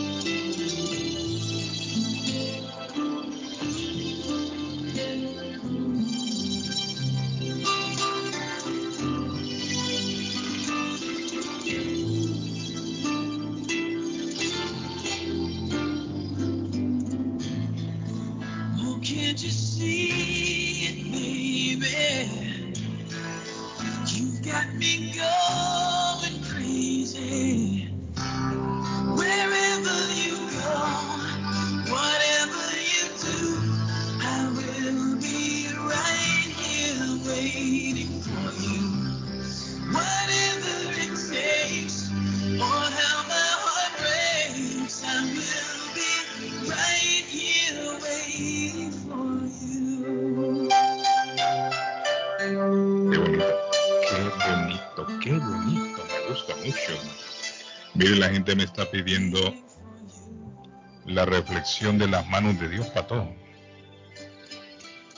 Mire, 58.09 58.21
la 58.21 58.29
gente 58.29 58.55
me 58.55 58.63
está 58.63 58.89
pidiendo 58.89 59.53
la 61.05 61.25
reflexión 61.25 61.99
de 61.99 62.07
las 62.07 62.27
manos 62.27 62.59
de 62.59 62.67
Dios 62.67 62.87
para 62.87 63.05
todo. 63.05 63.35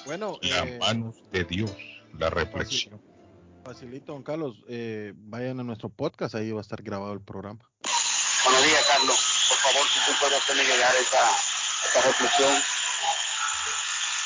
Bueno, 0.05 0.37
Las 0.41 0.65
eh, 0.65 0.77
manos 0.77 1.15
de 1.31 1.45
Dios, 1.45 1.71
la 2.19 2.29
reflexión. 2.29 3.01
facilito, 3.63 4.11
don 4.11 4.23
Carlos, 4.23 4.57
eh, 4.67 5.13
vayan 5.15 5.61
a 5.61 5.63
nuestro 5.63 5.87
podcast, 5.87 6.35
ahí 6.35 6.51
va 6.51 6.59
a 6.59 6.61
estar 6.63 6.81
grabado 6.83 7.13
el 7.13 7.21
programa. 7.21 7.59
Buenos 8.43 8.65
días, 8.65 8.85
Carlos. 8.91 9.45
Por 9.47 9.57
favor, 9.59 9.87
si 9.87 9.99
tú 10.11 10.17
puedes 10.19 10.37
hacerme 10.37 10.63
llegar 10.63 10.93
esa, 10.99 11.31
esa 11.87 12.07
reflexión 12.07 12.53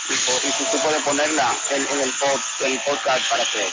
y, 0.10 0.14
si 0.16 0.64
tú 0.72 0.78
puedes 0.82 1.04
ponerla 1.04 1.56
en, 1.70 1.82
en 1.84 2.02
el, 2.02 2.12
pod- 2.14 2.66
en 2.66 2.72
el 2.72 2.80
podcast 2.80 3.30
para 3.30 3.44
que 3.46 3.70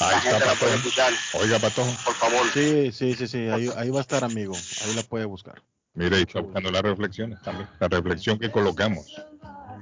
Ahí 0.00 0.10
la 0.12 0.16
está, 0.18 0.30
gente 0.30 0.46
la 0.46 0.54
pueda 0.54 0.54
Patón. 0.54 0.74
escuchar. 0.76 1.12
Oiga, 1.34 1.58
Patón. 1.58 1.96
Por 2.04 2.14
favor. 2.14 2.46
Sí, 2.52 2.90
sí, 2.92 3.14
sí, 3.14 3.28
sí, 3.28 3.38
ahí, 3.48 3.70
ahí 3.76 3.90
va 3.90 3.98
a 3.98 4.02
estar, 4.02 4.24
amigo, 4.24 4.54
ahí 4.84 4.94
la 4.94 5.02
puede 5.02 5.24
buscar. 5.26 5.62
Mire, 5.94 6.16
ahí 6.16 6.22
está 6.22 6.40
buscando 6.40 6.70
las 6.70 6.82
reflexiones 6.82 7.40
también. 7.42 7.68
La 7.78 7.88
reflexión 7.88 8.38
que 8.38 8.50
colocamos. 8.50 9.06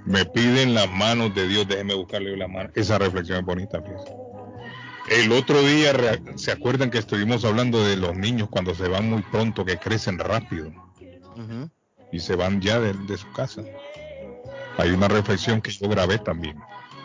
Me 0.06 0.24
piden 0.24 0.74
las 0.74 0.90
manos 0.90 1.34
de 1.34 1.46
Dios, 1.48 1.68
déjeme 1.68 1.94
buscarle 1.94 2.36
la 2.36 2.48
mano. 2.48 2.70
Esa 2.74 2.98
reflexión 2.98 3.38
es 3.40 3.44
bonita, 3.44 3.80
fíjese. 3.82 4.14
El 5.10 5.32
otro 5.32 5.62
día, 5.62 5.92
¿se 6.36 6.52
acuerdan 6.52 6.90
que 6.90 6.98
estuvimos 6.98 7.44
hablando 7.44 7.82
de 7.84 7.96
los 7.96 8.16
niños 8.16 8.48
cuando 8.50 8.74
se 8.74 8.88
van 8.88 9.08
muy 9.08 9.22
pronto, 9.22 9.64
que 9.64 9.78
crecen 9.78 10.18
rápido 10.18 10.68
Ujú. 11.36 11.70
y 12.12 12.20
se 12.20 12.36
van 12.36 12.60
ya 12.60 12.78
de, 12.80 12.92
de 12.92 13.16
su 13.16 13.30
casa? 13.32 13.62
Hay 14.76 14.90
una 14.90 15.08
reflexión 15.08 15.60
que 15.62 15.70
yo 15.70 15.88
grabé 15.88 16.18
también, 16.18 16.58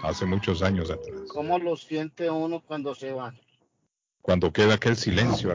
hace 0.04 0.26
muchos 0.26 0.62
años 0.62 0.92
atrás. 0.92 1.22
¿Cómo 1.30 1.58
lo 1.60 1.76
siente 1.76 2.30
uno 2.30 2.62
cuando 2.62 2.94
se 2.94 3.12
van? 3.12 3.40
Cuando 4.22 4.52
queda 4.54 4.76
aquel 4.76 4.96
silencio. 4.96 5.54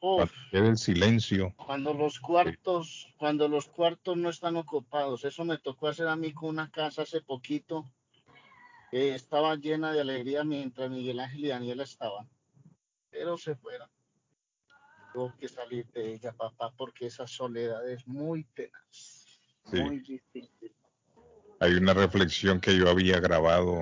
Uf, 0.00 0.30
Queda 0.50 0.68
el 0.68 0.76
silencio. 0.76 1.54
cuando 1.56 1.94
los 1.94 2.20
cuartos, 2.20 3.08
cuando 3.18 3.48
los 3.48 3.66
cuartos 3.68 4.16
no 4.18 4.28
están 4.28 4.56
ocupados. 4.56 5.24
Eso 5.24 5.44
me 5.44 5.56
tocó 5.58 5.88
hacer 5.88 6.08
a 6.08 6.16
mí 6.16 6.32
con 6.32 6.50
una 6.50 6.70
casa 6.70 7.02
hace 7.02 7.22
poquito. 7.22 7.84
que 8.90 9.14
estaba 9.14 9.56
llena 9.56 9.92
de 9.92 10.02
alegría 10.02 10.44
mientras 10.44 10.88
Miguel 10.90 11.18
Ángel 11.20 11.44
y 11.46 11.48
Daniela 11.48 11.82
estaban. 11.82 12.28
Pero 13.10 13.36
se 13.38 13.56
fueron. 13.56 13.88
Tuvo 15.12 15.34
que 15.36 15.48
salir 15.48 15.86
de 15.92 16.14
ella, 16.14 16.32
papá, 16.32 16.72
porque 16.76 17.06
esa 17.06 17.26
soledad 17.26 17.88
es 17.88 18.06
muy 18.06 18.44
tenaz. 18.44 19.40
Sí. 19.70 19.80
Muy 19.80 19.98
difícil. 20.00 20.72
Hay 21.64 21.72
una 21.76 21.94
reflexión 21.94 22.60
que 22.60 22.76
yo 22.76 22.90
había 22.90 23.20
grabado 23.20 23.78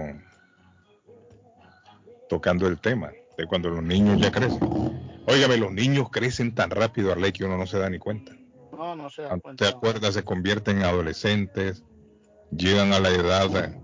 tocando 2.29 2.69
el 2.69 2.79
tema 2.79 3.11
de 3.37 3.45
cuando 3.49 3.71
los 3.71 3.83
niños 3.83 4.21
ya 4.21 4.31
crecen. 4.31 4.61
Óigame, 5.27 5.57
los 5.57 5.73
niños 5.73 6.09
crecen 6.09 6.55
tan 6.55 6.71
rápido, 6.71 7.11
Arley, 7.11 7.33
que 7.33 7.45
uno 7.45 7.59
no 7.59 7.67
se 7.67 7.81
da 7.81 7.91
ni 7.91 7.99
cuenta. 7.99 8.37
No, 8.71 8.95
no 8.95 9.11
se 9.11 9.23
da 9.23 9.37
cuenta. 9.37 9.65
te 9.65 9.69
acuerdas, 9.69 10.15
se 10.15 10.23
convierten 10.23 10.79
en 10.79 10.85
adolescentes, 10.85 11.83
llegan 12.57 12.93
a 12.93 13.01
la 13.01 13.09
edad 13.09 13.75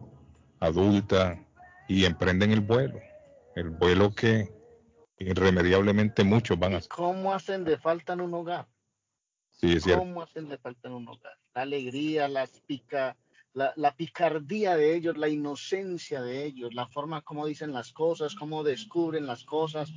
adulta 0.61 1.45
y 1.89 2.05
emprenden 2.05 2.53
el 2.53 2.61
vuelo. 2.61 3.01
El 3.57 3.71
vuelo 3.71 4.15
que 4.15 4.49
irremediablemente 5.19 6.23
muchos 6.23 6.57
van 6.57 6.75
a 6.75 6.77
hacer. 6.77 6.91
¿Cómo 6.91 7.35
hacen 7.35 7.65
de 7.65 7.77
falta 7.77 8.13
en 8.13 8.21
un 8.21 8.33
hogar? 8.33 8.69
Sí, 9.51 9.73
es 9.73 9.83
cierto. 9.83 10.03
¿Cómo 10.05 10.23
hacen 10.23 10.49
de 10.49 10.57
falta 10.57 10.87
en 10.87 10.95
un 10.95 11.09
hogar? 11.09 11.37
La 11.53 11.63
alegría, 11.63 12.29
las 12.29 12.61
pica, 12.61 13.17
la, 13.59 13.73
la 13.77 13.95
picardía 13.95 14.77
de 14.77 14.95
ellos, 14.95 15.19
la 15.19 15.29
inocencia 15.29 16.23
de 16.23 16.45
ellos, 16.45 16.75
la 16.75 16.87
forma 16.87 17.23
como 17.23 17.45
dicen 17.45 17.73
las 17.73 17.93
cosas, 17.93 18.37
cómo 18.37 18.63
descubren 18.63 19.27
las 19.27 19.45
cosas, 19.45 19.93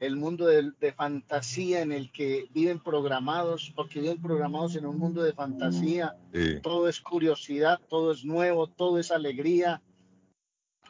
el 0.00 0.16
mundo 0.16 0.46
de, 0.46 0.72
de 0.78 0.92
fantasía 0.92 1.80
en 1.80 1.92
el 1.92 2.12
que 2.12 2.48
viven 2.50 2.78
programados, 2.78 3.72
porque 3.74 4.00
viven 4.00 4.20
programados 4.20 4.76
en 4.76 4.84
un 4.84 4.98
mundo 4.98 5.22
de 5.22 5.32
fantasía. 5.32 6.14
Sí. 6.34 6.60
Todo 6.62 6.88
es 6.88 7.00
curiosidad, 7.00 7.80
todo 7.88 8.12
es 8.12 8.22
nuevo, 8.24 8.66
todo 8.66 8.98
es 8.98 9.10
alegría. 9.10 9.80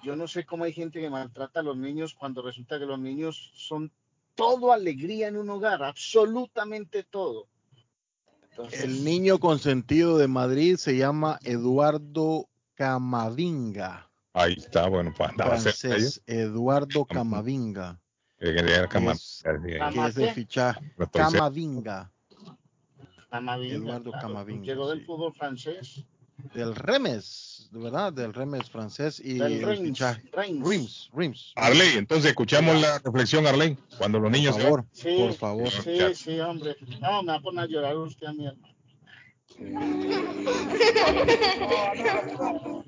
Yo 0.03 0.17
no 0.17 0.27
sé 0.27 0.45
cómo 0.45 0.65
hay 0.65 0.73
gente 0.73 1.01
que 1.01 1.09
maltrata 1.09 1.61
a 1.61 1.63
los 1.63 1.77
niños 1.77 2.15
cuando 2.15 2.43
resulta 2.43 2.81
que 2.81 2.87
los 2.87 2.99
niños 2.99 3.53
son 3.55 3.93
todo 4.35 4.73
alegría 4.73 5.29
en 5.29 5.37
un 5.37 5.49
hogar, 5.49 5.85
absolutamente 5.85 7.05
todo. 7.05 7.49
Entonces, 8.57 8.85
El 8.85 9.05
niño 9.05 9.39
consentido 9.39 10.17
de 10.17 10.29
Madrid 10.29 10.77
se 10.77 10.97
llama 10.97 11.39
Eduardo 11.43 12.49
Camavinga. 12.75 14.09
Ahí 14.33 14.55
está, 14.55 14.89
bueno, 14.89 15.13
pues 15.15 15.29
andaba 15.29 15.59
Francés, 15.59 16.23
Eduardo 16.27 17.05
Camavinga. 17.05 18.01
Eh, 18.39 18.55
que 18.55 19.11
Es- 19.11 19.43
que 19.45 20.07
es 20.07 20.15
de 20.15 20.33
fichaje. 20.33 20.93
Camavinga. 21.13 22.11
Camavinga, 23.31 23.75
Eduardo 23.75 24.11
claro, 24.11 24.27
Camavinga, 24.27 24.65
Llegó 24.65 24.89
del 24.89 25.05
fútbol 25.05 25.35
francés. 25.35 26.07
Del 26.55 26.75
Remes, 26.75 27.69
¿verdad? 27.73 28.13
Del 28.13 28.33
Remes 28.33 28.71
francés 28.71 29.21
y 29.25 29.35
Del 29.35 29.53
el 29.53 29.63
Reims, 29.67 29.89
fichaje. 29.89 30.23
Reims. 30.33 31.11
Reims. 31.13 31.53
Arley, 31.57 31.97
entonces 31.97 32.31
escuchamos 32.31 32.81
la 32.81 32.99
reflexión, 32.99 33.47
Arley, 33.47 33.77
cuando 33.99 34.19
los 34.19 34.31
niños 34.31 34.55
Por 34.55 34.63
favor, 34.63 34.85
Sí, 34.93 35.17
por 35.19 35.33
favor. 35.35 35.71
Sí, 35.71 35.99
sí, 36.15 36.41
hombre. 36.41 36.77
No, 37.01 37.23
me 37.23 37.33
va 37.33 37.39
a 37.39 37.41
poner 37.41 37.65
a 37.65 37.67
llorar 37.67 37.97
usted 37.97 38.27
a 38.27 38.33
mí, 38.33 38.47
hermano. 38.47 38.75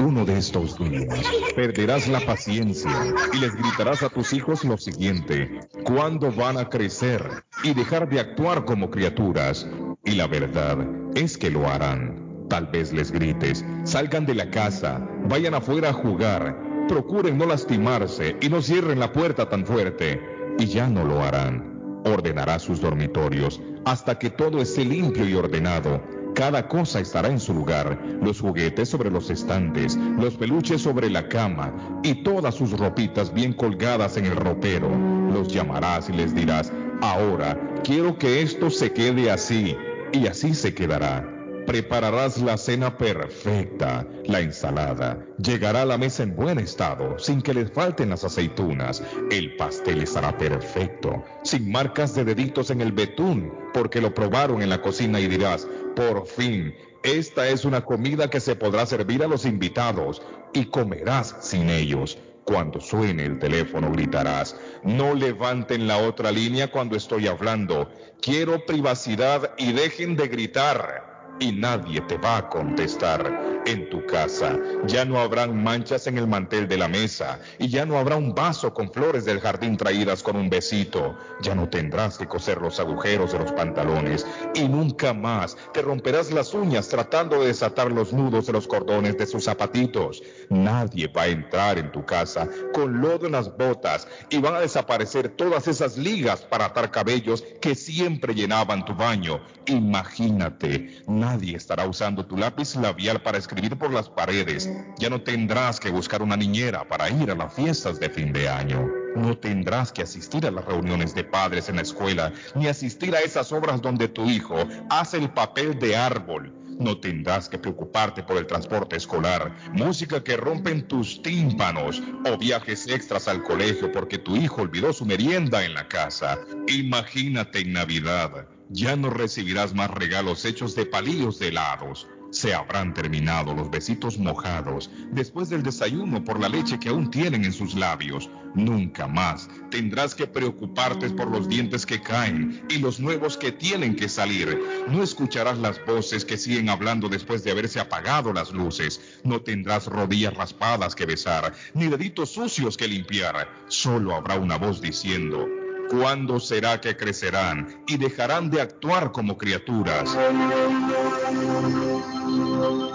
Uno 0.00 0.24
de 0.24 0.38
estos 0.38 0.78
días 0.78 1.20
perderás 1.54 2.08
la 2.08 2.20
paciencia 2.20 2.90
y 3.32 3.38
les 3.38 3.54
gritarás 3.54 4.02
a 4.02 4.08
tus 4.08 4.32
hijos 4.32 4.64
lo 4.64 4.76
siguiente, 4.78 5.60
¿cuándo 5.84 6.32
van 6.32 6.58
a 6.58 6.68
crecer 6.68 7.44
y 7.62 7.74
dejar 7.74 8.08
de 8.08 8.20
actuar 8.20 8.64
como 8.64 8.90
criaturas? 8.90 9.66
Y 10.04 10.12
la 10.12 10.26
verdad 10.26 10.78
es 11.14 11.38
que 11.38 11.50
lo 11.50 11.68
harán. 11.68 12.31
Tal 12.52 12.66
vez 12.66 12.92
les 12.92 13.10
grites, 13.10 13.64
salgan 13.84 14.26
de 14.26 14.34
la 14.34 14.50
casa, 14.50 15.00
vayan 15.26 15.54
afuera 15.54 15.88
a 15.88 15.92
jugar, 15.94 16.54
procuren 16.86 17.38
no 17.38 17.46
lastimarse 17.46 18.36
y 18.42 18.50
no 18.50 18.60
cierren 18.60 19.00
la 19.00 19.10
puerta 19.10 19.48
tan 19.48 19.64
fuerte. 19.64 20.20
Y 20.58 20.66
ya 20.66 20.86
no 20.86 21.02
lo 21.02 21.22
harán. 21.22 22.02
Ordenará 22.04 22.58
sus 22.58 22.78
dormitorios 22.78 23.58
hasta 23.86 24.18
que 24.18 24.28
todo 24.28 24.60
esté 24.60 24.84
limpio 24.84 25.26
y 25.26 25.34
ordenado. 25.34 26.02
Cada 26.34 26.68
cosa 26.68 27.00
estará 27.00 27.28
en 27.28 27.40
su 27.40 27.54
lugar, 27.54 27.98
los 28.20 28.42
juguetes 28.42 28.90
sobre 28.90 29.10
los 29.10 29.30
estantes, 29.30 29.96
los 30.18 30.34
peluches 30.34 30.82
sobre 30.82 31.08
la 31.08 31.30
cama 31.30 31.72
y 32.02 32.22
todas 32.22 32.54
sus 32.54 32.78
ropitas 32.78 33.32
bien 33.32 33.54
colgadas 33.54 34.18
en 34.18 34.26
el 34.26 34.36
ropero. 34.36 34.90
Los 35.32 35.48
llamarás 35.48 36.10
y 36.10 36.12
les 36.12 36.34
dirás, 36.34 36.70
ahora 37.00 37.58
quiero 37.82 38.18
que 38.18 38.42
esto 38.42 38.68
se 38.68 38.92
quede 38.92 39.30
así, 39.30 39.74
y 40.12 40.26
así 40.26 40.52
se 40.52 40.74
quedará. 40.74 41.31
Prepararás 41.66 42.38
la 42.38 42.56
cena 42.58 42.98
perfecta, 42.98 44.04
la 44.24 44.40
ensalada. 44.40 45.24
Llegará 45.38 45.82
a 45.82 45.86
la 45.86 45.96
mesa 45.96 46.24
en 46.24 46.34
buen 46.34 46.58
estado, 46.58 47.18
sin 47.20 47.40
que 47.40 47.54
les 47.54 47.70
falten 47.70 48.10
las 48.10 48.24
aceitunas. 48.24 49.02
El 49.30 49.56
pastel 49.56 50.02
estará 50.02 50.36
perfecto, 50.36 51.24
sin 51.44 51.70
marcas 51.70 52.14
de 52.16 52.24
deditos 52.24 52.70
en 52.70 52.80
el 52.80 52.90
betún, 52.90 53.52
porque 53.72 54.00
lo 54.00 54.12
probaron 54.12 54.60
en 54.60 54.70
la 54.70 54.82
cocina 54.82 55.20
y 55.20 55.28
dirás, 55.28 55.68
por 55.94 56.26
fin, 56.26 56.74
esta 57.04 57.48
es 57.48 57.64
una 57.64 57.84
comida 57.84 58.28
que 58.28 58.40
se 58.40 58.56
podrá 58.56 58.84
servir 58.84 59.22
a 59.22 59.28
los 59.28 59.46
invitados 59.46 60.20
y 60.52 60.64
comerás 60.64 61.36
sin 61.40 61.70
ellos. 61.70 62.18
Cuando 62.44 62.80
suene 62.80 63.24
el 63.24 63.38
teléfono 63.38 63.92
gritarás, 63.92 64.56
no 64.82 65.14
levanten 65.14 65.86
la 65.86 65.98
otra 65.98 66.32
línea 66.32 66.72
cuando 66.72 66.96
estoy 66.96 67.28
hablando. 67.28 67.88
Quiero 68.20 68.66
privacidad 68.66 69.52
y 69.58 69.72
dejen 69.72 70.16
de 70.16 70.26
gritar 70.26 71.11
y 71.40 71.52
nadie 71.52 72.00
te 72.02 72.16
va 72.18 72.38
a 72.38 72.48
contestar. 72.48 73.52
En 73.64 73.88
tu 73.90 74.04
casa 74.06 74.58
ya 74.86 75.04
no 75.04 75.20
habrán 75.20 75.62
manchas 75.62 76.08
en 76.08 76.18
el 76.18 76.26
mantel 76.26 76.66
de 76.66 76.76
la 76.76 76.88
mesa 76.88 77.38
y 77.60 77.68
ya 77.68 77.86
no 77.86 77.96
habrá 77.96 78.16
un 78.16 78.34
vaso 78.34 78.74
con 78.74 78.92
flores 78.92 79.24
del 79.24 79.40
jardín 79.40 79.76
traídas 79.76 80.22
con 80.22 80.36
un 80.36 80.50
besito. 80.50 81.16
Ya 81.42 81.54
no 81.54 81.68
tendrás 81.68 82.18
que 82.18 82.26
coser 82.26 82.60
los 82.60 82.80
agujeros 82.80 83.32
de 83.32 83.38
los 83.38 83.52
pantalones 83.52 84.26
y 84.54 84.68
nunca 84.68 85.14
más 85.14 85.56
te 85.72 85.82
romperás 85.82 86.32
las 86.32 86.54
uñas 86.54 86.88
tratando 86.88 87.40
de 87.40 87.48
desatar 87.48 87.92
los 87.92 88.12
nudos 88.12 88.46
de 88.46 88.52
los 88.52 88.66
cordones 88.66 89.16
de 89.16 89.26
sus 89.26 89.44
zapatitos. 89.44 90.22
Nadie 90.50 91.08
va 91.08 91.22
a 91.22 91.28
entrar 91.28 91.78
en 91.78 91.90
tu 91.92 92.04
casa 92.04 92.48
con 92.72 93.00
lodo 93.00 93.26
en 93.26 93.32
las 93.32 93.56
botas 93.56 94.08
y 94.30 94.38
van 94.38 94.54
a 94.54 94.60
desaparecer 94.60 95.28
todas 95.30 95.68
esas 95.68 95.96
ligas 95.96 96.42
para 96.42 96.66
atar 96.66 96.90
cabellos 96.90 97.44
que 97.60 97.74
siempre 97.74 98.34
llenaban 98.34 98.84
tu 98.84 98.94
baño. 98.94 99.40
Imagínate, 99.66 101.02
nadie 101.06 101.56
estará 101.56 101.86
usando 101.86 102.26
tu 102.26 102.36
lápiz 102.36 102.76
labial 102.76 103.22
para 103.22 103.38
escribir 103.38 103.76
por 103.76 103.92
las 103.92 104.08
paredes. 104.08 104.70
Ya 104.98 105.10
no 105.10 105.20
tendrás 105.20 105.78
que 105.78 105.90
buscar 105.90 106.22
una 106.22 106.36
niñera 106.36 106.86
para 106.88 107.08
ir 107.10 107.30
a 107.30 107.34
las 107.34 107.54
fiestas 107.54 107.98
de 108.00 108.10
fin 108.10 108.32
de 108.32 108.48
año. 108.48 108.88
No 109.14 109.36
tendrás 109.36 109.92
que 109.92 110.02
asistir 110.02 110.46
a 110.46 110.50
las 110.50 110.64
reuniones 110.64 111.14
de 111.14 111.24
padres 111.24 111.68
en 111.68 111.76
la 111.76 111.82
escuela, 111.82 112.32
ni 112.54 112.66
asistir 112.66 113.14
a 113.14 113.20
esas 113.20 113.52
obras 113.52 113.82
donde 113.82 114.08
tu 114.08 114.24
hijo 114.28 114.56
hace 114.88 115.18
el 115.18 115.30
papel 115.30 115.78
de 115.78 115.96
árbol. 115.96 116.61
No 116.78 116.98
tendrás 116.98 117.48
que 117.48 117.58
preocuparte 117.58 118.22
por 118.22 118.36
el 118.36 118.46
transporte 118.46 118.96
escolar, 118.96 119.54
música 119.72 120.22
que 120.22 120.36
rompen 120.36 120.86
tus 120.88 121.22
tímpanos 121.22 122.02
o 122.24 122.38
viajes 122.38 122.88
extras 122.88 123.28
al 123.28 123.42
colegio 123.42 123.92
porque 123.92 124.18
tu 124.18 124.36
hijo 124.36 124.62
olvidó 124.62 124.92
su 124.92 125.04
merienda 125.04 125.64
en 125.64 125.74
la 125.74 125.88
casa. 125.88 126.38
Imagínate 126.68 127.60
en 127.60 127.72
Navidad, 127.72 128.48
ya 128.70 128.96
no 128.96 129.10
recibirás 129.10 129.74
más 129.74 129.90
regalos 129.90 130.44
hechos 130.44 130.74
de 130.74 130.86
palillos 130.86 131.38
de 131.38 131.48
helados. 131.48 132.08
Se 132.32 132.54
habrán 132.54 132.94
terminado 132.94 133.54
los 133.54 133.70
besitos 133.70 134.16
mojados 134.16 134.90
después 135.10 135.50
del 135.50 135.62
desayuno 135.62 136.24
por 136.24 136.40
la 136.40 136.48
leche 136.48 136.80
que 136.80 136.88
aún 136.88 137.10
tienen 137.10 137.44
en 137.44 137.52
sus 137.52 137.74
labios. 137.74 138.30
Nunca 138.54 139.06
más 139.06 139.50
tendrás 139.70 140.14
que 140.14 140.26
preocuparte 140.26 141.10
por 141.10 141.30
los 141.30 141.46
dientes 141.46 141.84
que 141.84 142.00
caen 142.00 142.64
y 142.70 142.78
los 142.78 143.00
nuevos 143.00 143.36
que 143.36 143.52
tienen 143.52 143.94
que 143.94 144.08
salir. 144.08 144.58
No 144.88 145.02
escucharás 145.02 145.58
las 145.58 145.84
voces 145.84 146.24
que 146.24 146.38
siguen 146.38 146.70
hablando 146.70 147.10
después 147.10 147.44
de 147.44 147.50
haberse 147.50 147.80
apagado 147.80 148.32
las 148.32 148.50
luces. 148.50 149.20
No 149.24 149.42
tendrás 149.42 149.86
rodillas 149.86 150.32
raspadas 150.32 150.94
que 150.94 151.04
besar, 151.04 151.52
ni 151.74 151.88
deditos 151.88 152.30
sucios 152.30 152.78
que 152.78 152.88
limpiar. 152.88 153.46
Solo 153.68 154.14
habrá 154.14 154.38
una 154.38 154.56
voz 154.56 154.80
diciendo, 154.80 155.46
¿Cuándo 155.90 156.40
será 156.40 156.80
que 156.80 156.96
crecerán 156.96 157.82
y 157.86 157.96
dejarán 157.96 158.50
de 158.50 158.60
actuar 158.60 159.12
como 159.12 159.36
criaturas? 159.36 160.16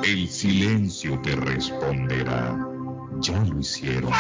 El 0.04 0.28
silencio 0.28 1.22
te 1.22 1.36
responderá. 1.36 2.58
Ya 3.20 3.40
lo 3.40 3.60
hicieron. 3.60 4.12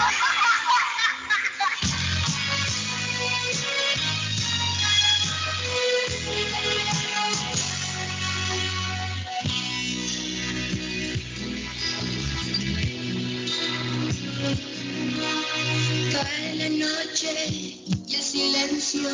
Cae 18.67 18.75
la 18.75 18.75
noche 18.75 18.75
y 18.75 18.75
el 18.75 18.81
silencio 18.81 19.09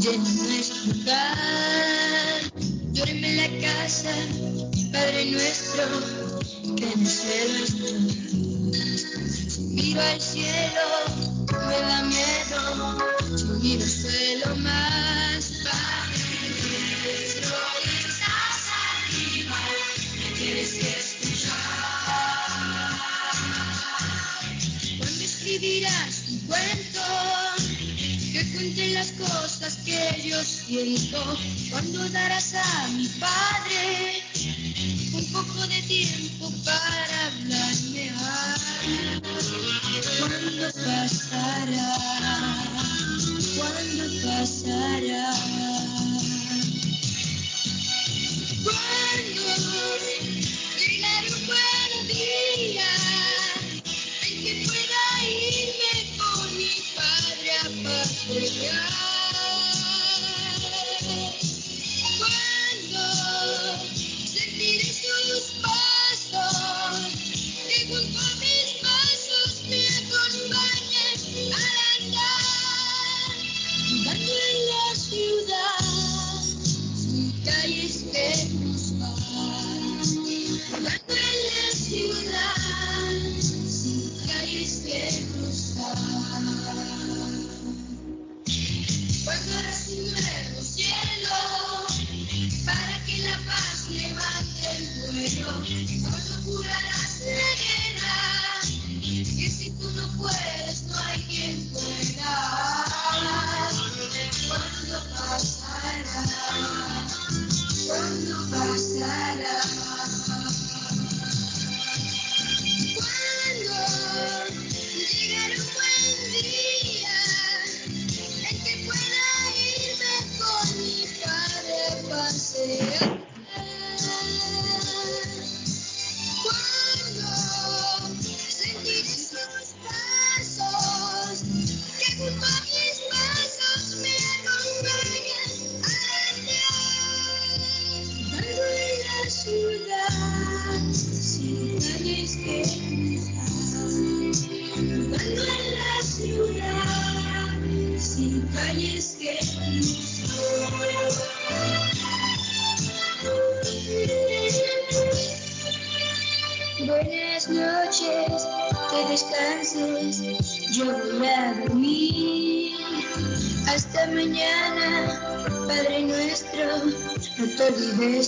llena 0.00 0.30
nuestro 0.30 0.92
hogar. 0.92 2.40
Duerme 2.92 3.28
en 3.28 3.36
la 3.36 3.48
casa, 3.68 4.14
Padre 4.92 5.30
nuestro, 5.32 5.84
que 6.76 6.84
en 6.84 7.00
el 7.00 7.06
cielo 7.06 7.64
estás. 7.64 9.02
Si 9.52 9.60
miro 9.62 10.00
al 10.00 10.20
cielo, 10.20 10.86
me 11.66 11.80
da 11.80 12.02
miedo. 12.02 12.98
Si 13.36 13.44
miro 13.44 13.82
al 13.82 13.90
suelo 13.90 14.56
más, 14.56 15.09
las 29.00 29.12
cosas 29.12 29.76
que 29.86 30.28
yo 30.28 30.36
siento, 30.44 31.16
cuando 31.70 32.06
darás 32.10 32.52
a 32.52 32.88
mi 32.88 33.08
padre 33.08 34.22
un 35.14 35.24
poco 35.32 35.66
de 35.68 35.80
tiempo 35.84 36.52
para 36.66 37.26
hablarme. 37.28 38.12
Ay, 38.20 39.22
¿Cuándo 40.18 40.66
pasará? 40.84 41.96
¿Cuándo 43.56 44.04
pasará? 44.22 45.32
¿Cuándo 48.62 49.46
llegará 50.76 51.36
un 51.36 51.46
buen 51.46 52.08
día 52.08 53.09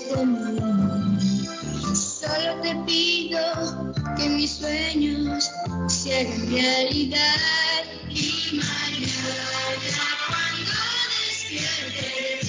mí. 0.00 1.46
Solo 1.94 2.60
te 2.62 2.74
pido 2.86 3.92
que 4.16 4.28
mis 4.28 4.52
sueños 4.52 5.50
se 5.88 6.20
hagan 6.20 6.50
realidad. 6.50 7.20
Y 8.08 8.56
mañana, 8.56 9.98
cuando 10.28 10.72
despierte, 11.28 12.40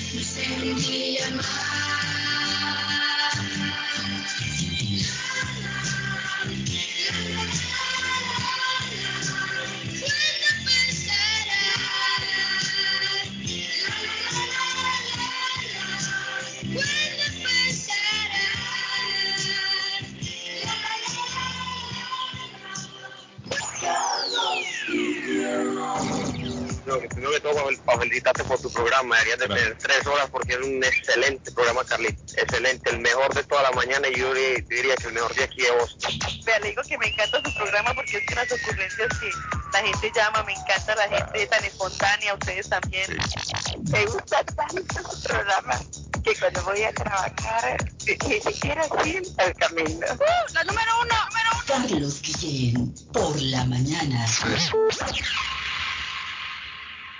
un 0.72 0.76
día 0.78 1.30
más. 1.36 1.73
Para- 27.86 28.00
felicitarte 28.00 28.44
por 28.44 28.60
tu 28.62 28.72
programa. 28.72 29.16
Deberías 29.18 29.40
de 29.40 29.48
tener 29.48 29.78
tres 29.78 30.08
horas 30.08 30.30
porque 30.32 30.54
es 30.54 30.60
un 30.60 30.84
excelente 30.84 31.52
programa, 31.52 31.84
Carlito. 31.86 32.22
Excelente, 32.38 32.90
el 32.90 33.00
mejor 33.00 33.34
de 33.34 33.44
toda 33.44 33.64
la 33.64 33.72
mañana 33.72 34.08
y 34.10 34.16
yo 34.16 34.34
di- 34.34 34.62
diría 34.70 34.96
que 34.96 35.08
el 35.08 35.14
mejor 35.14 35.34
de 35.36 35.44
aquí 35.44 35.62
de 35.62 35.72
vos. 35.72 35.98
Vea, 36.46 36.60
le 36.60 36.70
digo 36.70 36.82
que 36.88 36.98
me 36.98 37.08
encanta 37.08 37.42
su 37.44 37.54
programa 37.56 37.94
porque 37.94 38.18
es 38.18 38.26
que 38.28 38.36
las 38.36 38.52
ocurrencias 38.52 39.08
que 39.20 39.30
la 39.72 39.80
gente 39.82 40.12
llama, 40.16 40.44
me 40.44 40.54
encanta 40.54 40.96
la 40.96 41.08
gente 41.10 41.48
tan 41.48 41.64
espontánea, 41.66 42.34
ustedes 42.34 42.70
también. 42.70 43.18
Me 43.92 44.06
gusta 44.06 44.44
tanto 44.44 45.12
su 45.12 45.24
programa 45.24 45.80
que 46.24 46.36
cuando 46.38 46.64
voy 46.64 46.84
a 46.84 46.94
trabajar 46.94 47.78
ni 48.06 48.42
siquiera 48.42 48.84
siento 49.04 49.44
el 49.46 49.54
camino. 49.56 50.08
¡Uh, 50.14 50.54
la 50.54 50.64
número 50.64 50.92
uno! 51.02 51.16
¡Número 51.26 51.50
uno! 51.54 51.64
Carlos 51.90 52.22
Guillén, 52.22 52.94
por 53.12 53.40
la 53.42 53.66
mañana. 53.66 54.26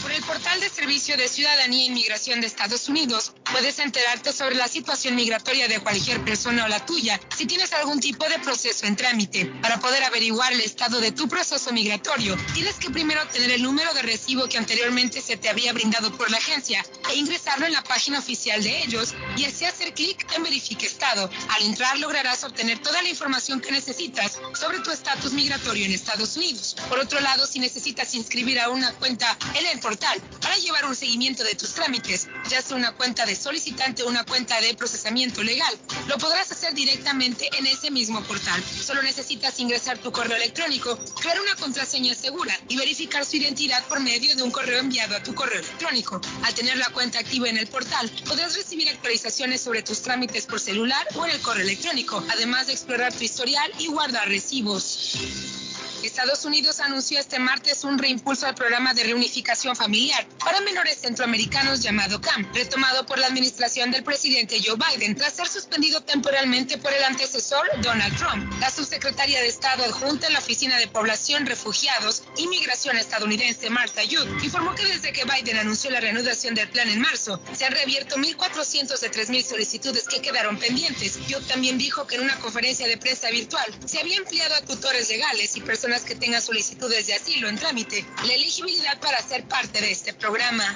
Por 0.01 0.11
el 0.11 0.23
portal 0.23 0.59
de 0.59 0.69
Servicio 0.69 1.15
de 1.15 1.27
Ciudadanía 1.27 1.83
e 1.83 1.85
Inmigración 1.85 2.41
de 2.41 2.47
Estados 2.47 2.89
Unidos 2.89 3.33
puedes 3.51 3.77
enterarte 3.77 4.33
sobre 4.33 4.55
la 4.55 4.67
situación 4.67 5.15
migratoria 5.15 5.67
de 5.67 5.79
cualquier 5.79 6.23
persona 6.25 6.65
o 6.65 6.67
la 6.67 6.83
tuya 6.85 7.19
si 7.37 7.45
tienes 7.45 7.71
algún 7.73 7.99
tipo 7.99 8.27
de 8.27 8.39
proceso 8.39 8.87
en 8.87 8.95
trámite. 8.95 9.45
Para 9.61 9.79
poder 9.79 10.03
averiguar 10.03 10.53
el 10.53 10.61
estado 10.61 10.99
de 10.99 11.11
tu 11.11 11.27
proceso 11.27 11.71
migratorio, 11.71 12.35
tienes 12.55 12.75
que 12.75 12.89
primero 12.89 13.21
tener 13.27 13.51
el 13.51 13.61
número 13.61 13.93
de 13.93 14.01
recibo 14.01 14.49
que 14.49 14.57
anteriormente 14.57 15.21
se 15.21 15.37
te 15.37 15.49
había 15.49 15.71
brindado 15.71 16.11
por 16.17 16.31
la 16.31 16.37
agencia 16.37 16.83
e 17.11 17.15
ingresarlo 17.15 17.67
en 17.67 17.73
la 17.73 17.83
página 17.83 18.19
oficial 18.19 18.63
de 18.63 18.83
ellos 18.83 19.13
y 19.37 19.45
así 19.45 19.65
hacer 19.65 19.93
clic 19.93 20.25
en 20.35 20.43
Verifique 20.43 20.87
Estado. 20.87 21.29
Al 21.49 21.63
entrar 21.63 21.99
lograrás 21.99 22.43
obtener 22.43 22.79
toda 22.79 23.03
la 23.03 23.09
información 23.09 23.61
que 23.61 23.71
necesitas 23.71 24.39
sobre 24.59 24.79
tu 24.79 24.89
estatus 24.89 25.33
migratorio 25.33 25.85
en 25.85 25.91
Estados 25.91 26.37
Unidos. 26.37 26.75
Por 26.89 26.97
otro 26.97 27.19
lado, 27.19 27.45
si 27.45 27.59
necesitas 27.59 28.15
inscribir 28.15 28.59
a 28.59 28.69
una 28.69 28.93
cuenta 28.93 29.37
en 29.53 29.67
el 29.67 29.79
portal 29.79 29.90
para 29.97 30.57
llevar 30.57 30.85
un 30.85 30.95
seguimiento 30.95 31.43
de 31.43 31.55
tus 31.55 31.73
trámites, 31.73 32.27
ya 32.49 32.61
sea 32.61 32.77
una 32.77 32.93
cuenta 32.93 33.25
de 33.25 33.35
solicitante 33.35 34.03
o 34.03 34.07
una 34.07 34.23
cuenta 34.23 34.59
de 34.61 34.73
procesamiento 34.75 35.43
legal, 35.43 35.77
lo 36.07 36.17
podrás 36.17 36.51
hacer 36.51 36.73
directamente 36.73 37.49
en 37.57 37.67
ese 37.67 37.91
mismo 37.91 38.21
portal. 38.23 38.63
Solo 38.63 39.01
necesitas 39.01 39.59
ingresar 39.59 39.97
tu 39.97 40.11
correo 40.11 40.37
electrónico, 40.37 40.97
crear 41.19 41.39
una 41.41 41.55
contraseña 41.55 42.15
segura 42.15 42.57
y 42.69 42.77
verificar 42.77 43.25
su 43.25 43.37
identidad 43.37 43.83
por 43.87 43.99
medio 43.99 44.35
de 44.35 44.43
un 44.43 44.51
correo 44.51 44.79
enviado 44.79 45.15
a 45.15 45.23
tu 45.23 45.33
correo 45.35 45.59
electrónico. 45.59 46.21
Al 46.43 46.53
tener 46.53 46.77
la 46.77 46.89
cuenta 46.89 47.19
activa 47.19 47.49
en 47.49 47.57
el 47.57 47.67
portal, 47.67 48.09
podrás 48.25 48.55
recibir 48.55 48.89
actualizaciones 48.89 49.61
sobre 49.61 49.83
tus 49.83 50.01
trámites 50.01 50.45
por 50.45 50.59
celular 50.59 51.05
o 51.15 51.25
en 51.25 51.31
el 51.31 51.41
correo 51.41 51.63
electrónico, 51.63 52.23
además 52.29 52.67
de 52.67 52.73
explorar 52.73 53.13
tu 53.13 53.23
historial 53.23 53.71
y 53.79 53.87
guardar 53.87 54.27
recibos. 54.27 55.70
Estados 56.07 56.45
Unidos 56.45 56.79
anunció 56.79 57.19
este 57.19 57.37
martes 57.37 57.83
un 57.83 57.99
reimpulso 57.99 58.47
al 58.47 58.55
programa 58.55 58.93
de 58.93 59.03
reunificación 59.03 59.75
familiar 59.75 60.25
para 60.43 60.59
menores 60.61 60.97
centroamericanos 60.99 61.81
llamado 61.81 62.19
CAM, 62.19 62.51
retomado 62.53 63.05
por 63.05 63.19
la 63.19 63.27
administración 63.27 63.91
del 63.91 64.03
presidente 64.03 64.61
Joe 64.65 64.77
Biden 64.77 65.15
tras 65.15 65.33
ser 65.33 65.47
suspendido 65.47 66.01
temporalmente 66.01 66.77
por 66.77 66.91
el 66.93 67.03
antecesor 67.03 67.67
Donald 67.81 68.17
Trump. 68.17 68.51
La 68.59 68.69
subsecretaria 68.69 69.41
de 69.41 69.47
Estado 69.47 69.83
adjunta 69.83 70.27
en 70.27 70.33
la 70.33 70.39
Oficina 70.39 70.77
de 70.77 70.87
Población, 70.87 71.45
Refugiados 71.45 72.23
y 72.37 72.47
Migración 72.47 72.97
estadounidense, 72.97 73.69
Martha 73.69 74.03
Youth, 74.03 74.43
informó 74.43 74.73
que 74.75 74.85
desde 74.85 75.13
que 75.13 75.25
Biden 75.25 75.57
anunció 75.57 75.91
la 75.91 75.99
reanudación 75.99 76.55
del 76.55 76.69
plan 76.69 76.89
en 76.89 77.01
marzo, 77.01 77.41
se 77.53 77.65
han 77.65 77.73
reabierto 77.73 78.15
1.400 78.15 78.99
de 78.99 79.11
3.000 79.11 79.43
solicitudes 79.43 80.05
que 80.07 80.21
quedaron 80.21 80.57
pendientes. 80.57 81.19
Youth 81.27 81.47
también 81.47 81.77
dijo 81.77 82.07
que 82.07 82.15
en 82.15 82.21
una 82.21 82.39
conferencia 82.39 82.87
de 82.87 82.97
prensa 82.97 83.29
virtual 83.29 83.65
se 83.85 83.99
había 83.99 84.17
empleado 84.17 84.55
a 84.55 84.61
tutores 84.61 85.09
legales 85.09 85.55
y 85.55 85.61
personas 85.61 85.90
que 85.99 86.15
tengan 86.15 86.41
solicitudes 86.41 87.07
de 87.07 87.15
asilo 87.15 87.49
en 87.49 87.57
trámite 87.57 88.05
la 88.25 88.33
elegibilidad 88.33 88.97
para 89.01 89.21
ser 89.21 89.43
parte 89.43 89.81
de 89.81 89.91
este 89.91 90.13
programa. 90.13 90.73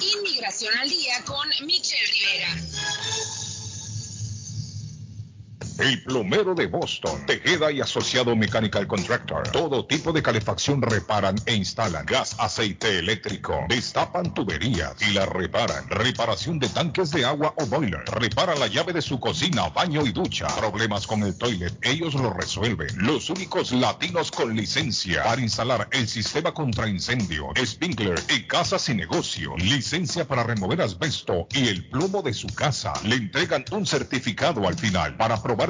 Inmigración 0.00 0.76
al 0.78 0.90
día 0.90 1.22
con 1.24 1.48
Michelle 1.66 2.04
Rivera. 2.06 3.39
El 5.80 6.02
plomero 6.02 6.54
de 6.54 6.66
Boston, 6.66 7.24
Tejeda 7.24 7.72
y 7.72 7.80
Asociado 7.80 8.36
Mechanical 8.36 8.86
Contractor. 8.86 9.48
Todo 9.48 9.86
tipo 9.86 10.12
de 10.12 10.22
calefacción 10.22 10.82
reparan 10.82 11.36
e 11.46 11.54
instalan. 11.54 12.04
Gas, 12.04 12.36
aceite 12.38 12.98
eléctrico. 12.98 13.64
Destapan 13.66 14.34
tuberías 14.34 14.94
y 15.00 15.14
la 15.14 15.24
reparan. 15.24 15.88
Reparación 15.88 16.58
de 16.58 16.68
tanques 16.68 17.10
de 17.12 17.24
agua 17.24 17.54
o 17.56 17.64
boiler. 17.64 18.04
Repara 18.12 18.54
la 18.56 18.66
llave 18.66 18.92
de 18.92 19.00
su 19.00 19.18
cocina, 19.18 19.70
baño 19.70 20.04
y 20.04 20.12
ducha. 20.12 20.48
Problemas 20.48 21.06
con 21.06 21.22
el 21.22 21.36
toilet, 21.38 21.72
ellos 21.80 22.12
lo 22.12 22.34
resuelven. 22.34 22.90
Los 22.98 23.30
únicos 23.30 23.72
latinos 23.72 24.30
con 24.30 24.54
licencia 24.54 25.22
para 25.24 25.40
instalar 25.40 25.88
el 25.92 26.06
sistema 26.06 26.52
contra 26.52 26.88
incendio, 26.88 27.48
sprinkler 27.64 28.20
en 28.28 28.46
casas 28.46 28.86
y 28.90 28.94
negocio. 28.94 29.56
Licencia 29.56 30.28
para 30.28 30.42
remover 30.42 30.82
asbesto 30.82 31.48
y 31.52 31.68
el 31.68 31.88
plomo 31.88 32.20
de 32.20 32.34
su 32.34 32.48
casa. 32.48 32.92
Le 33.04 33.16
entregan 33.16 33.64
un 33.70 33.86
certificado 33.86 34.68
al 34.68 34.78
final 34.78 35.16
para 35.16 35.42
probar 35.42 35.69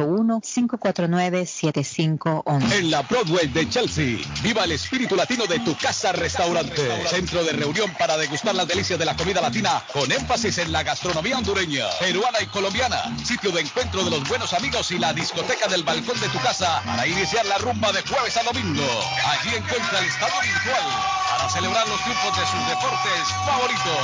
781-549-7511. 0.00 2.72
En 2.72 2.90
la 2.90 3.02
Broadway 3.02 3.46
de 3.48 3.68
Chelsea, 3.68 4.16
viva 4.42 4.64
el 4.64 4.72
espíritu 4.72 5.14
latino 5.16 5.44
de 5.46 5.60
tu 5.60 5.76
casa 5.76 6.12
restaurante. 6.12 7.06
Centro 7.06 7.44
de 7.44 7.52
reunión 7.52 7.92
para 7.98 8.16
degustar 8.16 8.54
las 8.54 8.66
delicias 8.66 8.98
de 8.98 9.04
la 9.04 9.14
comida 9.16 9.40
latina 9.40 9.82
con 9.92 10.10
énfasis 10.10 10.58
en 10.58 10.72
la 10.72 10.82
gastronomía 10.82 11.38
hondureña, 11.38 11.84
peruana 11.98 12.40
y 12.40 12.46
colombiana. 12.46 13.16
Sitio 13.24 13.52
de 13.52 13.60
encuentro 13.60 14.02
de 14.04 14.10
los 14.10 14.28
buenos 14.28 14.52
amigos 14.52 14.90
y 14.90 14.98
la 14.98 15.12
discoteca 15.12 15.68
del 15.68 15.84
balcón 15.84 16.18
de 16.20 16.28
tu 16.28 16.38
casa 16.40 16.82
para 16.84 17.06
iniciar 17.06 17.46
la 17.46 17.58
rumba 17.58 17.92
de 17.92 18.02
jueves 18.02 18.36
a 18.36 18.42
domingo. 18.42 18.82
Allí 19.26 19.54
encuentra 19.54 19.98
el 19.98 20.06
estado 20.06 20.32
virtual 20.40 20.82
para 21.30 21.48
celebrar 21.48 21.88
los 21.88 22.02
triunfos 22.02 22.38
de 22.38 22.46
sus 22.46 22.68
deportes 22.68 23.28
favoritos. 23.46 23.98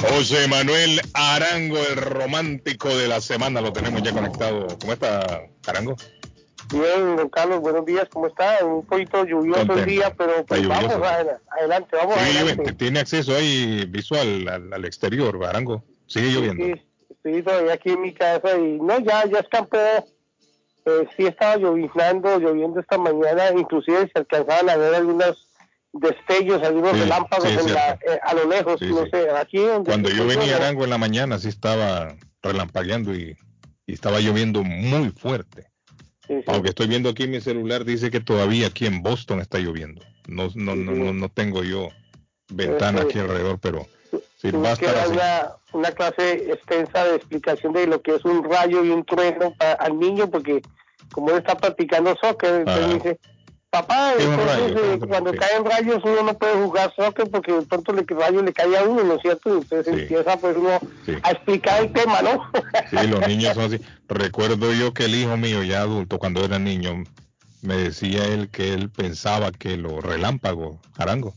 José 0.00 0.48
Manuel 0.48 1.00
Arango, 1.14 1.78
el 1.78 1.96
romántico 1.96 2.88
de 2.88 3.06
la 3.06 3.20
semana, 3.20 3.60
lo 3.60 3.72
tenemos 3.72 4.02
ya 4.02 4.12
conectado. 4.12 4.66
¿Cómo 4.80 4.94
está, 4.94 5.42
Arango? 5.68 5.94
Bien, 6.72 7.16
don 7.16 7.28
Carlos, 7.28 7.60
buenos 7.60 7.84
días, 7.86 8.08
¿cómo 8.12 8.26
está? 8.26 8.64
Un 8.64 8.84
poquito 8.84 9.24
lluvioso 9.24 9.60
el 9.62 9.66
Contento. 9.68 9.90
día, 9.90 10.14
pero 10.16 10.44
pues 10.44 10.66
vamos 10.66 10.92
a- 10.94 11.40
adelante, 11.58 11.96
vamos 11.96 12.14
Sí, 12.16 12.36
adelante. 12.38 12.72
tiene 12.72 13.00
acceso 13.00 13.34
ahí 13.36 13.84
visual 13.88 14.48
al, 14.48 14.72
al 14.72 14.84
exterior, 14.84 15.42
Arango. 15.44 15.84
Sigue 16.06 16.30
lloviendo. 16.30 16.64
Sí, 16.64 16.82
estoy 17.10 17.42
todavía 17.42 17.72
aquí 17.74 17.90
en 17.90 18.00
mi 18.02 18.12
casa 18.14 18.56
y 18.58 18.78
no, 18.80 18.98
ya, 19.00 19.24
ya 19.26 19.38
escampó. 19.40 19.76
Eh, 19.78 21.08
sí 21.16 21.26
estaba 21.26 21.56
lloviznando, 21.56 22.38
lloviendo 22.38 22.80
esta 22.80 22.96
mañana, 22.98 23.50
inclusive 23.56 24.08
se 24.12 24.18
alcanzaban 24.20 24.70
a 24.70 24.76
ver 24.76 24.94
algunos 24.94 25.48
destellos, 25.92 26.62
algunos 26.62 26.92
Sí, 26.92 27.00
relámpagos 27.00 27.48
sí, 27.48 27.56
en 27.58 27.74
la- 27.74 27.92
eh, 27.94 28.18
a 28.22 28.34
lo 28.34 28.46
lejos, 28.48 28.76
Sí, 28.80 28.86
no 28.88 29.04
sí. 29.04 29.10
sé, 29.12 29.30
aquí 29.30 29.58
donde 29.58 29.90
Cuando 29.90 30.10
yo 30.10 30.26
venía 30.26 30.52
no- 30.58 30.64
Arango 30.64 30.84
en 30.84 30.90
la 30.90 30.98
mañana, 30.98 31.38
sí 31.38 31.48
estaba 31.48 32.14
relampagueando 32.42 33.14
y, 33.14 33.36
y 33.86 33.92
estaba 33.94 34.20
lloviendo 34.20 34.62
muy 34.62 35.10
fuerte. 35.10 35.66
Aunque 36.46 36.70
estoy 36.70 36.88
viendo 36.88 37.10
aquí 37.10 37.24
en 37.24 37.30
mi 37.30 37.40
celular, 37.40 37.84
dice 37.84 38.10
que 38.10 38.20
todavía 38.20 38.66
aquí 38.68 38.86
en 38.86 39.02
Boston 39.02 39.40
está 39.40 39.58
lloviendo. 39.58 40.02
No, 40.26 40.48
no, 40.54 40.74
no, 40.74 40.92
no, 40.92 41.12
no 41.12 41.28
tengo 41.28 41.62
yo 41.62 41.88
ventana 42.48 43.02
Sí. 43.02 43.06
aquí 43.08 43.18
alrededor, 43.20 43.58
pero 43.60 43.86
sí, 44.36 44.50
va 44.50 44.70
a 44.70 44.72
estar 44.72 44.96
así. 44.96 45.12
una, 45.12 45.52
una 45.72 45.92
clase 45.92 46.50
extensa 46.52 47.04
de 47.04 47.16
explicación 47.16 47.72
de 47.72 47.86
lo 47.86 48.02
que 48.02 48.14
es 48.16 48.24
un 48.24 48.42
rayo 48.44 48.84
y 48.84 48.90
un 48.90 49.04
trueno 49.04 49.52
pa- 49.56 49.72
al 49.72 49.98
niño, 49.98 50.28
porque 50.30 50.62
como 51.12 51.30
él 51.30 51.38
está 51.38 51.56
practicando 51.56 52.16
soccer, 52.20 52.60
entonces 52.66 52.94
dice, 52.94 53.20
papá, 53.80 54.14
entonces, 54.18 54.72
eh, 54.76 54.98
cuando 55.06 55.32
caen 55.34 55.64
rayos 55.64 56.02
uno 56.04 56.22
no 56.22 56.38
puede 56.38 56.54
jugar 56.54 56.92
soccer 56.96 57.28
porque 57.30 57.52
de 57.52 57.62
pronto 57.62 57.92
el 57.92 58.06
rayo 58.06 58.42
le 58.42 58.52
cae 58.52 58.76
a 58.76 58.84
uno, 58.84 59.04
¿no 59.04 59.14
es 59.14 59.22
cierto? 59.22 59.50
Y 59.50 59.58
entonces 59.58 59.86
empieza 59.86 60.36
pues 60.36 60.56
uno 60.56 60.78
a 61.22 61.30
explicar 61.30 61.82
el 61.82 61.92
tema, 61.92 62.22
¿no? 62.22 62.50
Sí, 62.90 63.06
los 63.06 63.26
niños 63.26 63.54
son 63.54 63.64
así. 63.64 63.80
Recuerdo 64.08 64.72
yo 64.72 64.94
que 64.94 65.04
el 65.04 65.14
hijo 65.14 65.36
mío, 65.36 65.62
ya 65.62 65.82
adulto, 65.82 66.18
cuando 66.18 66.44
era 66.44 66.58
niño, 66.58 67.04
me 67.62 67.76
decía 67.76 68.24
él 68.24 68.48
que 68.48 68.72
él 68.72 68.90
pensaba 68.90 69.52
que 69.52 69.76
los 69.76 70.02
relámpagos, 70.02 70.76
Arango, 70.96 71.34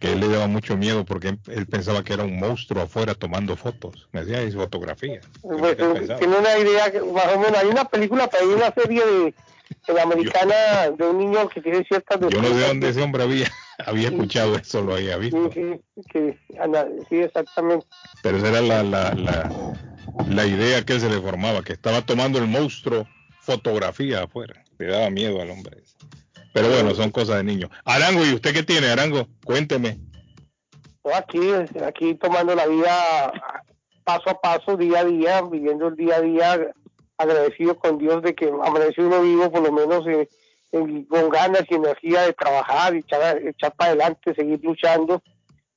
que 0.00 0.12
él 0.12 0.20
le 0.20 0.28
daba 0.28 0.46
mucho 0.46 0.76
miedo 0.76 1.04
porque 1.04 1.38
él, 1.46 1.66
pensaba 1.66 2.02
que 2.02 2.14
era 2.14 2.24
un 2.24 2.38
monstruo 2.38 2.82
afuera 2.82 3.14
tomando 3.14 3.56
fotos. 3.56 4.08
Me 4.12 4.24
decía, 4.24 4.42
es 4.42 4.54
fotografía. 4.54 5.20
Pues, 5.42 5.76
eh, 5.78 6.16
tiene 6.18 6.36
una 6.36 6.58
idea, 6.58 6.90
que 6.90 7.00
más 7.00 7.26
o 7.34 7.38
menos, 7.38 7.56
hay 7.56 7.68
una 7.68 7.84
película, 7.84 8.28
pero 8.28 8.44
hay 8.44 8.54
una 8.54 8.72
serie 8.72 9.04
de, 9.04 9.34
de 9.86 9.94
la 9.94 10.02
americana 10.02 10.90
de 10.96 11.04
un 11.06 11.18
niño 11.18 11.48
que 11.48 11.60
tiene 11.60 11.84
ciertas 11.84 12.20
Yo 12.20 12.40
no 12.40 12.48
sé 12.48 12.60
dónde 12.66 12.88
ese 12.88 13.02
hombre 13.02 13.22
había, 13.22 13.46
había 13.86 14.08
escuchado 14.08 14.56
eso, 14.56 14.82
lo 14.82 14.94
había 14.94 15.16
visto. 15.16 15.50
Sí, 15.52 15.60
sí, 15.94 16.02
que, 16.10 16.38
ana- 16.60 16.86
sí, 17.08 17.16
exactamente. 17.16 17.86
Pero 18.22 18.38
esa 18.38 18.48
era 18.48 18.60
la, 18.62 18.82
la, 18.82 19.14
la, 19.14 19.50
la 20.28 20.46
idea 20.46 20.82
que 20.84 20.98
se 20.98 21.08
le 21.10 21.20
formaba, 21.20 21.62
que 21.62 21.74
estaba 21.74 22.02
tomando 22.02 22.38
el 22.38 22.46
monstruo 22.46 23.06
fotografía 23.40 24.22
afuera. 24.22 24.64
Le 24.78 24.86
daba 24.86 25.10
miedo 25.10 25.40
al 25.42 25.50
hombre. 25.50 25.82
Pero 26.54 26.70
bueno, 26.70 26.94
son 26.94 27.10
cosas 27.10 27.36
de 27.38 27.44
niños. 27.44 27.70
Arango, 27.84 28.24
¿y 28.24 28.32
usted 28.32 28.54
qué 28.54 28.62
tiene, 28.62 28.86
Arango? 28.88 29.26
Cuénteme. 29.44 29.98
No, 31.04 31.14
aquí, 31.14 31.40
aquí 31.84 32.14
tomando 32.14 32.54
la 32.54 32.66
vida 32.66 33.32
paso 34.04 34.30
a 34.30 34.40
paso, 34.40 34.76
día 34.76 35.00
a 35.00 35.04
día, 35.04 35.42
viviendo 35.42 35.88
el 35.88 35.96
día 35.96 36.16
a 36.16 36.20
día, 36.20 36.70
agradecido 37.18 37.76
con 37.78 37.98
Dios 37.98 38.22
de 38.22 38.34
que 38.34 38.46
amanece 38.48 39.02
uno 39.02 39.20
vivo, 39.22 39.50
por 39.50 39.62
lo 39.62 39.72
menos 39.72 40.06
eh, 40.06 40.28
eh, 40.72 41.04
con 41.08 41.28
ganas 41.30 41.64
y 41.70 41.74
energía 41.74 42.22
de 42.22 42.32
trabajar, 42.32 42.94
y 42.94 42.98
echar, 42.98 43.38
echar 43.46 43.72
para 43.74 43.90
adelante, 43.92 44.34
seguir 44.34 44.60
luchando, 44.64 45.22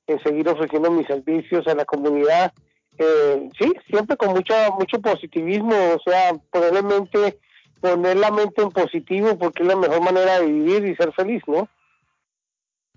en 0.06 0.20
seguir 0.22 0.48
ofreciendo 0.48 0.90
mis 0.90 1.06
servicios 1.06 1.66
a 1.66 1.74
la 1.74 1.84
comunidad. 1.84 2.52
Eh, 2.98 3.48
sí, 3.58 3.72
siempre 3.88 4.16
con 4.16 4.30
mucho, 4.30 4.54
mucho 4.78 5.00
positivismo, 5.00 5.74
o 5.94 6.00
sea, 6.04 6.34
poner 6.50 6.72
la 6.74 6.82
mente, 6.82 7.38
poner 7.80 8.16
la 8.16 8.30
mente 8.32 8.60
en 8.62 8.70
positivo, 8.70 9.38
porque 9.38 9.62
es 9.62 9.68
la 9.68 9.76
mejor 9.76 10.00
manera 10.00 10.40
de 10.40 10.46
vivir 10.46 10.84
y 10.86 10.96
ser 10.96 11.12
feliz, 11.12 11.42
¿no? 11.46 11.68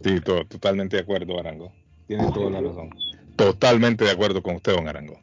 Sí, 0.03 0.19
to- 0.21 0.45
totalmente 0.47 0.95
de 0.97 1.03
acuerdo, 1.03 1.37
Arango. 1.39 1.71
Tiene 2.07 2.31
toda 2.31 2.49
la 2.49 2.61
razón. 2.61 2.89
Totalmente 3.35 4.03
de 4.05 4.11
acuerdo 4.11 4.41
con 4.41 4.55
usted, 4.55 4.73
don 4.73 4.87
Arango. 4.87 5.19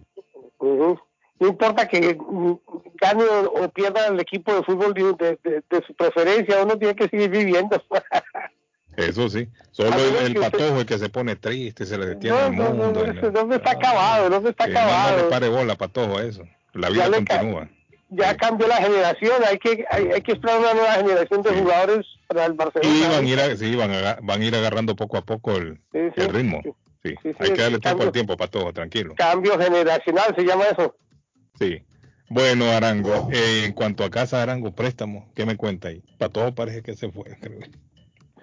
Ujú. 0.59 0.99
No 1.40 1.48
importa 1.48 1.86
que 1.86 2.15
mm, 2.16 2.52
gane 3.01 3.24
o, 3.24 3.69
pierda 3.70 4.06
el 4.09 4.19
equipo 4.20 4.52
de 4.55 4.62
fútbol 4.65 4.93
de, 4.94 5.39
de- 5.43 5.62
de- 5.70 5.86
su 5.86 5.94
preferencia, 5.94 6.62
uno 6.65 6.77
tiene 6.78 6.94
que 6.97 7.09
seguir 7.09 7.31
viviendo. 7.31 7.81
Eso 8.97 9.28
sí. 9.28 9.47
Solo 9.70 9.94
el, 9.97 10.27
el 10.27 10.35
patojo 10.35 10.81
el 10.81 10.86
que 10.86 10.98
se 10.98 11.09
pone 11.09 11.36
triste, 11.36 11.86
se 11.86 11.97
le 11.97 12.06
detiene 12.06 12.36
No, 12.36 12.47
el 12.47 12.56
no, 12.56 12.65
no, 12.70 12.85
mundo. 12.86 13.06
no, 13.31 13.44
no 13.44 13.55
está 13.55 13.70
acabado, 13.70 14.28
no 14.28 14.48
está 14.48 14.65
Sí, 14.65 14.73
no, 14.73 14.81
no 14.81 14.86
le 14.86 14.93
acabado. 14.93 15.28
pare 15.28 15.48
bola, 15.48 15.74
patojo, 15.77 16.19
eso. 16.20 16.43
La 16.73 16.89
Ya 16.89 16.93
vida 17.09 17.24
ca- 17.24 17.36
continúa. 17.39 17.69
Ya 18.10 18.35
cambió 18.36 18.66
la 18.66 18.77
generación, 18.78 19.35
hay 19.47 19.59
que 19.59 19.85
hay, 19.90 20.06
hay 20.12 20.23
que 20.23 20.32
esperar 20.32 20.59
una 20.60 20.73
nueva 20.74 20.94
generación 20.94 21.43
de 21.43 21.51
jugadores 21.60 22.06
para 22.27 22.47
el 22.47 22.55
Barcelona. 22.55 22.90
Y 22.97 23.02
van 23.02 23.24
a 23.24 23.28
ir, 23.28 23.39
a- 23.40 23.56
sí, 23.56 23.77
van, 23.77 23.93
a, 23.93 24.19
van 24.23 24.40
a 24.40 24.44
ir 24.44 24.56
agarrando 24.56 24.97
poco 24.97 25.16
a 25.19 25.23
poco 25.23 25.52
el, 25.56 25.74
Sí, 25.93 25.98
sí, 26.16 26.20
el 26.23 26.28
ritmo. 26.31 26.60
Sí, 27.05 27.15
sí, 27.23 27.31
hay 27.39 27.52
que 27.52 27.62
darle 27.62 27.78
tiempo 27.78 28.02
al 28.02 28.10
tiempo, 28.12 28.36
patojo, 28.36 28.73
tranquilo. 28.73 29.15
Cambio 29.16 29.56
generacional 29.59 30.35
se 30.35 30.43
llama 30.43 30.65
eso. 30.65 30.97
Sí. 31.59 31.82
Bueno, 32.30 32.66
Arango, 32.66 33.30
eh, 33.32 33.64
en 33.64 33.72
cuanto 33.72 34.05
a 34.05 34.10
Casa 34.10 34.43
Arango, 34.43 34.74
préstamo, 34.74 35.32
¿qué 35.35 35.47
me 35.47 35.56
cuenta 35.56 35.89
ahí? 35.89 36.02
Patojo 36.18 36.55
parece 36.55 36.82
que 36.82 36.94
se 36.94 37.10
fue. 37.10 37.24
creo. 37.40 37.60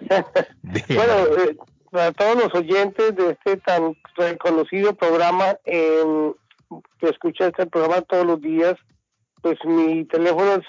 Bueno, 0.62 1.14
eh, 1.38 1.56
para 1.90 2.12
todos 2.12 2.44
los 2.44 2.54
oyentes 2.54 3.16
de 3.16 3.30
este 3.30 3.56
tan 3.58 3.96
reconocido 4.16 4.94
programa, 4.94 5.56
eh, 5.64 6.32
que 6.98 7.08
escucha 7.08 7.46
este 7.46 7.66
programa 7.66 8.02
todos 8.02 8.26
los 8.26 8.40
días, 8.40 8.74
pues 9.40 9.56
mi 9.64 10.04
teléfono 10.04 10.56
es 10.56 10.64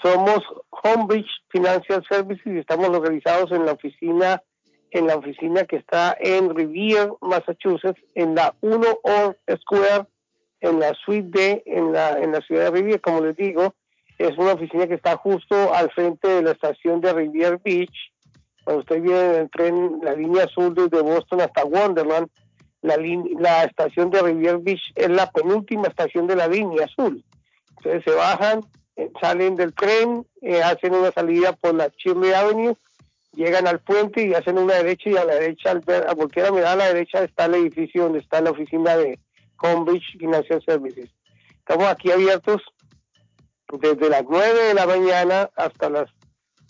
Somos 0.04 0.44
Homebridge 0.70 1.30
Financial 1.50 2.04
Services 2.10 2.46
y 2.46 2.60
estamos 2.60 2.90
localizados 2.90 3.52
en 3.52 3.66
la 3.66 3.72
oficina 3.72 4.44
en 4.92 5.08
la 5.08 5.16
oficina 5.16 5.64
que 5.66 5.78
está 5.78 6.16
en 6.20 6.54
Revere, 6.56 7.14
Massachusetts, 7.22 8.00
en 8.14 8.36
la 8.36 8.54
1 8.62 9.00
Orr 9.02 9.38
Square, 9.62 10.06
en 10.62 10.80
la 10.80 10.94
suite 11.04 11.30
D, 11.32 11.64
en 11.66 11.92
la, 11.92 12.20
en 12.20 12.32
la 12.32 12.42
ciudad 12.42 12.66
de 12.66 12.72
Revere, 12.72 13.00
como 13.00 13.22
les 13.22 13.36
digo, 13.36 13.74
es 14.20 14.38
una 14.38 14.54
oficina 14.54 14.86
que 14.88 14.94
está 14.94 15.18
justo 15.18 15.74
al 15.74 15.90
frente 15.92 16.28
de 16.28 16.44
la 16.44 16.52
estación 16.52 17.02
de 17.02 17.12
Revere 17.12 17.60
Beach. 17.64 18.14
Cuando 18.64 18.82
usted 18.82 19.02
viene 19.02 19.26
en 19.26 19.36
el 19.36 19.50
tren, 19.50 20.00
la 20.04 20.14
línea 20.14 20.44
azul 20.44 20.76
desde 20.76 21.02
Boston 21.02 21.42
hasta 21.42 21.66
Wonderland, 21.66 22.30
la, 22.84 22.96
la 23.40 23.64
estación 23.64 24.12
de 24.12 24.22
Revere 24.22 24.58
Beach 24.58 24.92
es 24.94 25.10
la 25.10 25.32
penúltima 25.32 25.88
estación 25.88 26.28
de 26.28 26.36
la 26.36 26.48
línea 26.48 26.86
azul. 26.86 27.24
Entonces 27.78 28.04
se 28.06 28.12
bajan, 28.16 28.62
eh, 28.96 29.10
salen 29.22 29.56
del 29.56 29.74
tren, 29.74 30.26
eh, 30.42 30.62
hacen 30.64 30.94
una 30.94 31.12
salida 31.12 31.54
por 31.54 31.74
la 31.76 31.90
Shirley 31.98 32.34
Avenue, 32.34 32.76
llegan 33.34 33.68
al 33.68 33.80
puente 33.80 34.26
y 34.26 34.34
hacen 34.34 34.58
una 34.58 34.76
derecha 34.76 35.10
y 35.10 35.18
a 35.18 35.26
la 35.26 35.34
derecha, 35.36 35.72
al, 35.72 35.80
ver- 35.82 36.08
a 36.08 36.16
mirar 36.52 36.74
a 36.74 36.76
la 36.76 36.88
derecha 36.94 37.24
está 37.24 37.46
el 37.46 37.56
edificio 37.56 38.04
donde 38.04 38.20
está 38.20 38.42
la 38.42 38.52
oficina 38.52 38.96
de 38.98 39.18
Homebridge 39.62 40.18
Financial 40.20 40.62
Services. 40.66 41.10
Estamos 41.60 41.86
aquí 41.88 42.12
abiertos 42.12 42.62
desde 43.80 44.10
las 44.10 44.24
9 44.30 44.64
de 44.66 44.74
la 44.74 44.86
mañana 44.86 45.50
hasta 45.56 45.90
las 45.90 46.10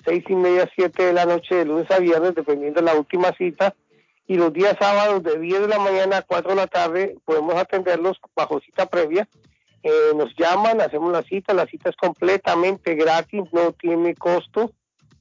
seis 0.06 0.24
y 0.28 0.36
media, 0.36 0.70
siete 0.76 1.04
de 1.06 1.14
la 1.14 1.26
noche, 1.26 1.56
de 1.56 1.66
lunes 1.66 1.90
a 1.92 2.00
viernes, 2.00 2.36
dependiendo 2.36 2.82
de 2.82 2.86
la 2.86 2.96
última 2.96 3.32
cita. 3.38 3.74
Y 4.28 4.36
los 4.36 4.54
días 4.54 4.76
sábados 4.80 5.22
de 5.24 5.38
10 5.40 5.62
de 5.62 5.68
la 5.68 5.80
mañana 5.80 6.18
a 6.18 6.22
4 6.22 6.52
de 6.52 6.56
la 6.56 6.68
tarde 6.68 7.16
podemos 7.26 7.56
atenderlos 7.56 8.18
bajo 8.36 8.60
cita 8.62 8.86
previa. 8.86 9.28
Eh, 9.84 10.14
nos 10.16 10.34
llaman, 10.36 10.82
hacemos 10.82 11.12
la 11.12 11.22
cita, 11.24 11.54
la 11.54 11.68
cita 11.68 11.90
es 11.90 11.96
completamente 11.96 12.96
gratis, 12.96 13.44
no 13.52 13.74
tiene 13.74 14.16
costo, 14.16 14.72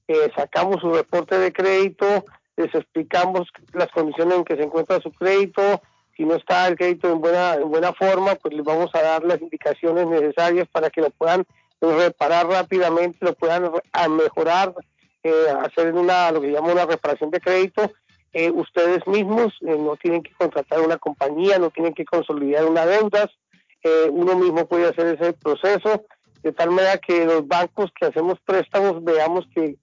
Eh, 0.09 0.31
sacamos 0.37 0.81
su 0.81 0.93
reporte 0.93 1.39
de 1.39 1.53
crédito, 1.53 2.25
les 2.57 2.75
explicamos 2.75 3.49
las 3.73 3.89
condiciones 3.93 4.37
en 4.37 4.45
que 4.45 4.57
se 4.57 4.65
encuentra 4.65 5.01
su 5.01 5.11
crédito, 5.13 5.63
si 6.17 6.25
no 6.25 6.35
está 6.35 6.67
el 6.69 6.75
crédito 6.75 7.09
en 7.11 7.21
buena, 7.21 7.55
en 7.55 7.71
buena 7.71 7.93
forma, 7.93 8.35
pues 8.35 8.53
les 8.53 8.65
vamos 8.65 8.91
a 8.95 9.01
dar 9.01 9.23
las 9.25 9.41
indicaciones 9.41 10.07
necesarias 10.09 10.67
para 10.73 10.91
que 10.91 11.01
lo 11.01 11.11
puedan 11.11 11.45
reparar 11.81 12.47
rápidamente, 12.49 13.25
lo 13.25 13.33
puedan 13.35 13.71
mejorar, 14.11 14.75
eh, 15.23 15.47
hacer 15.65 15.95
una, 15.95 16.33
lo 16.33 16.41
que 16.41 16.51
llama 16.51 16.73
una 16.73 16.85
reparación 16.85 17.31
de 17.31 17.41
crédito. 17.41 17.91
Eh, 18.33 18.51
ustedes 18.51 19.07
mismos 19.07 19.55
no 19.63 19.97
tienen 19.97 20.23
que 20.23 20.35
contratar 20.35 20.81
una 20.81 20.99
compañía, 20.99 21.59
no 21.59 21.71
tienen 21.71 21.95
que 21.95 22.05
consolidar 22.05 22.65
una 22.65 22.85
deuda, 22.87 23.31
eh, 23.83 24.09
uno 24.11 24.37
mismo 24.37 24.67
puede 24.67 24.89
hacer 24.89 25.19
ese 25.19 25.33
proceso, 25.33 26.05
de 26.43 26.53
tal 26.53 26.71
manera 26.71 26.99
que 26.99 27.25
los 27.25 27.47
bancos 27.47 27.91
que 27.99 28.07
hacemos 28.07 28.39
préstamos 28.45 29.03
veamos 29.05 29.47
que 29.55 29.77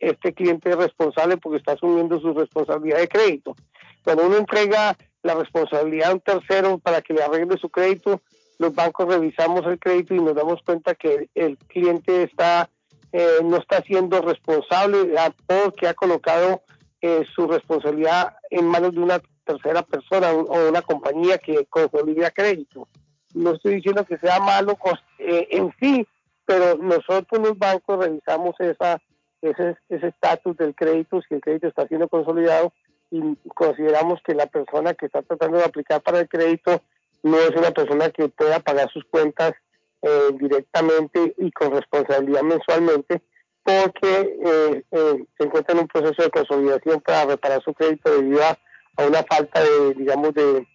este 0.00 0.32
cliente 0.32 0.70
es 0.70 0.76
responsable 0.76 1.36
porque 1.36 1.58
está 1.58 1.72
asumiendo 1.72 2.20
su 2.20 2.32
responsabilidad 2.32 2.98
de 2.98 3.08
crédito. 3.08 3.54
Cuando 4.02 4.26
uno 4.26 4.36
entrega 4.36 4.96
la 5.22 5.34
responsabilidad 5.34 6.10
a 6.10 6.14
un 6.14 6.20
tercero 6.20 6.78
para 6.78 7.02
que 7.02 7.14
le 7.14 7.22
arregle 7.22 7.58
su 7.58 7.68
crédito, 7.68 8.22
los 8.58 8.74
bancos 8.74 9.06
revisamos 9.06 9.64
el 9.66 9.78
crédito 9.78 10.14
y 10.14 10.20
nos 10.20 10.34
damos 10.34 10.60
cuenta 10.62 10.94
que 10.94 11.28
el 11.34 11.56
cliente 11.58 12.24
está 12.24 12.68
eh, 13.12 13.38
no 13.42 13.56
está 13.56 13.82
siendo 13.82 14.20
responsable 14.20 15.14
porque 15.46 15.88
ha 15.88 15.94
colocado 15.94 16.62
eh, 17.00 17.24
su 17.34 17.46
responsabilidad 17.46 18.36
en 18.50 18.66
manos 18.66 18.92
de 18.92 19.00
una 19.00 19.22
tercera 19.44 19.82
persona 19.82 20.30
o 20.32 20.68
una 20.68 20.82
compañía 20.82 21.38
que 21.38 21.64
consolida 21.66 22.30
crédito. 22.30 22.86
No 23.34 23.52
estoy 23.52 23.76
diciendo 23.76 24.04
que 24.04 24.18
sea 24.18 24.40
malo 24.40 24.76
eh, 25.18 25.48
en 25.50 25.72
sí, 25.80 26.06
pero 26.46 26.76
nosotros 26.76 27.40
los 27.40 27.58
bancos 27.58 27.98
revisamos 27.98 28.54
esa 28.58 29.00
ese 29.40 29.76
estatus 29.88 30.56
del 30.56 30.74
crédito, 30.74 31.20
si 31.22 31.34
el 31.34 31.40
crédito 31.40 31.68
está 31.68 31.86
siendo 31.86 32.08
consolidado 32.08 32.72
y 33.10 33.36
consideramos 33.54 34.20
que 34.22 34.34
la 34.34 34.46
persona 34.46 34.94
que 34.94 35.06
está 35.06 35.22
tratando 35.22 35.58
de 35.58 35.64
aplicar 35.64 36.02
para 36.02 36.20
el 36.20 36.28
crédito 36.28 36.82
no 37.22 37.38
es 37.38 37.50
una 37.50 37.70
persona 37.70 38.10
que 38.10 38.28
pueda 38.28 38.60
pagar 38.60 38.90
sus 38.92 39.04
cuentas 39.04 39.54
eh, 40.02 40.30
directamente 40.38 41.34
y 41.38 41.50
con 41.52 41.72
responsabilidad 41.72 42.42
mensualmente 42.42 43.22
porque 43.62 44.38
eh, 44.44 44.84
eh, 44.90 45.24
se 45.36 45.44
encuentra 45.44 45.74
en 45.74 45.80
un 45.80 45.88
proceso 45.88 46.22
de 46.22 46.30
consolidación 46.30 47.00
para 47.00 47.26
reparar 47.26 47.62
su 47.62 47.74
crédito 47.74 48.10
debido 48.10 48.40
a, 48.42 48.58
una 49.06 49.22
falta 49.22 49.62
de, 49.62 49.94
digamos, 49.94 50.34
de 50.34 50.66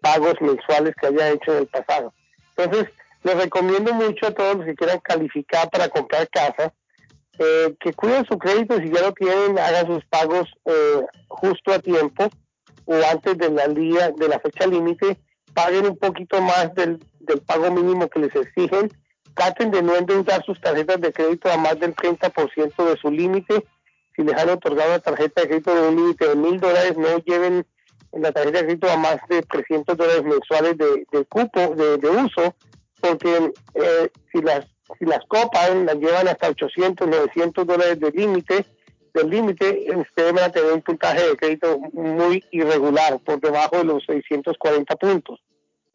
pagos 0.00 0.34
mensuales 0.40 0.94
que 1.00 1.06
haya 1.08 1.30
hecho 1.30 1.52
en 1.52 1.58
el 1.58 1.66
pasado. 1.66 2.12
Entonces, 2.56 2.92
les 3.22 3.36
recomiendo 3.36 3.92
mucho 3.92 4.26
a 4.26 4.30
todos 4.32 4.56
los 4.56 4.66
que 4.66 4.74
quieran 4.74 5.00
calificar 5.00 5.68
para 5.70 5.88
comprar 5.88 6.28
casa, 6.28 6.72
eh, 7.38 7.74
que 7.80 7.92
cuiden 7.92 8.26
su 8.26 8.38
crédito, 8.38 8.76
si 8.78 8.90
ya 8.90 9.02
lo 9.02 9.12
tienen, 9.12 9.58
hagan 9.58 9.86
sus 9.86 10.04
pagos 10.06 10.48
eh, 10.66 11.02
justo 11.28 11.72
a 11.72 11.78
tiempo 11.78 12.28
o 12.84 12.94
antes 13.10 13.38
de 13.38 13.50
la 13.50 13.68
día, 13.68 14.10
de 14.10 14.28
la 14.28 14.40
fecha 14.40 14.66
límite, 14.66 15.18
paguen 15.54 15.86
un 15.86 15.96
poquito 15.96 16.40
más 16.40 16.74
del, 16.74 16.98
del 17.20 17.40
pago 17.40 17.70
mínimo 17.70 18.08
que 18.08 18.20
les 18.20 18.34
exigen, 18.34 18.90
traten 19.34 19.70
de 19.70 19.82
no 19.82 19.96
endeudar 19.96 20.44
sus 20.44 20.60
tarjetas 20.60 21.00
de 21.00 21.12
crédito 21.12 21.50
a 21.50 21.56
más 21.56 21.78
del 21.78 21.94
30% 21.94 22.84
de 22.84 22.96
su 22.96 23.10
límite, 23.10 23.64
si 24.16 24.22
les 24.22 24.36
han 24.36 24.50
otorgado 24.50 24.90
una 24.90 24.98
tarjeta 24.98 25.42
de 25.42 25.48
crédito 25.48 25.74
de 25.74 25.88
un 25.88 25.96
límite 25.96 26.28
de 26.28 26.34
mil 26.34 26.58
dólares, 26.58 26.96
no 26.96 27.18
lleven 27.18 27.66
la 28.12 28.32
tarjeta 28.32 28.58
de 28.58 28.64
crédito 28.64 28.90
a 28.90 28.96
más 28.96 29.16
de 29.28 29.42
300 29.42 29.96
dólares 29.96 30.24
mensuales 30.24 30.76
de, 30.76 31.24
cupo, 31.26 31.74
de, 31.74 31.98
de 31.98 32.08
uso, 32.08 32.54
porque 33.00 33.52
eh, 33.74 34.10
si 34.32 34.42
las 34.42 34.66
si 34.98 35.04
las 35.04 35.20
copan 35.26 35.86
las 35.86 35.96
llevan 35.96 36.28
hasta 36.28 36.48
800, 36.48 37.06
900 37.06 37.66
dólares 37.66 38.00
de 38.00 38.10
límite, 38.10 38.66
del 39.14 39.30
límite, 39.30 39.86
ustedes 39.94 40.32
van 40.32 40.44
a 40.44 40.52
tener 40.52 40.72
un 40.72 40.82
puntaje 40.82 41.28
de 41.28 41.36
crédito 41.36 41.78
muy 41.92 42.44
irregular, 42.50 43.18
por 43.20 43.40
debajo 43.40 43.78
de 43.78 43.84
los 43.84 44.04
640 44.06 44.96
puntos. 44.96 45.40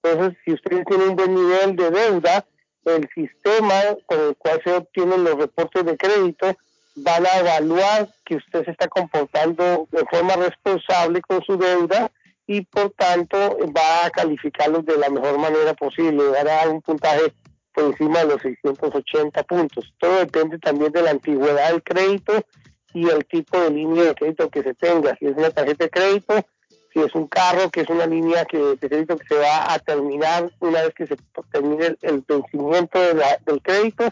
Entonces, 0.03 0.37
si 0.45 0.53
ustedes 0.53 0.85
tienen 0.85 1.09
un 1.09 1.15
buen 1.15 1.33
nivel 1.33 1.75
de 1.75 1.91
deuda, 1.91 2.45
el 2.85 3.07
sistema 3.15 3.73
con 4.05 4.19
el 4.19 4.35
cual 4.35 4.61
se 4.63 4.73
obtienen 4.73 5.23
los 5.23 5.35
reportes 5.35 5.85
de 5.85 5.97
crédito 5.97 6.55
van 6.95 7.26
a 7.26 7.39
evaluar 7.39 8.09
que 8.26 8.35
usted 8.35 8.65
se 8.65 8.72
está 8.72 8.88
comportando 8.88 9.88
de 9.91 10.05
forma 10.05 10.35
responsable 10.35 11.22
con 11.22 11.43
su 11.43 11.57
deuda 11.57 12.11
y 12.47 12.61
por 12.61 12.91
tanto 12.91 13.57
va 13.76 14.05
a 14.05 14.09
calificarlos 14.11 14.85
de 14.85 14.97
la 14.97 15.09
mejor 15.09 15.38
manera 15.38 15.73
posible, 15.73 16.23
va 16.30 16.39
a 16.39 16.43
dar 16.43 16.69
un 16.69 16.81
puntaje 16.81 17.34
por 17.73 17.85
encima 17.85 18.19
de 18.19 18.26
los 18.26 18.41
680 18.41 19.43
puntos. 19.43 19.93
Todo 19.99 20.19
depende 20.19 20.57
también 20.59 20.91
de 20.91 21.01
la 21.01 21.11
antigüedad 21.11 21.72
del 21.72 21.84
crédito 21.84 22.34
y 22.93 23.09
el 23.09 23.26
tipo 23.26 23.59
de 23.59 23.72
línea 23.72 24.03
de 24.05 24.15
crédito 24.15 24.49
que 24.49 24.63
se 24.63 24.73
tenga. 24.73 25.15
Si 25.19 25.26
es 25.26 25.35
una 25.35 25.49
tarjeta 25.49 25.84
de 25.84 25.89
crédito, 25.89 26.45
si 26.93 27.01
es 27.01 27.13
un 27.13 27.27
carro, 27.27 27.69
que 27.69 27.81
es 27.81 27.89
una 27.89 28.05
línea 28.05 28.45
que, 28.45 28.57
de 28.57 28.77
crédito 28.77 29.17
que 29.17 29.27
se 29.27 29.35
va 29.35 29.73
a 29.73 29.80
terminar 29.80 30.49
una 30.61 30.81
vez 30.84 30.93
que 30.93 31.07
se 31.07 31.17
termine 31.51 31.97
el, 32.01 32.23
vencimiento 32.26 32.99
del 32.99 33.61
crédito, 33.61 34.07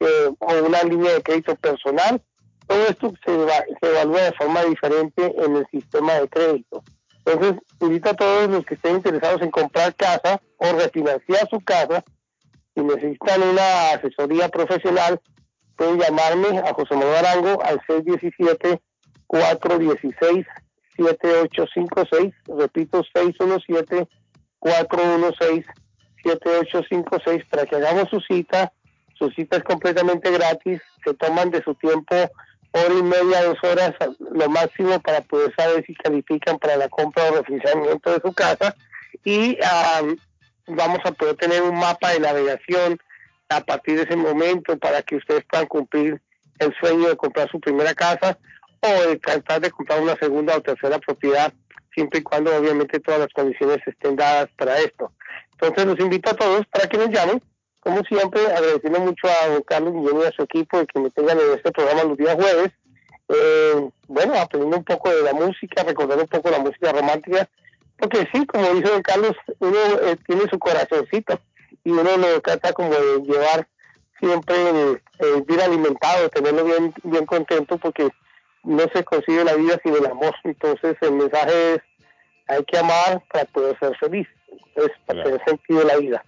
eh, 0.00 0.30
o 0.38 0.52
una 0.66 0.82
línea 0.82 1.14
de 1.14 1.22
crédito 1.22 1.54
personal. 1.56 2.20
Todo 2.66 2.86
esto 2.86 3.12
se, 3.24 3.32
eva- 3.34 3.64
se 3.80 3.88
evalúa 3.90 4.22
de 4.22 4.32
forma 4.32 4.62
diferente 4.64 5.34
en 5.44 5.56
el 5.56 5.66
sistema 5.70 6.14
de 6.14 6.28
crédito. 6.28 6.82
Entonces, 7.26 7.54
invito 7.80 8.10
a 8.10 8.14
todos 8.14 8.48
los 8.50 8.64
que 8.66 8.74
estén 8.74 8.96
interesados 8.96 9.40
en 9.42 9.50
comprar 9.50 9.94
casa 9.94 10.40
o 10.58 10.72
refinanciar 10.72 11.48
su 11.50 11.60
casa, 11.60 12.04
si 12.74 12.82
necesitan 12.82 13.42
una 13.42 13.90
asesoría 13.92 14.48
profesional, 14.48 15.20
pueden 15.76 15.98
llamarme 16.00 16.58
a 16.58 16.72
José 16.74 16.94
Manuel 16.96 17.24
Arango 17.24 17.62
al 17.62 17.80
617-416-7856. 20.98 22.32
Repito, 22.58 23.02
617-416-7856 26.24 27.48
para 27.48 27.66
que 27.66 27.76
hagamos 27.76 28.08
su 28.10 28.20
cita. 28.20 28.72
Su 29.18 29.30
cita 29.30 29.58
es 29.58 29.64
completamente 29.64 30.30
gratis. 30.30 30.80
Se 31.04 31.14
toman 31.14 31.50
de 31.50 31.62
su 31.62 31.74
tiempo 31.74 32.30
hora 32.74 32.94
y 32.94 33.02
media, 33.02 33.44
dos 33.44 33.58
horas, 33.62 33.92
lo 34.18 34.48
máximo 34.48 35.00
para 35.00 35.20
poder 35.20 35.54
saber 35.56 35.84
si 35.86 35.94
califican 35.94 36.58
para 36.58 36.76
la 36.76 36.88
compra 36.88 37.30
o 37.30 37.36
refinanciamiento 37.36 38.10
de 38.10 38.20
su 38.20 38.32
casa. 38.32 38.74
Y 39.24 39.56
am, 39.62 40.16
vamos 40.66 40.98
a 41.04 41.12
poder 41.12 41.36
tener 41.36 41.62
un 41.62 41.78
mapa 41.78 42.10
de 42.10 42.20
navegación 42.20 42.98
a 43.48 43.60
partir 43.60 43.96
de 43.96 44.02
ese 44.02 44.16
momento 44.16 44.76
para 44.78 45.02
que 45.02 45.16
ustedes 45.16 45.44
puedan 45.48 45.66
cumplir 45.66 46.20
el 46.58 46.74
sueño 46.80 47.08
de 47.08 47.16
comprar 47.16 47.48
su 47.50 47.60
primera 47.60 47.94
casa 47.94 48.38
o 48.80 49.08
de 49.08 49.18
tratar 49.18 49.60
de 49.60 49.70
comprar 49.70 50.00
una 50.00 50.16
segunda 50.16 50.56
o 50.56 50.60
tercera 50.60 50.98
propiedad, 50.98 51.52
siempre 51.94 52.20
y 52.20 52.22
cuando 52.22 52.56
obviamente 52.56 53.00
todas 53.00 53.20
las 53.20 53.32
condiciones 53.32 53.78
estén 53.86 54.16
dadas 54.16 54.48
para 54.56 54.78
esto. 54.78 55.12
Entonces 55.52 55.86
los 55.86 56.00
invito 56.00 56.30
a 56.30 56.34
todos 56.34 56.66
para 56.66 56.88
que 56.88 56.98
nos 56.98 57.10
llamen, 57.10 57.40
como 57.84 58.02
siempre, 58.04 58.40
agradeciendo 58.46 58.98
mucho 59.00 59.28
a 59.28 59.48
don 59.48 59.62
Carlos 59.62 59.92
Guillén 59.92 60.20
y 60.20 60.24
a 60.24 60.32
su 60.32 60.42
equipo 60.42 60.78
de 60.78 60.86
que 60.86 60.98
me 60.98 61.10
tengan 61.10 61.38
en 61.38 61.52
este 61.54 61.70
programa 61.70 62.04
los 62.04 62.16
días 62.16 62.34
jueves. 62.34 62.70
Eh, 63.28 63.90
bueno, 64.08 64.34
aprendiendo 64.34 64.78
un 64.78 64.84
poco 64.84 65.10
de 65.10 65.22
la 65.22 65.34
música, 65.34 65.82
recordando 65.82 66.24
un 66.24 66.28
poco 66.28 66.50
la 66.50 66.58
música 66.58 66.92
romántica, 66.92 67.48
porque 67.98 68.26
sí, 68.32 68.46
como 68.46 68.72
dice 68.72 68.90
don 68.90 69.02
Carlos, 69.02 69.32
uno 69.60 69.78
eh, 70.02 70.16
tiene 70.26 70.42
su 70.50 70.58
corazoncito 70.58 71.38
y 71.84 71.90
uno 71.90 72.16
lo 72.16 72.40
trata 72.40 72.72
como 72.72 72.90
de 72.90 73.22
llevar 73.22 73.68
siempre 74.18 74.56
eh, 75.18 75.44
bien 75.46 75.60
alimentado, 75.60 76.28
tenerlo 76.30 76.64
bien, 76.64 76.94
bien 77.02 77.26
contento, 77.26 77.76
porque 77.78 78.08
no 78.62 78.84
se 78.94 79.04
consigue 79.04 79.44
la 79.44 79.54
vida 79.54 79.78
sin 79.82 79.94
el 79.94 80.06
amor. 80.06 80.34
Entonces 80.44 80.96
el 81.02 81.12
mensaje 81.12 81.74
es, 81.74 81.80
hay 82.48 82.64
que 82.64 82.78
amar 82.78 83.22
para 83.30 83.44
poder 83.46 83.78
ser 83.78 83.94
feliz, 83.98 84.26
es 84.74 84.90
para 85.06 85.22
tener 85.22 85.44
sentido 85.44 85.82
en 85.82 85.88
la 85.88 85.96
vida. 85.96 86.24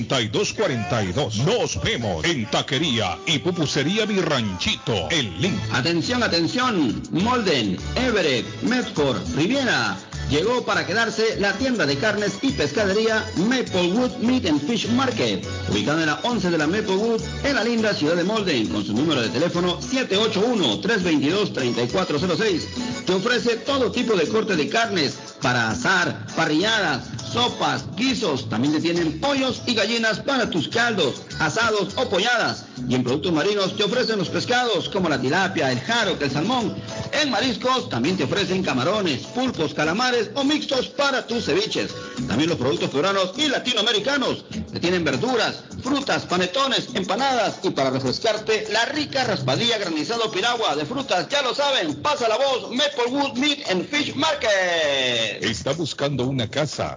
781-592-8242. 0.07 1.45
Nos 1.45 1.83
vemos 1.83 2.25
en 2.25 2.49
Taquería 2.51 3.19
y 3.27 3.39
Pupusería 3.39 4.07
Mi 4.07 4.21
Ranchito 4.21 5.09
en 5.11 5.41
Lynn. 5.41 5.61
Atención, 5.73 6.23
atención. 6.23 7.03
Molden, 7.11 7.77
Everett, 7.97 8.47
Medford, 8.63 9.19
Riviera. 9.37 9.97
Llegó 10.31 10.65
para 10.65 10.87
quedarse 10.87 11.39
la 11.39 11.53
tienda 11.53 11.85
de 11.85 11.99
carnes 11.99 12.39
y 12.41 12.53
pescadería 12.53 13.23
Maplewood 13.37 14.17
Meat 14.23 14.47
and 14.47 14.67
Fish 14.67 14.89
Market, 14.89 15.47
ubicada 15.71 16.01
en 16.01 16.07
la 16.07 16.19
11 16.23 16.51
de 16.51 16.59
la 16.59 16.67
Maplewood, 16.67 17.21
en 17.45 17.55
la 17.55 17.63
linda 17.63 17.93
ciudad 17.93 18.17
de 18.17 18.25
Molden, 18.25 18.69
con 18.69 18.83
su 18.85 18.95
número 18.95 19.21
de 19.21 19.29
teléfono 19.29 19.79
781-322-3406. 19.81 22.63
Te 23.05 23.13
ofrece 23.13 23.57
todo 23.59 23.93
tipo 23.93 24.17
de 24.17 24.27
corte 24.27 24.57
de 24.57 24.71
carnes 24.71 25.19
para 25.43 25.69
asar, 25.71 26.25
parrilladas, 26.35 27.03
sopas, 27.35 27.85
guisos. 27.97 28.49
También 28.49 28.75
te 28.75 28.81
tienen 28.81 29.21
pollos 29.21 29.61
y 29.67 29.75
gallinas 29.75 30.21
para 30.21 30.49
tus 30.49 30.69
caldos, 30.69 31.23
asados 31.41 31.93
o 31.97 32.09
polladas. 32.09 32.65
Y 32.89 32.95
en 32.95 33.03
productos 33.03 33.33
marinos 33.33 33.77
te 33.77 33.83
ofrecen 33.83 34.19
los 34.19 34.29
pescados 34.29 34.89
como 34.89 35.09
la 35.09 35.21
tilapia, 35.21 35.71
el 35.71 35.81
jaro, 35.81 36.17
el 36.19 36.31
salmón. 36.31 36.75
En 37.13 37.31
mariscos 37.31 37.89
también 37.89 38.17
te 38.17 38.25
ofrecen 38.25 38.63
camarones, 38.63 39.23
pulpos, 39.27 39.75
calamares 39.75 40.31
o 40.35 40.45
mixtos 40.45 40.89
para 40.89 41.27
tus 41.27 41.45
ceviches. 41.45 41.91
También 42.29 42.51
los 42.51 42.59
productos 42.59 42.91
peruanos 42.91 43.33
y 43.37 43.49
latinoamericanos. 43.49 44.45
Te 44.73 44.81
tienen 44.81 45.05
verduras, 45.05 45.65
frutas, 45.83 46.25
panetones, 46.27 46.89
empanadas 46.95 47.59
y 47.63 47.71
para 47.71 47.91
refrescarte 47.91 48.69
la 48.71 48.85
rica 48.87 49.25
raspadilla 49.25 49.79
granizado 49.79 50.31
piragua 50.31 50.77
de 50.77 50.85
frutas. 50.85 51.29
Ya 51.29 51.43
lo 51.43 51.55
saben, 51.55 51.97
pasa 51.97 52.29
la 52.29 52.37
voz 52.37 52.71
Maplewood 52.71 53.37
Meat 53.39 53.69
and 53.71 53.89
Fish 53.89 54.15
Market. 54.15 55.43
Está 55.43 55.73
buscando 55.73 56.25
una 56.27 56.49
casa. 56.49 56.97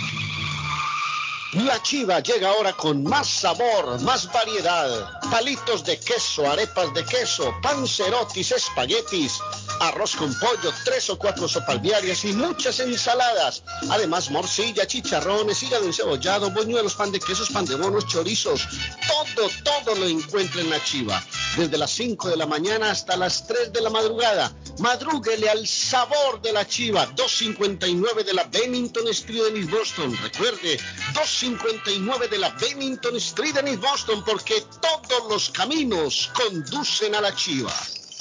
La 1.53 1.81
chiva 1.81 2.19
llega 2.19 2.47
ahora 2.47 2.73
con 2.73 3.03
más 3.03 3.27
sabor, 3.27 3.99
más 4.01 4.31
variedad. 4.31 5.19
Palitos 5.31 5.83
de 5.83 5.99
queso, 5.99 6.47
arepas 6.47 6.93
de 6.93 7.03
queso, 7.03 7.51
pancerotis, 7.63 8.51
espaguetis, 8.51 9.39
arroz 9.79 10.15
con 10.15 10.31
pollo, 10.37 10.71
tres 10.85 11.09
o 11.09 11.17
cuatro 11.17 11.47
sopalviarias 11.47 12.23
y 12.25 12.33
muchas 12.33 12.79
ensaladas. 12.79 13.63
Además, 13.89 14.29
morcilla, 14.29 14.85
chicharrones, 14.85 15.63
hígado 15.63 15.85
encebollado, 15.85 16.51
boñuelos, 16.51 16.93
pan 16.93 17.11
de 17.11 17.19
quesos, 17.19 17.49
pan 17.49 17.65
de 17.65 17.75
bonos, 17.75 18.05
chorizos. 18.05 18.67
Todo, 19.07 19.49
todo 19.63 19.95
lo 19.95 20.05
encuentra 20.05 20.61
en 20.61 20.69
la 20.69 20.83
chiva. 20.83 21.23
Desde 21.57 21.79
las 21.79 21.89
5 21.89 22.29
de 22.29 22.37
la 22.37 22.45
mañana 22.45 22.91
hasta 22.91 23.17
las 23.17 23.47
3 23.47 23.73
de 23.73 23.81
la 23.81 23.89
madrugada. 23.89 24.53
Madrúguele 24.77 25.49
al 25.49 25.67
sabor 25.67 26.41
de 26.43 26.53
la 26.53 26.67
chiva. 26.67 27.07
259 27.07 28.23
de 28.23 28.33
la 28.33 28.43
Bennington 28.43 29.07
Street 29.07 29.41
en 29.49 29.57
East 29.57 29.71
Boston. 29.71 30.17
Recuerde, 30.21 30.79
259 31.39 32.27
de 32.27 32.37
la 32.37 32.49
Bennington 32.49 33.15
Street 33.15 33.55
en 33.55 33.69
East 33.69 33.81
Boston 33.81 34.23
porque 34.25 34.61
todos 34.81 35.29
los 35.29 35.49
caminos 35.51 36.29
conducen 36.33 37.15
a 37.15 37.21
la 37.21 37.33
chiva. 37.33 37.73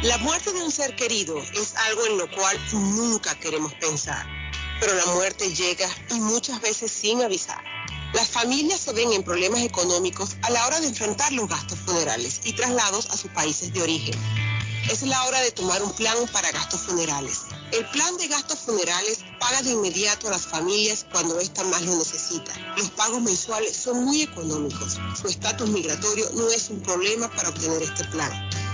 La 0.03 0.19
muerte 0.19 0.53
de 0.53 0.61
un 0.61 0.73
ser 0.73 0.97
querido 0.97 1.39
es 1.39 1.77
algo 1.77 2.05
en 2.05 2.19
lo 2.19 2.29
cual 2.33 2.59
nunca 2.73 3.33
queremos 3.37 3.73
pensar, 3.75 4.27
pero 4.81 4.93
la 4.93 5.07
muerte 5.15 5.55
llega 5.55 5.87
y 6.11 6.19
muchas 6.19 6.61
veces 6.61 6.91
sin 6.91 7.23
avisar. 7.23 7.63
Las 8.12 8.28
familias 8.28 8.81
se 8.81 8.93
ven 8.93 9.12
en 9.12 9.23
problemas 9.23 9.60
económicos 9.60 10.36
a 10.43 10.51
la 10.51 10.67
hora 10.67 10.81
de 10.81 10.89
enfrentar 10.89 11.33
los 11.33 11.49
gastos 11.49 11.78
funerales 11.81 12.41
y 12.44 12.52
traslados 12.52 13.07
a 13.10 13.17
sus 13.17 13.31
países 13.33 13.73
de 13.73 13.83
origen. 13.83 14.15
Es 14.91 15.02
la 15.02 15.23
hora 15.25 15.41
de 15.41 15.51
tomar 15.51 15.83
un 15.83 15.93
plan 15.93 16.17
para 16.33 16.51
gastos 16.52 16.83
funerales. 16.83 17.41
El 17.73 17.85
plan 17.91 18.17
de 18.18 18.28
gastos 18.28 18.60
funerales 18.60 19.25
paga 19.41 19.62
de 19.62 19.73
inmediato 19.73 20.28
a 20.28 20.31
las 20.31 20.47
familias 20.47 21.05
cuando 21.10 21.41
ésta 21.41 21.65
más 21.65 21.83
lo 21.83 21.97
necesita. 21.97 22.52
Los 22.76 22.91
pagos 22.91 23.20
mensuales 23.20 23.76
son 23.76 24.05
muy 24.05 24.23
económicos. 24.23 24.99
Su 25.20 25.26
estatus 25.26 25.68
migratorio 25.68 26.31
no 26.35 26.49
es 26.51 26.70
un 26.70 26.81
problema 26.83 27.28
para 27.31 27.49
obtener 27.49 27.83
este 27.83 28.05
plan 28.05 28.66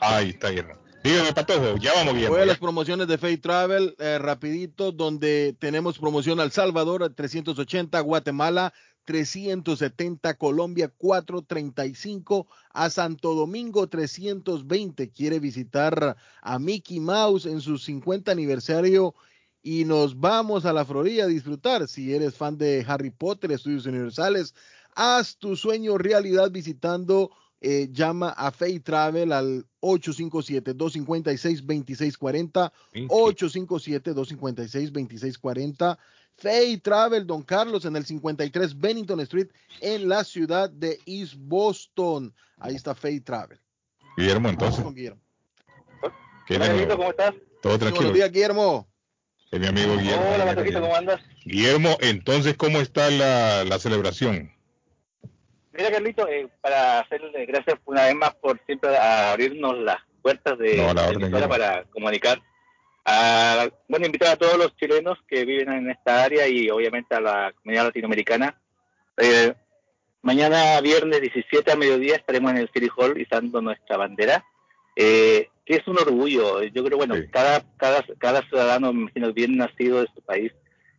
Ahí 0.00 0.30
está, 0.30 0.50
Guillermo. 0.50 0.74
Dígame, 1.04 1.32
Patojo, 1.32 1.76
ya 1.76 1.92
vamos, 1.94 2.14
Guillermo. 2.14 2.34
Voy 2.34 2.42
a 2.42 2.46
las 2.46 2.58
promociones 2.58 3.06
de 3.06 3.16
Fay 3.16 3.36
Travel, 3.36 3.94
eh, 4.00 4.18
rapidito, 4.18 4.90
donde 4.90 5.54
tenemos 5.60 6.00
promoción 6.00 6.40
al 6.40 6.50
Salvador, 6.50 7.14
380, 7.14 8.00
Guatemala, 8.00 8.72
370, 9.06 10.34
Colombia 10.34 10.88
435, 10.88 12.46
a 12.74 12.90
Santo 12.90 13.34
Domingo 13.34 13.88
320. 13.88 15.10
Quiere 15.10 15.40
visitar 15.40 16.16
a 16.42 16.58
Mickey 16.58 17.00
Mouse 17.00 17.46
en 17.46 17.62
su 17.62 17.78
50 17.78 18.30
aniversario 18.30 19.14
y 19.62 19.84
nos 19.84 20.20
vamos 20.20 20.66
a 20.66 20.72
la 20.72 20.84
Florida 20.84 21.24
a 21.24 21.28
disfrutar. 21.28 21.88
Si 21.88 22.14
eres 22.14 22.34
fan 22.34 22.58
de 22.58 22.84
Harry 22.86 23.10
Potter, 23.10 23.52
Estudios 23.52 23.86
Universales, 23.86 24.54
haz 24.94 25.36
tu 25.38 25.56
sueño 25.56 25.96
realidad 25.96 26.50
visitando. 26.50 27.30
Eh, 27.60 27.88
llama 27.90 28.30
a 28.30 28.50
Fay 28.50 28.80
Travel 28.80 29.32
al 29.32 29.66
857-256-2640, 29.80 32.72
857-256-2640 33.08 35.98
Fay 36.38 36.76
Travel, 36.78 37.26
Don 37.26 37.42
Carlos, 37.42 37.84
en 37.86 37.96
el 37.96 38.04
53 38.04 38.78
Bennington 38.78 39.20
Street, 39.20 39.48
en 39.80 40.08
la 40.08 40.22
ciudad 40.22 40.70
de 40.70 40.98
East 41.06 41.34
Boston. 41.36 42.34
Ahí 42.58 42.74
está 42.74 42.94
Fay 42.94 43.20
Travel. 43.20 43.58
Guillermo, 44.16 44.48
entonces. 44.48 44.84
Con 44.84 44.94
Guillermo. 44.94 45.20
Hola, 46.48 46.88
¿cómo 46.88 47.10
estás? 47.10 47.34
Todo 47.62 47.78
tranquilo. 47.78 48.10
Buenos 48.10 48.14
días, 48.14 48.30
Guillermo. 48.30 48.88
Es 49.50 49.60
mi 49.60 49.66
amigo 49.66 49.96
Guillermo. 49.96 50.26
Hola, 50.34 50.44
Matojito, 50.44 50.80
¿cómo 50.80 50.94
andas? 50.94 51.20
Guillermo, 51.44 51.96
entonces, 52.00 52.56
¿cómo 52.56 52.80
está 52.80 53.10
la, 53.10 53.64
la 53.64 53.78
celebración? 53.78 54.52
Mira, 55.76 55.90
Carlito, 55.90 56.28
eh, 56.28 56.48
para 56.60 57.00
hacerle 57.00 57.46
gracias 57.46 57.78
una 57.84 58.04
vez 58.04 58.14
más 58.14 58.34
por 58.36 58.58
siempre 58.66 58.96
abrirnos 58.96 59.78
las 59.78 59.98
puertas 60.22 60.58
de, 60.58 60.76
No, 60.76 60.94
la 60.94 61.08
de 61.08 61.16
Guillermo. 61.16 61.48
para 61.48 61.84
comunicar. 61.84 62.40
A, 63.04 63.68
bueno, 63.88 64.06
invitar 64.06 64.28
a 64.32 64.36
todos 64.36 64.58
los 64.58 64.76
chilenos 64.76 65.18
que 65.28 65.44
viven 65.44 65.72
en 65.72 65.90
esta 65.90 66.24
área 66.24 66.48
y 66.48 66.68
obviamente 66.70 67.14
a 67.14 67.20
la 67.20 67.52
comunidad 67.52 67.84
latinoamericana. 67.84 68.60
Eh, 69.18 69.54
mañana, 70.22 70.80
viernes 70.80 71.20
17 71.20 71.70
a 71.70 71.76
mediodía, 71.76 72.16
estaremos 72.16 72.50
en 72.52 72.58
el 72.58 72.70
City 72.72 72.88
Hall 72.96 73.20
izando 73.20 73.60
nuestra 73.60 73.96
bandera. 73.96 74.44
Eh, 74.96 75.48
que 75.66 75.74
es 75.74 75.86
un 75.88 75.98
orgullo. 75.98 76.62
Yo 76.62 76.84
creo, 76.84 76.96
bueno, 76.96 77.16
cada, 77.30 77.62
cada, 77.76 78.04
cada 78.18 78.42
ciudadano 78.42 78.92
bien 79.34 79.56
nacido 79.56 80.00
de 80.00 80.08
su 80.14 80.22
país, 80.22 80.52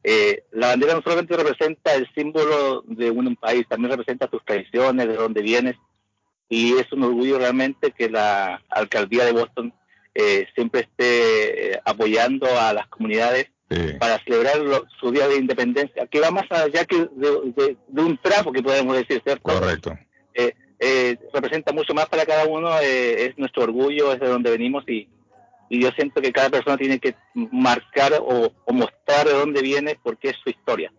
eh, 0.09 0.45
la 0.53 0.67
bandera 0.67 0.93
no 0.93 1.01
solamente 1.01 1.35
representa 1.35 1.93
el 1.93 2.07
símbolo 2.15 2.81
de 2.87 3.11
un 3.11 3.35
país, 3.35 3.67
también 3.67 3.91
representa 3.91 4.29
tus 4.29 4.41
tradiciones, 4.45 5.05
de 5.05 5.15
dónde 5.15 5.41
vienes, 5.41 5.75
y 6.47 6.77
es 6.77 6.89
un 6.93 7.03
orgullo 7.03 7.37
realmente 7.37 7.91
que 7.91 8.09
la 8.09 8.63
alcaldía 8.69 9.25
de 9.25 9.33
Boston 9.33 9.73
eh, 10.15 10.47
siempre 10.55 10.87
esté 10.89 11.73
eh, 11.73 11.81
apoyando 11.83 12.47
a 12.57 12.71
las 12.71 12.87
comunidades 12.87 13.47
para 13.99 14.17
celebrar 14.23 14.61
su 14.97 15.11
día 15.11 15.27
de 15.27 15.39
independencia, 15.39 16.07
que 16.07 16.21
va 16.21 16.31
más 16.31 16.49
allá 16.51 16.85
que 16.85 17.09
de, 17.11 17.75
un 18.01 18.17
trapo 18.21 18.53
que 18.53 18.63
podemos 18.63 18.95
decir, 18.95 19.21
¿cierto? 19.25 19.41
Correcto. 19.43 19.91
Eh, 20.33 21.17
representa 21.33 21.73
mucho 21.73 21.93
más 21.93 22.07
para 22.07 22.25
cada 22.25 22.45
uno, 22.45 22.79
es 22.79 23.37
nuestro 23.37 23.63
orgullo, 23.63 24.13
es 24.13 24.21
de 24.21 24.27
donde 24.27 24.51
venimos 24.51 24.87
y, 24.87 25.09
y 25.69 25.81
yo 25.81 25.89
siento 25.91 26.21
que 26.21 26.31
cada 26.31 26.49
persona 26.49 26.77
tiene 26.77 26.99
que 26.99 27.15
marcar 27.33 28.13
o, 28.21 28.51
mostrar 28.71 29.27
de 29.27 29.33
dónde 29.33 29.61
viene 29.61 29.99
porque 30.01 30.29
es 30.29 30.37
su 30.43 30.49
historia. 30.49 30.91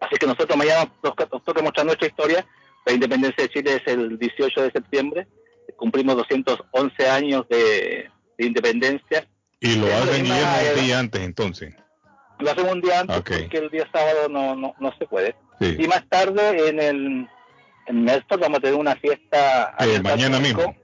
Así 0.00 0.16
que 0.18 0.26
nosotros 0.26 0.56
mañana 0.56 0.90
nos, 1.02 1.14
toca 1.14 1.62
mostrar 1.62 1.84
nuestra 1.84 2.08
historia. 2.08 2.46
La 2.86 2.94
independencia 2.94 3.44
de 3.44 3.50
Chile 3.50 3.76
es 3.76 3.92
el 3.92 4.18
18 4.18 4.62
de 4.62 4.70
septiembre. 4.70 5.28
Cumplimos 5.76 6.16
211 6.16 7.08
años 7.08 7.46
de, 7.48 8.10
independencia. 8.38 9.28
¿Y 9.60 9.76
lo 9.76 9.86
hacen 9.88 10.26
un 10.26 10.82
día 10.86 10.98
antes 10.98 11.20
entonces? 11.20 11.74
Lo 12.38 12.50
hacemos 12.50 12.72
un 12.72 12.80
día 12.80 13.00
antes 13.00 13.16
porque 13.16 13.58
el 13.58 13.68
día 13.68 13.86
sábado 13.92 14.28
no, 14.30 14.56
no, 14.56 14.74
no 14.80 14.94
se 14.98 15.06
puede. 15.06 15.36
Y 15.60 15.86
más 15.86 16.08
tarde 16.08 16.70
en 16.70 16.80
el 16.80 17.28
en 17.86 18.04
Néstor 18.04 18.40
vamos 18.40 18.58
a 18.58 18.62
tener 18.62 18.78
una 18.78 18.96
fiesta. 18.96 19.74
Mañana 20.02 20.40
mismo 20.40 20.74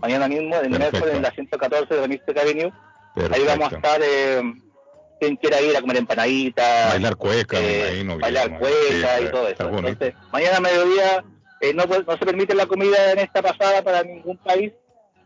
mañana 0.00 0.28
mismo 0.28 0.56
en 0.56 0.70
miércoles 0.70 1.14
en 1.14 1.22
la 1.22 1.30
114 1.30 1.94
de 1.94 2.00
la 2.00 2.08
Mystic 2.08 2.36
Avenue. 2.36 2.72
Ahí 3.32 3.44
vamos 3.46 3.72
a 3.72 3.76
estar, 3.76 4.00
eh, 4.02 4.42
quien 5.20 5.36
quiera 5.36 5.60
ir 5.60 5.76
a 5.76 5.80
comer 5.80 5.98
empanaditas, 5.98 6.90
bailar 6.90 7.16
cueca, 7.16 7.58
eh, 7.60 8.04
bailar 8.20 8.58
cueca 8.58 9.20
y 9.20 9.30
todo 9.30 9.48
eso. 9.48 9.68
Entonces, 9.68 10.14
mañana 10.32 10.56
a 10.56 10.60
mediodía 10.60 11.24
eh, 11.60 11.72
no, 11.72 11.84
no 11.86 12.16
se 12.18 12.26
permite 12.26 12.54
la 12.54 12.66
comida 12.66 13.12
en 13.12 13.20
esta 13.20 13.40
pasada 13.40 13.82
para 13.82 14.02
ningún 14.02 14.36
país 14.38 14.72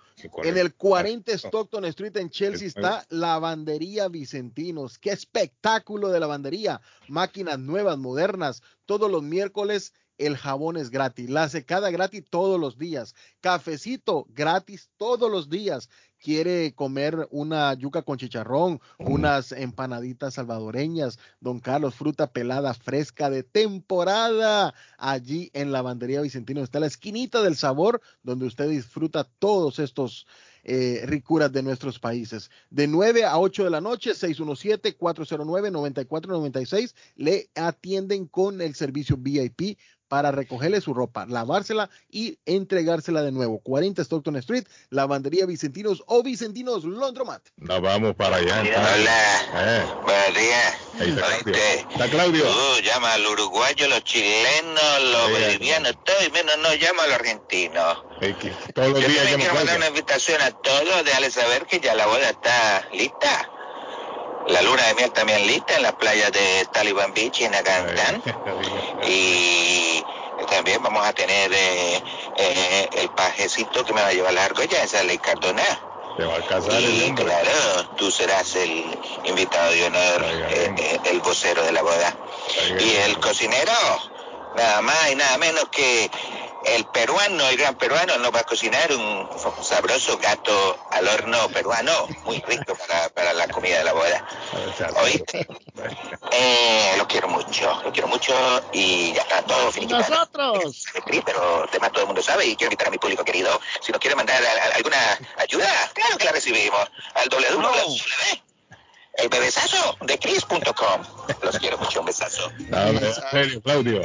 en 0.44 0.56
el 0.56 0.74
40 0.74 1.32
Stockton 1.32 1.84
Street 1.86 2.16
en 2.16 2.30
Chelsea 2.30 2.68
está 2.68 3.04
Lavandería 3.10 4.08
Vicentinos. 4.08 4.98
Qué 4.98 5.10
espectáculo 5.10 6.08
de 6.08 6.20
lavandería. 6.20 6.80
Máquinas 7.08 7.58
nuevas, 7.58 7.98
modernas. 7.98 8.62
Todos 8.86 9.10
los 9.10 9.22
miércoles 9.22 9.92
el 10.18 10.36
jabón 10.36 10.76
es 10.76 10.90
gratis. 10.90 11.30
La 11.30 11.48
secada 11.48 11.90
gratis 11.90 12.24
todos 12.28 12.60
los 12.60 12.76
días. 12.76 13.14
Cafecito 13.40 14.26
gratis 14.30 14.90
todos 14.96 15.30
los 15.30 15.48
días 15.48 15.88
quiere 16.22 16.74
comer 16.74 17.26
una 17.30 17.72
yuca 17.74 18.02
con 18.02 18.18
chicharrón, 18.18 18.80
unas 18.98 19.52
empanaditas 19.52 20.34
salvadoreñas, 20.34 21.18
don 21.40 21.60
Carlos, 21.60 21.94
fruta 21.94 22.30
pelada 22.30 22.74
fresca 22.74 23.30
de 23.30 23.42
temporada, 23.42 24.74
allí 24.98 25.50
en 25.54 25.72
la 25.72 25.80
bandería 25.82 26.20
Vicentino 26.20 26.62
está 26.62 26.80
la 26.80 26.86
esquinita 26.86 27.42
del 27.42 27.56
sabor 27.56 28.00
donde 28.22 28.46
usted 28.46 28.68
disfruta 28.68 29.24
todos 29.24 29.78
estos 29.78 30.26
eh, 30.64 31.04
ricuras 31.06 31.52
de 31.52 31.62
nuestros 31.62 31.98
países. 31.98 32.50
De 32.68 32.86
9 32.86 33.24
a 33.24 33.38
8 33.38 33.64
de 33.64 33.70
la 33.70 33.80
noche, 33.80 34.10
617-409-9496, 34.10 36.94
le 37.16 37.48
atienden 37.54 38.26
con 38.26 38.60
el 38.60 38.74
servicio 38.74 39.16
VIP 39.16 39.78
para 40.08 40.32
recogerle 40.32 40.80
su 40.80 40.94
ropa, 40.94 41.26
lavársela 41.26 41.90
y 42.10 42.38
entregársela 42.46 43.22
de 43.22 43.32
nuevo. 43.32 43.60
40 43.60 44.02
Stockton 44.02 44.36
Street, 44.36 44.64
Lavandería 44.90 45.46
Vicentinos 45.46 46.02
o 46.06 46.22
Vicentinos 46.22 46.84
Londromat. 46.84 47.42
Nos 47.56 47.80
vamos 47.80 48.14
para 48.16 48.36
allá. 48.36 48.60
Hola. 48.60 49.42
Eh. 49.54 49.84
Buenos 50.02 50.34
días. 50.34 50.74
Ahí 51.00 51.10
está, 51.10 51.26
Claudio. 51.26 51.62
está 51.90 52.08
Claudio. 52.08 52.44
Uh, 52.44 52.80
llama 52.82 53.12
al 53.12 53.26
uruguayo, 53.26 53.88
los 53.88 54.02
chilenos, 54.04 55.02
los 55.12 55.30
bolivianos, 55.30 55.92
todo 56.04 56.16
y 56.26 56.30
menos 56.30 56.54
no 56.62 56.74
llama 56.74 57.04
a 57.04 57.06
los 57.06 57.16
argentinos. 57.16 58.04
todos 58.74 58.88
los 58.90 59.00
Yo 59.00 59.08
días 59.08 59.26
quiero 59.36 59.54
mandar 59.54 59.76
una 59.76 59.88
invitación 59.88 60.40
a 60.42 60.50
todos, 60.50 61.04
déjale 61.04 61.30
saber 61.30 61.66
que 61.66 61.80
ya 61.80 61.94
la 61.94 62.06
boda 62.06 62.30
está 62.30 62.88
lista. 62.92 63.50
La 64.48 64.62
luna 64.62 64.82
de 64.86 64.94
miel 64.94 65.12
también 65.12 65.46
lista 65.46 65.76
en 65.76 65.82
las 65.82 65.94
playas 65.94 66.32
de 66.32 66.66
Taliban 66.72 67.12
Beach 67.12 67.42
en 67.42 67.54
Acantán. 67.54 68.22
y 69.06 70.04
también 70.46 70.82
vamos 70.82 71.06
a 71.06 71.12
tener 71.12 71.52
eh, 71.52 72.02
eh, 72.36 72.88
el 72.92 73.10
pajecito 73.10 73.84
que 73.84 73.92
me 73.92 74.00
va 74.00 74.08
a 74.08 74.12
llevar 74.12 74.32
la 74.32 74.44
argolla, 74.44 74.82
esa 74.82 75.02
ley 75.02 75.18
Cardona. 75.18 75.62
Te 76.16 76.24
va 76.24 76.36
a 76.36 76.42
casar 76.42 76.80
y 76.80 77.14
claro, 77.14 77.88
tú 77.96 78.10
serás 78.10 78.56
el 78.56 78.98
invitado 79.24 79.70
de 79.70 79.84
honor, 79.84 80.24
eh, 80.24 81.00
el 81.04 81.20
vocero 81.20 81.62
de 81.62 81.72
la 81.72 81.82
boda. 81.82 82.16
Y 82.80 82.96
el 83.04 83.18
cocinero, 83.20 83.72
nada 84.56 84.80
más 84.80 85.12
y 85.12 85.14
nada 85.14 85.38
menos 85.38 85.68
que 85.70 86.10
el 86.64 86.84
peruano, 86.86 87.48
el 87.48 87.56
gran 87.56 87.74
peruano, 87.76 88.16
nos 88.18 88.34
va 88.34 88.40
a 88.40 88.44
cocinar 88.44 88.92
un 88.92 89.28
sabroso 89.62 90.18
gato 90.18 90.78
al 90.90 91.06
horno 91.08 91.48
peruano, 91.48 91.92
muy 92.24 92.40
rico 92.46 92.76
para, 93.14 93.32
la 93.32 93.48
comida 93.48 93.78
de 93.78 93.84
la 93.84 93.92
boda. 93.92 94.26
¿Oíste? 95.02 95.46
Eh, 96.32 96.94
lo 96.96 97.06
quiero 97.06 97.28
mucho, 97.28 97.80
lo 97.84 97.92
quiero 97.92 98.08
mucho 98.08 98.34
y 98.72 99.12
ya 99.12 99.22
está 99.22 99.42
todo 99.42 99.70
finiquitado. 99.70 100.08
¡Nosotros! 100.08 100.84
Pero 101.24 101.66
además 101.68 101.92
todo 101.92 102.02
el 102.02 102.06
mundo 102.08 102.22
sabe 102.22 102.46
y 102.46 102.56
quiero 102.56 102.68
invitar 102.68 102.88
a 102.88 102.90
mi 102.90 102.98
público 102.98 103.24
querido. 103.24 103.60
Si 103.80 103.92
nos 103.92 104.00
quiere 104.00 104.16
mandar 104.16 104.42
alguna 104.74 105.18
ayuda, 105.36 105.70
claro 105.94 106.18
que 106.18 106.24
la 106.24 106.32
recibimos. 106.32 106.90
Al 107.14 107.28
www 107.28 107.96
el 109.18 109.28
bebesazo 109.28 109.96
de 110.02 110.18
Chris.com. 110.18 111.02
Los 111.42 111.58
quiero 111.58 111.76
mucho, 111.78 112.00
un 112.00 112.06
besazo. 112.06 112.50
en 112.58 113.14
serio, 113.30 113.60
Claudio. 113.60 114.02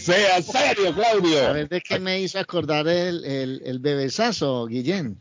Sea 0.00 0.42
serio, 0.42 0.94
Claudio. 0.94 1.46
A 1.46 1.52
ver, 1.52 1.68
¿de 1.68 1.80
qué 1.80 1.98
me 1.98 2.20
hizo 2.20 2.38
acordar 2.38 2.88
el, 2.88 3.24
el, 3.24 3.62
el 3.64 3.78
bebesazo, 3.78 4.66
Guillén? 4.66 5.18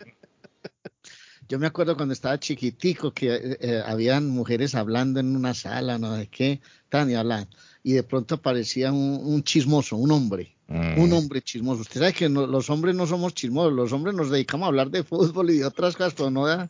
Yo 1.49 1.57
me 1.57 1.65
acuerdo 1.65 1.97
cuando 1.97 2.13
estaba 2.13 2.39
chiquitico 2.39 3.11
que 3.11 3.57
eh, 3.59 3.81
habían 3.83 4.29
mujeres 4.29 4.75
hablando 4.75 5.19
en 5.19 5.35
una 5.35 5.55
sala, 5.55 5.97
no 5.97 6.13
de 6.13 6.27
qué, 6.27 6.61
estaban 6.83 7.09
y 7.09 7.15
hablando. 7.15 7.49
y 7.81 7.93
de 7.93 8.03
pronto 8.03 8.35
aparecía 8.35 8.91
un, 8.91 9.43
chismoso, 9.43 9.97
un 9.97 10.11
hombre, 10.11 10.55
mm. 10.67 10.99
un 10.99 11.11
hombre 11.11 11.41
chismoso. 11.41 11.81
Usted 11.81 12.01
sabe 12.01 12.13
que 12.13 12.29
los 12.29 12.69
hombres 12.69 12.93
no 12.93 13.07
somos 13.07 13.33
chismosos, 13.33 13.73
los 13.73 13.91
hombres 13.91 14.13
nos 14.13 14.29
dedicamos 14.29 14.65
a 14.65 14.67
hablar 14.67 14.91
de 14.91 15.03
fútbol 15.03 15.49
y 15.49 15.57
de 15.57 15.65
otras 15.65 15.95
cosas, 15.95 16.13
pero 16.15 16.29
no 16.29 16.45
a, 16.45 16.69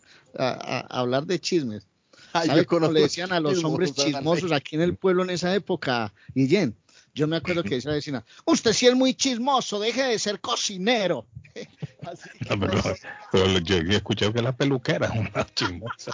hablar 0.90 1.26
de 1.26 1.40
chismes. 1.40 1.86
Ah, 2.32 2.46
¿Sabe 2.46 2.66
cómo 2.66 2.90
le 2.90 3.02
decían 3.02 3.34
a 3.34 3.42
los 3.42 3.62
hombres 3.66 3.94
chismosos 3.94 4.54
aquí 4.54 4.78
en 4.78 4.84
el 4.84 4.96
pueblo 4.96 5.24
en 5.24 5.32
esa 5.32 5.54
época, 5.54 6.14
Guillén? 6.34 6.74
Yo 7.20 7.28
me 7.28 7.36
acuerdo 7.36 7.64
que 7.64 7.76
esa 7.76 7.92
vecina, 7.92 8.24
usted 8.46 8.72
sí 8.72 8.88
es 8.88 8.96
muy 8.96 9.14
chismoso, 9.14 9.78
deje 9.78 10.04
de 10.04 10.18
ser 10.18 10.40
cocinero. 10.40 11.28
no, 12.50 12.60
pero, 13.30 13.60
yo 13.60 13.76
he 13.76 13.96
escuchado 13.98 14.32
que 14.32 14.42
la 14.42 14.56
peluquera 14.56 15.08
es 15.08 15.20
una 15.20 15.46
chismosa. 15.54 16.14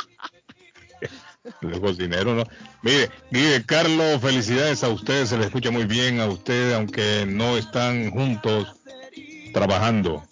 El 1.62 1.80
cocinero 1.80 2.34
no. 2.34 2.44
Mire, 2.82 3.12
mire, 3.30 3.64
Carlos, 3.64 4.20
felicidades 4.20 4.84
a 4.84 4.90
ustedes, 4.90 5.30
se 5.30 5.38
le 5.38 5.46
escucha 5.46 5.70
muy 5.70 5.86
bien 5.86 6.20
a 6.20 6.26
ustedes, 6.26 6.74
aunque 6.74 7.28
no 7.28 7.56
están 7.56 8.10
juntos 8.10 8.74
trabajando. 9.54 10.24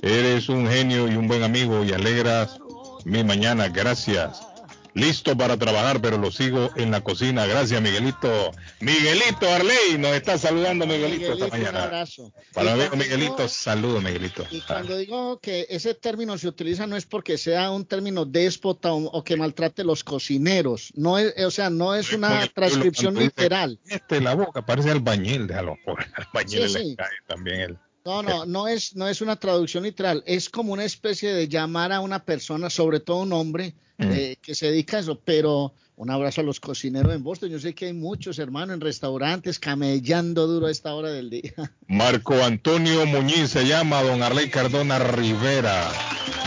Eres 0.00 0.48
un 0.48 0.66
genio 0.66 1.12
y 1.12 1.16
un 1.16 1.28
buen 1.28 1.42
amigo 1.42 1.84
y 1.84 1.92
alegras 1.92 2.58
mi 3.04 3.22
mañana, 3.22 3.68
gracias 3.68 4.49
listo 4.94 5.36
para 5.36 5.56
trabajar, 5.56 6.00
pero 6.00 6.18
lo 6.18 6.30
sigo 6.30 6.70
en 6.76 6.90
la 6.90 7.02
cocina. 7.02 7.46
Gracias, 7.46 7.80
Miguelito. 7.80 8.52
Miguelito 8.80 9.48
Arley 9.48 9.98
nos 9.98 10.12
está 10.12 10.38
saludando, 10.38 10.86
Miguelito, 10.86 11.32
esta 11.32 11.48
mañana. 11.48 11.78
Un 11.78 11.84
abrazo. 11.84 12.32
Para 12.52 12.72
amigo 12.72 12.96
Miguelito, 12.96 13.48
saludo, 13.48 14.00
Miguelito. 14.00 14.46
Y 14.50 14.60
cuando 14.60 14.96
digo 14.96 15.38
que 15.40 15.66
ese 15.68 15.94
término 15.94 16.36
se 16.38 16.48
utiliza 16.48 16.86
no 16.86 16.96
es 16.96 17.06
porque 17.06 17.38
sea 17.38 17.70
un 17.70 17.84
término 17.84 18.24
déspota 18.24 18.92
o, 18.92 19.24
que 19.24 19.36
maltrate 19.36 19.84
los 19.84 20.04
cocineros. 20.04 20.92
No 20.94 21.18
es, 21.18 21.34
o 21.44 21.50
sea, 21.50 21.70
no 21.70 21.94
es 21.94 22.12
una 22.12 22.46
transcripción 22.54 23.14
literal. 23.14 23.78
Este, 23.88 24.20
la 24.20 24.34
boca 24.34 24.64
parece 24.64 24.90
albañil, 24.90 25.46
déjalo 25.46 25.76
albañil 26.14 26.72
le 26.72 26.96
cae 26.96 27.08
también 27.26 27.60
el 27.60 27.78
no, 28.10 28.22
no, 28.22 28.46
no 28.46 28.68
es, 28.68 28.96
no 28.96 29.08
es 29.08 29.20
una 29.20 29.36
traducción 29.36 29.84
literal, 29.84 30.22
es 30.26 30.48
como 30.48 30.72
una 30.72 30.84
especie 30.84 31.32
de 31.32 31.48
llamar 31.48 31.92
a 31.92 32.00
una 32.00 32.24
persona, 32.24 32.68
sobre 32.70 33.00
todo 33.00 33.18
un 33.18 33.32
hombre, 33.32 33.74
mm. 33.98 34.12
eh, 34.12 34.36
que 34.42 34.54
se 34.54 34.66
dedica 34.66 34.96
a 34.96 35.00
eso, 35.00 35.20
pero 35.24 35.72
un 36.00 36.10
abrazo 36.10 36.40
a 36.40 36.44
los 36.44 36.60
cocineros 36.60 37.14
en 37.14 37.22
Boston. 37.22 37.50
Yo 37.50 37.60
sé 37.60 37.74
que 37.74 37.84
hay 37.86 37.92
muchos 37.92 38.38
hermanos 38.38 38.72
en 38.72 38.80
restaurantes 38.80 39.58
camellando 39.58 40.46
duro 40.46 40.66
a 40.66 40.70
esta 40.70 40.94
hora 40.94 41.10
del 41.10 41.28
día. 41.28 41.52
Marco 41.88 42.42
Antonio 42.42 43.04
Muñiz 43.04 43.50
se 43.50 43.66
llama 43.66 44.02
Don 44.02 44.22
Arley 44.22 44.48
Cardona 44.48 44.98
Rivera. 44.98 45.92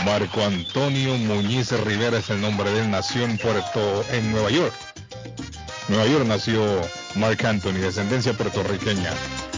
Marco 0.04 0.42
Antonio 0.42 1.16
Muñiz 1.18 1.70
Rivera 1.70 2.18
es 2.18 2.30
el 2.30 2.40
nombre 2.40 2.68
de 2.70 2.80
él. 2.80 2.90
Nació 2.90 3.24
en 3.24 3.38
Puerto, 3.38 4.04
en 4.12 4.32
Nueva 4.32 4.50
York. 4.50 4.74
Nueva 5.88 6.06
York 6.08 6.26
nació 6.26 6.60
Mark 7.14 7.46
Anthony, 7.46 7.74
descendencia 7.74 8.32
puertorriqueña. 8.32 9.12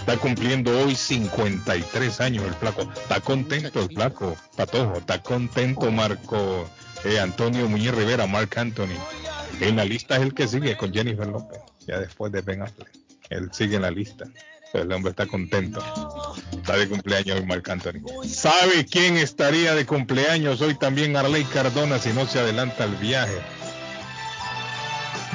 Está 0.07 0.21
cumpliendo 0.21 0.71
hoy 0.85 0.95
53 0.95 2.21
años 2.21 2.45
el 2.45 2.55
flaco. 2.55 2.83
Está 2.83 3.21
contento 3.21 3.81
el 3.81 3.89
flaco, 3.89 4.37
Patojo. 4.57 4.99
Está 4.99 5.21
contento 5.21 5.91
Marco 5.91 6.71
eh, 7.05 7.19
Antonio 7.19 7.69
Muñiz 7.69 7.91
Rivera, 7.91 8.25
Mark 8.29 8.51
Anthony. 8.55 8.95
En 9.61 9.75
la 9.75 9.85
lista 9.85 10.15
es 10.15 10.23
el 10.23 10.33
que 10.33 10.47
sigue 10.47 10.77
con 10.77 10.95
Jennifer 10.95 11.27
López, 11.27 11.59
ya 11.89 11.99
después 11.99 12.31
de 12.31 12.41
Ben 12.43 12.63
Affleck. 12.63 12.89
Él 13.31 13.51
sigue 13.53 13.75
en 13.75 13.83
la 13.83 13.91
lista. 13.91 14.27
El 14.75 14.93
hombre 14.93 15.11
está 15.11 15.27
contento. 15.27 15.83
Está 16.53 16.77
de 16.77 16.89
cumpleaños 16.89 17.41
hoy 17.41 17.47
Mark 17.47 17.69
Anthony. 17.69 18.29
¿Sabe 18.29 18.87
quién 18.87 19.17
estaría 19.17 19.75
de 19.75 19.87
cumpleaños 19.87 20.61
hoy 20.61 20.77
también 20.77 21.17
Arley 21.17 21.43
Cardona 21.47 21.99
si 21.99 22.13
no 22.13 22.29
se 22.29 22.39
adelanta 22.39 22.85
el 22.85 22.95
viaje? 22.95 23.41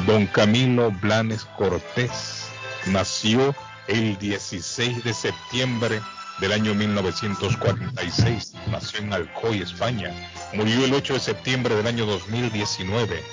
Don 0.07 0.27
Camilo 0.27 0.91
Blanes 1.01 1.43
Cortés 1.57 2.45
nació 2.85 3.53
el 3.87 4.17
16 4.17 5.03
de 5.03 5.13
septiembre 5.13 6.01
del 6.39 6.51
año 6.51 6.73
1946. 6.73 8.53
Nació 8.67 8.99
en 8.99 9.13
Alcoy, 9.13 9.61
España. 9.61 10.11
Murió 10.53 10.85
el 10.85 10.93
8 10.93 11.13
de 11.13 11.19
septiembre 11.19 11.75
del 11.75 11.87
año 11.87 12.05
2019. 12.05 13.23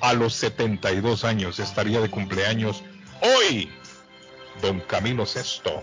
A 0.00 0.12
los 0.12 0.34
72 0.34 1.24
años 1.24 1.58
estaría 1.58 2.00
de 2.00 2.10
cumpleaños 2.10 2.84
hoy. 3.20 3.70
Don 4.62 4.80
Camilo 4.80 5.26
Sexto. 5.26 5.82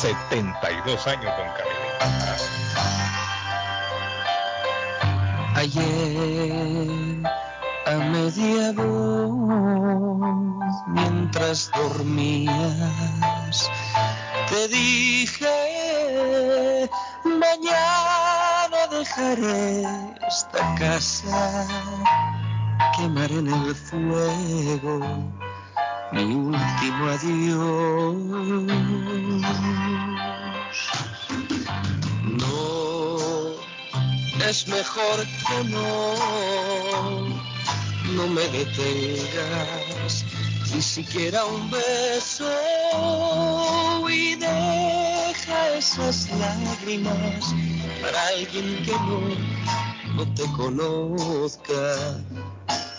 72 0.00 1.06
años, 1.06 1.32
don 1.36 1.48
Camilo. 1.56 1.82
Ayer 5.54 7.41
a 7.92 7.98
media 7.98 8.72
voz 8.72 9.32
mientras 10.86 11.70
dormías. 11.76 13.70
Te 14.48 14.68
dije, 14.68 15.48
mañana 17.24 18.86
dejaré 18.90 19.82
esta 20.26 20.74
casa, 20.76 21.66
quemaré 22.96 23.38
en 23.38 23.48
el 23.48 23.74
fuego 23.74 25.00
mi 26.12 26.34
último 26.34 27.08
adiós. 27.08 28.16
No, 32.40 33.18
es 34.48 34.68
mejor 34.68 35.18
que 35.46 35.64
no 35.70 37.51
no 38.16 38.26
me 38.26 38.42
detengas, 38.48 40.24
ni 40.72 40.82
siquiera 40.82 41.44
un 41.44 41.70
beso 41.70 42.50
y 44.08 44.34
deja 44.36 45.74
esas 45.76 46.28
lágrimas 46.30 47.54
para 48.02 48.28
alguien 48.28 48.82
que 48.84 48.92
no, 48.92 49.20
no 50.14 50.34
te 50.34 50.44
conozca, 50.52 52.20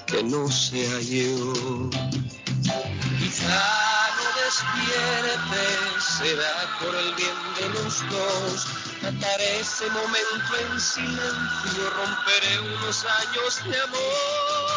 que 0.08 0.24
no 0.24 0.50
sea 0.50 1.00
yo. 1.02 1.54
Quizá 3.20 3.62
no 4.18 4.28
despierte, 4.44 5.64
será 6.18 6.54
por 6.80 6.96
el 6.96 7.14
bien 7.16 7.40
de 7.60 7.70
los 7.70 8.10
dos. 8.10 8.68
Trataré 9.02 9.60
ese 9.60 9.90
momento 9.90 10.52
en 10.72 10.80
silencio, 10.80 11.90
romperé 11.98 12.60
unos 12.60 13.06
años 13.06 13.64
de 13.66 13.82
amor. 13.82 14.73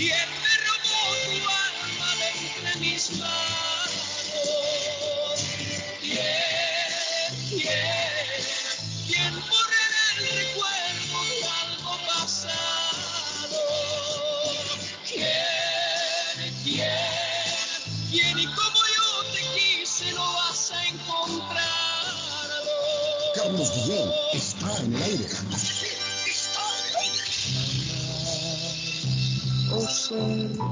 Ser 0.00 0.29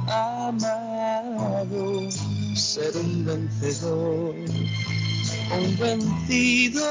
amado, 0.09 2.11
ser 2.55 2.97
un 2.97 3.25
vencedor, 3.25 4.35
un 4.35 5.79
vencido, 5.79 6.85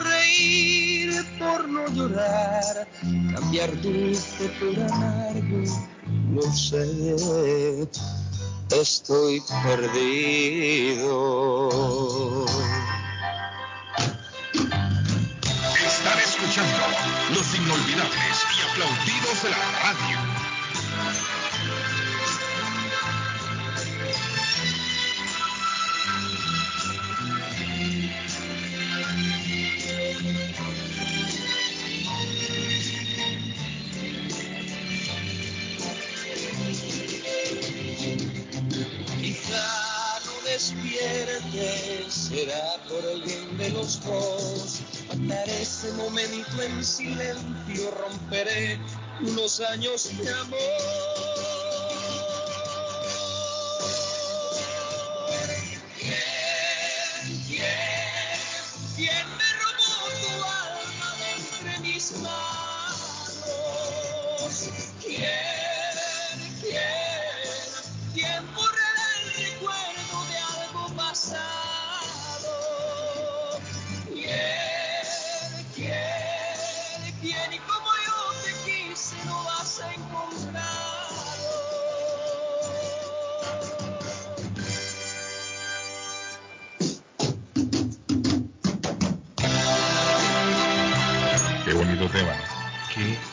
reír 0.00 1.24
por 1.38 1.68
no 1.68 1.88
llorar, 1.88 2.88
cambiar 3.34 3.80
dulce 3.80 4.48
por 4.60 4.78
amargo, 4.92 5.64
no 6.06 6.42
sé, 6.54 7.88
estoy 8.70 9.42
perdido. 9.64 11.08
Están 15.86 16.18
escuchando 16.18 16.78
los 17.34 17.54
inolvidables 17.54 18.36
y 18.56 18.58
aplaudidos 18.70 19.42
de 19.42 19.50
la 19.50 19.70
radio. 19.82 20.37
Los 43.88 44.04
dos. 44.04 44.80
ese 45.46 45.92
momento 45.92 46.62
en 46.62 46.84
silencio, 46.84 47.90
romperé 47.92 48.78
unos 49.20 49.60
años 49.60 50.10
de 50.18 50.30
amor. 50.30 51.27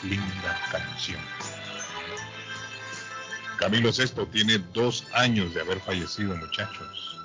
Linda 0.10 0.60
canción. 0.72 1.22
Camilo 3.58 3.92
Sesto 3.92 4.28
tiene 4.28 4.60
dos 4.74 5.06
años 5.14 5.54
de 5.54 5.62
haber 5.62 5.80
fallecido, 5.80 6.36
muchachos. 6.36 7.20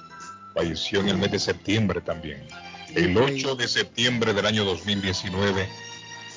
Falleció 0.55 1.01
en 1.01 1.09
el 1.09 1.19
mes 1.19 1.33
de 1.33 1.39
septiembre 1.39 2.01
también. 2.01 2.47
El 2.95 3.17
8 3.17 3.55
de 3.57 3.69
septiembre 3.69 4.33
del 4.33 4.47
año 4.47 4.65
2019 4.65 5.69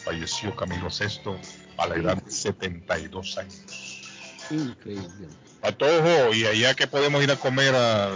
falleció 0.04 0.56
Camilo 0.56 0.90
Sesto 0.90 1.40
a 1.78 1.88
la 1.88 1.96
edad 1.96 2.18
de 2.22 2.32
72 2.32 3.38
años. 3.38 4.02
Increíble. 4.52 5.28
Patojo, 5.62 6.34
¿y 6.34 6.46
allá 6.46 6.74
que 6.76 6.88
podemos 6.88 7.24
ir 7.24 7.32
a 7.32 7.38
comer 7.38 7.74
a, 7.74 8.10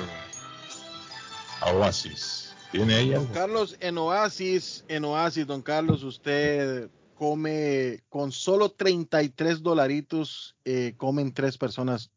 a 1.62 1.72
Oasis? 1.72 2.54
¿Tiene 2.72 2.96
ahí 2.96 3.10
Don 3.12 3.22
algo? 3.22 3.34
Carlos, 3.34 3.78
en 3.80 3.98
Oasis, 3.98 4.84
en 4.88 5.06
Oasis, 5.06 5.48
don 5.48 5.62
Carlos, 5.62 6.04
usted 6.04 6.90
come 7.18 8.04
con 8.10 8.32
solo 8.32 8.70
33 8.70 9.62
dolaritos, 9.64 10.56
eh, 10.66 10.94
comen 10.98 11.34
tres 11.34 11.58
personas, 11.58 12.12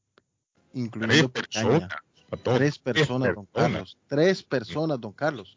incluyendo 0.74 1.30
Tres 1.30 1.46
picaña. 1.48 1.88
personas. 1.88 2.02
Tres 2.42 2.78
personas, 2.78 3.34
don. 3.34 3.46
Carlos. 3.46 3.98
Tres 4.06 4.42
personas, 4.42 5.00
don 5.00 5.12
Carlos. 5.12 5.56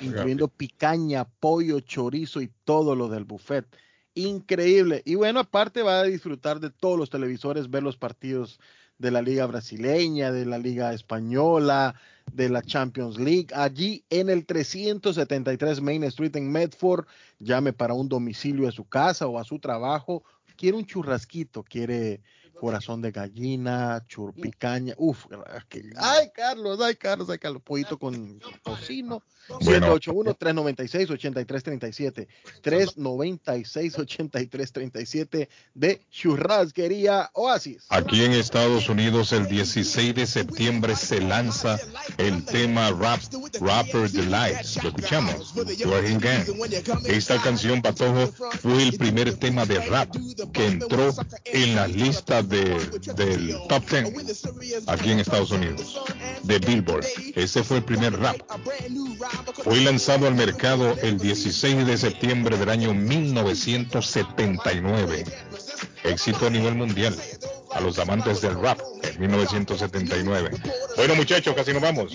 Incluyendo 0.00 0.48
picaña, 0.48 1.24
pollo, 1.24 1.80
chorizo 1.80 2.40
y 2.40 2.50
todo 2.64 2.94
lo 2.94 3.08
del 3.08 3.24
buffet. 3.24 3.66
Increíble. 4.14 5.02
Y 5.04 5.16
bueno, 5.16 5.40
aparte 5.40 5.82
va 5.82 6.00
a 6.00 6.04
disfrutar 6.04 6.60
de 6.60 6.70
todos 6.70 6.98
los 6.98 7.10
televisores, 7.10 7.68
ver 7.68 7.82
los 7.82 7.98
partidos 7.98 8.60
de 8.98 9.10
la 9.10 9.20
Liga 9.20 9.44
Brasileña, 9.46 10.32
de 10.32 10.46
la 10.46 10.56
Liga 10.58 10.94
Española, 10.94 12.00
de 12.32 12.48
la 12.48 12.62
Champions 12.62 13.18
League. 13.18 13.48
Allí 13.54 14.04
en 14.10 14.28
el 14.28 14.46
373 14.46 15.80
Main 15.80 16.04
Street 16.04 16.36
en 16.36 16.50
Medford, 16.50 17.06
llame 17.38 17.72
para 17.72 17.94
un 17.94 18.08
domicilio 18.08 18.68
a 18.68 18.72
su 18.72 18.84
casa 18.84 19.26
o 19.26 19.38
a 19.38 19.44
su 19.44 19.58
trabajo. 19.58 20.24
Quiere 20.56 20.76
un 20.76 20.86
churrasquito, 20.86 21.62
quiere 21.62 22.20
corazón 22.60 23.00
de 23.02 23.10
gallina, 23.12 24.02
churpicaña. 24.06 24.94
Uf, 24.98 25.24
que- 25.68 25.90
ay, 25.96 26.30
Carlos, 26.34 26.80
ay, 26.80 26.96
Carlos, 26.96 27.28
ay, 27.30 27.38
Carlos, 27.38 27.62
pollito 27.62 27.98
con 27.98 28.40
tocino. 28.62 29.22
Bueno. 29.62 29.96
781-396-8337. 29.98 32.26
396-8337 32.62 35.48
de 35.74 36.02
Churrasquería 36.10 37.30
Oasis. 37.34 37.84
Aquí 37.90 38.24
en 38.24 38.32
Estados 38.32 38.88
Unidos 38.88 39.32
el 39.32 39.46
16 39.46 40.14
de 40.14 40.26
septiembre 40.26 40.96
se 40.96 41.20
lanza 41.20 41.78
el 42.18 42.44
tema 42.44 42.90
Rap, 42.90 43.20
Rapper 43.60 44.10
Delight. 44.10 44.56
¿Lo 44.82 44.88
escuchamos? 44.88 45.54
Esta 47.06 47.40
canción, 47.40 47.82
Patojo, 47.82 48.26
fue 48.60 48.82
el 48.82 48.96
primer 48.96 49.34
tema 49.36 49.64
de 49.64 49.80
rap 49.86 50.10
que 50.52 50.66
entró 50.66 51.14
en 51.44 51.74
la 51.74 51.86
lista 51.86 52.42
de, 52.48 52.78
del 53.14 53.56
top 53.68 53.84
10 53.90 54.46
aquí 54.86 55.10
en 55.10 55.18
Estados 55.20 55.50
Unidos, 55.50 56.00
de 56.42 56.58
Billboard. 56.58 57.04
Ese 57.34 57.62
fue 57.62 57.76
el 57.78 57.84
primer 57.84 58.18
rap. 58.18 58.36
Fue 59.62 59.80
lanzado 59.80 60.26
al 60.26 60.34
mercado 60.34 60.94
el 61.02 61.18
16 61.18 61.86
de 61.86 61.96
septiembre 61.96 62.58
del 62.58 62.68
año 62.70 62.92
1979. 62.94 65.24
Éxito 66.04 66.46
a 66.46 66.50
nivel 66.50 66.74
mundial. 66.74 67.16
A 67.76 67.80
los 67.80 67.98
amantes 67.98 68.40
del 68.40 68.58
rap 68.58 68.80
en 69.02 69.20
1979. 69.20 70.50
Bueno 70.96 71.14
muchachos, 71.14 71.54
casi 71.54 71.72
nos 71.74 71.82
vamos. 71.82 72.12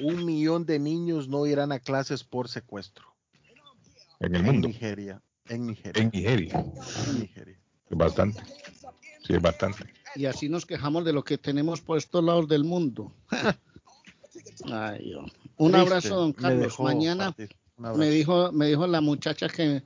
Un 0.00 0.24
millón 0.24 0.64
de 0.66 0.78
niños 0.78 1.28
no 1.28 1.46
irán 1.46 1.72
a 1.72 1.78
clases 1.78 2.24
por 2.24 2.48
secuestro. 2.48 3.04
en 4.20 4.34
el 4.36 4.42
mundo, 4.42 4.68
En 4.68 4.72
Nigeria. 4.72 5.20
En 5.48 5.66
Nigeria. 5.66 6.02
en 6.02 6.10
Nigeria. 6.10 6.64
En 7.08 7.20
Nigeria. 7.20 7.58
Es 7.90 7.96
bastante. 7.96 8.42
Sí, 9.26 9.34
es 9.34 9.42
bastante. 9.42 9.84
Y 10.14 10.26
así 10.26 10.48
nos 10.48 10.66
quejamos 10.66 11.04
de 11.04 11.12
lo 11.12 11.24
que 11.24 11.38
tenemos 11.38 11.80
por 11.80 11.98
estos 11.98 12.22
lados 12.22 12.48
del 12.48 12.64
mundo. 12.64 13.12
Ay, 14.72 15.04
Dios. 15.04 15.32
Un 15.56 15.72
Triste, 15.72 15.88
abrazo, 15.88 16.16
don 16.16 16.32
Carlos. 16.32 16.78
Mañana 16.80 17.34
me 17.76 18.10
dijo, 18.10 18.52
me 18.52 18.66
dijo 18.66 18.86
la 18.86 19.00
muchacha 19.00 19.48
que 19.48 19.82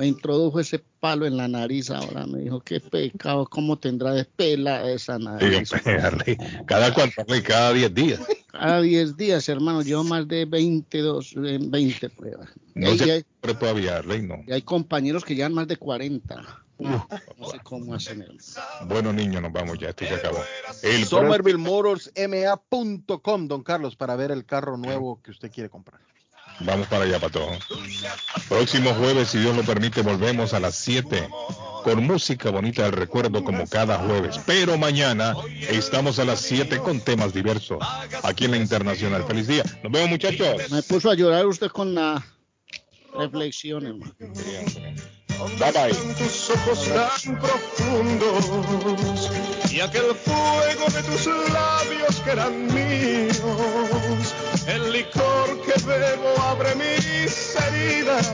me 0.00 0.06
introdujo 0.06 0.58
ese 0.60 0.78
palo 0.78 1.26
en 1.26 1.36
la 1.36 1.46
nariz 1.46 1.90
ahora. 1.90 2.24
Me 2.26 2.38
dijo, 2.38 2.60
qué 2.60 2.80
pecado, 2.80 3.44
cómo 3.44 3.78
tendrá 3.78 4.14
de 4.14 4.24
pela 4.24 4.90
esa 4.90 5.18
Sí, 5.18 5.24
nariz. 5.24 5.70
hombre, 5.74 6.00
Harley. 6.00 6.38
Cada 6.66 6.94
cuánto, 6.94 7.22
cada 7.46 7.74
10 7.74 7.94
días. 7.94 8.20
Cada 8.50 8.80
10 8.80 9.18
días, 9.18 9.46
hermano, 9.50 9.82
llevo 9.82 10.02
más 10.02 10.26
de 10.26 10.46
22, 10.46 11.34
eh, 11.44 11.58
20 11.60 12.08
pruebas. 12.08 12.48
No 12.74 12.94
y, 12.94 12.98
se 12.98 13.12
hay, 13.12 13.22
todavía, 13.42 13.98
Harley, 13.98 14.22
no. 14.22 14.36
y 14.46 14.52
hay 14.52 14.62
compañeros 14.62 15.22
que 15.22 15.34
llevan 15.34 15.52
más 15.52 15.68
de 15.68 15.76
40. 15.76 16.64
No 16.78 17.06
sé 17.50 17.58
cómo 17.62 17.92
hacen 17.94 18.22
el... 18.22 18.38
Bueno, 18.86 19.12
niños, 19.12 19.42
nos 19.42 19.52
vamos 19.52 19.78
ya, 19.78 19.90
esto 19.90 20.06
se 20.06 20.14
acabó. 20.14 20.38
El 20.82 21.04
SomervilleMotorsMA.com, 21.04 23.48
don 23.48 23.62
Carlos, 23.62 23.96
para 23.96 24.16
ver 24.16 24.30
el 24.30 24.46
carro 24.46 24.78
nuevo 24.78 25.20
que 25.22 25.30
usted 25.30 25.50
quiere 25.52 25.68
comprar. 25.68 26.00
Vamos 26.60 26.86
para 26.88 27.04
allá, 27.04 27.18
Pato. 27.18 27.48
Próximo 28.48 28.94
jueves, 28.94 29.28
si 29.28 29.38
Dios 29.38 29.56
lo 29.56 29.62
permite, 29.62 30.02
volvemos 30.02 30.52
a 30.54 30.60
las 30.60 30.74
7 30.76 31.28
con 31.82 32.04
música 32.04 32.50
bonita 32.50 32.82
del 32.82 32.92
recuerdo 32.92 33.42
como 33.42 33.66
cada 33.66 33.98
jueves. 33.98 34.38
Pero 34.46 34.76
mañana 34.76 35.34
estamos 35.68 36.18
a 36.18 36.24
las 36.24 36.40
7 36.40 36.78
con 36.78 37.00
temas 37.00 37.32
diversos 37.32 37.78
aquí 38.22 38.44
en 38.44 38.52
la 38.52 38.56
Internacional. 38.58 39.24
Feliz 39.24 39.46
día. 39.46 39.64
Nos 39.82 39.92
vemos, 39.92 40.10
muchachos. 40.10 40.70
Me 40.70 40.82
puso 40.82 41.10
a 41.10 41.14
llorar 41.14 41.46
usted 41.46 41.68
con 41.68 41.94
la 41.94 42.24
reflexión, 43.16 43.86
hermano. 43.86 44.14
Bye 45.58 45.72
bye. 45.72 45.94
tus 46.18 46.50
ojos 46.50 46.84
tan 46.84 47.40
profundos 47.40 49.30
y 49.72 49.80
aquel 49.80 50.14
fuego 50.14 50.90
de 50.90 51.02
tus 51.02 51.26
labios 51.50 52.20
que 52.22 52.30
eran 52.30 52.66
míos. 52.74 53.40
El 54.66 54.92
licor 54.92 55.60
que 55.62 55.72
bebo 55.84 56.34
abre 56.42 56.74
mis 56.76 57.56
heridas, 57.56 58.32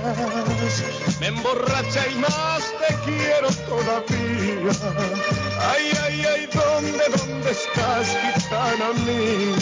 me 1.20 1.28
emborracha 1.28 2.06
y 2.08 2.14
más 2.16 2.62
te 2.80 2.94
quiero 3.05 3.48
todavía. 3.68 4.72
Ay, 5.60 5.92
ay, 6.05 6.24
ay, 6.28 6.48
¿dónde, 6.52 7.05
dónde 7.16 7.50
estás, 7.50 8.08
gitana 8.34 8.92
mía? 9.05 9.56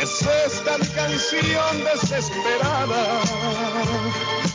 Es 0.00 0.22
esta 0.22 0.78
canción 0.94 1.84
desesperada 1.84 3.20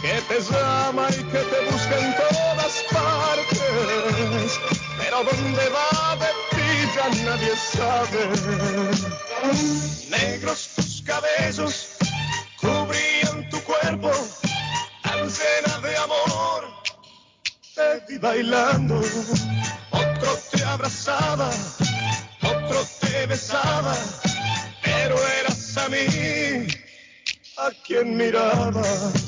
que 0.01 0.21
te 0.27 0.41
llama 0.41 1.07
y 1.11 1.23
que 1.23 1.39
te 1.39 1.59
busca 1.69 1.99
en 1.99 2.15
todas 2.15 2.83
partes. 2.91 4.59
Pero 4.97 5.23
dónde 5.23 5.69
va 5.69 6.15
de 6.15 6.31
ti 6.49 6.54
nadie 6.95 7.55
sabe. 7.55 8.29
Negros 10.09 10.69
tus 10.75 11.01
cabellos 11.01 11.97
cubrían 12.59 13.49
tu 13.49 13.59
cuerpo, 13.63 14.11
tan 15.03 15.27
llena 15.27 15.79
de 15.83 15.97
amor. 15.97 16.61
Te 17.75 18.05
vi 18.07 18.17
bailando, 18.17 19.01
otro 19.91 20.39
te 20.51 20.63
abrazaba, 20.63 21.49
otro 22.41 22.85
te 23.01 23.25
besaba, 23.25 23.95
pero 24.81 25.15
eras 25.41 25.77
a 25.77 25.89
mí 25.89 26.67
a 27.57 27.69
quien 27.85 28.15
mirabas. 28.15 29.24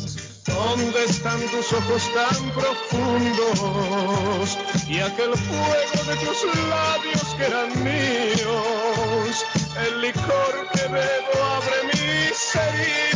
¿Dónde 0.48 1.03
están 1.06 1.40
tus 1.51 1.72
ojos 1.74 2.11
tan 2.14 2.51
profundos? 2.51 4.58
Y 4.88 5.00
aquel 5.00 5.35
fuego 5.35 6.03
de 6.08 6.16
tus 6.26 6.45
labios 6.69 7.35
que 7.38 7.45
eran 7.45 7.84
míos. 7.84 9.45
El 9.85 10.01
licor 10.01 10.67
que 10.74 10.88
bebo 10.88 11.43
abre 11.43 11.84
mis 11.93 12.56
heridas. 12.56 13.08